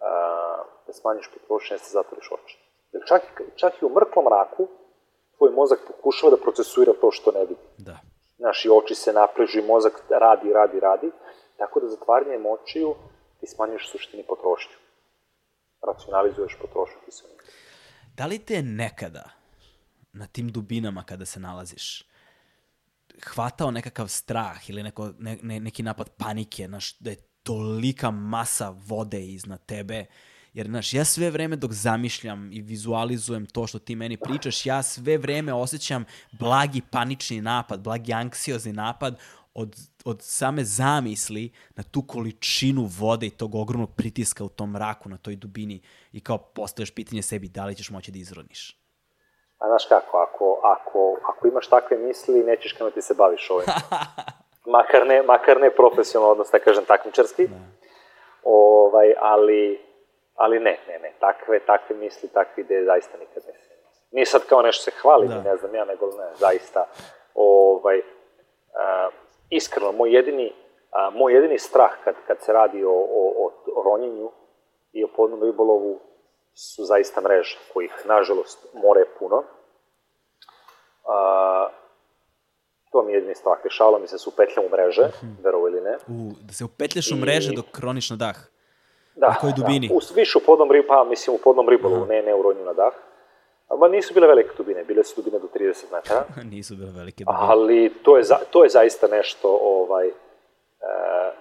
a, 0.00 0.64
da 0.86 0.92
smanjiš 0.92 1.30
potrošnje 1.34 1.74
jeste 1.74 1.90
zatvoriš 1.90 2.30
oči. 2.32 2.58
Jer 2.92 3.02
čak, 3.06 3.22
čak 3.56 3.72
i 3.82 3.84
u 3.84 3.88
mrklom 3.88 4.24
mraku 4.24 4.68
tvoj 5.36 5.50
mozak 5.50 5.78
pokušava 5.86 6.30
da 6.30 6.42
procesuira 6.42 6.92
to 7.00 7.10
što 7.10 7.32
ne 7.32 7.40
vidi. 7.40 7.60
Da. 7.78 7.98
Naši 8.38 8.68
oči 8.70 8.94
se 8.94 9.12
naprežu 9.12 9.58
i 9.58 9.66
mozak 9.66 9.92
radi, 10.10 10.52
radi, 10.52 10.80
radi. 10.80 11.10
Tako 11.56 11.80
da 11.80 11.88
zatvaranjem 11.88 12.46
očiju 12.46 12.94
ti 13.40 13.46
smanjuješ 13.46 13.90
suštini 13.90 14.24
potrošnju. 14.28 14.76
Racionalizuješ 15.86 16.58
potrošnju 16.60 17.00
kiselnika. 17.04 17.44
Da 18.16 18.26
li 18.26 18.38
te 18.38 18.62
nekada 18.62 19.24
na 20.12 20.26
tim 20.26 20.48
dubinama 20.48 21.02
kada 21.06 21.24
se 21.24 21.40
nalaziš 21.40 22.08
hvatao 23.22 23.70
nekakav 23.70 24.08
strah 24.08 24.70
ili 24.70 24.82
neko, 24.82 25.12
ne, 25.18 25.38
ne, 25.42 25.60
neki 25.60 25.82
napad 25.82 26.10
panike, 26.10 26.68
naš, 26.68 26.98
da 26.98 27.10
je 27.10 27.16
tolika 27.42 28.10
masa 28.10 28.68
vode 28.68 29.26
iznad 29.26 29.66
tebe, 29.66 30.06
jer, 30.54 30.66
znaš, 30.66 30.94
ja 30.94 31.04
sve 31.04 31.30
vreme 31.30 31.56
dok 31.56 31.72
zamišljam 31.72 32.52
i 32.52 32.62
vizualizujem 32.62 33.46
to 33.46 33.66
što 33.66 33.78
ti 33.78 33.96
meni 33.96 34.16
pričaš, 34.16 34.66
ja 34.66 34.82
sve 34.82 35.18
vreme 35.18 35.52
osjećam 35.52 36.04
blagi 36.32 36.80
panični 36.90 37.40
napad, 37.40 37.80
blagi 37.80 38.12
anksiozni 38.12 38.72
napad 38.72 39.18
od, 39.54 39.88
od 40.04 40.22
same 40.22 40.64
zamisli 40.64 41.52
na 41.76 41.82
tu 41.82 42.02
količinu 42.02 42.84
vode 42.84 43.26
i 43.26 43.30
tog 43.30 43.54
ogromnog 43.54 43.94
pritiska 43.94 44.44
u 44.44 44.48
tom 44.48 44.70
mraku, 44.70 45.08
na 45.08 45.16
toj 45.16 45.36
dubini 45.36 45.80
i 46.12 46.20
kao 46.20 46.38
postaveš 46.38 46.90
pitanje 46.90 47.22
sebi 47.22 47.48
da 47.48 47.66
li 47.66 47.74
ćeš 47.74 47.90
moći 47.90 48.12
da 48.12 48.18
izroniš. 48.18 48.83
A 49.58 49.68
znaš 49.68 49.86
kako, 49.86 50.18
ako, 50.18 50.60
ako, 50.62 51.16
ako 51.28 51.48
imaš 51.48 51.68
takve 51.68 51.96
misli, 51.96 52.44
nećeš 52.44 52.72
krenuti 52.72 53.02
se 53.02 53.14
baviš 53.14 53.50
ovim. 53.50 53.66
makar, 54.76 55.06
ne, 55.06 55.22
makar 55.22 55.60
ne 55.60 55.70
profesionalno, 55.70 56.32
odnosno 56.32 56.58
da 56.58 56.64
kažem 56.64 56.84
takmičarski. 56.84 57.42
Ne. 57.42 57.48
Ovaj, 58.44 59.14
ali, 59.20 59.80
ali 60.34 60.60
ne, 60.60 60.78
ne, 60.88 60.98
ne. 60.98 61.12
Takve, 61.20 61.60
takve 61.60 61.96
misli, 61.96 62.28
takve 62.28 62.62
ideje 62.62 62.84
zaista 62.84 63.18
nikad 63.18 63.42
ne 63.46 63.52
se. 63.52 63.74
Nije 64.10 64.26
sad 64.26 64.46
kao 64.46 64.62
nešto 64.62 64.82
se 64.82 64.90
hvali, 64.90 65.28
da. 65.28 65.42
ne 65.42 65.56
znam 65.56 65.74
ja, 65.74 65.84
nego 65.84 66.06
ne, 66.06 66.34
zaista. 66.34 66.86
Ovaj, 67.34 68.02
a, 68.74 69.08
iskreno, 69.50 69.92
moj 69.92 70.14
jedini, 70.14 70.52
a, 70.90 71.10
moj 71.10 71.34
jedini 71.34 71.58
strah 71.58 71.90
kad, 72.04 72.14
kad 72.26 72.40
se 72.40 72.52
radi 72.52 72.84
o, 72.84 72.92
o, 72.92 73.50
o 73.76 73.82
ronjenju 73.82 74.30
i 74.92 75.04
o 75.04 75.08
podnom 75.16 75.42
ribolovu 75.42 76.00
su 76.54 76.84
zaista 76.84 77.20
mreže, 77.20 77.58
kojih, 77.72 77.92
nažalost, 78.04 78.66
more 78.74 79.00
je 79.00 79.06
puno. 79.18 79.42
A, 81.08 81.68
to 82.92 83.02
mi 83.02 83.12
je 83.12 83.16
jedini 83.16 83.34
strah. 83.34 83.58
Dešavalo 83.62 83.98
mi 83.98 84.08
se 84.08 84.14
da 84.14 84.18
se 84.18 84.28
upetljam 84.28 84.66
u 84.66 84.68
mreže, 84.68 85.02
mm 85.02 85.26
-hmm. 85.26 85.44
verovo 85.44 85.68
ili 85.68 85.80
ne. 85.80 85.96
U, 86.08 86.32
da 86.40 86.52
se 86.52 86.64
upetljaš 86.64 87.12
u 87.12 87.16
mreže 87.16 87.52
I... 87.52 87.56
dok 87.56 87.66
kroniš 87.72 88.10
na 88.10 88.16
dah? 88.16 88.36
Da. 89.14 89.28
Na 89.28 89.34
kojoj 89.34 89.52
dubini? 89.56 89.88
Da, 89.88 89.94
u, 89.94 90.00
više 90.14 90.38
u 90.38 90.40
podnom 90.46 90.72
ribolovu, 90.72 91.04
pa 91.04 91.10
mislim 91.10 91.36
u 91.36 91.38
podnom 91.38 91.68
ribolovu, 91.68 92.06
ne, 92.06 92.22
ne 92.22 92.34
u 92.34 92.42
ronju 92.42 92.64
na 92.64 92.72
dah. 92.72 92.92
Ma 93.78 93.88
nisu 93.88 94.14
bile 94.14 94.26
velike 94.26 94.50
dubine, 94.56 94.84
bile 94.84 95.04
su 95.04 95.22
dubine 95.22 95.38
do 95.38 95.48
30 95.54 95.84
metara. 95.92 96.24
nisu 96.52 96.76
bile 96.76 96.90
velike 96.90 97.24
dubine. 97.24 97.38
Ali 97.40 97.94
to 98.02 98.16
je, 98.16 98.22
za, 98.22 98.38
to 98.50 98.64
je 98.64 98.70
zaista 98.70 99.06
nešto, 99.08 99.58
ovaj, 99.62 100.08
e, 100.08 100.12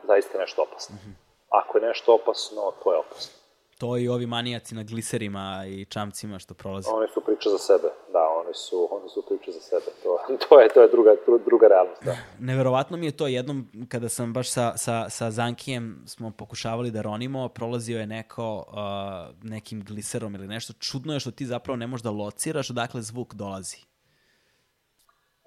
zaista 0.07 0.37
nešto 0.37 0.61
opasno. 0.61 0.95
Mm 0.95 1.09
-hmm. 1.09 1.13
Ako 1.49 1.77
je 1.77 1.87
nešto 1.87 2.13
opasno, 2.13 2.71
to 2.83 2.93
je 2.93 2.97
opasno 2.97 3.42
to 3.83 3.97
i 3.97 4.09
ovi 4.09 4.27
manijaci 4.27 4.75
na 4.75 4.83
gliserima 4.83 5.63
i 5.67 5.85
čamcima 5.85 6.39
što 6.39 6.53
prolaze. 6.53 6.89
Oni 6.91 7.07
su 7.13 7.21
priča 7.21 7.49
za 7.49 7.57
sebe, 7.57 7.87
da, 8.13 8.23
oni 8.39 8.53
su, 8.53 8.87
oni 8.91 9.09
su 9.09 9.21
priča 9.27 9.51
za 9.51 9.59
sebe, 9.59 9.85
to, 10.03 10.19
to, 10.49 10.59
je, 10.59 10.69
to 10.69 10.81
je 10.81 10.87
druga, 10.87 11.15
druga 11.45 11.67
realnost. 11.67 12.03
Da. 12.03 12.15
Neverovatno 12.49 12.97
mi 12.97 13.05
je 13.05 13.17
to 13.17 13.27
jednom, 13.27 13.67
kada 13.91 14.09
sam 14.09 14.33
baš 14.33 14.51
sa, 14.51 14.77
sa, 14.77 15.09
sa 15.09 15.31
Zankijem 15.31 16.03
smo 16.07 16.31
pokušavali 16.37 16.91
da 16.91 17.01
ronimo, 17.01 17.49
prolazio 17.49 17.99
je 17.99 18.07
neko 18.07 18.47
uh, 18.57 19.49
nekim 19.49 19.83
gliserom 19.83 20.35
ili 20.35 20.47
nešto, 20.47 20.73
čudno 20.79 21.13
je 21.13 21.19
što 21.19 21.31
ti 21.31 21.45
zapravo 21.45 21.77
ne 21.77 21.87
možeš 21.87 22.03
da 22.03 22.11
lociraš 22.11 22.69
odakle 22.69 23.01
zvuk 23.01 23.33
dolazi. 23.33 23.77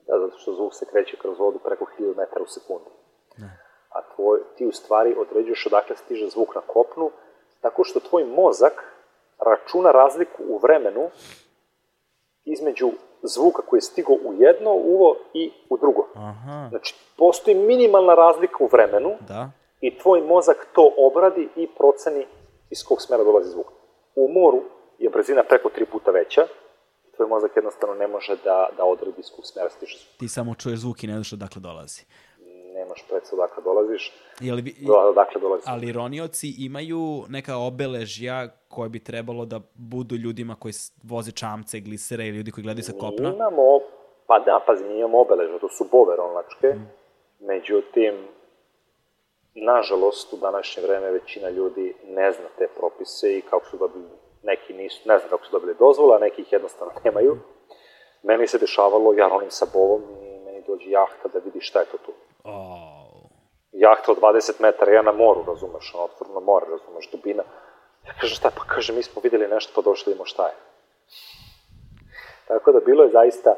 Da, 0.07 0.15
zato 0.19 0.39
što 0.39 0.55
zvuk 0.55 0.75
se 0.75 0.87
kreće 0.91 1.17
kroz 1.23 1.39
vodu 1.39 1.59
preko 1.65 1.85
1000 1.99 2.09
metara 2.17 2.43
u 2.43 2.47
sekundi. 2.47 2.91
Ne. 3.39 3.51
A 3.97 3.99
tvoj, 4.15 4.39
ti 4.57 4.67
u 4.67 4.73
stvari 4.73 5.15
određuješ 5.19 5.67
odakle 5.67 5.97
stiže 5.97 6.29
zvuk 6.29 6.55
na 6.55 6.61
kopnu, 6.61 7.11
tako 7.67 7.85
što 7.85 8.01
tvoj 8.01 8.25
mozak 8.25 8.73
računa 9.39 9.91
razliku 9.91 10.43
u 10.49 10.59
vremenu 10.59 11.11
između 12.45 12.91
zvuka 13.23 13.63
koji 13.63 13.79
je 13.79 13.83
stigo 13.83 14.13
u 14.13 14.35
jedno 14.39 14.71
uvo 14.73 15.17
i 15.35 15.53
u 15.71 15.77
drugo. 15.77 16.07
Aha. 16.15 16.67
Znači, 16.71 16.95
postoji 17.17 17.57
minimalna 17.57 18.15
razlika 18.15 18.57
u 18.61 18.67
vremenu 18.73 19.11
da. 19.29 19.51
i 19.81 19.99
tvoj 19.99 20.21
mozak 20.21 20.67
to 20.73 20.91
obradi 20.97 21.49
i 21.57 21.67
proceni 21.79 22.27
iz 22.71 22.85
kog 22.85 23.03
smera 23.03 23.25
dolazi 23.25 23.51
zvuk. 23.51 23.67
U 24.15 24.29
moru 24.29 24.63
je 24.99 25.11
brzina 25.11 25.43
preko 25.49 25.71
tri 25.71 25.87
puta 25.87 26.11
veća, 26.11 26.47
tvoj 27.17 27.29
mozak 27.29 27.51
jednostavno 27.57 27.95
ne 27.95 28.07
može 28.07 28.37
da, 28.45 28.69
da 28.77 28.85
odredi 28.85 29.21
iz 29.21 29.31
kog 29.37 29.47
smera 29.47 29.71
stiže 29.71 29.99
zvuk. 29.99 30.19
Ti 30.19 30.29
samo 30.29 30.55
čuješ 30.55 30.79
zvuk 30.79 31.05
i 31.05 31.07
ne 31.07 31.13
znaš 31.13 31.33
odakle 31.33 31.61
dolazi. 31.61 32.03
Nemaš 32.97 33.09
predstav 33.09 33.39
odakle 33.39 33.63
dolaziš, 33.65 34.13
Je 34.41 34.53
li, 34.53 34.63
vi- 34.63 34.75
do- 34.81 34.95
odakle 34.95 35.41
dolazi. 35.41 35.63
ali 35.67 35.93
ronioci 35.93 36.55
imaju 36.59 37.25
neka 37.29 37.57
obeležja 37.59 38.49
koje 38.69 38.89
bi 38.89 39.05
trebalo 39.05 39.45
da 39.45 39.61
budu 39.75 40.17
ljudima 40.17 40.55
koji 40.55 40.73
voze 41.05 41.33
čamce, 41.33 41.81
glisere 41.81 42.27
ili 42.27 42.37
ljudi 42.37 42.51
koji 42.51 42.65
gledaju 42.65 42.85
sa 42.85 42.93
kopna? 42.93 43.29
Imamo, 43.29 43.81
pa 44.27 44.39
da, 44.39 44.61
pazi, 44.67 44.85
mi 44.85 44.99
imamo 44.99 45.21
obeleža, 45.21 45.59
to 45.59 45.69
su 45.69 45.85
bove 45.93 46.17
ronlačke, 46.17 46.75
međutim, 47.41 48.15
nažalost, 49.55 50.33
u 50.33 50.37
današnje 50.37 50.83
vreme 50.83 51.11
većina 51.11 51.49
ljudi 51.51 51.95
ne 52.07 52.33
zna 52.33 52.49
te 52.59 52.69
propise 52.69 53.39
i 53.39 53.43
kako 53.43 53.67
su 53.67 53.77
dobili, 53.77 54.05
neki 54.43 54.73
nisu, 54.75 55.09
ne 55.09 55.19
znam 55.19 55.31
kako 55.31 55.45
su 55.45 55.53
dobili 55.53 55.75
dozvola, 55.79 56.19
neki 56.19 56.43
ih 56.43 56.53
jednostavno 56.53 56.93
nemaju. 57.05 57.39
Meni 58.23 58.47
se 58.47 58.59
dešavalo, 58.59 59.13
ja 59.15 59.29
ronim 59.29 59.51
sa 59.51 59.67
bovom 59.73 60.03
i 60.23 60.45
meni 60.45 60.63
dođe 60.67 60.91
jahta 60.91 61.29
da 61.29 61.39
vidi 61.39 61.61
šta 61.61 61.81
je 61.81 61.87
to 61.87 61.99
tu. 61.99 62.13
Oh. 62.47 62.87
Jahta 63.73 64.13
od 64.13 64.19
20 64.19 64.61
metara, 64.61 64.93
ja 64.93 65.03
na 65.03 65.13
moru, 65.13 65.45
razumeš, 65.47 65.95
ono, 65.95 66.05
otvoreno 66.05 66.41
more, 66.41 66.67
razumeš, 66.71 67.11
dubina. 67.11 67.43
Ja 68.07 68.13
kažem 68.21 68.37
šta 68.37 68.51
pa 68.57 68.65
kaže, 68.65 68.93
mi 68.93 69.03
smo 69.03 69.23
videli 69.23 69.49
nešto 69.49 69.73
pa 69.75 69.83
došli 69.83 70.05
da 70.05 70.11
vidimo 70.11 70.25
šta 70.25 70.47
je. 70.47 70.55
Tako 72.49 72.73
da 72.73 72.81
bilo 72.81 73.05
je 73.05 73.11
zaista, 73.11 73.55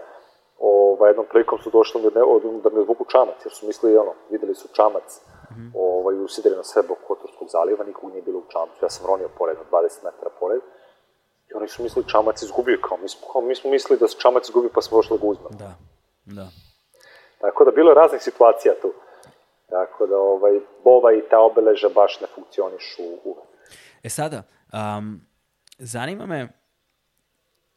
ovaj, 0.58 1.10
jednom 1.10 1.26
prilikom 1.30 1.58
su 1.58 1.70
došli 1.70 2.02
da, 2.02 2.10
ne, 2.20 2.22
od, 2.22 2.42
da 2.62 2.70
mi 2.70 2.78
odvuku 2.78 3.04
čamac, 3.04 3.44
jer 3.44 3.52
su 3.52 3.66
mislili, 3.66 3.96
ono, 3.96 4.14
videli 4.30 4.54
su 4.54 4.68
čamac 4.68 5.20
ovaj, 5.74 6.14
usideli 6.24 6.56
na 6.56 6.64
sebe 6.64 6.92
oko 6.92 7.14
Kotorskog 7.14 7.48
zaliva, 7.48 7.84
nikog 7.84 8.10
nije 8.10 8.22
bilo 8.22 8.38
u 8.38 8.50
čamcu, 8.52 8.84
ja 8.84 8.90
sam 8.90 9.06
ronio 9.06 9.28
pored, 9.38 9.56
na 9.56 9.78
20 9.78 10.04
metara 10.04 10.30
pored, 10.40 10.60
i 11.50 11.54
oni 11.54 11.68
su 11.68 11.82
mislili 11.82 12.08
čamac 12.08 12.42
izgubio, 12.42 12.78
kao 12.88 12.96
mi 12.96 13.08
smo, 13.08 13.28
kao, 13.32 13.40
mi 13.40 13.54
smo 13.54 13.70
mislili 13.70 14.00
da 14.00 14.08
se 14.08 14.18
čamac 14.18 14.48
izgubio 14.48 14.70
pa 14.74 14.82
smo 14.82 14.98
došli 14.98 15.18
da 15.18 15.20
ga 15.20 15.26
uzmemo. 15.26 15.50
Da, 15.50 15.74
da. 16.24 16.46
Tako 17.40 17.64
da 17.64 17.70
bilo 17.70 17.90
je 17.90 17.94
raznih 17.94 18.22
situacija 18.22 18.74
tu. 18.82 18.92
Tako 19.70 20.06
da 20.06 20.16
ovaj, 20.18 20.60
bova 20.84 21.12
i 21.12 21.22
ta 21.30 21.40
obeleža 21.40 21.88
baš 21.94 22.20
ne 22.20 22.26
funkcionišu 22.34 23.02
uvek. 23.24 23.48
E 24.02 24.08
sada, 24.08 24.42
um, 24.72 25.20
zanima 25.78 26.26
me, 26.26 26.48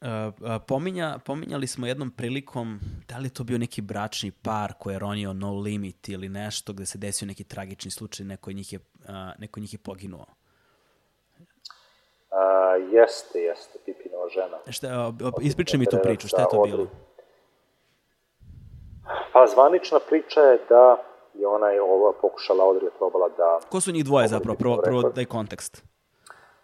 uh, 0.01 0.07
uh, 0.07 0.61
pominja, 0.67 1.19
pominjali 1.25 1.67
smo 1.67 1.87
jednom 1.87 2.11
prilikom, 2.11 2.79
da 3.07 3.17
li 3.17 3.25
je 3.25 3.33
to 3.33 3.43
bio 3.43 3.57
neki 3.57 3.81
bračni 3.81 4.31
par 4.31 4.73
koji 4.79 4.93
je 4.93 4.99
ronio 4.99 5.33
No 5.33 5.53
Limit 5.53 6.09
ili 6.09 6.29
nešto 6.29 6.73
gde 6.73 6.85
se 6.85 6.97
desio 6.97 7.25
neki 7.25 7.43
tragični 7.43 7.91
slučaj, 7.91 8.25
neko 8.25 8.49
od 8.49 8.55
njih 8.55 8.73
je, 8.73 8.79
uh, 8.79 9.39
neko 9.39 9.59
od 9.59 9.61
njih 9.61 9.73
je 9.73 9.79
poginuo. 9.79 10.25
A, 12.31 12.75
jeste, 12.75 13.39
jeste, 13.39 13.79
Pipinova 13.85 14.29
žena. 14.29 14.57
Šta, 14.67 15.07
uh, 15.07 15.33
ispričaj 15.41 15.79
mi 15.79 15.85
tu 15.85 15.97
priču, 16.03 16.27
šta 16.27 16.41
je 16.41 16.47
to 16.51 16.63
bilo? 16.63 16.87
Pa 19.33 19.47
zvanična 19.47 19.99
priča 20.09 20.41
je 20.41 20.59
da 20.69 20.97
je 21.33 21.47
ona 21.47 21.69
je 21.69 21.81
ova 21.81 22.13
pokušala, 22.21 22.65
Audrey 22.65 22.83
je 22.83 22.91
probala 22.97 23.29
da... 23.29 23.59
Ko 23.69 23.81
su 23.81 23.91
njih 23.91 24.05
dvoje 24.05 24.27
zapravo? 24.27 24.57
Prvo, 24.57 24.77
prvo 24.83 25.01
daj 25.01 25.25
kontekst. 25.25 25.83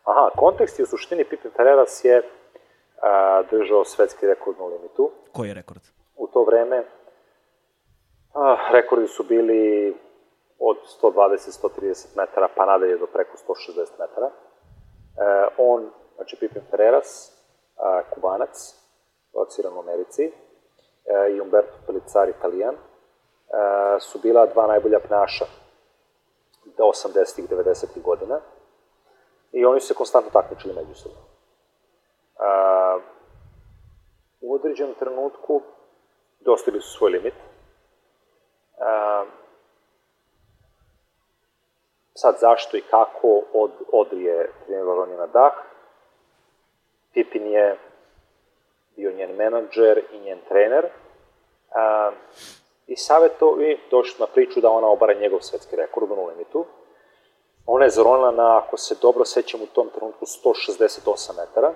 Aha, 0.03 0.29
kontekst 0.35 0.79
je 0.79 0.83
u 0.83 0.87
suštini 0.87 1.23
Pipin 1.23 1.51
Ferreras 1.51 2.05
je 2.05 2.21
a, 3.01 3.43
držao 3.51 3.85
svetski 3.85 4.27
rekord 4.27 4.57
na 4.59 4.65
limitu. 4.65 5.11
Koji 5.31 5.47
je 5.47 5.53
rekord? 5.53 5.81
U 6.15 6.27
to 6.27 6.43
vreme 6.43 6.83
a, 8.33 8.57
rekordi 8.71 9.07
su 9.07 9.23
bili 9.23 9.95
od 10.59 10.77
120-130 11.01 12.17
metara 12.17 12.47
pa 12.55 12.65
nadalje 12.65 12.97
do 12.97 13.07
preko 13.07 13.37
160 13.37 13.77
metara. 13.99 14.27
E, 14.27 15.47
on, 15.57 15.89
znači 16.15 16.35
Pipin 16.39 16.61
Ferreras, 16.69 17.41
a, 17.77 18.01
kubanac, 18.13 18.75
lociran 19.33 19.73
u 19.73 19.79
Americi, 19.79 20.31
i 21.31 21.41
Umberto 21.41 21.77
Pellizzari, 21.85 22.31
italijan, 22.31 22.75
e, 22.75 22.79
su 23.99 24.19
bila 24.19 24.45
dva 24.45 24.67
najbolja 24.67 24.99
pnaša 24.99 25.45
do 26.77 26.83
80-ih, 26.83 27.49
90-ih 27.49 28.03
godina 28.03 28.39
i 29.51 29.65
oni 29.65 29.79
su 29.79 29.87
se 29.87 29.93
konstantno 29.93 30.31
takmičili 30.31 30.73
međusobno. 30.73 31.17
A, 32.39 32.99
u 34.41 34.53
određenom 34.53 34.95
trenutku 34.99 35.61
dostigli 36.39 36.81
su 36.81 36.97
svoj 36.97 37.11
limit. 37.11 37.33
Sad 42.13 42.35
zašto 42.39 42.77
i 42.77 42.81
kako 42.81 43.41
od, 43.53 43.71
Odri 43.91 44.23
je 44.23 44.51
trenirala 44.65 45.03
on 45.03 45.09
je 45.11 45.17
na 45.17 45.27
dah. 45.27 45.53
Pipin 47.13 47.47
je 47.47 47.77
bio 48.97 49.11
njen 49.11 49.35
menadžer 49.35 50.01
i 50.11 50.19
njen 50.19 50.39
trener. 50.49 50.85
A, 51.71 52.11
I 52.87 52.95
savjeto, 52.95 53.57
i 53.61 53.77
došli 53.91 54.15
na 54.19 54.27
priču 54.27 54.61
da 54.61 54.69
ona 54.69 54.87
obara 54.87 55.13
njegov 55.13 55.39
svetski 55.41 55.75
rekord 55.75 56.11
u 56.11 56.27
limitu. 56.27 56.65
Ona 57.65 57.85
je 57.85 57.89
zaronila 57.89 58.31
na, 58.31 58.57
ako 58.57 58.77
se 58.77 58.95
dobro 59.01 59.25
sećam, 59.25 59.61
u 59.61 59.65
tom 59.65 59.89
trenutku 59.89 60.25
168 60.25 61.37
metara. 61.37 61.73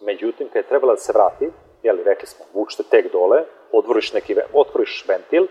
Međutim, 0.00 0.48
kad 0.48 0.64
je 0.64 0.68
trebala 0.68 0.92
da 0.92 1.00
se 1.00 1.12
vrati, 1.12 1.50
jeli, 1.82 2.04
rekli 2.04 2.26
smo, 2.26 2.44
vučete 2.54 2.82
tek 2.82 3.12
dole, 3.12 3.44
otvoriš 3.72 4.12
neki, 4.12 4.36
otvoriš 4.52 5.04
ventil 5.08 5.46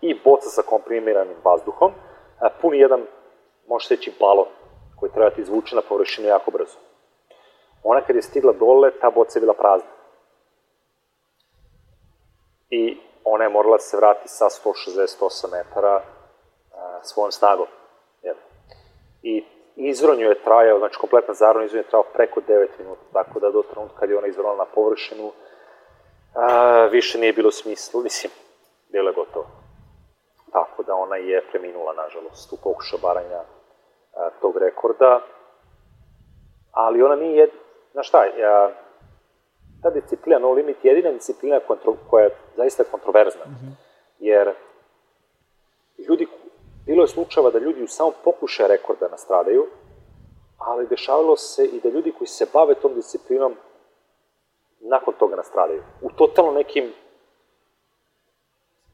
i 0.00 0.14
boca 0.24 0.48
sa 0.48 0.62
komprimiranim 0.62 1.36
vazduhom, 1.44 1.92
puni 2.60 2.78
jedan, 2.78 3.06
može 3.68 3.86
se 3.86 3.94
reći, 3.94 4.12
balon 4.20 4.48
koji 5.00 5.12
treba 5.12 5.30
da 5.30 5.34
ti 5.34 5.40
izvuče 5.40 5.76
na 5.76 5.82
površinu 5.88 6.28
jako 6.28 6.50
brzo. 6.50 6.78
Ona 7.84 8.00
kad 8.00 8.16
je 8.16 8.22
stigla 8.22 8.52
dole, 8.52 8.90
ta 9.00 9.10
boca 9.10 9.38
je 9.38 9.40
bila 9.40 9.54
prazna. 9.54 9.88
I 12.70 12.98
ona 13.24 13.44
je 13.44 13.50
morala 13.50 13.76
da 13.76 13.82
se 13.82 13.96
vrati 13.96 14.28
sa 14.28 14.44
168 14.44 15.52
metara 15.52 16.02
a, 16.74 17.00
svojom 17.02 17.32
snagom. 17.32 17.66
Jel? 18.22 18.34
I 19.22 19.44
izronju 19.76 20.26
je 20.26 20.42
trajao, 20.44 20.78
znači 20.78 20.98
kompletna 20.98 21.34
zaron 21.34 21.64
izron 21.64 21.80
je 21.80 21.88
trajao 21.88 22.04
preko 22.14 22.40
9 22.40 22.68
minuta, 22.78 23.02
tako 23.12 23.40
da 23.40 23.50
do 23.50 23.62
trenutka 23.62 23.98
kad 23.98 24.10
je 24.10 24.18
ona 24.18 24.26
izronila 24.26 24.56
na 24.56 24.64
površinu, 24.74 25.32
a, 26.34 26.84
više 26.84 27.18
nije 27.18 27.32
bilo 27.32 27.50
smisla, 27.50 28.02
mislim, 28.02 28.32
bilo 28.88 29.08
je 29.08 29.14
gotovo. 29.14 29.46
Tako 30.52 30.82
da 30.82 30.94
ona 30.94 31.16
je 31.16 31.42
preminula, 31.50 31.92
nažalost, 31.92 32.52
u 32.52 32.56
pokuša 32.62 32.96
baranja 33.02 33.40
a, 34.14 34.30
tog 34.40 34.56
rekorda. 34.58 35.20
Ali 36.72 37.02
ona 37.02 37.16
nije. 37.16 37.48
Znaš 37.94 38.08
šta, 38.08 38.24
ja, 38.24 38.72
ta 39.82 39.90
disciplina 39.90 40.38
No 40.38 40.52
Limit 40.52 40.84
je 40.84 40.90
jedina 40.90 41.12
disciplina 41.12 41.60
kontro, 41.66 41.96
koja 42.10 42.24
je 42.24 42.36
zaista 42.56 42.84
kontroverzna. 42.84 43.44
Jer 44.18 44.54
ljudi, 46.08 46.26
bilo 46.86 47.02
je 47.02 47.08
slučajeva 47.08 47.50
da 47.50 47.58
ljudi 47.58 47.82
u 47.82 47.88
samom 47.88 48.12
pokušaju 48.24 48.68
rekorda 48.68 49.08
nastradaju, 49.08 49.66
ali 50.58 50.86
dešavalo 50.86 51.36
se 51.36 51.64
i 51.64 51.80
da 51.80 51.88
ljudi 51.88 52.12
koji 52.18 52.28
se 52.28 52.46
bave 52.52 52.74
tom 52.74 52.94
disciplinom 52.94 53.54
nakon 54.80 55.14
toga 55.18 55.36
nastradaju. 55.36 55.82
U 56.02 56.10
totalno 56.10 56.52
nekim 56.52 56.92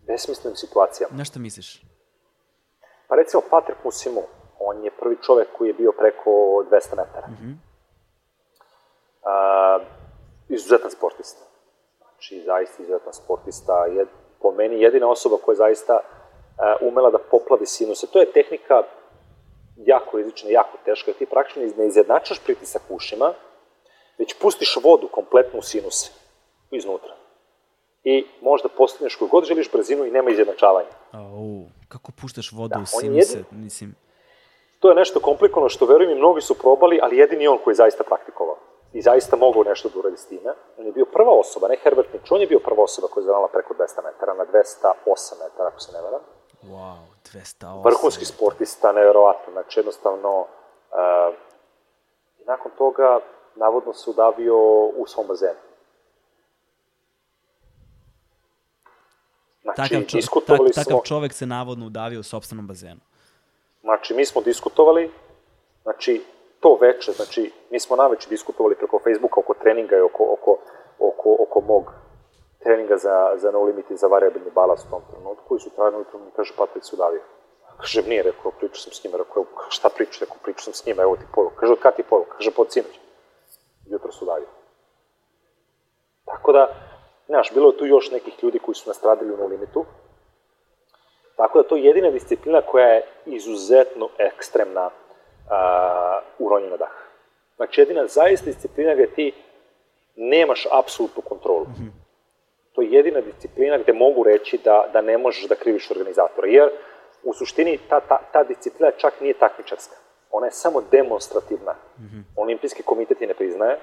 besmislenim 0.07 0.57
situacijama. 0.57 1.17
Na 1.17 1.25
šta 1.25 1.39
misliš? 1.39 1.83
Pa 3.09 3.17
recimo 3.17 3.43
Patrick 3.51 3.85
Musimu, 3.85 4.23
on 4.59 4.85
je 4.85 4.91
prvi 4.91 5.17
čovek 5.23 5.49
koji 5.59 5.69
je 5.69 5.75
bio 5.75 5.93
preko 5.93 6.31
200 6.31 6.97
metara. 6.97 7.27
Mm 7.29 7.37
-hmm. 7.43 7.70
A, 9.23 9.79
izuzetan 10.49 10.91
sportista. 10.91 11.45
Znači, 11.99 12.43
zaista 12.43 12.83
izuzetan 12.83 13.13
sportista. 13.13 13.87
Je, 13.87 14.07
po 14.43 14.53
meni 14.53 14.81
jedina 14.81 15.09
osoba 15.09 15.37
koja 15.37 15.53
je 15.53 15.57
zaista 15.57 16.01
a, 16.59 16.77
umela 16.81 17.11
da 17.11 17.19
poplavi 17.21 17.67
sinuse. 17.67 18.07
To 18.07 18.21
je 18.21 18.33
tehnika 18.33 18.83
jako 19.77 20.17
rizična, 20.17 20.51
jako 20.51 20.79
teška. 20.85 21.13
Ti 21.13 21.27
praktično 21.27 21.63
ne 21.77 21.87
izjednačaš 21.87 22.39
pritisak 22.39 22.83
u 22.89 22.95
ušima, 22.95 23.33
već 24.19 24.35
pustiš 24.35 24.77
vodu 24.77 25.09
kompletno 25.09 25.59
u 25.59 25.63
sinuse, 25.63 26.11
iznutra. 26.71 27.15
I 28.05 28.27
možda 28.43 28.69
postigneš 28.69 29.17
koju 29.17 29.29
god 29.29 29.45
želiš 29.45 29.73
brzinu 29.73 30.05
i 30.05 30.11
nema 30.11 30.31
izjednačavanja. 30.31 30.89
Au, 31.13 31.63
kako 31.89 32.13
puštaš 32.13 32.53
vodu 32.53 32.69
Da, 32.69 32.79
u 32.79 32.83
je 32.83 32.87
sinuse? 32.87 33.39
jedini- 33.39 33.63
Mislim, 33.65 33.95
To 34.79 34.89
je 34.89 34.95
nešto 34.95 35.21
komplikovano 35.21 35.69
što 35.69 35.87
verujem 35.87 36.13
i 36.13 36.21
mnogi 36.21 36.41
su 36.41 36.55
probali, 36.55 37.01
ali 37.03 37.17
jedini 37.17 37.49
on 37.49 37.59
koji 37.65 37.73
je 37.73 37.77
zaista 37.77 38.05
praktikovao. 38.05 38.57
I 38.93 39.03
zaista 39.03 39.37
mogao 39.37 39.62
nešto 39.62 39.89
da 39.89 39.99
uradi 39.99 40.17
s 40.17 40.27
time. 40.27 40.55
On 40.79 40.87
je 40.87 40.93
bio 40.93 41.05
prva 41.05 41.33
osoba, 41.33 41.69
ne 41.69 41.77
Herbert 41.83 42.12
Mitch, 42.12 42.33
on 42.33 42.41
je 42.41 42.47
bio 42.47 42.59
prva 42.59 42.83
osoba 42.83 43.09
koja 43.09 43.23
je 43.23 43.27
zanala 43.27 43.49
preko 43.49 43.75
200 43.75 44.05
metara, 44.05 44.35
na 44.35 44.45
208 44.45 45.33
metara, 45.43 45.69
ako 45.69 45.81
se 45.81 45.93
ne 45.93 46.01
varam. 46.03 46.21
wow, 46.62 46.97
208. 47.33 47.85
Vrhunski 47.85 48.25
sportista, 48.25 48.93
neverovatno, 48.93 49.53
znači 49.53 49.79
jednostavno, 49.81 50.41
uh, 50.41 51.35
i 52.41 52.45
nakon 52.47 52.73
toga, 52.79 53.21
navodno 53.55 53.93
se 53.93 54.11
udavio 54.11 54.57
u 54.87 55.07
svom 55.07 55.27
bazenu. 55.27 55.61
Znači, 59.62 59.77
Takav, 59.77 60.07
čo, 60.07 60.17
diskutovali 60.17 60.73
tak, 60.73 60.85
smo... 60.85 60.85
takav 60.85 61.05
čovek 61.05 61.33
se 61.33 61.47
navodno 61.47 61.87
udavio 61.87 62.21
u 62.21 62.23
sopstvenom 62.23 62.67
bazenu. 62.67 63.01
Znači, 63.83 64.15
mi 64.15 64.27
smo 64.27 64.41
diskutovali, 64.41 65.11
znači, 65.83 66.23
to 66.61 66.78
veče, 66.81 67.12
znači, 67.12 67.53
mi 67.70 67.81
smo 67.81 67.97
naveče 67.97 68.28
diskutovali 68.28 68.74
preko 68.74 68.99
Facebooka 68.99 69.41
oko 69.41 69.55
treninga 69.55 69.97
i 69.97 70.01
oko, 70.01 70.24
oko, 70.32 70.59
oko, 70.99 71.37
oko 71.39 71.61
mog 71.61 71.93
treninga 72.62 72.97
za, 72.97 73.32
za 73.37 73.51
no 73.51 73.62
limit 73.62 73.91
i 73.91 73.97
za 73.97 74.07
variabilni 74.07 74.51
balast 74.51 74.87
u 74.87 74.91
tom 74.91 75.03
trenutku, 75.11 75.45
koji 75.49 75.61
su 75.61 75.70
trajali 75.70 75.97
ujutro 75.97 76.19
mi 76.19 76.31
kaže 76.37 76.55
Patrik 76.57 76.85
Sudavio. 76.85 77.23
Kaže, 77.77 78.03
nije, 78.03 78.23
rekao, 78.23 78.51
pričao 78.51 78.77
sam 78.77 78.93
s 78.93 79.05
njima, 79.05 79.16
rekao, 79.19 79.45
šta 79.69 79.89
pričao, 79.89 80.20
rekao, 80.20 80.37
pričao 80.43 80.62
sam 80.62 80.74
s 80.74 80.87
njima, 80.87 81.03
evo 81.03 81.16
ti 81.16 81.24
poruka. 81.35 81.57
Kaže, 81.57 81.73
od 81.73 81.78
kada 81.78 81.97
ti 81.97 82.03
poruka? 82.03 82.37
Kaže, 82.37 82.51
pod 82.51 82.73
sinoć. 82.73 83.01
Jutro 83.87 84.12
su 84.12 84.24
davio. 84.24 84.49
Tako 86.24 86.53
da, 86.53 86.69
znaš, 87.27 87.55
bilo 87.55 87.70
je 87.70 87.77
tu 87.77 87.87
još 87.87 88.11
nekih 88.11 88.45
ljudi 88.45 88.59
koji 88.59 88.74
su 88.74 88.89
nastradili 88.89 89.35
u 89.35 89.37
no 89.37 89.47
limitu, 89.47 89.85
Tako 91.41 91.62
da 91.62 91.69
to 91.69 91.77
je 91.77 91.85
jedina 91.85 92.11
disciplina 92.11 92.61
koja 92.62 92.87
je 92.87 93.07
izuzetno 93.27 94.09
ekstremna 94.19 94.91
a, 95.51 96.21
u 96.39 96.49
ronju 96.49 96.71
na 96.71 96.77
dah. 96.77 96.91
Znači, 97.57 97.81
jedina 97.81 98.07
zaista 98.07 98.47
disciplina 98.47 98.95
gde 98.95 99.07
ti 99.07 99.33
nemaš 100.17 100.67
apsolutnu 100.73 101.23
kontrolu. 101.23 101.65
Mm 101.65 101.75
-hmm. 101.79 101.91
To 102.73 102.83
je 102.83 102.91
jedina 102.91 103.21
disciplina 103.21 103.79
gde 103.79 103.93
mogu 103.93 104.23
reći 104.23 104.59
da, 104.65 104.91
da 104.93 105.01
ne 105.01 105.19
možeš 105.19 105.49
da 105.49 105.55
kriviš 105.55 105.91
organizatora, 105.91 106.49
jer 106.49 106.69
u 107.25 107.35
suštini 107.35 107.79
ta, 107.89 108.01
ta, 108.01 108.19
ta 108.33 108.45
disciplina 108.45 108.93
čak 108.97 109.21
nije 109.21 109.35
takmičarska. 109.35 109.97
Ona 110.31 110.47
je 110.47 110.53
samo 110.53 110.83
demonstrativna. 110.91 111.73
Mm 111.99 112.03
-hmm. 112.03 112.23
Olimpijski 112.37 112.83
komitet 112.83 113.21
je 113.21 113.27
ne 113.27 113.35
priznaje. 113.35 113.79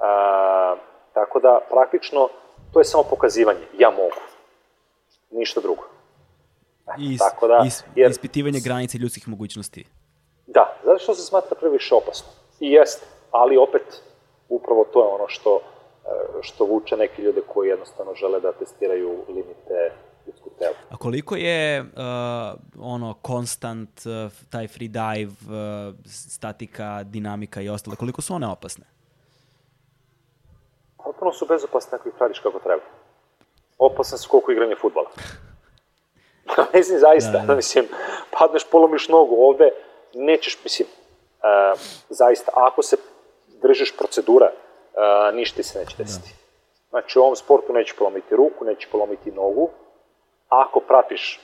A, 0.00 0.76
tako 1.14 1.40
da, 1.40 1.60
praktično, 1.70 2.28
to 2.72 2.80
je 2.80 2.84
samo 2.84 3.02
pokazivanje. 3.10 3.66
Ja 3.78 3.90
mogu. 3.90 4.20
Ništa 5.30 5.60
drugo. 5.60 5.82
Is, 6.98 7.18
Tako 7.18 7.48
da, 7.48 7.64
is, 7.66 7.84
jer, 7.94 8.10
ispitivanje 8.10 8.60
granice 8.64 8.98
ljudskih 8.98 9.28
mogućnosti. 9.28 9.84
Da, 10.46 10.76
zato 10.84 10.98
što 10.98 11.14
se 11.14 11.22
smatra 11.22 11.56
previše 11.60 11.94
opasno. 11.94 12.28
I 12.60 12.72
jeste, 12.72 13.06
ali 13.30 13.56
opet, 13.56 14.02
upravo 14.48 14.84
to 14.92 15.04
je 15.04 15.14
ono 15.14 15.28
što, 15.28 15.60
e, 16.04 16.08
što 16.40 16.64
vuče 16.64 16.96
neki 16.96 17.22
ljude 17.22 17.40
koji 17.54 17.68
jednostavno 17.68 18.14
žele 18.14 18.40
da 18.40 18.52
testiraju 18.52 19.24
limite 19.28 19.92
ljudskog 20.26 20.52
tela. 20.58 20.74
A 20.90 20.96
koliko 20.96 21.36
je 21.36 21.80
uh, 21.80 21.86
ono 22.80 23.14
konstant, 23.22 23.90
uh, 24.06 24.32
taj 24.50 24.68
free 24.68 24.88
dive, 24.88 25.32
uh, 25.32 25.94
statika, 26.06 27.02
dinamika 27.02 27.60
i 27.60 27.68
ostalo, 27.68 27.96
koliko 27.96 28.22
su 28.22 28.34
one 28.34 28.46
opasne? 28.46 28.84
Potpuno 31.04 31.32
su 31.32 31.46
bezopasne 31.46 31.96
ako 31.96 32.08
ih 32.08 32.14
radiš 32.20 32.38
kako 32.38 32.58
treba. 32.58 32.82
Opasne 33.78 34.18
su 34.18 34.28
koliko 34.30 34.52
igranje 34.52 34.76
futbala. 34.80 35.10
mislim, 36.74 36.98
zaista, 36.98 37.32
da, 37.32 37.46
da. 37.46 37.54
mislim, 37.54 37.84
padneš, 38.38 38.62
polomiš 38.70 39.08
nogu 39.08 39.36
ovde, 39.38 39.70
nećeš, 40.14 40.58
mislim, 40.64 40.88
uh, 40.88 41.80
zaista, 42.08 42.52
ako 42.54 42.82
se 42.82 42.96
držiš 43.62 43.96
procedura, 43.96 44.50
uh, 44.50 45.34
ništa 45.34 45.62
se 45.62 45.78
neće 45.78 45.96
da. 45.96 46.04
desiti. 46.04 46.28
Da. 46.28 46.44
Znači, 46.90 47.18
u 47.18 47.22
ovom 47.22 47.36
sportu 47.36 47.72
neće 47.72 47.94
polomiti 47.98 48.36
ruku, 48.36 48.64
neće 48.64 48.88
polomiti 48.92 49.32
nogu, 49.32 49.70
ako 50.48 50.80
pratiš 50.80 51.40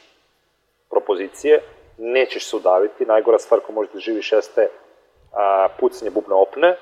propozicije, 0.90 1.62
nećeš 1.98 2.50
se 2.50 2.56
udaviti, 2.56 3.06
najgora 3.06 3.38
stvar 3.38 3.60
ko 3.60 3.72
možeš 3.72 3.92
da 3.92 3.98
živiš 3.98 4.32
jeste 4.32 4.68
uh, 4.68 5.38
pucanje 5.80 6.10
bubna 6.10 6.36
opne, 6.36 6.76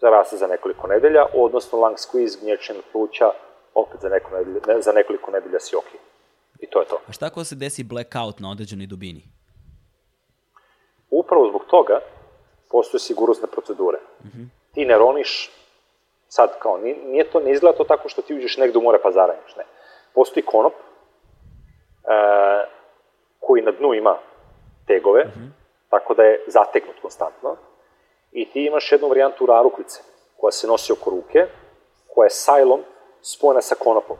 zarasta 0.00 0.36
za 0.36 0.46
nekoliko 0.46 0.86
nedelja, 0.86 1.26
odnosno 1.34 1.78
lung 1.78 1.96
squeeze, 1.96 2.40
gnječenje 2.40 2.80
pluća, 2.92 3.30
opet 3.74 4.00
za, 4.00 4.08
neko 4.08 4.30
nedelja, 4.36 4.80
za 4.80 4.92
nekoliko 4.92 5.30
nedelja 5.30 5.60
si 5.60 5.76
okej. 5.76 6.00
Okay. 6.00 6.64
I 6.64 6.66
to 6.66 6.80
je 6.80 6.86
to. 6.86 7.00
A 7.06 7.12
šta 7.12 7.26
ako 7.26 7.44
se 7.44 7.54
desi 7.54 7.84
blackout 7.84 8.38
na 8.38 8.50
određenoj 8.50 8.86
dubini? 8.86 9.22
Upravo 11.10 11.48
zbog 11.48 11.64
toga 11.64 12.00
postoje 12.70 13.00
sigurnosne 13.00 13.48
procedure. 13.48 13.98
Mm 13.98 14.28
-hmm. 14.28 14.48
Ti 14.74 14.84
ne 14.84 14.98
roniš, 14.98 15.50
sad 16.28 16.58
kao, 16.58 16.78
nije 16.78 17.30
to, 17.30 17.40
ne 17.40 17.52
izgleda 17.52 17.76
to 17.76 17.84
tako 17.84 18.08
što 18.08 18.22
ti 18.22 18.34
uđeš 18.34 18.56
negde 18.56 18.78
u 18.78 18.82
more 18.82 18.98
pa 19.02 19.10
zaranješ, 19.10 19.56
ne. 19.56 19.64
Postoji 20.14 20.44
konop 20.44 20.72
e, 20.72 20.78
koji 23.40 23.62
na 23.62 23.70
dnu 23.70 23.94
ima 23.94 24.16
tegove, 24.86 25.24
mm 25.24 25.28
-hmm. 25.28 25.50
tako 25.90 26.14
da 26.14 26.22
je 26.22 26.44
zategnut 26.46 27.00
konstantno, 27.02 27.56
i 28.32 28.50
ti 28.50 28.64
imaš 28.64 28.92
jednu 28.92 29.08
varijantu 29.08 29.46
rarukvice 29.46 30.02
koja 30.36 30.50
se 30.50 30.66
nosi 30.66 30.92
oko 30.92 31.10
ruke, 31.10 31.46
koja 32.14 32.26
je 32.26 32.30
sajlom 32.30 32.80
spojena 33.22 33.60
sa 33.60 33.74
konopom. 33.74 34.16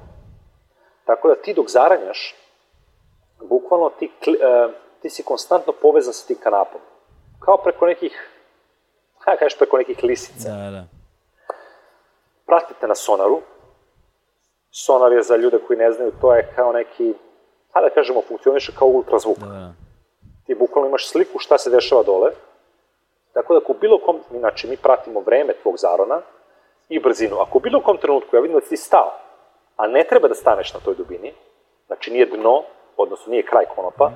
Tako 1.05 1.29
da 1.29 1.35
ti 1.35 1.55
dok 1.55 1.69
zaranjaš, 1.69 2.35
bukvalno 3.41 3.91
ti, 3.99 4.11
uh, 4.27 4.73
ti 5.03 5.11
si 5.11 5.23
konstantno 5.23 5.73
povezan 5.73 6.13
sa 6.13 6.27
tim 6.27 6.37
kanapom. 6.37 6.81
Kao 7.39 7.57
preko 7.57 7.87
nekih, 7.87 8.31
ha, 9.25 9.37
kažeš 9.37 9.59
preko 9.59 9.79
nekih 9.79 10.05
lisica. 10.05 10.49
Da, 10.49 10.71
da. 10.71 10.85
Pratite 12.47 12.87
na 12.87 12.95
sonaru. 12.95 13.41
Sonar 14.71 15.13
je 15.13 15.23
za 15.23 15.37
ljude 15.37 15.59
koji 15.67 15.79
ne 15.79 15.93
znaju, 15.93 16.13
to 16.21 16.35
je 16.35 16.53
kao 16.57 16.73
neki, 16.73 17.15
hajde 17.73 17.89
da 17.89 17.95
kažemo, 17.95 18.23
funkcioniše 18.29 18.73
kao 18.79 18.89
ultrazvuk. 18.89 19.39
Da, 19.39 19.47
da. 19.47 19.73
Ti 20.47 20.55
bukvalno 20.55 20.89
imaš 20.89 21.09
sliku 21.09 21.39
šta 21.39 21.59
se 21.59 21.71
dešava 21.71 22.03
dole. 22.03 22.31
Tako 23.33 23.55
da 23.55 23.61
ako 23.63 23.73
bilo 23.73 23.99
kom, 23.99 24.21
znači 24.31 24.67
mi 24.67 24.77
pratimo 24.77 25.21
vreme 25.21 25.53
tvog 25.63 25.77
zarona 25.77 26.21
i 26.89 27.01
brzinu. 27.01 27.37
Ako 27.37 27.59
u 27.59 27.61
bilo 27.61 27.81
kom 27.81 27.99
trenutku 27.99 28.37
ja 28.37 28.41
vidim 28.41 28.59
da 28.59 28.67
si 28.67 28.77
stao, 28.77 29.13
a 29.77 29.87
ne 29.87 30.05
treba 30.05 30.29
da 30.29 30.35
staneš 30.35 30.75
na 30.75 30.81
toj 30.81 30.95
dubini, 30.95 31.33
znači 31.87 32.11
nije 32.11 32.27
dno, 32.27 32.63
odnosno 32.97 33.31
nije 33.31 33.47
kraj 33.47 33.65
konopa, 33.75 34.11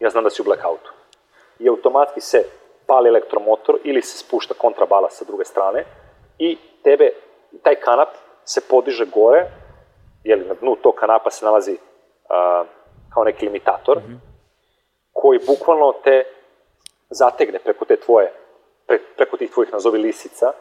ja 0.00 0.10
znam 0.10 0.24
da 0.24 0.30
si 0.30 0.42
u 0.42 0.44
blackoutu. 0.44 0.92
I 1.58 1.68
automatski 1.68 2.20
se 2.20 2.44
pali 2.86 3.08
elektromotor 3.08 3.78
ili 3.84 4.02
se 4.02 4.18
spušta 4.18 4.54
kontrabala 4.54 5.10
sa 5.10 5.24
druge 5.24 5.44
strane 5.44 5.84
i 6.38 6.58
tebe, 6.82 7.10
taj 7.62 7.74
kanap 7.74 8.08
se 8.44 8.60
podiže 8.68 9.06
gore, 9.06 9.50
jeli 10.24 10.44
na 10.44 10.54
dnu 10.54 10.76
tog 10.76 10.94
kanapa 10.94 11.30
se 11.30 11.44
nalazi 11.44 11.72
uh, 11.72 12.66
kao 13.14 13.24
neki 13.24 13.46
limitator, 13.46 13.98
mm 13.98 14.00
-hmm. 14.00 14.18
koji 15.12 15.40
bukvalno 15.46 15.92
te 16.04 16.24
zategne 17.10 17.58
preko 17.58 17.84
te 17.84 17.96
tvoje, 17.96 18.32
pre, 18.86 18.98
preko 19.16 19.36
tih 19.36 19.50
tvojih 19.50 19.72
nazovi 19.72 19.98
lisica 19.98 20.52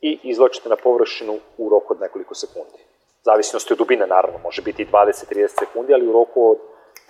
i 0.00 0.18
izločite 0.22 0.68
na 0.68 0.76
površinu 0.76 1.38
u 1.58 1.68
roku 1.68 1.92
od 1.92 2.00
nekoliko 2.00 2.34
sekundi 2.34 2.88
zavisnosti 3.24 3.72
od 3.72 3.78
dubine, 3.78 4.06
naravno, 4.06 4.38
može 4.38 4.62
biti 4.62 4.86
20-30 4.92 5.48
sekundi, 5.58 5.94
ali 5.94 6.08
u 6.08 6.12
roku 6.12 6.50
od 6.50 6.58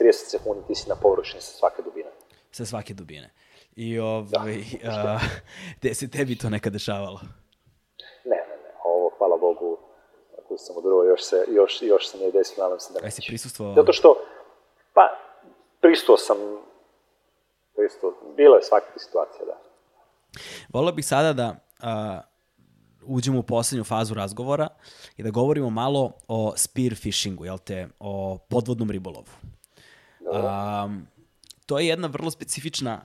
30 0.00 0.12
sekundi 0.30 0.66
ti 0.66 0.74
si 0.74 0.88
na 0.88 0.96
površini 0.96 1.40
sa 1.40 1.52
svake 1.52 1.82
dubine. 1.82 2.10
Sa 2.50 2.66
svake 2.66 2.94
dubine. 2.94 3.30
I 3.76 3.98
ovaj, 3.98 4.64
da, 4.82 4.90
a, 4.90 5.18
gde 5.80 5.94
se 5.94 6.10
tebi 6.10 6.38
to 6.38 6.50
nekad 6.50 6.72
dešavalo? 6.72 7.20
Ne, 8.24 8.36
ne, 8.36 8.56
ne, 8.64 8.70
ovo, 8.84 9.10
hvala 9.18 9.36
Bogu, 9.36 9.78
ako 10.38 10.56
sam 10.56 10.76
u 10.76 10.80
drugo, 10.80 11.04
još 11.04 11.22
se, 11.22 11.44
još, 11.48 11.82
još 11.82 12.08
se 12.08 12.18
nije 12.18 12.32
desilo, 12.32 12.64
nadam 12.64 12.80
se 12.80 12.92
da 12.92 12.94
neće. 12.94 13.06
Aj 13.06 13.10
si 13.10 13.22
prisustvovao? 13.26 13.74
Zato 13.74 13.92
što, 13.92 14.16
pa, 14.94 15.08
prisustvo 15.80 16.16
sam, 16.16 16.36
prisustvo, 17.76 18.14
bilo 18.36 18.56
je 18.56 18.62
svakakve 18.62 18.98
situacije, 18.98 19.46
da. 19.46 19.58
Volio 20.68 20.92
bih 20.92 21.06
sada 21.06 21.32
da 21.32 21.56
a, 21.82 22.20
uđemo 23.06 23.38
u 23.38 23.42
poslednju 23.42 23.84
fazu 23.84 24.14
razgovora 24.14 24.68
i 25.16 25.22
da 25.22 25.30
govorimo 25.30 25.70
malo 25.70 26.12
o 26.28 26.52
spearfishingu, 26.56 27.44
jel 27.44 27.58
te, 27.58 27.88
o 28.00 28.38
podvodnom 28.50 28.90
ribolovu. 28.90 29.30
Um, 30.32 31.06
to 31.66 31.78
je 31.78 31.86
jedna 31.86 32.08
vrlo 32.08 32.30
specifična 32.30 33.04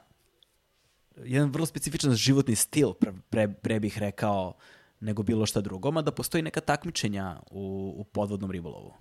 jedan 1.17 1.51
vrlo 1.51 1.65
specifičan 1.65 2.11
životni 2.11 2.55
stil, 2.55 2.93
pre, 2.93 3.13
pre, 3.29 3.47
pre 3.63 3.79
bih 3.79 3.97
rekao, 3.99 4.53
nego 4.99 5.23
bilo 5.23 5.45
šta 5.45 5.61
drugo, 5.61 5.91
da 5.91 6.11
postoji 6.11 6.43
neka 6.43 6.61
takmičenja 6.61 7.35
u, 7.51 7.93
u 7.97 8.03
podvodnom 8.03 8.51
ribolovu. 8.51 8.93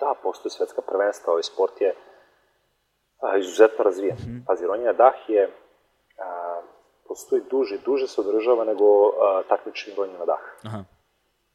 Da, 0.00 0.14
postoji 0.22 0.50
svetska 0.50 0.82
prvenstva, 0.82 1.32
ovaj 1.32 1.42
sport 1.42 1.80
je 1.80 1.94
a, 3.20 3.36
izuzetno 3.38 3.84
razvijen. 3.84 4.16
Mm 4.16 4.28
-hmm. 4.28 4.44
Pazi, 4.46 4.64
Dah 4.98 5.14
je 5.28 5.50
a, 6.18 6.60
postoji 7.08 7.42
duže, 7.50 7.78
duže 7.84 8.08
se 8.08 8.20
održava 8.20 8.64
nego 8.64 8.84
uh, 8.84 9.12
takmičenje 9.48 9.96
ronje 9.96 10.18
na 10.18 10.24
dah. 10.24 10.44
Aha. 10.62 10.84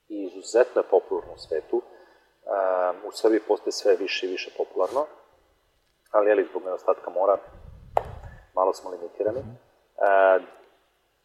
I 0.10 0.24
izuzetno 0.24 0.82
je 0.82 0.88
popularno 0.90 1.34
u 1.34 1.38
svetu. 1.38 1.76
Uh, 1.76 3.08
u 3.08 3.12
Srbiji 3.12 3.40
postoje 3.48 3.72
sve 3.72 3.95
više 3.95 4.28
i 4.28 4.30
više 4.30 4.52
popularno, 4.58 5.06
ali 6.12 6.30
je 6.30 6.36
li 6.36 6.48
zbog 6.50 6.64
nedostatka 6.64 7.10
mora 7.10 7.38
malo 8.56 8.74
smo 8.74 8.90
limitirani. 8.90 9.40
Uh, 9.40 10.44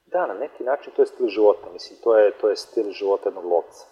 da, 0.07 0.27
na 0.27 0.35
neki 0.35 0.65
način 0.65 0.93
to 0.97 1.03
je 1.03 1.07
stil 1.07 1.29
života. 1.29 1.67
Mislim, 1.73 1.99
to 2.05 2.19
je, 2.19 2.31
to 2.31 2.49
je 2.49 2.57
stil 2.57 2.91
života 2.91 3.29
jednog 3.29 3.45
lovca. 3.45 3.87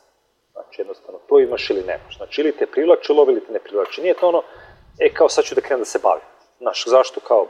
Znači, 0.52 0.80
jednostavno, 0.80 1.20
to 1.28 1.40
imaš 1.40 1.70
ili 1.70 1.82
nemaš. 1.82 2.16
Znači, 2.16 2.40
ili 2.40 2.56
te 2.56 2.66
privlači 2.66 3.12
lov 3.12 3.30
ili 3.30 3.40
te 3.46 3.52
ne 3.52 3.58
privlači. 3.58 4.02
Nije 4.02 4.14
to 4.14 4.28
ono, 4.28 4.42
e, 4.98 5.14
kao 5.14 5.28
sad 5.28 5.44
ću 5.44 5.54
da 5.54 5.60
krenem 5.60 5.80
da 5.80 5.84
se 5.84 5.98
bavim. 6.02 6.24
Znaš, 6.58 6.84
zašto 6.86 7.20
kao, 7.20 7.46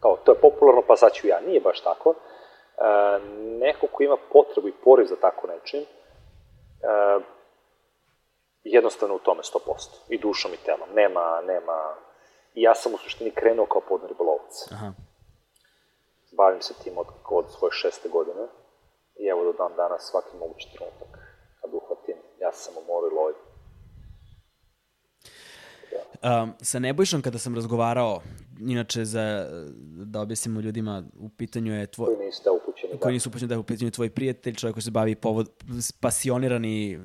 kao 0.00 0.16
to 0.24 0.32
je 0.32 0.38
popularno, 0.38 0.82
pa 0.86 0.96
sad 0.96 1.12
ću 1.12 1.26
ja. 1.26 1.40
Nije 1.40 1.60
baš 1.60 1.80
tako. 1.80 2.14
E, 2.14 2.14
neko 3.60 3.86
ko 3.86 4.02
ima 4.02 4.16
potrebu 4.32 4.68
i 4.68 4.78
poriv 4.84 5.06
za 5.06 5.16
tako 5.16 5.46
nečim, 5.46 5.80
e, 5.80 5.86
jednostavno 8.64 9.14
u 9.14 9.18
tome 9.18 9.42
100%. 9.42 9.58
I 10.08 10.18
dušom 10.18 10.54
i 10.54 10.64
telom. 10.64 10.88
Nema, 10.94 11.40
nema... 11.46 11.94
I 12.54 12.62
ja 12.62 12.74
sam 12.74 12.94
u 12.94 12.98
suštini 12.98 13.30
krenuo 13.30 13.66
kao 13.66 13.82
podni 13.88 14.08
ribolovac. 14.08 14.72
Aha. 14.72 14.92
bavim 16.36 16.62
se 16.62 16.74
tim 16.84 16.98
od, 16.98 17.06
od 17.30 17.46
svoje 17.58 17.72
šeste 17.72 18.08
godine 18.08 18.44
i 19.20 19.26
evo 19.26 19.44
do 19.44 19.52
dan 19.52 19.72
danas 19.76 20.10
svaki 20.10 20.36
mogući 20.36 20.68
trenutak 20.74 21.12
kad 21.60 21.74
uhvatim, 21.74 22.16
ja 22.40 22.52
sam 22.52 22.74
u 22.76 22.86
moru 22.86 23.06
i 23.06 23.14
lovim. 23.14 23.36
Um, 26.22 26.52
sa 26.60 26.78
Nebojšom 26.78 27.22
kada 27.22 27.38
sam 27.38 27.54
razgovarao, 27.54 28.20
inače 28.60 29.04
za, 29.04 29.48
da 30.06 30.20
objasnimo 30.20 30.60
ljudima, 30.60 31.02
u 31.20 31.28
pitanju 31.28 31.74
je 31.74 31.86
tvoj... 31.86 32.06
Koji 32.06 32.30
da 32.44 32.52
upućeni. 32.52 32.71
Koji 33.00 33.12
nisu 33.12 33.28
upućeni 33.28 33.48
da 33.48 33.54
je 33.54 33.58
u 33.58 33.62
pitanju 33.62 33.90
tvoj 33.90 34.10
prijatelj, 34.10 34.54
čovjek 34.54 34.74
koji 34.74 34.82
se 34.82 34.90
bavi 34.90 35.14
povod, 35.14 35.50
pasionirani 36.00 36.96
uh, 36.96 37.04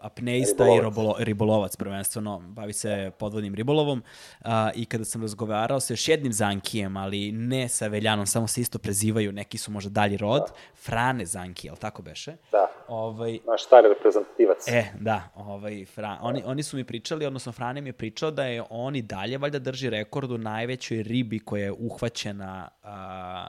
apneista 0.00 0.64
ribolovac. 0.64 0.80
i 0.80 0.82
robolo, 0.82 1.16
ribolovac 1.18 1.76
prvenstveno, 1.76 2.38
bavi 2.38 2.72
se 2.72 3.10
podvodnim 3.18 3.54
ribolovom 3.54 4.02
uh, 4.40 4.46
i 4.74 4.84
kada 4.84 5.04
sam 5.04 5.22
razgovarao 5.22 5.80
sa 5.80 5.92
još 5.92 6.08
jednim 6.08 6.32
zankijem, 6.32 6.96
ali 6.96 7.32
ne 7.32 7.68
sa 7.68 7.86
Veljanom, 7.86 8.26
samo 8.26 8.46
se 8.46 8.60
isto 8.60 8.78
prezivaju, 8.78 9.32
neki 9.32 9.58
su 9.58 9.70
možda 9.70 9.90
dalji 9.90 10.16
rod, 10.16 10.42
da. 10.46 10.52
Frane 10.74 11.26
Zanki, 11.26 11.66
jel 11.66 11.76
tako 11.76 12.02
beše? 12.02 12.36
Da, 12.52 12.66
ovaj, 12.88 13.38
naš 13.46 13.64
stari 13.64 13.88
reprezentativac. 13.88 14.68
E, 14.68 14.84
da, 15.00 15.28
ovaj, 15.34 15.84
Fra, 15.84 16.18
oni, 16.22 16.42
oni 16.46 16.62
su 16.62 16.76
mi 16.76 16.84
pričali, 16.84 17.26
odnosno 17.26 17.52
Frane 17.52 17.80
mi 17.80 17.88
je 17.88 17.92
pričao 17.92 18.30
da 18.30 18.44
je 18.44 18.62
on 18.70 18.96
i 18.96 19.02
dalje 19.02 19.38
valjda 19.38 19.58
drži 19.58 19.90
rekord 19.90 20.30
u 20.30 20.38
najvećoj 20.38 21.02
ribi 21.02 21.38
koja 21.38 21.64
je 21.64 21.72
uhvaćena 21.72 22.68
a, 22.82 23.46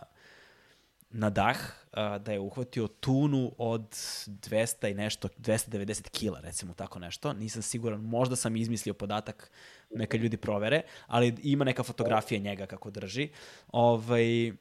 na 1.13 1.29
dah, 1.29 1.57
a, 1.91 2.17
da 2.17 2.31
je 2.31 2.39
uhvatio 2.39 2.87
tunu 2.87 3.51
od 3.57 3.81
200 3.91 4.91
i 4.91 4.93
nešto, 4.93 5.27
290 5.27 6.09
kila, 6.09 6.39
recimo 6.39 6.73
tako 6.73 6.99
nešto. 6.99 7.33
Nisam 7.33 7.61
siguran, 7.61 8.01
možda 8.01 8.35
sam 8.35 8.55
izmislio 8.55 8.93
podatak, 8.93 9.51
neka 9.89 10.17
ljudi 10.17 10.37
provere, 10.37 10.81
ali 11.07 11.35
ima 11.43 11.65
neka 11.65 11.83
fotografija 11.83 12.39
njega 12.39 12.65
kako 12.65 12.89
drži. 12.89 13.29
Ovaj, 13.71 14.51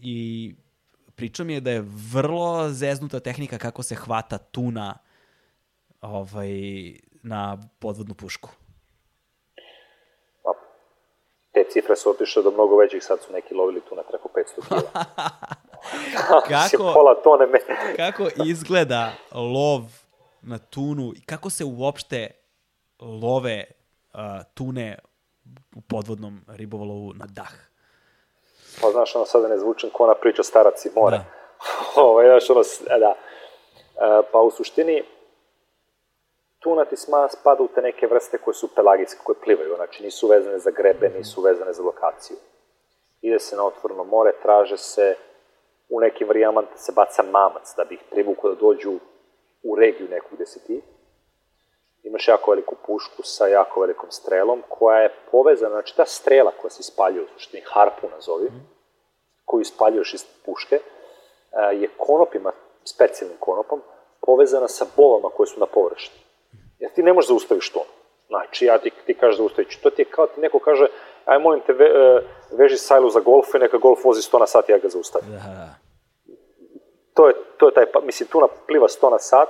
I 0.00 0.54
pričao 1.14 1.46
mi 1.46 1.52
je 1.52 1.60
da 1.60 1.70
je 1.70 1.84
vrlo 2.12 2.70
zeznuta 2.70 3.20
tehnika 3.20 3.58
kako 3.58 3.82
se 3.82 3.94
hvata 3.94 4.38
tuna 4.38 4.98
ovaj, 6.00 6.50
na 7.22 7.68
podvodnu 7.78 8.14
pušku 8.14 8.50
te 11.52 11.64
cifre 11.70 11.96
su 11.96 12.10
otišle 12.10 12.42
do 12.42 12.50
mnogo 12.50 12.76
većih, 12.76 13.04
sad 13.04 13.20
su 13.20 13.32
neki 13.32 13.54
lovili 13.54 13.80
tu 13.80 13.94
na 13.94 14.02
preko 14.02 14.28
500 14.34 14.68
kila. 14.68 15.04
kako, 16.48 16.92
pola 16.94 17.14
tone 17.14 17.46
me... 17.46 17.58
kako 17.96 18.28
izgleda 18.44 19.12
lov 19.34 19.80
na 20.42 20.58
tunu 20.58 21.12
i 21.16 21.24
kako 21.26 21.50
se 21.50 21.64
uopšte 21.64 22.30
love 23.00 23.64
uh, 24.14 24.20
tune 24.54 24.98
u 25.76 25.80
podvodnom 25.80 26.40
ribolovu 26.48 27.12
na 27.14 27.26
dah? 27.26 27.52
Pa 28.80 28.90
znaš, 28.90 29.16
ono 29.16 29.24
sada 29.24 29.48
ne 29.48 29.58
zvučem 29.58 29.90
ko 29.90 30.04
ona 30.04 30.14
priča 30.14 30.42
starac 30.42 30.84
i 30.84 30.90
more. 30.94 31.16
Da. 31.16 31.24
Ovo, 31.96 32.10
ovaj, 32.10 32.26
znaš, 32.26 32.50
ono, 32.50 32.62
da. 32.98 33.08
Uh, 33.10 34.26
pa 34.32 34.38
u 34.38 34.50
suštini, 34.50 35.02
tuna 36.60 36.84
ti 36.84 36.96
sma, 36.96 37.28
spada 37.28 37.62
u 37.62 37.68
te 37.68 37.82
neke 37.82 38.06
vrste 38.06 38.38
koje 38.38 38.54
su 38.54 38.74
pelagijske, 38.74 39.20
koje 39.24 39.36
plivaju, 39.44 39.76
znači 39.76 40.02
nisu 40.02 40.28
vezane 40.28 40.58
za 40.58 40.70
grebe, 40.70 41.08
nisu 41.18 41.42
vezane 41.42 41.72
za 41.72 41.82
lokaciju. 41.82 42.36
Ide 43.22 43.38
se 43.38 43.56
na 43.56 43.66
otvorno 43.66 44.04
more, 44.04 44.32
traže 44.42 44.76
se, 44.76 45.16
u 45.88 46.00
nekim 46.00 46.26
varijamama 46.28 46.66
se 46.76 46.92
baca 46.92 47.22
mamac 47.22 47.74
da 47.76 47.84
bi 47.84 47.94
ih 47.94 48.02
privuku 48.10 48.48
da 48.48 48.54
dođu 48.54 48.92
u 49.62 49.76
regiju 49.76 50.08
neku 50.08 50.28
gde 50.32 50.46
si 50.46 50.66
ti. 50.66 50.82
Imaš 52.02 52.28
jako 52.28 52.50
veliku 52.50 52.76
pušku 52.86 53.22
sa 53.22 53.46
jako 53.46 53.80
velikom 53.80 54.10
strelom 54.10 54.62
koja 54.68 54.98
je 54.98 55.14
povezana, 55.30 55.70
znači 55.70 55.96
ta 55.96 56.06
strela 56.06 56.52
koja 56.60 56.70
se 56.70 56.80
ispaljuje, 56.80 57.24
u 57.24 57.28
suštini 57.28 57.62
harpu 57.66 58.08
nazovi, 58.08 58.48
mm. 58.48 58.68
koju 59.44 59.60
ispaljuješ 59.60 60.14
iz 60.14 60.24
puške, 60.46 60.76
eh, 60.76 61.74
je 61.74 61.88
konopima, 61.96 62.52
specijalnim 62.84 63.38
konopom, 63.40 63.82
povezana 64.20 64.68
sa 64.68 64.86
bovama 64.96 65.28
koje 65.28 65.46
su 65.46 65.60
na 65.60 65.66
površini. 65.66 66.29
Jer 66.80 66.90
ti 66.92 67.02
ne 67.02 67.12
možeš 67.12 67.28
da 67.28 67.34
ustaviš 67.34 67.70
to. 67.70 67.84
Znači, 68.28 68.64
ja 68.64 68.78
ti, 68.78 68.90
ti 69.06 69.14
kažeš 69.14 69.38
da 69.38 69.44
ustaviš. 69.44 69.76
To 69.76 69.90
ti 69.90 70.02
je 70.02 70.06
kao 70.06 70.26
ti 70.26 70.40
neko 70.40 70.58
kaže, 70.58 70.86
aj 71.24 71.38
molim 71.38 71.60
te, 71.66 71.72
ve, 71.72 71.86
e, 71.86 72.22
veži 72.58 72.76
sajlu 72.78 73.10
za 73.10 73.20
golf 73.20 73.54
i 73.54 73.58
neka 73.58 73.78
golf 73.78 74.04
vozi 74.04 74.20
100 74.20 74.40
na 74.40 74.46
sat 74.46 74.68
i 74.68 74.72
ja 74.72 74.78
ga 74.78 74.88
zaustavim. 74.88 75.30
Da. 75.30 75.74
To 77.14 77.28
je, 77.28 77.34
to 77.56 77.66
je 77.66 77.74
taj, 77.74 77.86
pa, 77.92 78.00
mislim, 78.00 78.28
tuna 78.28 78.46
pliva 78.66 78.88
100 78.88 79.10
na 79.10 79.18
sat 79.18 79.48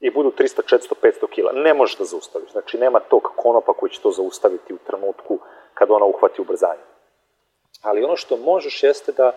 i 0.00 0.10
budu 0.10 0.30
300, 0.30 0.62
400, 0.74 0.94
500 1.02 1.28
kila. 1.30 1.52
Ne 1.52 1.74
možeš 1.74 1.98
da 1.98 2.04
zaustaviš. 2.04 2.52
Znači, 2.52 2.78
nema 2.78 3.00
tog 3.00 3.22
konopa 3.36 3.72
koji 3.72 3.90
će 3.90 4.00
to 4.00 4.10
zaustaviti 4.10 4.74
u 4.74 4.78
trenutku 4.78 5.38
kad 5.74 5.90
ona 5.90 6.06
uhvati 6.06 6.40
ubrzanje. 6.40 6.82
Ali 7.82 8.04
ono 8.04 8.16
što 8.16 8.36
možeš 8.36 8.82
jeste 8.82 9.12
da, 9.12 9.32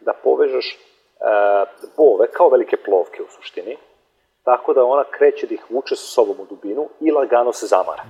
da 0.00 0.12
povežeš 0.12 0.78
uh, 0.78 1.68
bove 1.96 2.26
kao 2.32 2.48
velike 2.48 2.76
plovke 2.76 3.22
u 3.22 3.28
suštini, 3.28 3.76
tako 4.48 4.74
da 4.74 4.84
ona 4.84 5.04
kreće 5.10 5.46
da 5.46 5.54
ih 5.54 5.64
vuče 5.70 5.96
sa 5.96 6.06
sobom 6.06 6.36
u 6.40 6.46
dubinu 6.50 6.88
i 7.00 7.10
lagano 7.10 7.52
se 7.52 7.66
zamara. 7.66 8.02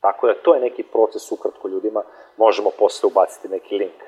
Tako 0.00 0.26
da 0.26 0.34
to 0.42 0.54
je 0.54 0.60
neki 0.60 0.82
proces 0.82 1.32
ukratko 1.32 1.68
ljudima, 1.68 2.02
možemo 2.36 2.70
posle 2.78 3.06
ubaciti 3.06 3.48
neki 3.48 3.74
link 3.74 4.00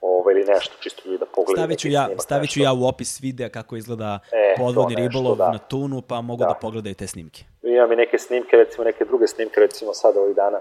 ovaj, 0.00 0.34
ili 0.34 0.44
nešto, 0.44 0.74
čisto 0.80 1.02
ljudi 1.04 1.18
da 1.18 1.26
pogledaju 1.26 1.56
stavit 1.56 1.78
ću 1.78 1.88
ja, 1.88 2.04
snimak. 2.04 2.22
Stavit 2.22 2.50
ću 2.50 2.60
ja 2.60 2.72
u 2.72 2.88
opis 2.88 3.20
videa 3.22 3.48
kako 3.48 3.76
izgleda 3.76 4.18
e, 4.32 4.54
podvodni 4.58 4.94
ribolov 4.94 5.36
da. 5.36 5.50
na 5.50 5.58
tunu, 5.58 6.02
pa 6.08 6.20
mogu 6.20 6.40
da. 6.40 6.46
da 6.46 6.54
pogledaju 6.54 6.94
te 6.94 7.06
snimke. 7.06 7.44
Imam 7.62 7.92
i 7.92 7.96
neke 7.96 8.18
snimke, 8.18 8.56
recimo 8.56 8.84
neke 8.84 9.04
druge 9.04 9.26
snimke, 9.26 9.60
recimo 9.60 9.94
sada 9.94 10.20
ovih 10.20 10.36
dana, 10.36 10.60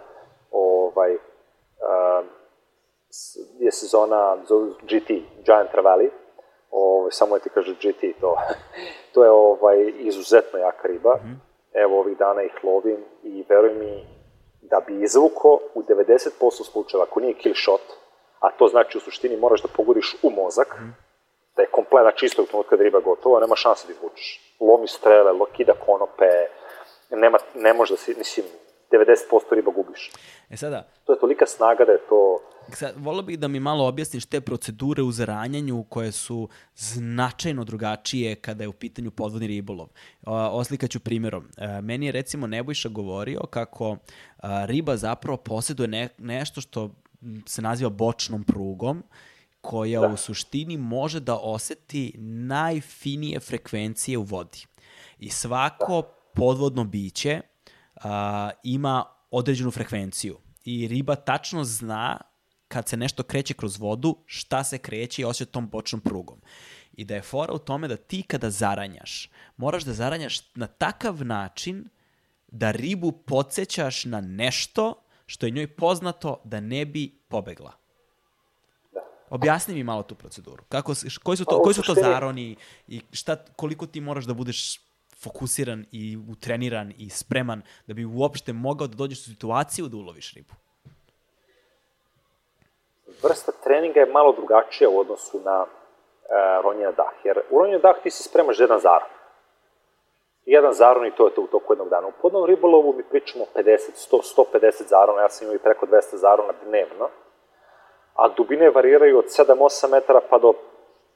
ovaj, 0.52 1.14
uh, 1.14 2.26
je 3.60 3.72
sezona 3.72 4.38
GT, 4.82 5.10
Giant 5.46 5.72
Trevally, 5.74 6.10
ovaj, 6.72 7.12
samo 7.12 7.36
je 7.36 7.42
ti 7.42 7.50
kaže 7.50 7.74
GT, 7.74 8.20
to, 8.22 8.38
to 9.14 9.24
je 9.24 9.30
ovaj, 9.30 9.94
izuzetno 9.98 10.60
jaka 10.60 10.88
riba. 10.88 11.16
Mm 11.16 11.28
-hmm. 11.28 11.38
Evo, 11.74 12.00
ovih 12.00 12.18
dana 12.18 12.44
ih 12.44 12.64
lovim 12.64 13.06
i 13.24 13.46
veruj 13.50 13.74
mi 13.74 14.08
da 14.62 14.80
bi 14.88 15.04
izvuko 15.04 15.60
u 15.74 15.84
90% 15.84 16.72
slučajeva, 16.72 17.06
ako 17.10 17.20
nije 17.20 17.34
kill 17.34 17.56
shot, 17.56 17.82
a 18.40 18.52
to 18.52 18.68
znači 18.68 18.98
u 18.98 19.02
suštini 19.02 19.38
moraš 19.38 19.62
da 19.62 19.68
pogodiš 19.78 20.16
u 20.24 20.30
mozak, 20.30 20.68
mm 20.80 20.84
-hmm. 20.84 20.92
da 21.56 21.62
je 21.62 21.72
kompletna 21.72 22.12
čisto 22.12 22.42
u 22.42 22.46
trenutka 22.46 22.76
da 22.76 22.84
riba 22.84 23.00
gotova, 23.00 23.40
nema 23.40 23.56
šanse 23.56 23.88
da 23.88 23.94
izvučeš. 23.94 24.56
Lomi 24.60 24.88
strele, 24.88 25.32
lokida 25.32 25.74
konope, 25.86 26.30
nema, 27.10 27.38
ne 27.56 27.74
može 27.74 27.94
da 27.94 27.98
si, 27.98 28.16
mislim, 28.18 28.46
90% 28.98 29.56
riba 29.56 29.72
gubiš. 29.72 30.12
E 30.50 30.58
sada... 30.58 30.88
To 31.06 31.14
je 31.14 31.20
tolika 31.20 31.46
snaga 31.46 31.86
da 31.86 31.92
je 31.92 32.00
to... 32.10 32.40
Sad, 32.74 32.94
volio 32.98 33.22
bih 33.22 33.40
da 33.40 33.48
mi 33.48 33.60
malo 33.60 33.88
objasniš 33.88 34.26
te 34.26 34.42
procedure 34.42 35.02
u 35.04 35.12
zaranjanju 35.12 35.86
koje 35.90 36.12
su 36.12 36.50
značajno 36.76 37.64
drugačije 37.64 38.36
kada 38.36 38.64
je 38.64 38.68
u 38.68 38.74
pitanju 38.74 39.12
podvodni 39.12 39.48
ribolov. 39.48 39.88
Oslikaću 40.52 41.00
primjerom. 41.00 41.48
E, 41.58 41.82
meni 41.82 42.06
je 42.06 42.12
recimo 42.12 42.48
Nebojša 42.48 42.90
govorio 42.90 43.42
kako 43.50 43.98
riba 44.66 44.98
zapravo 44.98 45.38
posjeduje 45.38 45.88
ne, 45.88 46.10
nešto 46.18 46.62
što 46.62 46.92
se 47.46 47.62
naziva 47.62 47.90
bočnom 47.90 48.44
prugom, 48.44 49.04
koja 49.62 50.02
da. 50.02 50.08
u 50.08 50.18
suštini 50.18 50.78
može 50.78 51.20
da 51.20 51.38
oseti 51.38 52.14
najfinije 52.20 53.40
frekvencije 53.40 54.18
u 54.18 54.24
vodi. 54.24 54.66
I 55.20 55.30
svako 55.30 56.02
podvodno 56.34 56.84
biće 56.84 57.42
a, 58.04 58.50
ima 58.64 59.06
određenu 59.32 59.72
frekvenciju 59.72 60.38
i 60.66 60.88
riba 60.88 61.16
tačno 61.16 61.64
zna 61.64 62.18
kad 62.68 62.90
se 62.90 62.98
nešto 62.98 63.24
kreće 63.24 63.54
kroz 63.54 63.80
vodu, 63.80 64.18
šta 64.26 64.64
se 64.64 64.78
kreće 64.78 65.22
i 65.22 65.26
osjeća 65.26 65.52
tom 65.52 65.70
bočnom 65.70 66.02
prugom. 66.02 66.42
I 66.94 67.06
da 67.06 67.16
je 67.16 67.22
fora 67.22 67.54
u 67.54 67.58
tome 67.58 67.88
da 67.88 67.98
ti 67.98 68.24
kada 68.28 68.50
zaranjaš, 68.50 69.30
moraš 69.58 69.84
da 69.84 69.94
zaranjaš 69.94 70.54
na 70.56 70.68
takav 70.68 71.26
način 71.26 71.90
da 72.48 72.72
ribu 72.72 73.12
podsjećaš 73.12 74.06
na 74.06 74.22
nešto 74.22 75.04
što 75.26 75.46
je 75.46 75.52
njoj 75.52 75.68
poznato 75.68 76.42
da 76.44 76.60
ne 76.60 76.86
bi 76.86 77.20
pobegla. 77.28 77.72
Da. 78.94 79.00
Objasni 79.30 79.74
mi 79.74 79.84
malo 79.84 80.04
tu 80.04 80.16
proceduru. 80.16 80.64
Kako, 80.70 80.94
koji 81.24 81.38
su 81.38 81.46
to, 81.46 81.58
pa, 81.58 81.64
koji 81.64 81.74
su 81.74 81.82
to 81.82 81.94
zaroni 81.94 82.56
i 82.88 83.02
šta, 83.12 83.36
koliko 83.56 83.86
ti 83.86 84.02
moraš 84.02 84.26
da 84.26 84.34
budeš 84.34 84.87
fokusiran 85.24 85.86
i 85.92 86.18
utreniran 86.32 86.94
i 86.98 87.10
spreman 87.10 87.62
da 87.88 87.94
bi 87.94 88.06
uopšte 88.06 88.54
mogao 88.54 88.88
da 88.88 88.96
dođeš 88.96 89.20
u 89.20 89.30
situaciju 89.30 89.88
da 89.88 89.98
uloviš 89.98 90.34
ribu? 90.34 90.54
Vrsta 93.24 93.52
treninga 93.64 94.00
je 94.00 94.06
malo 94.06 94.34
drugačija 94.34 94.90
u 94.90 95.00
odnosu 95.00 95.40
na 95.40 95.66
e, 95.66 96.62
ronje 96.64 96.86
na 96.86 96.92
dah, 96.92 97.14
jer 97.24 97.40
u 97.50 97.60
ronje 97.60 97.74
na 97.74 97.80
dah 97.80 97.96
ti 98.04 98.12
se 98.12 98.24
spremaš 98.24 98.58
za 98.58 98.64
jedan 98.64 98.80
zaron. 98.80 99.10
Jedan 100.46 100.74
zaron 100.74 101.06
i 101.06 101.16
to 101.16 101.28
je 101.28 101.34
to 101.34 101.42
u 101.42 101.48
toku 101.48 101.74
jednog 101.74 101.90
dana. 101.90 102.08
U 102.08 102.12
podnom 102.22 102.46
ribolovu 102.46 102.94
mi 102.94 103.04
pričamo 103.04 103.46
50, 103.56 103.78
100, 104.12 104.44
150 104.54 104.88
zarona, 104.90 105.22
ja 105.22 105.30
sam 105.30 105.46
imao 105.46 105.56
i 105.56 105.60
preko 105.60 105.86
200 105.86 106.16
zarona 106.16 106.54
dnevno, 106.66 107.10
a 108.16 108.30
dubine 108.30 108.70
variraju 108.70 109.18
od 109.18 109.26
7-8 109.26 109.92
metara 109.92 110.22
pa 110.30 110.40
do 110.40 110.54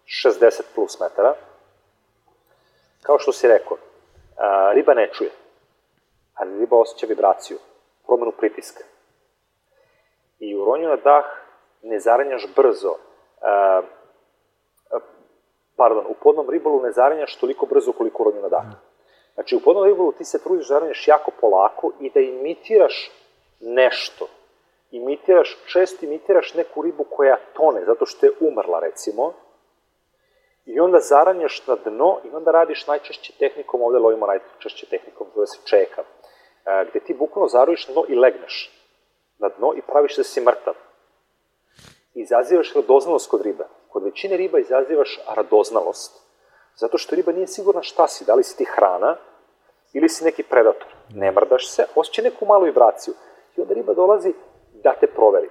60 0.05 0.61
plus 0.75 0.99
metara. 0.99 1.33
Kao 3.01 3.19
što 3.19 3.31
si 3.31 3.47
rekao, 3.47 3.77
a, 4.37 4.71
riba 4.73 4.93
ne 4.93 5.09
čuje, 5.13 5.31
ali 6.33 6.59
riba 6.59 6.77
osjeća 6.77 7.05
vibraciju, 7.07 7.57
promenu 8.05 8.31
pritiska. 8.31 8.83
I 10.39 10.55
u 10.55 10.65
ronju 10.65 10.89
na 10.89 10.95
dah 10.95 11.25
ne 11.83 11.99
zaranjaš 11.99 12.47
brzo, 12.55 12.89
uh, 12.91 13.85
pardon, 15.75 16.05
u 16.09 16.13
podnom 16.13 16.49
ribolu 16.49 16.81
ne 16.81 16.91
zaranjaš 16.91 17.35
toliko 17.35 17.65
brzo 17.65 17.91
koliko 17.91 18.23
urodnju 18.23 18.41
na 18.41 18.49
dah. 18.49 18.65
Znači, 19.33 19.55
u 19.55 19.59
podnom 19.59 19.85
ribolu 19.85 20.11
ti 20.11 20.25
se 20.25 20.43
trudiš 20.43 20.67
da 20.67 20.73
zaranjaš 20.73 21.07
jako 21.07 21.31
polako 21.41 21.91
i 21.99 22.09
da 22.09 22.19
imitiraš 22.19 23.11
nešto. 23.59 24.27
Imitiraš, 24.91 25.57
često 25.65 26.05
imitiraš 26.05 26.53
neku 26.53 26.81
ribu 26.81 27.03
koja 27.03 27.37
tone, 27.53 27.85
zato 27.85 28.05
što 28.05 28.25
je 28.25 28.31
umrla, 28.39 28.79
recimo, 28.79 29.33
i 30.65 30.79
onda 30.79 30.99
zaranjaš 30.99 31.67
na 31.67 31.75
dno 31.75 32.19
i 32.23 32.35
onda 32.35 32.51
radiš 32.51 32.87
najčešće 32.87 33.33
tehnikom, 33.39 33.81
ovde 33.81 33.99
lovimo 33.99 34.27
najčešće 34.27 34.85
tehnikom, 34.89 35.27
zove 35.35 35.47
se 35.47 35.59
čeka, 35.65 36.01
e, 36.01 36.85
gde 36.89 36.99
ti 36.99 37.13
bukvalno 37.13 37.47
zaruješ 37.47 37.87
na 37.87 37.93
dno 37.93 38.03
i 38.07 38.15
legneš 38.15 38.77
na 39.39 39.49
dno 39.57 39.73
i 39.77 39.81
praviš 39.81 40.17
da 40.17 40.23
si 40.23 40.41
mrtav. 40.41 40.73
Izazivaš 42.13 42.73
radoznalost 42.73 43.29
kod 43.29 43.41
riba. 43.41 43.65
Kod 43.89 44.03
većine 44.03 44.37
riba 44.37 44.59
izazivaš 44.59 45.19
radoznalost. 45.35 46.21
Zato 46.75 46.97
što 46.97 47.15
riba 47.15 47.31
nije 47.31 47.47
sigurna 47.47 47.81
šta 47.81 48.07
si, 48.07 48.25
da 48.25 48.35
li 48.35 48.43
si 48.43 48.57
ti 48.57 48.65
hrana 48.65 49.17
ili 49.93 50.09
si 50.09 50.25
neki 50.25 50.43
predator. 50.43 50.87
Ne 51.13 51.31
mrdaš 51.31 51.71
se, 51.71 51.85
osjeća 51.95 52.21
neku 52.21 52.45
malu 52.45 52.63
vibraciju. 52.63 53.13
I 53.57 53.61
onda 53.61 53.73
riba 53.73 53.93
dolazi 53.93 54.33
da 54.83 54.93
te 54.99 55.07
proveri. 55.07 55.49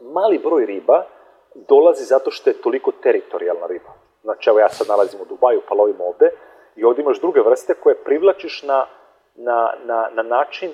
Mali 0.00 0.38
broj 0.38 0.66
riba 0.66 1.06
dolazi 1.54 2.04
zato 2.04 2.30
što 2.30 2.50
je 2.50 2.60
toliko 2.60 2.92
teritorijalna 2.92 3.66
riba. 3.66 4.05
Znači, 4.26 4.50
evo 4.50 4.58
ja 4.58 4.68
sad 4.68 4.88
nalazim 4.88 5.20
u 5.20 5.24
Dubaju, 5.24 5.62
pa 5.68 5.74
lovim 5.74 6.00
ovde, 6.00 6.30
i 6.76 6.84
ovde 6.84 7.02
imaš 7.02 7.20
druge 7.20 7.40
vrste 7.40 7.74
koje 7.74 8.04
privlačiš 8.04 8.62
na, 8.62 8.86
na, 9.34 9.74
na, 9.84 10.08
na 10.12 10.22
način 10.22 10.70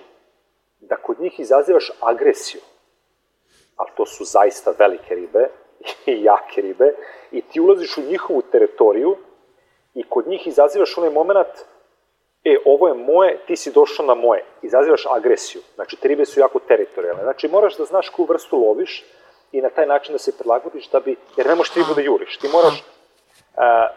da 0.81 0.97
kod 0.97 1.20
njih 1.20 1.41
izazivaš 1.41 1.91
agresiju. 2.01 2.61
Ali 3.77 3.91
to 3.97 4.07
su 4.07 4.24
zaista 4.24 4.74
velike 4.79 5.15
ribe 5.15 5.49
i 6.07 6.23
jake 6.24 6.61
ribe 6.61 6.95
i 7.31 7.43
ti 7.43 7.61
ulaziš 7.61 7.99
u 7.99 8.01
njihovu 8.01 8.43
teritoriju 8.43 9.16
i 9.95 10.03
kod 10.09 10.29
njih 10.29 10.47
izazivaš 10.47 10.99
onaj 10.99 11.11
moment 11.11 11.55
e, 12.45 12.57
ovo 12.65 12.89
je 12.89 12.95
moje, 12.95 13.39
ti 13.47 13.57
si 13.57 13.73
došao 13.73 14.07
na 14.07 14.15
moje. 14.15 14.45
Izazivaš 14.62 15.07
agresiju. 15.11 15.62
Znači, 15.74 15.97
te 15.97 16.09
ribe 16.09 16.24
su 16.24 16.41
jako 16.41 16.59
teritorijalne. 16.59 17.23
Znači, 17.23 17.49
moraš 17.49 17.77
da 17.77 17.85
znaš 17.85 18.09
koju 18.09 18.27
vrstu 18.27 18.57
loviš 18.57 19.05
i 19.53 19.61
na 19.61 19.70
taj 19.70 19.87
način 19.87 20.12
da 20.12 20.19
se 20.19 20.39
prilagodiš 20.39 20.91
da 20.91 21.01
bi, 21.01 21.16
jer 21.37 21.47
ne 21.47 21.55
možeš 21.55 21.73
ti 21.73 21.81
ribu 21.81 21.95
da 21.95 22.01
juriš. 22.01 22.39
Ti 22.39 22.49
moraš, 22.53 22.85
a, 23.57 23.89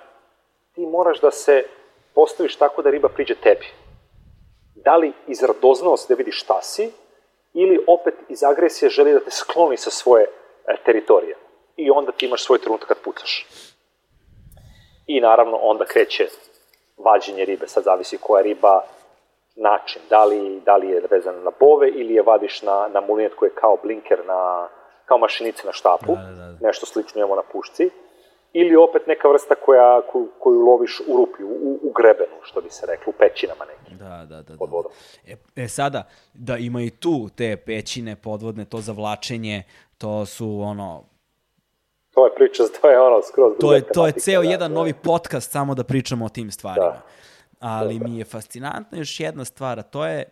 ti 0.76 0.86
moraš 0.86 1.22
da 1.22 1.32
se 1.32 1.64
postaviš 2.16 2.56
tako 2.56 2.82
da 2.82 2.90
riba 2.90 3.10
priđe 3.10 3.36
tebi. 3.36 3.66
Da 4.76 4.96
li 4.96 5.14
iz 5.28 5.44
radoznalosti 5.44 6.14
da 6.14 6.18
vidiš 6.18 6.42
šta 6.42 6.62
si, 6.62 6.92
ili 7.54 7.80
opet 7.88 8.14
iz 8.30 8.44
agresije 8.44 8.90
želi 8.90 9.14
da 9.14 9.20
te 9.20 9.32
skloni 9.32 9.78
sa 9.78 9.90
svoje 9.90 10.26
e, 10.68 10.76
teritorije. 10.86 11.36
I 11.78 11.92
onda 11.92 12.12
ti 12.12 12.26
imaš 12.26 12.44
svoj 12.46 12.60
trenutak 12.60 12.88
kad 12.88 12.98
pucaš. 13.04 13.48
I 15.08 15.22
naravno 15.22 15.58
onda 15.58 15.86
kreće 15.86 16.28
vađenje 16.98 17.46
ribe, 17.46 17.68
sad 17.68 17.84
zavisi 17.84 18.18
koja 18.18 18.42
riba, 18.44 18.82
način, 19.56 20.02
da 20.10 20.26
li, 20.26 20.62
da 20.66 20.76
li 20.76 20.90
je 20.90 21.02
vezan 21.12 21.44
na 21.44 21.52
bove 21.60 21.90
ili 21.90 22.14
je 22.14 22.22
vadiš 22.22 22.62
na, 22.62 22.88
na 22.94 23.02
mulinet 23.02 23.34
koji 23.36 23.50
je 23.50 23.56
kao 23.56 23.78
blinker, 23.84 24.26
na, 24.26 24.68
kao 25.06 25.18
mašinice 25.18 25.66
na 25.66 25.72
štapu, 25.74 26.16
Da, 26.16 26.22
da, 26.22 26.58
da. 26.60 26.68
nešto 26.68 26.86
slično 26.86 27.20
imamo 27.20 27.36
na 27.36 27.42
pušci, 27.52 27.90
ili 28.62 28.76
opet 28.76 29.08
neka 29.08 29.28
vrsta 29.30 29.56
koja, 29.56 30.02
koju, 30.12 30.32
koju 30.40 30.60
loviš 30.60 31.02
u 31.08 31.18
rupi, 31.18 31.44
u, 31.44 31.80
u, 31.84 31.92
grebenu, 31.92 32.38
što 32.42 32.62
bi 32.62 32.70
se 32.70 32.86
reklo, 32.86 33.14
u 33.16 33.20
pećinama 33.20 33.66
nekim. 33.66 33.98
Da, 33.98 34.26
da, 34.30 34.42
da. 34.42 34.58
Pod 34.58 34.70
da. 34.70 34.76
vodom. 34.76 34.92
E, 35.28 35.36
e 35.56 35.68
sada, 35.68 36.08
da 36.34 36.58
ima 36.58 36.82
i 36.82 36.90
tu 36.90 37.30
te 37.36 37.58
pećine 37.58 38.16
podvodne, 38.16 38.66
to 38.66 38.78
zavlačenje, 38.78 39.64
to 39.98 40.26
su 40.26 40.60
ono, 40.62 41.04
To 42.14 42.26
je 42.26 42.36
priča, 42.36 42.64
to 42.82 42.90
je 42.90 43.00
ono 43.00 43.22
skroz 43.22 43.54
to 43.60 43.74
je, 43.74 43.82
to 43.82 44.08
je 44.08 44.12
ceo 44.12 44.44
da, 44.44 44.50
jedan 44.50 44.72
da. 44.72 44.76
novi 44.76 44.94
podcast 44.94 45.52
samo 45.52 45.76
da 45.76 45.84
pričamo 45.84 46.26
o 46.26 46.30
tim 46.30 46.52
stvarima. 46.52 46.86
Da. 46.86 47.02
Ali 47.60 47.94
Da, 47.94 48.00
da. 48.00 48.10
mi 48.10 48.18
je 48.18 48.26
fascinantna 48.26 48.98
još 48.98 49.20
jedna 49.20 49.46
stvar, 49.46 49.80
a 49.80 49.84
to 49.84 50.06
je 50.06 50.30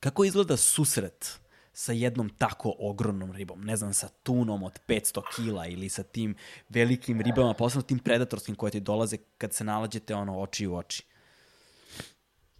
kako 0.00 0.24
izgleda 0.24 0.56
susret 0.56 1.40
sa 1.72 1.92
jednom 1.92 2.30
tako 2.38 2.74
ogromnom 2.78 3.32
ribom, 3.32 3.60
ne 3.64 3.76
znam, 3.76 3.92
sa 3.92 4.08
tunom 4.22 4.62
od 4.62 4.80
500 4.88 5.20
kila 5.36 5.66
ili 5.66 5.88
sa 5.88 6.02
tim 6.02 6.36
velikim 6.68 7.20
ribama, 7.20 7.54
posebno 7.54 7.82
tim 7.82 7.98
predatorskim 7.98 8.54
koje 8.54 8.70
ti 8.70 8.80
dolaze 8.80 9.16
kad 9.38 9.52
se 9.52 9.64
nalađete 9.64 10.14
ono 10.14 10.40
oči 10.40 10.66
u 10.66 10.76
oči. 10.76 11.06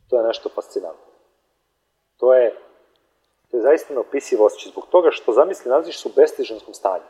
To 0.09 0.19
je 0.19 0.27
nešto 0.27 0.49
fascinantno. 0.55 1.11
To 2.17 2.35
je, 2.35 2.55
to 3.51 3.57
je 3.57 3.63
zaista 3.63 3.95
neopisivo 3.95 4.47
osjećaj, 4.47 4.73
zbog 4.73 4.87
toga 4.91 5.09
što, 5.13 5.33
zamisli, 5.33 5.71
nalaziš 5.71 6.03
se 6.03 6.09
u 6.09 6.13
bestižanskom 6.17 6.75
stanju. 6.75 7.05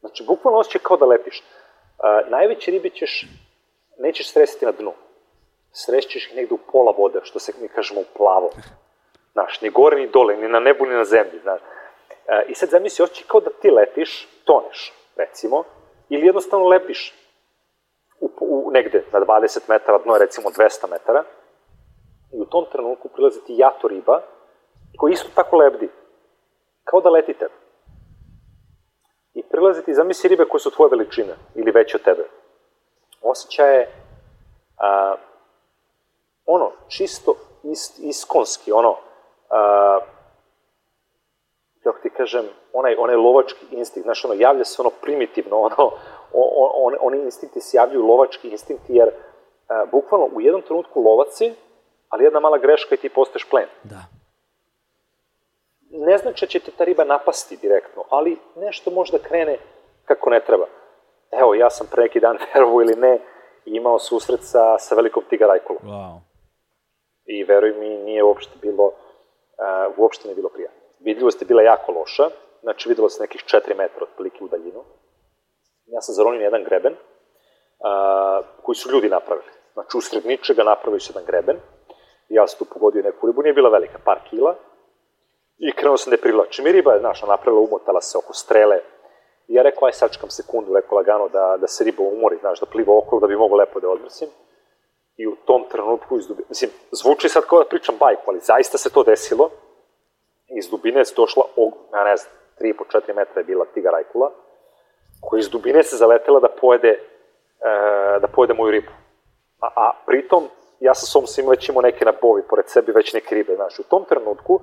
Znači, 0.00 0.24
bukvalno 0.26 0.58
osjećaj 0.58 0.80
kao 0.84 0.96
da 0.96 1.06
letiš. 1.06 1.42
Uh, 1.42 2.30
najveće 2.30 2.70
ribe 2.70 2.90
ćeš, 2.90 3.26
nećeš 3.98 4.32
sresiti 4.32 4.64
na 4.64 4.72
dnu. 4.72 4.92
Srećeš 5.72 6.26
ih 6.26 6.36
negde 6.36 6.54
u 6.54 6.58
pola 6.72 6.92
vode, 6.98 7.20
što 7.22 7.38
se 7.38 7.52
mi 7.60 7.68
kažemo 7.68 8.00
u 8.00 8.04
plavo. 8.16 8.50
Znaš, 9.32 9.60
ni 9.60 9.70
gore, 9.70 9.96
ni 9.96 10.08
dole, 10.08 10.36
ni 10.36 10.48
na 10.48 10.60
nebu, 10.60 10.86
ni 10.86 10.94
na 10.94 11.04
zemlji, 11.04 11.40
znaš. 11.42 11.60
Uh, 11.60 12.50
I 12.50 12.54
sad 12.54 12.68
zamisli, 12.68 13.02
osjećaj 13.02 13.26
kao 13.28 13.40
da 13.40 13.50
ti 13.50 13.70
letiš, 13.70 14.28
toneš, 14.44 14.92
recimo, 15.16 15.64
ili 16.08 16.26
jednostavno 16.26 16.66
lepiš 16.66 17.14
u, 18.20 18.30
u, 18.40 18.70
negde 18.70 19.04
na 19.12 19.20
20 19.20 19.60
metara, 19.68 19.98
dno 19.98 20.14
je 20.14 20.18
recimo 20.20 20.50
200 20.50 20.90
metara, 20.90 21.24
i 22.32 22.40
u 22.40 22.44
tom 22.44 22.66
trenutku 22.72 23.08
prilazi 23.08 23.40
ti 23.46 23.54
jato 23.56 23.88
riba, 23.88 24.22
koji 24.96 25.12
isto 25.12 25.28
tako 25.34 25.56
lebdi, 25.56 25.88
kao 26.84 27.00
da 27.00 27.10
letite. 27.10 27.48
I 29.34 29.42
prilazi 29.42 29.84
ti, 29.84 29.94
zamisli 29.94 30.28
ribe 30.28 30.44
koje 30.44 30.60
su 30.60 30.70
tvoje 30.70 30.90
veličine, 30.90 31.34
ili 31.54 31.70
veće 31.70 31.96
od 31.96 32.02
tebe. 32.02 32.24
Osjećaj 33.22 33.76
je, 33.76 33.92
a, 34.78 35.14
ono, 36.46 36.72
čisto 36.88 37.34
is, 37.62 37.98
iskonski, 37.98 38.72
ono, 38.72 38.96
a, 39.50 39.98
kako 41.82 41.98
ti 42.02 42.10
kažem, 42.10 42.44
onaj, 42.72 42.94
onaj 42.98 43.16
lovački 43.16 43.66
instinkt, 43.70 44.04
znaš, 44.04 44.24
ono, 44.24 44.34
javlja 44.34 44.64
se 44.64 44.82
ono 44.82 44.90
primitivno, 45.02 45.56
ono, 45.56 45.90
on, 46.32 46.70
on, 46.74 46.94
oni 47.00 47.18
instinkti 47.22 47.60
se 47.60 47.76
javljaju 47.76 48.06
lovački 48.06 48.48
instinkti, 48.48 48.94
jer 48.94 49.08
a, 49.68 49.84
bukvalno 49.92 50.28
u 50.34 50.40
jednom 50.40 50.62
trenutku 50.62 51.00
lovac 51.00 51.28
si, 51.30 51.54
ali 52.08 52.24
jedna 52.24 52.40
mala 52.40 52.58
greška 52.58 52.94
i 52.94 52.98
ti 52.98 53.08
postaješ 53.08 53.48
plen. 53.50 53.66
Da. 53.82 54.00
Ne 55.90 56.18
znači 56.18 56.46
da 56.46 56.48
će 56.48 56.60
te 56.60 56.70
ta 56.70 56.84
riba 56.84 57.04
napasti 57.04 57.56
direktno, 57.56 58.04
ali 58.10 58.38
nešto 58.56 58.90
možda 58.90 59.18
krene 59.18 59.58
kako 60.04 60.30
ne 60.30 60.40
treba. 60.40 60.66
Evo, 61.30 61.54
ja 61.54 61.70
sam 61.70 61.86
pre 61.90 62.02
neki 62.02 62.20
dan, 62.20 62.38
verovo 62.54 62.82
ili 62.82 62.96
ne, 62.96 63.18
imao 63.64 63.98
susret 63.98 64.40
sa, 64.42 64.78
sa 64.78 64.94
velikom 64.94 65.22
tigarajkulom. 65.30 65.82
Wow. 65.82 66.18
I 67.24 67.44
veruj 67.44 67.72
mi, 67.72 67.88
nije 67.88 68.22
uopšte 68.24 68.58
bilo, 68.62 68.86
uh, 68.86 68.92
uopšte 69.96 70.28
nije 70.28 70.36
bilo 70.36 70.48
prijatno. 70.48 70.80
Vidljivost 71.00 71.42
je 71.42 71.46
bila 71.46 71.62
jako 71.62 71.92
loša, 71.92 72.30
znači 72.62 72.88
videlo 72.88 73.08
se 73.08 73.22
nekih 73.22 73.44
4 73.44 73.76
metra 73.76 74.02
otprilike 74.02 74.44
u 74.44 74.48
daljinu. 74.48 74.84
Ja 75.86 76.00
sam 76.00 76.14
zaronio 76.14 76.40
jedan 76.40 76.64
greben, 76.64 76.92
uh, 76.92 78.46
koji 78.62 78.76
su 78.76 78.90
ljudi 78.90 79.08
napravili. 79.08 79.48
Znači, 79.72 79.96
usred 79.96 80.26
ničega 80.26 80.64
napravili 80.64 81.00
su 81.00 81.12
jedan 81.12 81.24
greben. 81.26 81.56
Ja 82.28 82.46
sam 82.46 82.58
tu 82.58 82.64
pogodio 82.74 83.02
neku 83.02 83.26
ribu, 83.26 83.42
nije 83.42 83.52
bila 83.52 83.70
velika, 83.70 83.98
par 84.04 84.18
kila. 84.30 84.54
I 85.58 85.72
krenuo 85.72 85.96
sam 85.96 86.10
da 86.10 86.14
je 86.14 86.20
privlačim. 86.20 86.66
I 86.66 86.72
riba 86.72 86.92
je, 86.92 87.00
znaš, 87.00 87.22
napravila, 87.22 87.62
umotala 87.62 88.00
se 88.00 88.18
oko 88.18 88.32
strele. 88.32 88.80
I 89.48 89.54
ja 89.54 89.62
rekao, 89.62 89.86
aj 89.86 89.92
sačekam 89.92 90.30
sekundu, 90.30 90.74
rekao 90.74 90.96
lagano 90.96 91.28
da, 91.28 91.56
da 91.60 91.66
se 91.66 91.84
riba 91.84 92.02
umori, 92.02 92.36
znaš, 92.40 92.60
da 92.60 92.66
pliva 92.66 92.98
okolo, 92.98 93.20
da 93.20 93.26
bi 93.26 93.36
mogo 93.36 93.56
lepo 93.56 93.80
da 93.80 93.88
odmrsim. 93.88 94.28
I 95.20 95.26
u 95.26 95.36
tom 95.46 95.64
trenutku 95.70 96.18
iz 96.18 96.26
dubine, 96.26 96.46
mislim, 96.48 96.70
zvuči 96.92 97.28
sad 97.28 97.44
kao 97.46 97.58
da 97.58 97.68
pričam 97.68 97.94
bajku, 98.00 98.22
ali 98.26 98.40
zaista 98.40 98.78
se 98.78 98.90
to 98.90 99.02
desilo. 99.02 99.50
Iz 100.58 100.68
dubine 100.70 101.00
je 101.00 101.04
došla, 101.16 101.44
og, 101.56 101.72
ja 101.92 102.04
ne 102.04 102.16
znam, 102.16 102.32
3,5-4 102.60 103.14
metra 103.16 103.40
je 103.40 103.44
bila 103.44 103.64
tiga 103.74 103.90
rajkula, 103.90 104.30
koja 105.20 105.40
iz 105.40 105.48
dubine 105.48 105.82
se 105.82 105.96
zaletela 105.96 106.40
da 106.40 106.48
pojede, 106.60 106.88
e, 106.88 106.98
da 108.20 108.28
pojede 108.34 108.54
moju 108.54 108.70
ribu. 108.70 108.90
A, 109.60 109.66
a 109.76 109.92
pritom, 110.06 110.48
ja 110.80 110.94
sa 110.94 111.06
svom 111.06 111.26
svim 111.26 111.48
već 111.48 111.68
imao 111.68 111.82
neke 111.82 112.04
na 112.04 112.12
bovi, 112.22 112.42
pored 112.48 112.68
sebi 112.68 112.92
već 112.92 113.12
neke 113.14 113.34
ribe, 113.34 113.54
znaš, 113.56 113.78
u 113.78 113.82
tom 113.82 114.04
trenutku 114.04 114.60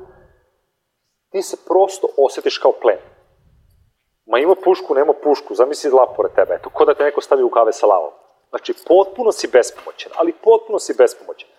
ti 1.31 1.41
se 1.41 1.57
prosto 1.65 2.07
osjetiš 2.17 2.57
kao 2.57 2.71
plen. 2.71 2.99
Ma 4.25 4.39
ima 4.39 4.55
pušku, 4.63 4.95
nema 4.95 5.13
pušku, 5.23 5.55
zamisli 5.55 5.89
zla 5.89 6.13
pored 6.15 6.31
tebe, 6.31 6.55
eto, 6.55 6.69
ko 6.69 6.85
da 6.85 6.93
te 6.93 7.03
neko 7.03 7.21
stavi 7.21 7.43
u 7.43 7.49
kave 7.49 7.73
sa 7.73 7.85
lavom. 7.85 8.11
Znači, 8.49 8.73
potpuno 8.87 9.31
si 9.31 9.47
bespomoćan, 9.47 10.11
ali 10.15 10.33
potpuno 10.43 10.79
si 10.79 10.93
bespomoćan. 10.97 11.49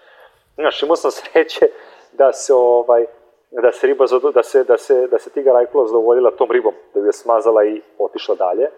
Znaš, 0.55 0.83
imao 0.83 0.97
sam 0.97 1.11
sreće 1.11 1.67
da 2.13 2.33
se, 2.33 2.55
ovaj, 2.55 3.07
da 3.51 3.73
se 3.73 3.87
riba, 3.87 4.05
da 4.35 4.43
se, 4.43 4.65
da 4.65 4.79
se, 4.79 5.07
da 5.07 5.19
se 5.19 5.31
tiga 5.31 5.53
rajkula 5.53 5.87
zadovoljila 5.87 6.31
tom 6.31 6.51
ribom, 6.51 6.75
da 6.95 7.01
bi 7.01 7.09
je 7.09 7.13
smazala 7.13 7.65
i 7.65 7.83
otišla 7.99 8.35
dalje. 8.35 8.71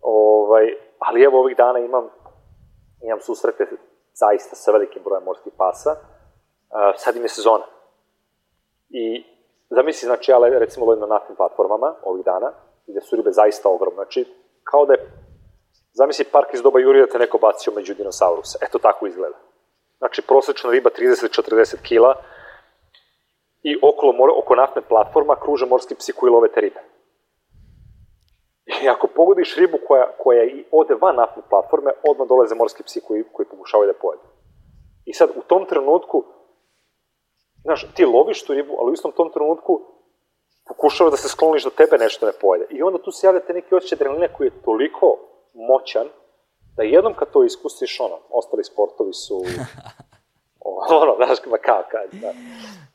Ovaj, 0.00 0.74
ali 0.98 1.22
evo 1.22 1.40
ovih 1.40 1.56
dana 1.56 1.78
imam, 1.78 2.08
imam 3.02 3.20
susrete 3.20 3.66
zaista 4.14 4.56
sa 4.56 4.72
velikim 4.72 5.02
brojem 5.04 5.24
morskih 5.24 5.52
pasa. 5.56 5.90
Uh, 5.90 6.94
sad 6.96 7.16
im 7.16 7.22
je 7.22 7.28
sezona. 7.28 7.64
I 8.88 9.24
zamisli, 9.70 10.06
znači, 10.06 10.30
ja 10.30 10.38
recimo 10.38 10.86
lovim 10.86 11.00
na 11.00 11.06
naftnim 11.06 11.36
platformama 11.36 11.94
ovih 12.02 12.24
dana 12.24 12.52
gde 12.86 13.00
su 13.00 13.16
ribe 13.16 13.32
zaista 13.32 13.68
ogromne. 13.68 13.94
Znači, 13.94 14.24
kao 14.64 14.86
da 14.86 14.92
je, 14.92 15.10
zamisli 15.98 16.24
park 16.24 16.54
iz 16.54 16.62
doba 16.62 16.80
Jurija 16.80 17.06
da 17.06 17.12
te 17.12 17.18
neko 17.18 17.38
bacio 17.38 17.72
među 17.72 17.94
dinosauruse. 17.94 18.58
Eto 18.62 18.78
tako 18.78 19.06
izgleda. 19.06 19.38
Znači, 19.98 20.22
prosečna 20.22 20.70
riba 20.70 20.90
30-40 20.90 21.76
kila 21.82 22.14
i 23.62 23.78
okolo, 23.82 24.12
mora, 24.12 24.32
oko 24.36 24.54
naftne 24.54 24.82
platforma 24.82 25.36
kruže 25.42 25.66
morski 25.66 25.94
psi 25.94 26.12
koji 26.12 26.30
love 26.30 26.48
te 26.52 26.60
ribe. 26.60 26.80
I 28.82 28.88
ako 28.88 29.06
pogodiš 29.06 29.56
ribu 29.56 29.78
koja, 29.88 30.06
koja 30.18 30.44
i 30.44 30.64
ode 30.70 30.94
van 30.94 31.16
naftne 31.16 31.42
platforme, 31.50 31.90
odmah 32.08 32.28
dolaze 32.28 32.54
morski 32.54 32.82
psi 32.82 33.00
koji, 33.00 33.24
koji 33.32 33.46
pokušavaju 33.46 33.92
da 33.92 33.98
pojedu. 33.98 34.22
I 35.04 35.14
sad, 35.14 35.30
u 35.36 35.42
tom 35.42 35.66
trenutku, 35.66 36.24
znaš, 37.62 37.86
ti 37.94 38.04
loviš 38.04 38.44
tu 38.44 38.54
ribu, 38.54 38.76
ali 38.80 38.90
u 38.90 38.94
istom 38.94 39.12
tom 39.12 39.32
trenutku 39.32 39.80
pokušava 40.68 41.10
da 41.10 41.16
se 41.16 41.28
skloniš 41.28 41.64
da 41.64 41.70
tebe 41.70 41.98
nešto 41.98 42.26
ne 42.26 42.32
pojede. 42.40 42.66
I 42.70 42.82
onda 42.82 42.98
tu 43.02 43.10
se 43.10 43.26
javlja 43.26 43.40
te 43.40 43.52
neki 43.52 43.74
osjećaj 43.74 43.96
adrenalina 43.96 44.28
koji 44.36 44.46
je 44.46 44.62
toliko 44.64 45.35
moćan, 45.56 46.08
da 46.76 46.82
jednom 46.82 47.14
kad 47.14 47.30
to 47.30 47.44
iskustiš, 47.44 48.00
ono, 48.00 48.18
ostali 48.30 48.64
sportovi 48.64 49.12
su, 49.12 49.42
ono, 51.02 51.16
znaš, 51.16 51.38
ma 51.46 51.58
kao, 51.58 51.82
kad, 51.90 52.20
da. 52.20 52.32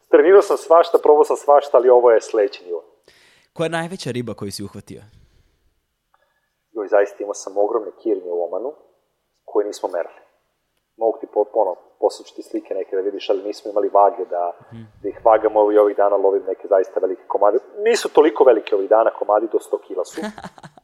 Trenirao 0.10 0.42
sam 0.42 0.58
svašta, 0.58 0.98
probao 1.04 1.24
sam 1.24 1.38
svašta, 1.38 1.78
ali 1.78 1.90
ovo 1.90 2.12
je 2.12 2.22
sledeći 2.22 2.66
nivo. 2.66 2.84
Koja 3.54 3.66
je 3.66 3.70
najveća 3.70 4.12
riba 4.12 4.34
koju 4.34 4.52
si 4.52 4.64
uhvatio? 4.64 5.02
Joj, 6.72 6.88
zaista 6.88 7.24
imao 7.24 7.34
sam 7.34 7.58
ogromne 7.58 7.92
kirnje 8.04 8.32
u 8.32 8.44
Omanu, 8.44 8.74
koje 9.46 9.68
nismo 9.68 9.90
merali. 9.90 10.22
Mogu 10.98 11.18
ti 11.22 11.28
po, 11.34 11.46
ono, 11.54 11.76
poslati 12.00 12.36
ti 12.36 12.44
slike 12.44 12.74
neke 12.74 12.96
da 12.96 13.02
vidiš, 13.02 13.30
ali 13.30 13.44
nismo 13.44 13.72
imali 13.72 13.90
vage 13.90 14.26
da, 14.26 14.52
mm. 14.74 14.86
da 15.02 15.10
ih 15.10 15.26
vagamo 15.26 15.72
i 15.72 15.78
ovih 15.78 15.98
dana 15.98 16.16
lovim 16.16 16.44
neke 16.48 16.68
zaista 16.68 17.00
velike 17.00 17.24
komade. 17.28 17.58
Nisu 17.78 18.10
toliko 18.10 18.44
velike 18.44 18.76
ovih 18.76 18.90
dana, 18.90 19.10
komadi 19.20 19.48
do 19.52 19.58
100 19.58 19.88
kila 19.88 20.06
su. 20.06 20.22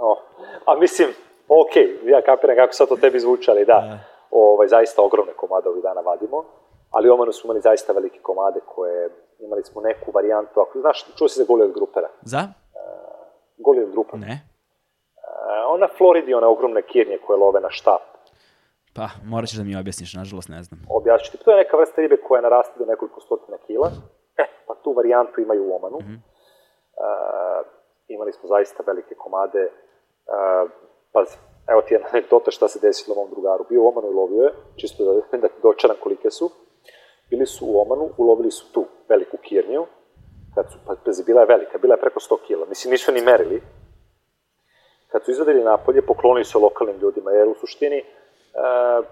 o, 0.00 0.18
a 0.66 0.76
mislim, 0.76 1.08
ok, 1.48 1.74
ja 2.04 2.22
kapiram 2.22 2.56
kako 2.56 2.72
sad 2.72 2.88
to 2.88 2.96
tebi 2.96 3.20
zvuči, 3.20 3.50
ali 3.50 3.64
da, 3.64 3.72
yeah. 3.72 3.98
ovaj, 4.30 4.68
zaista 4.68 5.02
ogromne 5.02 5.32
komade 5.32 5.68
ovih 5.68 5.82
dana 5.82 6.00
vadimo. 6.00 6.44
Ali 6.90 7.10
u 7.10 7.14
Omanu 7.14 7.32
smo 7.32 7.48
imali 7.48 7.60
zaista 7.60 7.92
velike 7.92 8.20
komade 8.22 8.60
koje, 8.66 9.08
imali 9.38 9.62
smo 9.62 9.80
neku 9.80 10.10
varijantu, 10.10 10.60
ako 10.60 10.80
znaš, 10.80 11.06
čuo 11.18 11.28
si 11.28 11.38
za 11.38 11.44
goli 11.48 11.62
od 11.62 11.72
grupera? 11.72 12.08
Za? 12.22 12.38
Uh, 12.38 12.50
goli 13.58 13.82
od 13.82 13.90
grupa. 13.90 14.16
Ne. 14.16 14.40
Uh, 15.16 15.74
ona 15.74 15.88
Floridi, 15.98 16.34
one 16.34 16.46
ogromne 16.46 16.82
kirnje 16.82 17.18
koje 17.26 17.36
love 17.38 17.60
na 17.60 17.70
štap. 17.70 18.02
Pa, 18.94 19.08
morat 19.24 19.48
ćeš 19.48 19.58
da 19.58 19.64
mi 19.64 19.76
objasniš, 19.76 20.14
nažalost 20.14 20.48
ne 20.48 20.62
znam. 20.62 20.80
Objasniš 20.90 21.30
ti, 21.30 21.38
to 21.44 21.50
je 21.50 21.56
neka 21.56 21.76
vrsta 21.76 22.00
ribe 22.00 22.16
koja 22.16 22.42
naraste 22.42 22.78
do 22.78 22.84
nekoliko 22.84 23.20
stotina 23.20 23.56
kila. 23.66 23.90
E, 24.36 24.44
pa 24.66 24.74
tu 24.74 24.92
varijantu 24.92 25.40
imaju 25.40 25.62
u 25.64 25.76
Omanu. 25.76 25.98
Mm 25.98 26.06
-hmm. 26.06 26.18
uh, 26.18 27.66
imali 28.08 28.32
smo 28.32 28.48
zaista 28.48 28.82
velike 28.86 29.14
komade. 29.14 29.70
Uh, 30.26 30.70
pazi, 31.12 31.36
evo 31.68 31.82
ti 31.82 31.94
jedna 31.94 32.08
anegdota 32.12 32.50
šta 32.50 32.68
se 32.68 32.78
desilo 32.82 33.16
mom 33.16 33.30
drugaru. 33.30 33.64
Bio 33.68 33.82
u 33.82 33.88
Omanu 33.88 34.10
i 34.10 34.14
lovio 34.14 34.44
je, 34.44 34.52
čisto 34.76 35.04
da, 35.04 35.38
da 35.38 35.48
dočaram 35.62 35.96
kolike 36.02 36.30
su. 36.30 36.50
Bili 37.30 37.46
su 37.46 37.66
u 37.66 37.80
Omanu, 37.80 38.10
ulovili 38.18 38.50
su 38.50 38.72
tu 38.72 38.84
veliku 39.08 39.36
kirnju. 39.36 39.86
Kad 40.54 40.72
su, 40.72 40.78
pa, 40.86 40.94
pazi, 41.04 41.24
bila 41.24 41.40
je 41.40 41.46
velika, 41.46 41.78
bila 41.78 41.94
je 41.94 42.00
preko 42.00 42.20
100 42.20 42.36
kila. 42.46 42.66
Mislim, 42.66 42.90
nisu 42.90 43.12
ni 43.12 43.20
merili. 43.20 43.62
Kad 45.08 45.24
su 45.24 45.30
izvadili 45.30 45.64
napolje, 45.64 46.02
poklonili 46.02 46.44
se 46.44 46.58
lokalnim 46.58 46.98
ljudima, 46.98 47.30
jer 47.30 47.48
u 47.48 47.54
suštini 47.54 48.04
Uh, 48.54 49.06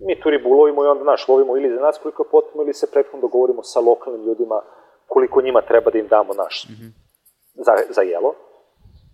mi 0.00 0.20
tu 0.20 0.30
ribu 0.30 0.48
ulovimo 0.50 0.84
i 0.84 0.86
onda, 0.86 1.04
naš, 1.04 1.28
lovimo 1.28 1.56
ili 1.56 1.74
za 1.74 1.80
nas 1.80 1.98
koliko 1.98 2.22
je 2.22 2.30
potrebno, 2.30 2.62
ili 2.62 2.74
se 2.74 2.90
prethodno 2.90 3.20
dogovorimo 3.20 3.62
sa 3.62 3.80
lokalnim 3.80 4.24
ljudima 4.24 4.62
koliko 5.06 5.42
njima 5.42 5.62
treba 5.62 5.90
da 5.90 5.98
im 5.98 6.08
damo 6.08 6.34
naš 6.34 6.66
mm 6.68 6.72
-hmm. 6.72 6.90
za, 7.54 7.72
za 7.90 8.02
jelo. 8.02 8.34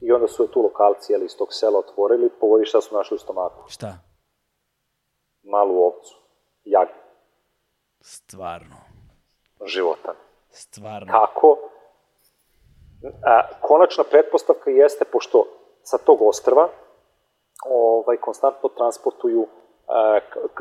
I 0.04 0.12
onda 0.12 0.28
su 0.28 0.46
tu 0.46 0.62
lokalci, 0.62 1.12
jeli, 1.12 1.24
iz 1.24 1.36
tog 1.36 1.48
sela 1.50 1.78
otvorili, 1.78 2.30
pogodi 2.40 2.64
šta 2.64 2.80
su 2.80 2.94
našli 2.94 3.14
u 3.14 3.18
stomaku. 3.18 3.64
Šta? 3.68 3.94
Malu 5.42 5.82
ovcu. 5.84 6.18
Jagnju. 6.64 6.94
Stvarno. 8.00 8.76
Životan. 9.64 10.14
Stvarno. 10.50 11.12
Kako? 11.12 11.58
A, 13.24 13.42
konačna 13.60 14.04
pretpostavka 14.04 14.70
jeste, 14.70 15.04
pošto 15.04 15.46
sa 15.82 15.98
tog 15.98 16.22
ostrva, 16.22 16.68
ovaj, 17.64 18.16
konstantno 18.16 18.68
transportuju, 18.68 19.40
uh, 19.40 19.48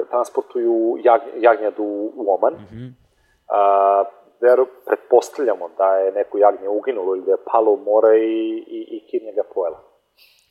transportuju 0.10 0.98
jag, 1.04 1.22
jagnjadu 1.38 1.84
u 2.16 2.34
Oman. 2.34 2.54
Mm 2.54 2.68
-hmm. 2.72 2.90
uh, 2.92 4.21
veru, 4.42 4.68
pretpostavljamo 4.86 5.70
da 5.78 5.96
je 5.96 6.12
neko 6.12 6.38
jagnje 6.38 6.70
uginulo 6.70 7.16
ili 7.16 7.26
da 7.26 7.32
je 7.32 7.46
palo 7.52 7.72
u 7.72 7.78
more 7.78 8.20
i, 8.20 8.64
i, 8.68 8.80
i 8.96 9.08
kirnja 9.08 9.32
ga 9.32 9.44
pojela. 9.54 9.80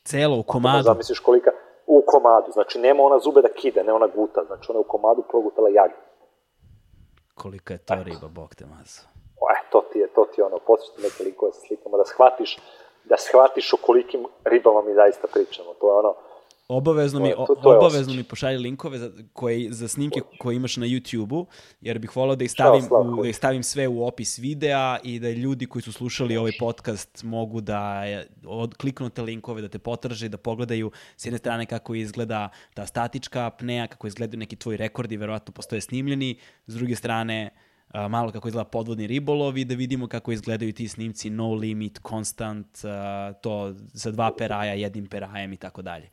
Celo 0.03 0.39
u 0.39 0.43
komadu? 0.43 0.77
Da 0.77 0.83
zamisliš 0.83 1.19
kolika, 1.19 1.51
u 1.87 2.03
komadu, 2.07 2.51
znači 2.51 2.79
nema 2.79 3.03
ona 3.03 3.19
zube 3.19 3.41
da 3.41 3.47
kide, 3.47 3.83
ne 3.83 3.93
ona 3.93 4.07
guta, 4.07 4.43
znači 4.47 4.65
ona 4.69 4.77
je 4.79 4.85
u 4.85 4.91
komadu 4.93 5.23
progutala 5.29 5.69
jagnje. 5.69 6.03
Kolika 7.35 7.73
je 7.73 7.77
to 7.77 7.95
riba, 8.03 8.27
bog 8.27 8.55
te 8.55 8.65
mazo. 8.65 9.01
E, 9.53 9.57
to 9.71 9.81
ti 9.93 9.99
je, 9.99 10.07
to 10.07 10.25
ti 10.25 10.41
je 10.41 10.45
ono, 10.45 10.57
posjećate 10.67 11.01
neke 11.01 11.23
likove 11.23 11.51
sa 11.51 11.59
slikama, 11.67 11.97
da 11.97 12.05
shvatiš, 12.05 12.59
da 13.03 13.17
shvatiš 13.17 13.73
o 13.73 13.77
kolikim 13.77 14.25
ribama 14.43 14.81
mi 14.81 14.93
zaista 14.93 15.27
pričamo. 15.33 15.73
To 15.73 15.87
je 15.87 15.93
ono, 15.93 16.15
Obavezno 16.71 17.19
mi, 17.19 17.31
to, 17.31 17.55
to, 17.63 17.77
obavezno 17.77 18.13
mi 18.13 18.23
pošalji 18.23 18.57
linkove 18.57 18.97
za, 18.97 19.11
koje, 19.33 19.73
za 19.73 19.87
snimke 19.87 20.21
koje 20.39 20.55
imaš 20.55 20.77
na 20.77 20.85
YouTube-u, 20.85 21.45
jer 21.81 21.99
bih 21.99 22.15
volao 22.15 22.35
da 22.35 22.43
ih, 22.43 22.51
stavim, 22.51 22.83
u, 23.17 23.21
da 23.21 23.29
ih 23.29 23.35
stavim 23.35 23.63
sve 23.63 23.87
u 23.87 24.07
opis 24.07 24.37
videa 24.39 24.97
i 25.03 25.19
da 25.19 25.29
ljudi 25.29 25.65
koji 25.65 25.81
su 25.81 25.91
slušali 25.91 26.37
ovaj 26.37 26.51
podcast 26.59 27.23
mogu 27.23 27.61
da 27.61 28.03
od, 28.45 28.77
kliknu 28.77 29.09
te 29.09 29.21
linkove, 29.21 29.61
da 29.61 29.67
te 29.67 29.79
potraže, 29.79 30.29
da 30.29 30.37
pogledaju 30.37 30.91
s 31.17 31.25
jedne 31.25 31.37
strane 31.37 31.65
kako 31.65 31.95
izgleda 31.95 32.49
ta 32.73 32.85
statička 32.85 33.45
apnea, 33.45 33.87
kako 33.87 34.07
izgledaju 34.07 34.39
neki 34.39 34.55
tvoji 34.55 34.77
rekordi, 34.77 35.17
verovatno 35.17 35.53
postoje 35.53 35.81
snimljeni, 35.81 36.37
s 36.67 36.75
druge 36.75 36.95
strane 36.95 37.49
malo 38.09 38.31
kako 38.31 38.47
izgleda 38.47 38.69
podvodni 38.69 39.07
ribolov 39.07 39.57
i 39.57 39.65
da 39.65 39.75
vidimo 39.75 40.07
kako 40.07 40.31
izgledaju 40.31 40.73
ti 40.73 40.87
snimci 40.87 41.29
no 41.29 41.53
limit, 41.53 41.99
constant, 42.09 42.67
to 43.41 43.75
sa 43.93 44.11
dva 44.11 44.31
peraja, 44.37 44.73
jednim 44.73 45.05
perajem 45.07 45.53
i 45.53 45.57
tako 45.57 45.81
dalje. 45.81 46.09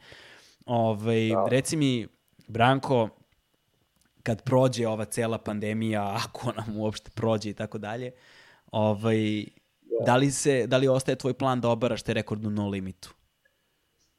Ovaj, 0.68 1.28
da. 1.34 1.46
Reci 1.50 1.76
mi, 1.76 2.08
Branko, 2.48 3.08
kad 4.22 4.44
prođe 4.44 4.88
ova 4.88 5.04
cela 5.04 5.38
pandemija, 5.38 6.16
ako 6.24 6.52
nam 6.56 6.80
uopšte 6.80 7.10
prođe 7.16 7.50
i 7.50 7.54
tako 7.54 7.78
dalje, 7.78 8.12
ovaj, 8.72 9.44
da. 9.82 10.04
da, 10.04 10.16
li 10.16 10.30
se, 10.30 10.66
da 10.66 10.76
li 10.76 10.88
ostaje 10.88 11.18
tvoj 11.18 11.34
plan 11.34 11.60
da 11.60 11.68
obaraš 11.68 12.02
te 12.02 12.14
rekordnu 12.14 12.50
no 12.50 12.68
limitu? 12.68 13.14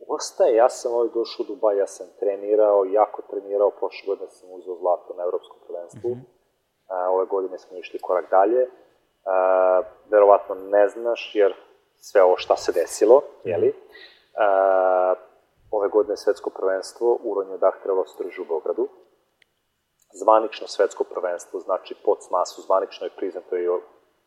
Ostaje, 0.08 0.56
ja 0.56 0.70
sam 0.70 0.92
ovaj 0.94 1.10
došao 1.14 1.44
u 1.44 1.48
Dubaj, 1.48 1.78
ja 1.78 1.88
sam 1.88 2.08
trenirao, 2.20 2.86
jako 2.86 3.22
trenirao, 3.30 3.72
prošle 3.80 4.08
godine 4.08 4.30
sam 4.30 4.50
uzeo 4.52 4.76
zlato 4.76 5.14
na 5.18 5.24
evropskom 5.24 5.58
prvenstvu, 5.68 6.10
mm 6.10 6.14
-hmm. 6.14 6.40
Ove 6.90 7.26
godine 7.26 7.58
smo 7.58 7.78
išli 7.78 8.00
korak 8.00 8.30
dalje, 8.30 8.68
A, 9.26 9.82
verovatno 10.10 10.56
ne 10.56 10.90
znaš, 10.90 11.32
jer 11.34 11.54
sve 11.96 12.24
ovo 12.24 12.38
šta 12.38 12.56
se 12.56 12.72
desilo, 12.72 13.22
jeli? 13.44 13.74
A, 14.38 15.14
ove 15.72 15.90
godine 15.90 16.18
svetsko 16.18 16.50
prvenstvo 16.50 17.20
u 17.24 17.34
Ronju 17.36 17.58
Dah 17.58 17.74
trebalo 17.84 18.06
se 18.08 18.24
drži 18.24 18.42
u 18.42 18.46
Beogradu. 18.46 18.88
Zvanično 20.22 20.68
svetsko 20.68 21.04
prvenstvo, 21.04 21.60
znači 21.60 21.96
pod 22.06 22.18
smasu, 22.28 22.62
zvanično 22.62 23.06
je 23.06 23.16
priznato 23.18 23.58
i 23.58 23.68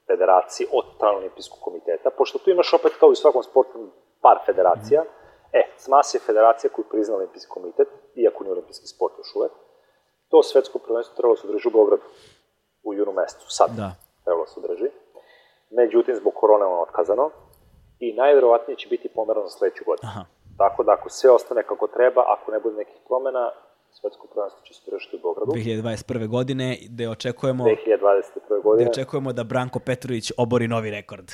federaciji 0.06 0.66
od 0.72 0.84
Trajnog 0.98 1.20
olimpijskog 1.20 1.58
komiteta, 1.60 2.10
pošto 2.18 2.38
tu 2.38 2.50
imaš 2.50 2.74
opet 2.74 2.92
kao 3.00 3.08
i 3.08 3.12
u 3.18 3.22
svakom 3.22 3.42
sportu 3.42 3.78
par 4.20 4.38
federacija. 4.46 5.04
E, 5.52 5.62
SMAS 5.76 6.14
je 6.14 6.20
federacija 6.20 6.70
koju 6.70 6.84
prizna 6.90 7.14
olimpijski 7.16 7.50
komitet, 7.50 7.88
iako 8.14 8.44
nije 8.44 8.52
olimpijski 8.52 8.86
sport 8.86 9.14
još 9.18 9.34
uvek. 9.36 9.52
To 10.28 10.42
svetsko 10.42 10.78
prvenstvo 10.78 11.16
trebalo 11.16 11.36
se 11.36 11.46
drži 11.46 11.68
u 11.68 11.70
Beogradu 11.70 12.02
u 12.82 12.94
junu 12.94 13.12
mesecu, 13.12 13.46
sad 13.48 13.70
da. 13.76 13.90
trebalo 14.24 14.46
se 14.46 14.60
drži. 14.60 14.90
Međutim, 15.70 16.14
zbog 16.14 16.34
korone 16.34 16.64
ono 16.64 16.82
otkazano 16.82 17.30
i 17.98 18.12
najverovatnije 18.12 18.76
će 18.76 18.88
biti 18.88 19.08
pomerano 19.14 19.48
sledeću 19.48 19.84
godinu. 19.84 20.08
Aha. 20.10 20.24
Tako 20.58 20.82
da 20.82 20.92
ako 20.92 21.08
sve 21.08 21.30
ostane 21.30 21.62
kako 21.62 21.86
treba, 21.86 22.22
ako 22.26 22.52
ne 22.52 22.60
bude 22.60 22.76
nekih 22.76 22.96
promena, 23.08 23.50
svetsko 23.90 24.26
prvenstvo 24.26 24.60
će 24.64 24.74
se 24.74 24.90
držati 24.90 25.16
u 25.16 25.18
Beogradu. 25.22 25.52
2021. 25.52 26.28
godine, 26.28 26.78
gde 26.88 27.08
očekujemo... 27.08 27.64
2021. 27.64 28.62
godine. 28.62 28.84
Gde 28.84 28.90
očekujemo 28.90 29.32
da 29.32 29.44
Branko 29.44 29.78
Petrović 29.78 30.32
obori 30.36 30.68
novi 30.68 30.90
rekord. 30.90 31.32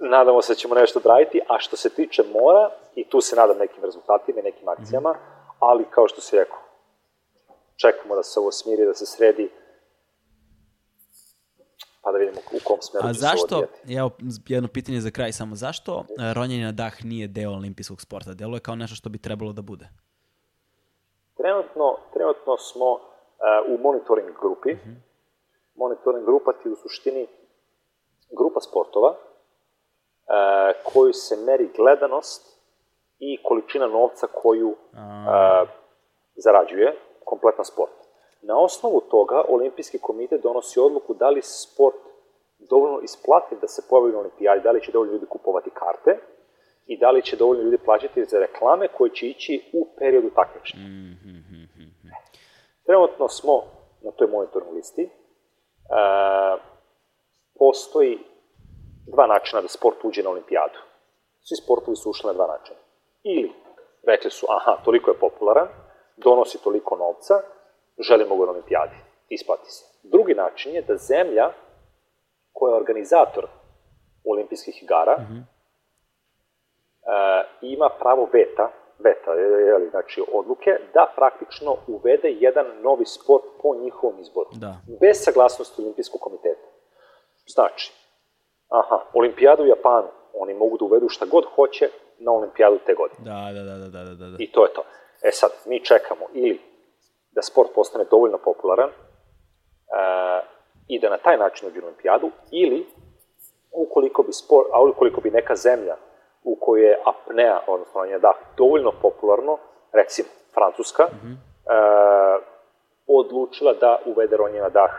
Nadamo 0.00 0.42
se 0.42 0.52
da 0.52 0.56
ćemo 0.56 0.74
nešto 0.74 0.98
odraditi, 0.98 1.40
a 1.48 1.58
što 1.58 1.76
se 1.76 1.90
tiče 1.90 2.22
mora, 2.32 2.70
i 2.94 3.08
tu 3.08 3.20
se 3.20 3.36
nadam 3.36 3.58
nekim 3.58 3.84
rezultatima 3.84 4.40
i 4.40 4.42
nekim 4.42 4.68
akcijama, 4.68 5.10
mm 5.10 5.14
-hmm. 5.14 5.54
ali 5.58 5.84
kao 5.90 6.08
što 6.08 6.20
si 6.20 6.36
rekao, 6.36 6.58
čekamo 7.76 8.16
da 8.16 8.22
se 8.22 8.40
ovo 8.40 8.52
smiri, 8.52 8.84
da 8.84 8.94
se 8.94 9.06
sredi, 9.06 9.50
pa 12.04 12.12
da 12.12 12.18
vidimo 12.18 12.40
u 12.52 12.58
kom 12.64 12.78
smeru 12.80 13.06
A 13.08 13.12
zašto, 13.12 13.62
evo 13.98 14.10
jedno 14.48 14.68
pitanje 14.68 15.00
za 15.00 15.10
kraj 15.10 15.32
samo, 15.32 15.54
zašto 15.54 15.92
e, 16.00 16.34
ronjenje 16.34 16.64
na 16.64 16.72
dah 16.72 17.04
nije 17.04 17.28
deo 17.28 17.50
olimpijskog 17.50 18.00
sporta? 18.00 18.34
Delo 18.34 18.56
je 18.56 18.60
kao 18.60 18.76
nešto 18.76 18.96
što 18.96 19.08
bi 19.08 19.18
trebalo 19.18 19.52
da 19.52 19.62
bude? 19.62 19.88
Trenutno, 21.36 21.96
trenutno 22.14 22.56
smo 22.56 22.90
uh, 22.92 23.00
u 23.68 23.82
monitoring 23.82 24.28
grupi. 24.40 24.72
Uh 24.72 24.78
mhm. 24.78 24.90
-huh. 24.90 25.00
Monitoring 25.76 26.24
grupa 26.26 26.52
ti 26.52 26.68
u 26.68 26.76
suštini 26.76 27.26
grupa 28.38 28.60
sportova 28.60 29.16
koju 30.84 31.12
se 31.12 31.36
meri 31.36 31.70
gledanost 31.76 32.60
i 33.18 33.42
količina 33.42 33.86
novca 33.86 34.26
koju 34.42 34.76
a, 34.94 35.64
zarađuje 36.36 36.96
kompletan 37.24 37.64
sport. 37.64 38.03
Na 38.46 38.58
osnovu 38.58 39.00
toga 39.00 39.44
Olimpijski 39.48 39.98
komitet 39.98 40.42
donosi 40.42 40.80
odluku 40.80 41.14
da 41.14 41.30
li 41.30 41.42
sport 41.42 41.96
dovoljno 42.58 43.00
isplati 43.00 43.56
da 43.60 43.68
se 43.68 43.82
pojavi 43.90 44.12
na 44.12 44.18
olimpijadi, 44.18 44.60
da 44.62 44.70
li 44.70 44.82
će 44.82 44.92
dovoljno 44.92 45.12
ljudi 45.12 45.26
kupovati 45.26 45.70
karte 45.70 46.18
i 46.86 46.98
da 46.98 47.10
li 47.10 47.22
će 47.22 47.36
dovoljno 47.36 47.62
ljudi 47.62 47.78
plaćati 47.78 48.24
za 48.24 48.38
reklame 48.38 48.88
koje 48.88 49.10
će 49.14 49.26
ići 49.26 49.70
u 49.72 49.88
periodu 49.98 50.30
takmičenja. 50.30 50.82
Mm 50.82 51.18
-hmm. 51.24 51.44
Trenutno 52.86 53.28
smo 53.28 53.62
na 54.02 54.10
toj 54.10 54.26
monitornoj 54.26 54.72
listi. 54.72 55.02
E, 55.02 55.10
postoji 57.58 58.18
dva 59.06 59.26
načina 59.26 59.62
da 59.62 59.68
sport 59.68 60.04
uđe 60.04 60.22
na 60.22 60.30
olimpijadu. 60.30 60.78
Svi 61.40 61.56
sportovi 61.56 61.96
su 61.96 62.10
ušli 62.10 62.26
na 62.26 62.32
dva 62.32 62.46
načina. 62.46 62.78
Ili 63.22 63.52
rekli 64.06 64.30
su, 64.30 64.46
aha, 64.48 64.76
toliko 64.84 65.10
je 65.10 65.18
popularan, 65.18 65.68
donosi 66.16 66.62
toliko 66.62 66.96
novca, 66.96 67.34
želimo 67.98 68.36
ga 68.36 68.44
na 68.44 68.50
olimpijadi, 68.50 68.96
isplati 69.28 69.70
se. 69.70 69.84
Drugi 70.02 70.34
način 70.34 70.74
je 70.74 70.82
da 70.82 70.96
zemlja 70.96 71.52
koja 72.52 72.70
je 72.70 72.76
organizator 72.76 73.46
olimpijskih 74.24 74.82
igara 74.82 75.16
mm 75.18 75.24
-hmm. 75.24 75.44
ima 77.62 77.88
pravo 78.00 78.28
veta, 78.32 78.70
veta, 78.98 79.32
je, 79.32 79.90
znači 79.90 80.22
odluke, 80.32 80.70
da 80.94 81.12
praktično 81.16 81.76
uvede 81.86 82.28
jedan 82.30 82.66
novi 82.82 83.06
sport 83.06 83.44
po 83.62 83.74
njihovom 83.74 84.20
izboru. 84.20 84.50
Da. 84.52 84.76
Bez 85.00 85.16
saglasnosti 85.24 85.82
olimpijskog 85.82 86.20
komiteta. 86.20 86.68
Znači, 87.46 87.92
aha, 88.68 88.98
olimpijada 89.12 89.62
u 89.62 89.66
Japanu, 89.66 90.08
oni 90.34 90.54
mogu 90.54 90.78
da 90.78 90.84
uvedu 90.84 91.08
šta 91.08 91.26
god 91.26 91.44
hoće 91.54 91.88
na 92.18 92.32
olimpijadu 92.32 92.78
te 92.86 92.94
godine. 92.94 93.24
Da, 93.24 93.52
da, 93.52 93.62
da, 93.62 93.88
da, 93.88 94.04
da, 94.04 94.14
da. 94.14 94.36
I 94.38 94.52
to 94.52 94.64
je 94.64 94.72
to. 94.72 94.82
E 95.22 95.30
sad, 95.32 95.50
mi 95.66 95.84
čekamo 95.84 96.24
ili 96.32 96.60
da 97.34 97.42
sport 97.42 97.70
postane 97.74 98.04
dovoljno 98.10 98.38
popularan, 98.38 98.88
uh, 98.88 100.54
i 100.88 101.00
da 101.00 101.10
na 101.10 101.18
taj 101.18 101.36
način 101.36 101.68
uđe 101.68 101.80
na 101.80 101.86
olimpijadu, 101.86 102.30
ili 102.50 102.86
ukoliko 103.72 104.22
bi, 104.22 104.32
spor, 104.32 104.64
a 104.72 104.82
ukoliko 104.82 105.20
bi 105.20 105.30
neka 105.30 105.56
zemlja 105.56 105.96
u 106.44 106.56
kojoj 106.60 106.86
je 106.86 106.98
apnea, 107.04 107.60
odnosno 107.66 108.06
nje 108.06 108.18
dah, 108.18 108.34
dovoljno 108.56 108.92
popularno, 109.02 109.58
recimo 109.92 110.28
Francuska, 110.54 111.04
mm 111.04 111.16
-hmm. 111.16 111.34
e, 111.34 112.44
odlučila 113.06 113.72
da 113.72 113.98
uvede 114.06 114.36
ronjena 114.36 114.68
dah 114.68 114.90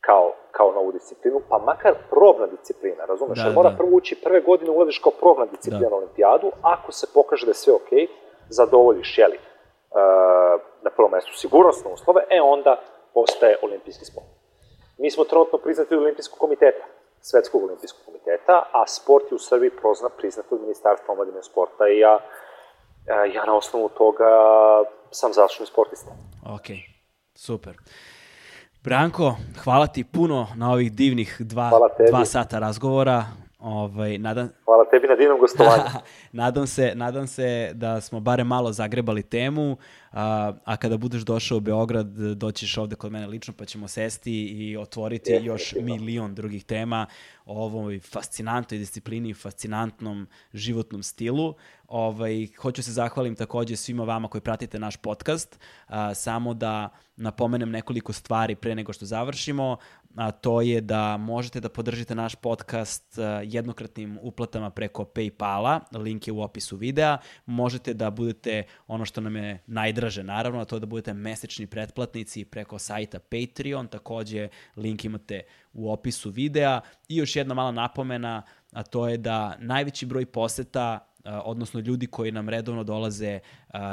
kao, 0.00 0.32
kao 0.50 0.72
novu 0.72 0.92
disciplinu, 0.92 1.40
pa 1.48 1.58
makar 1.58 1.94
probna 2.10 2.46
disciplina, 2.46 3.04
razumeš? 3.04 3.38
Da, 3.38 3.52
mora 3.52 3.70
da. 3.70 3.76
prvo 3.76 3.90
ući 3.92 4.20
prve 4.24 4.40
godine 4.40 4.70
ulaziš 4.70 4.98
kao 4.98 5.12
probna 5.20 5.46
disciplina 5.46 5.84
da. 5.84 5.90
na 5.90 5.96
olimpijadu, 5.96 6.50
ako 6.62 6.92
se 6.92 7.06
pokaže 7.14 7.46
da 7.46 7.50
je 7.50 7.54
sve 7.54 7.72
okej, 7.74 7.98
okay, 7.98 8.08
zadovoljiš, 8.48 9.18
jeli, 9.18 9.38
na 10.82 10.90
prvom 10.90 11.12
mestu 11.12 11.32
sigurnosne 11.32 11.90
uslove, 11.92 12.20
e 12.30 12.40
onda 12.40 12.80
postaje 13.14 13.56
olimpijski 13.62 14.04
sport. 14.04 14.26
Mi 14.98 15.10
smo 15.10 15.24
trenutno 15.24 15.58
priznati 15.58 15.94
od 15.94 16.00
Olimpijskog 16.00 16.38
komiteta, 16.38 16.84
Svetskog 17.20 17.62
olimpijskog 17.62 18.04
komiteta, 18.04 18.62
a 18.72 18.86
sport 18.86 19.24
je 19.30 19.34
u 19.34 19.38
Srbiji 19.38 19.70
prozna, 19.70 20.08
priznat 20.08 20.46
od 20.50 20.60
Ministarstva 20.60 21.12
omladine 21.12 21.42
sporta 21.42 21.88
i 21.88 21.98
ja, 21.98 22.18
e, 23.06 23.32
ja 23.34 23.44
na 23.44 23.56
osnovu 23.56 23.88
toga 23.88 24.24
sam 25.10 25.32
završen 25.32 25.66
sportista. 25.66 26.10
Ok, 26.54 26.66
super. 27.34 27.74
Branko, 28.82 29.34
hvala 29.64 29.86
ti 29.86 30.04
puno 30.04 30.46
na 30.56 30.72
ovih 30.72 30.92
divnih 30.92 31.36
dva, 31.40 31.70
dva 32.10 32.24
sata 32.24 32.58
razgovora. 32.58 33.24
Ovaj, 33.64 34.18
nadam... 34.18 34.48
Hvala 34.64 34.84
tebi 34.90 35.08
na 35.08 35.16
divnom 35.16 35.40
gostovanju. 35.40 35.82
nadam, 36.32 36.66
se, 36.66 36.92
nadam 36.94 37.26
se 37.26 37.70
da 37.74 38.00
smo 38.00 38.20
bare 38.20 38.44
malo 38.44 38.72
zagrebali 38.72 39.22
temu, 39.22 39.76
a, 40.12 40.52
a 40.64 40.76
kada 40.76 40.96
budeš 40.96 41.22
došao 41.22 41.58
u 41.58 41.60
Beograd, 41.60 42.06
doćiš 42.16 42.78
ovde 42.78 42.96
kod 42.96 43.12
mene 43.12 43.26
lično, 43.26 43.54
pa 43.58 43.64
ćemo 43.64 43.88
sesti 43.88 44.44
i 44.44 44.76
otvoriti 44.76 45.32
je, 45.32 45.44
još 45.44 45.74
milion 45.80 46.34
drugih 46.34 46.64
tema 46.64 47.06
o 47.46 47.64
ovoj 47.64 48.00
fascinantnoj 48.00 48.78
disciplini, 48.78 49.34
fascinantnom 49.34 50.26
životnom 50.52 51.02
stilu. 51.02 51.54
Ovaj, 51.88 52.46
hoću 52.58 52.82
se 52.82 52.92
zahvalim 52.92 53.36
takođe 53.36 53.76
svima 53.76 54.04
vama 54.04 54.28
koji 54.28 54.40
pratite 54.42 54.78
naš 54.78 54.96
podcast, 54.96 55.60
a, 55.86 56.14
samo 56.14 56.54
da 56.54 56.88
napomenem 57.16 57.70
nekoliko 57.70 58.12
stvari 58.12 58.54
pre 58.54 58.74
nego 58.74 58.92
što 58.92 59.06
završimo 59.06 59.76
a 60.16 60.30
to 60.30 60.60
je 60.60 60.80
da 60.80 61.16
možete 61.16 61.60
da 61.60 61.68
podržite 61.68 62.14
naš 62.14 62.34
podcast 62.34 63.18
jednokratnim 63.44 64.18
uplatama 64.22 64.70
preko 64.70 65.04
Paypala, 65.04 65.80
link 65.92 66.26
je 66.26 66.32
u 66.32 66.42
opisu 66.42 66.76
videa, 66.76 67.18
možete 67.46 67.94
da 67.94 68.10
budete 68.10 68.62
ono 68.86 69.04
što 69.04 69.20
nam 69.20 69.36
je 69.36 69.62
najdraže 69.66 70.22
naravno, 70.22 70.60
a 70.60 70.64
to 70.64 70.76
je 70.76 70.80
da 70.80 70.86
budete 70.86 71.14
mesečni 71.14 71.66
pretplatnici 71.66 72.44
preko 72.44 72.78
sajta 72.78 73.18
Patreon, 73.18 73.88
takođe 73.88 74.48
link 74.76 75.04
imate 75.04 75.42
u 75.72 75.92
opisu 75.92 76.30
videa. 76.30 76.80
I 77.08 77.16
još 77.16 77.36
jedna 77.36 77.54
mala 77.54 77.72
napomena, 77.72 78.42
a 78.72 78.82
to 78.82 79.08
je 79.08 79.16
da 79.16 79.56
najveći 79.58 80.06
broj 80.06 80.26
poseta 80.26 81.13
odnosno 81.24 81.80
ljudi 81.80 82.06
koji 82.06 82.32
nam 82.32 82.48
redovno 82.48 82.84
dolaze 82.84 83.40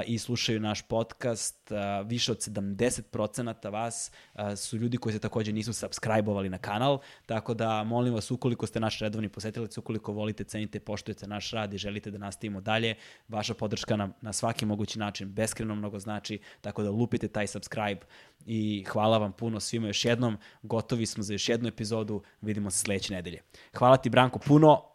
i 0.05 0.17
slušaju 0.17 0.59
naš 0.59 0.81
podcast, 0.81 1.71
više 2.05 2.31
od 2.31 2.37
70% 2.37 3.71
vas 3.71 4.11
su 4.55 4.77
ljudi 4.77 4.97
koji 4.97 5.13
se 5.13 5.19
takođe 5.19 5.53
nisu 5.53 5.73
subscribe-ovali 5.73 6.49
na 6.49 6.57
kanal, 6.57 6.99
tako 7.25 7.53
da 7.53 7.83
molim 7.83 8.13
vas 8.13 8.31
ukoliko 8.31 8.67
ste 8.67 8.79
naš 8.79 8.99
redovni 8.99 9.29
posetilac, 9.29 9.77
ukoliko 9.77 10.11
volite, 10.11 10.43
cenite, 10.43 10.79
poštujete 10.79 11.27
naš 11.27 11.51
rad 11.51 11.73
i 11.73 11.77
želite 11.77 12.11
da 12.11 12.17
nastavimo 12.17 12.61
dalje, 12.61 12.95
vaša 13.27 13.53
podrška 13.53 13.95
nam 13.95 14.13
na 14.21 14.33
svaki 14.33 14.65
mogući 14.65 14.99
način 14.99 15.33
beskreno 15.33 15.75
mnogo 15.75 15.99
znači, 15.99 16.39
tako 16.61 16.83
da 16.83 16.91
lupite 16.91 17.27
taj 17.27 17.47
subscribe 17.47 18.01
i 18.45 18.83
hvala 18.83 19.17
vam 19.17 19.31
puno 19.31 19.59
svima 19.59 19.87
još 19.87 20.05
jednom, 20.05 20.37
gotovi 20.61 21.05
smo 21.05 21.23
za 21.23 21.33
još 21.33 21.49
jednu 21.49 21.67
epizodu, 21.67 22.23
vidimo 22.41 22.71
se 22.71 22.77
sledeće 22.77 23.13
nedelje. 23.13 23.41
Hvala 23.77 23.97
ti 23.97 24.09
Branko 24.09 24.39
puno, 24.39 24.90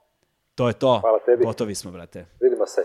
To 0.57 0.69
je 0.69 0.75
to. 0.75 0.99
Hvala 1.01 1.19
tebi. 1.19 1.45
Gotovi 1.45 1.75
smo, 1.75 1.91
brate. 1.91 2.27
Vidimo 2.41 2.67
se. 2.67 2.81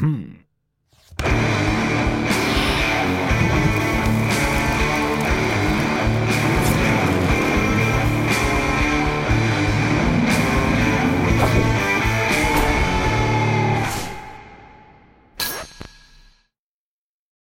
Hmm. 0.00 0.44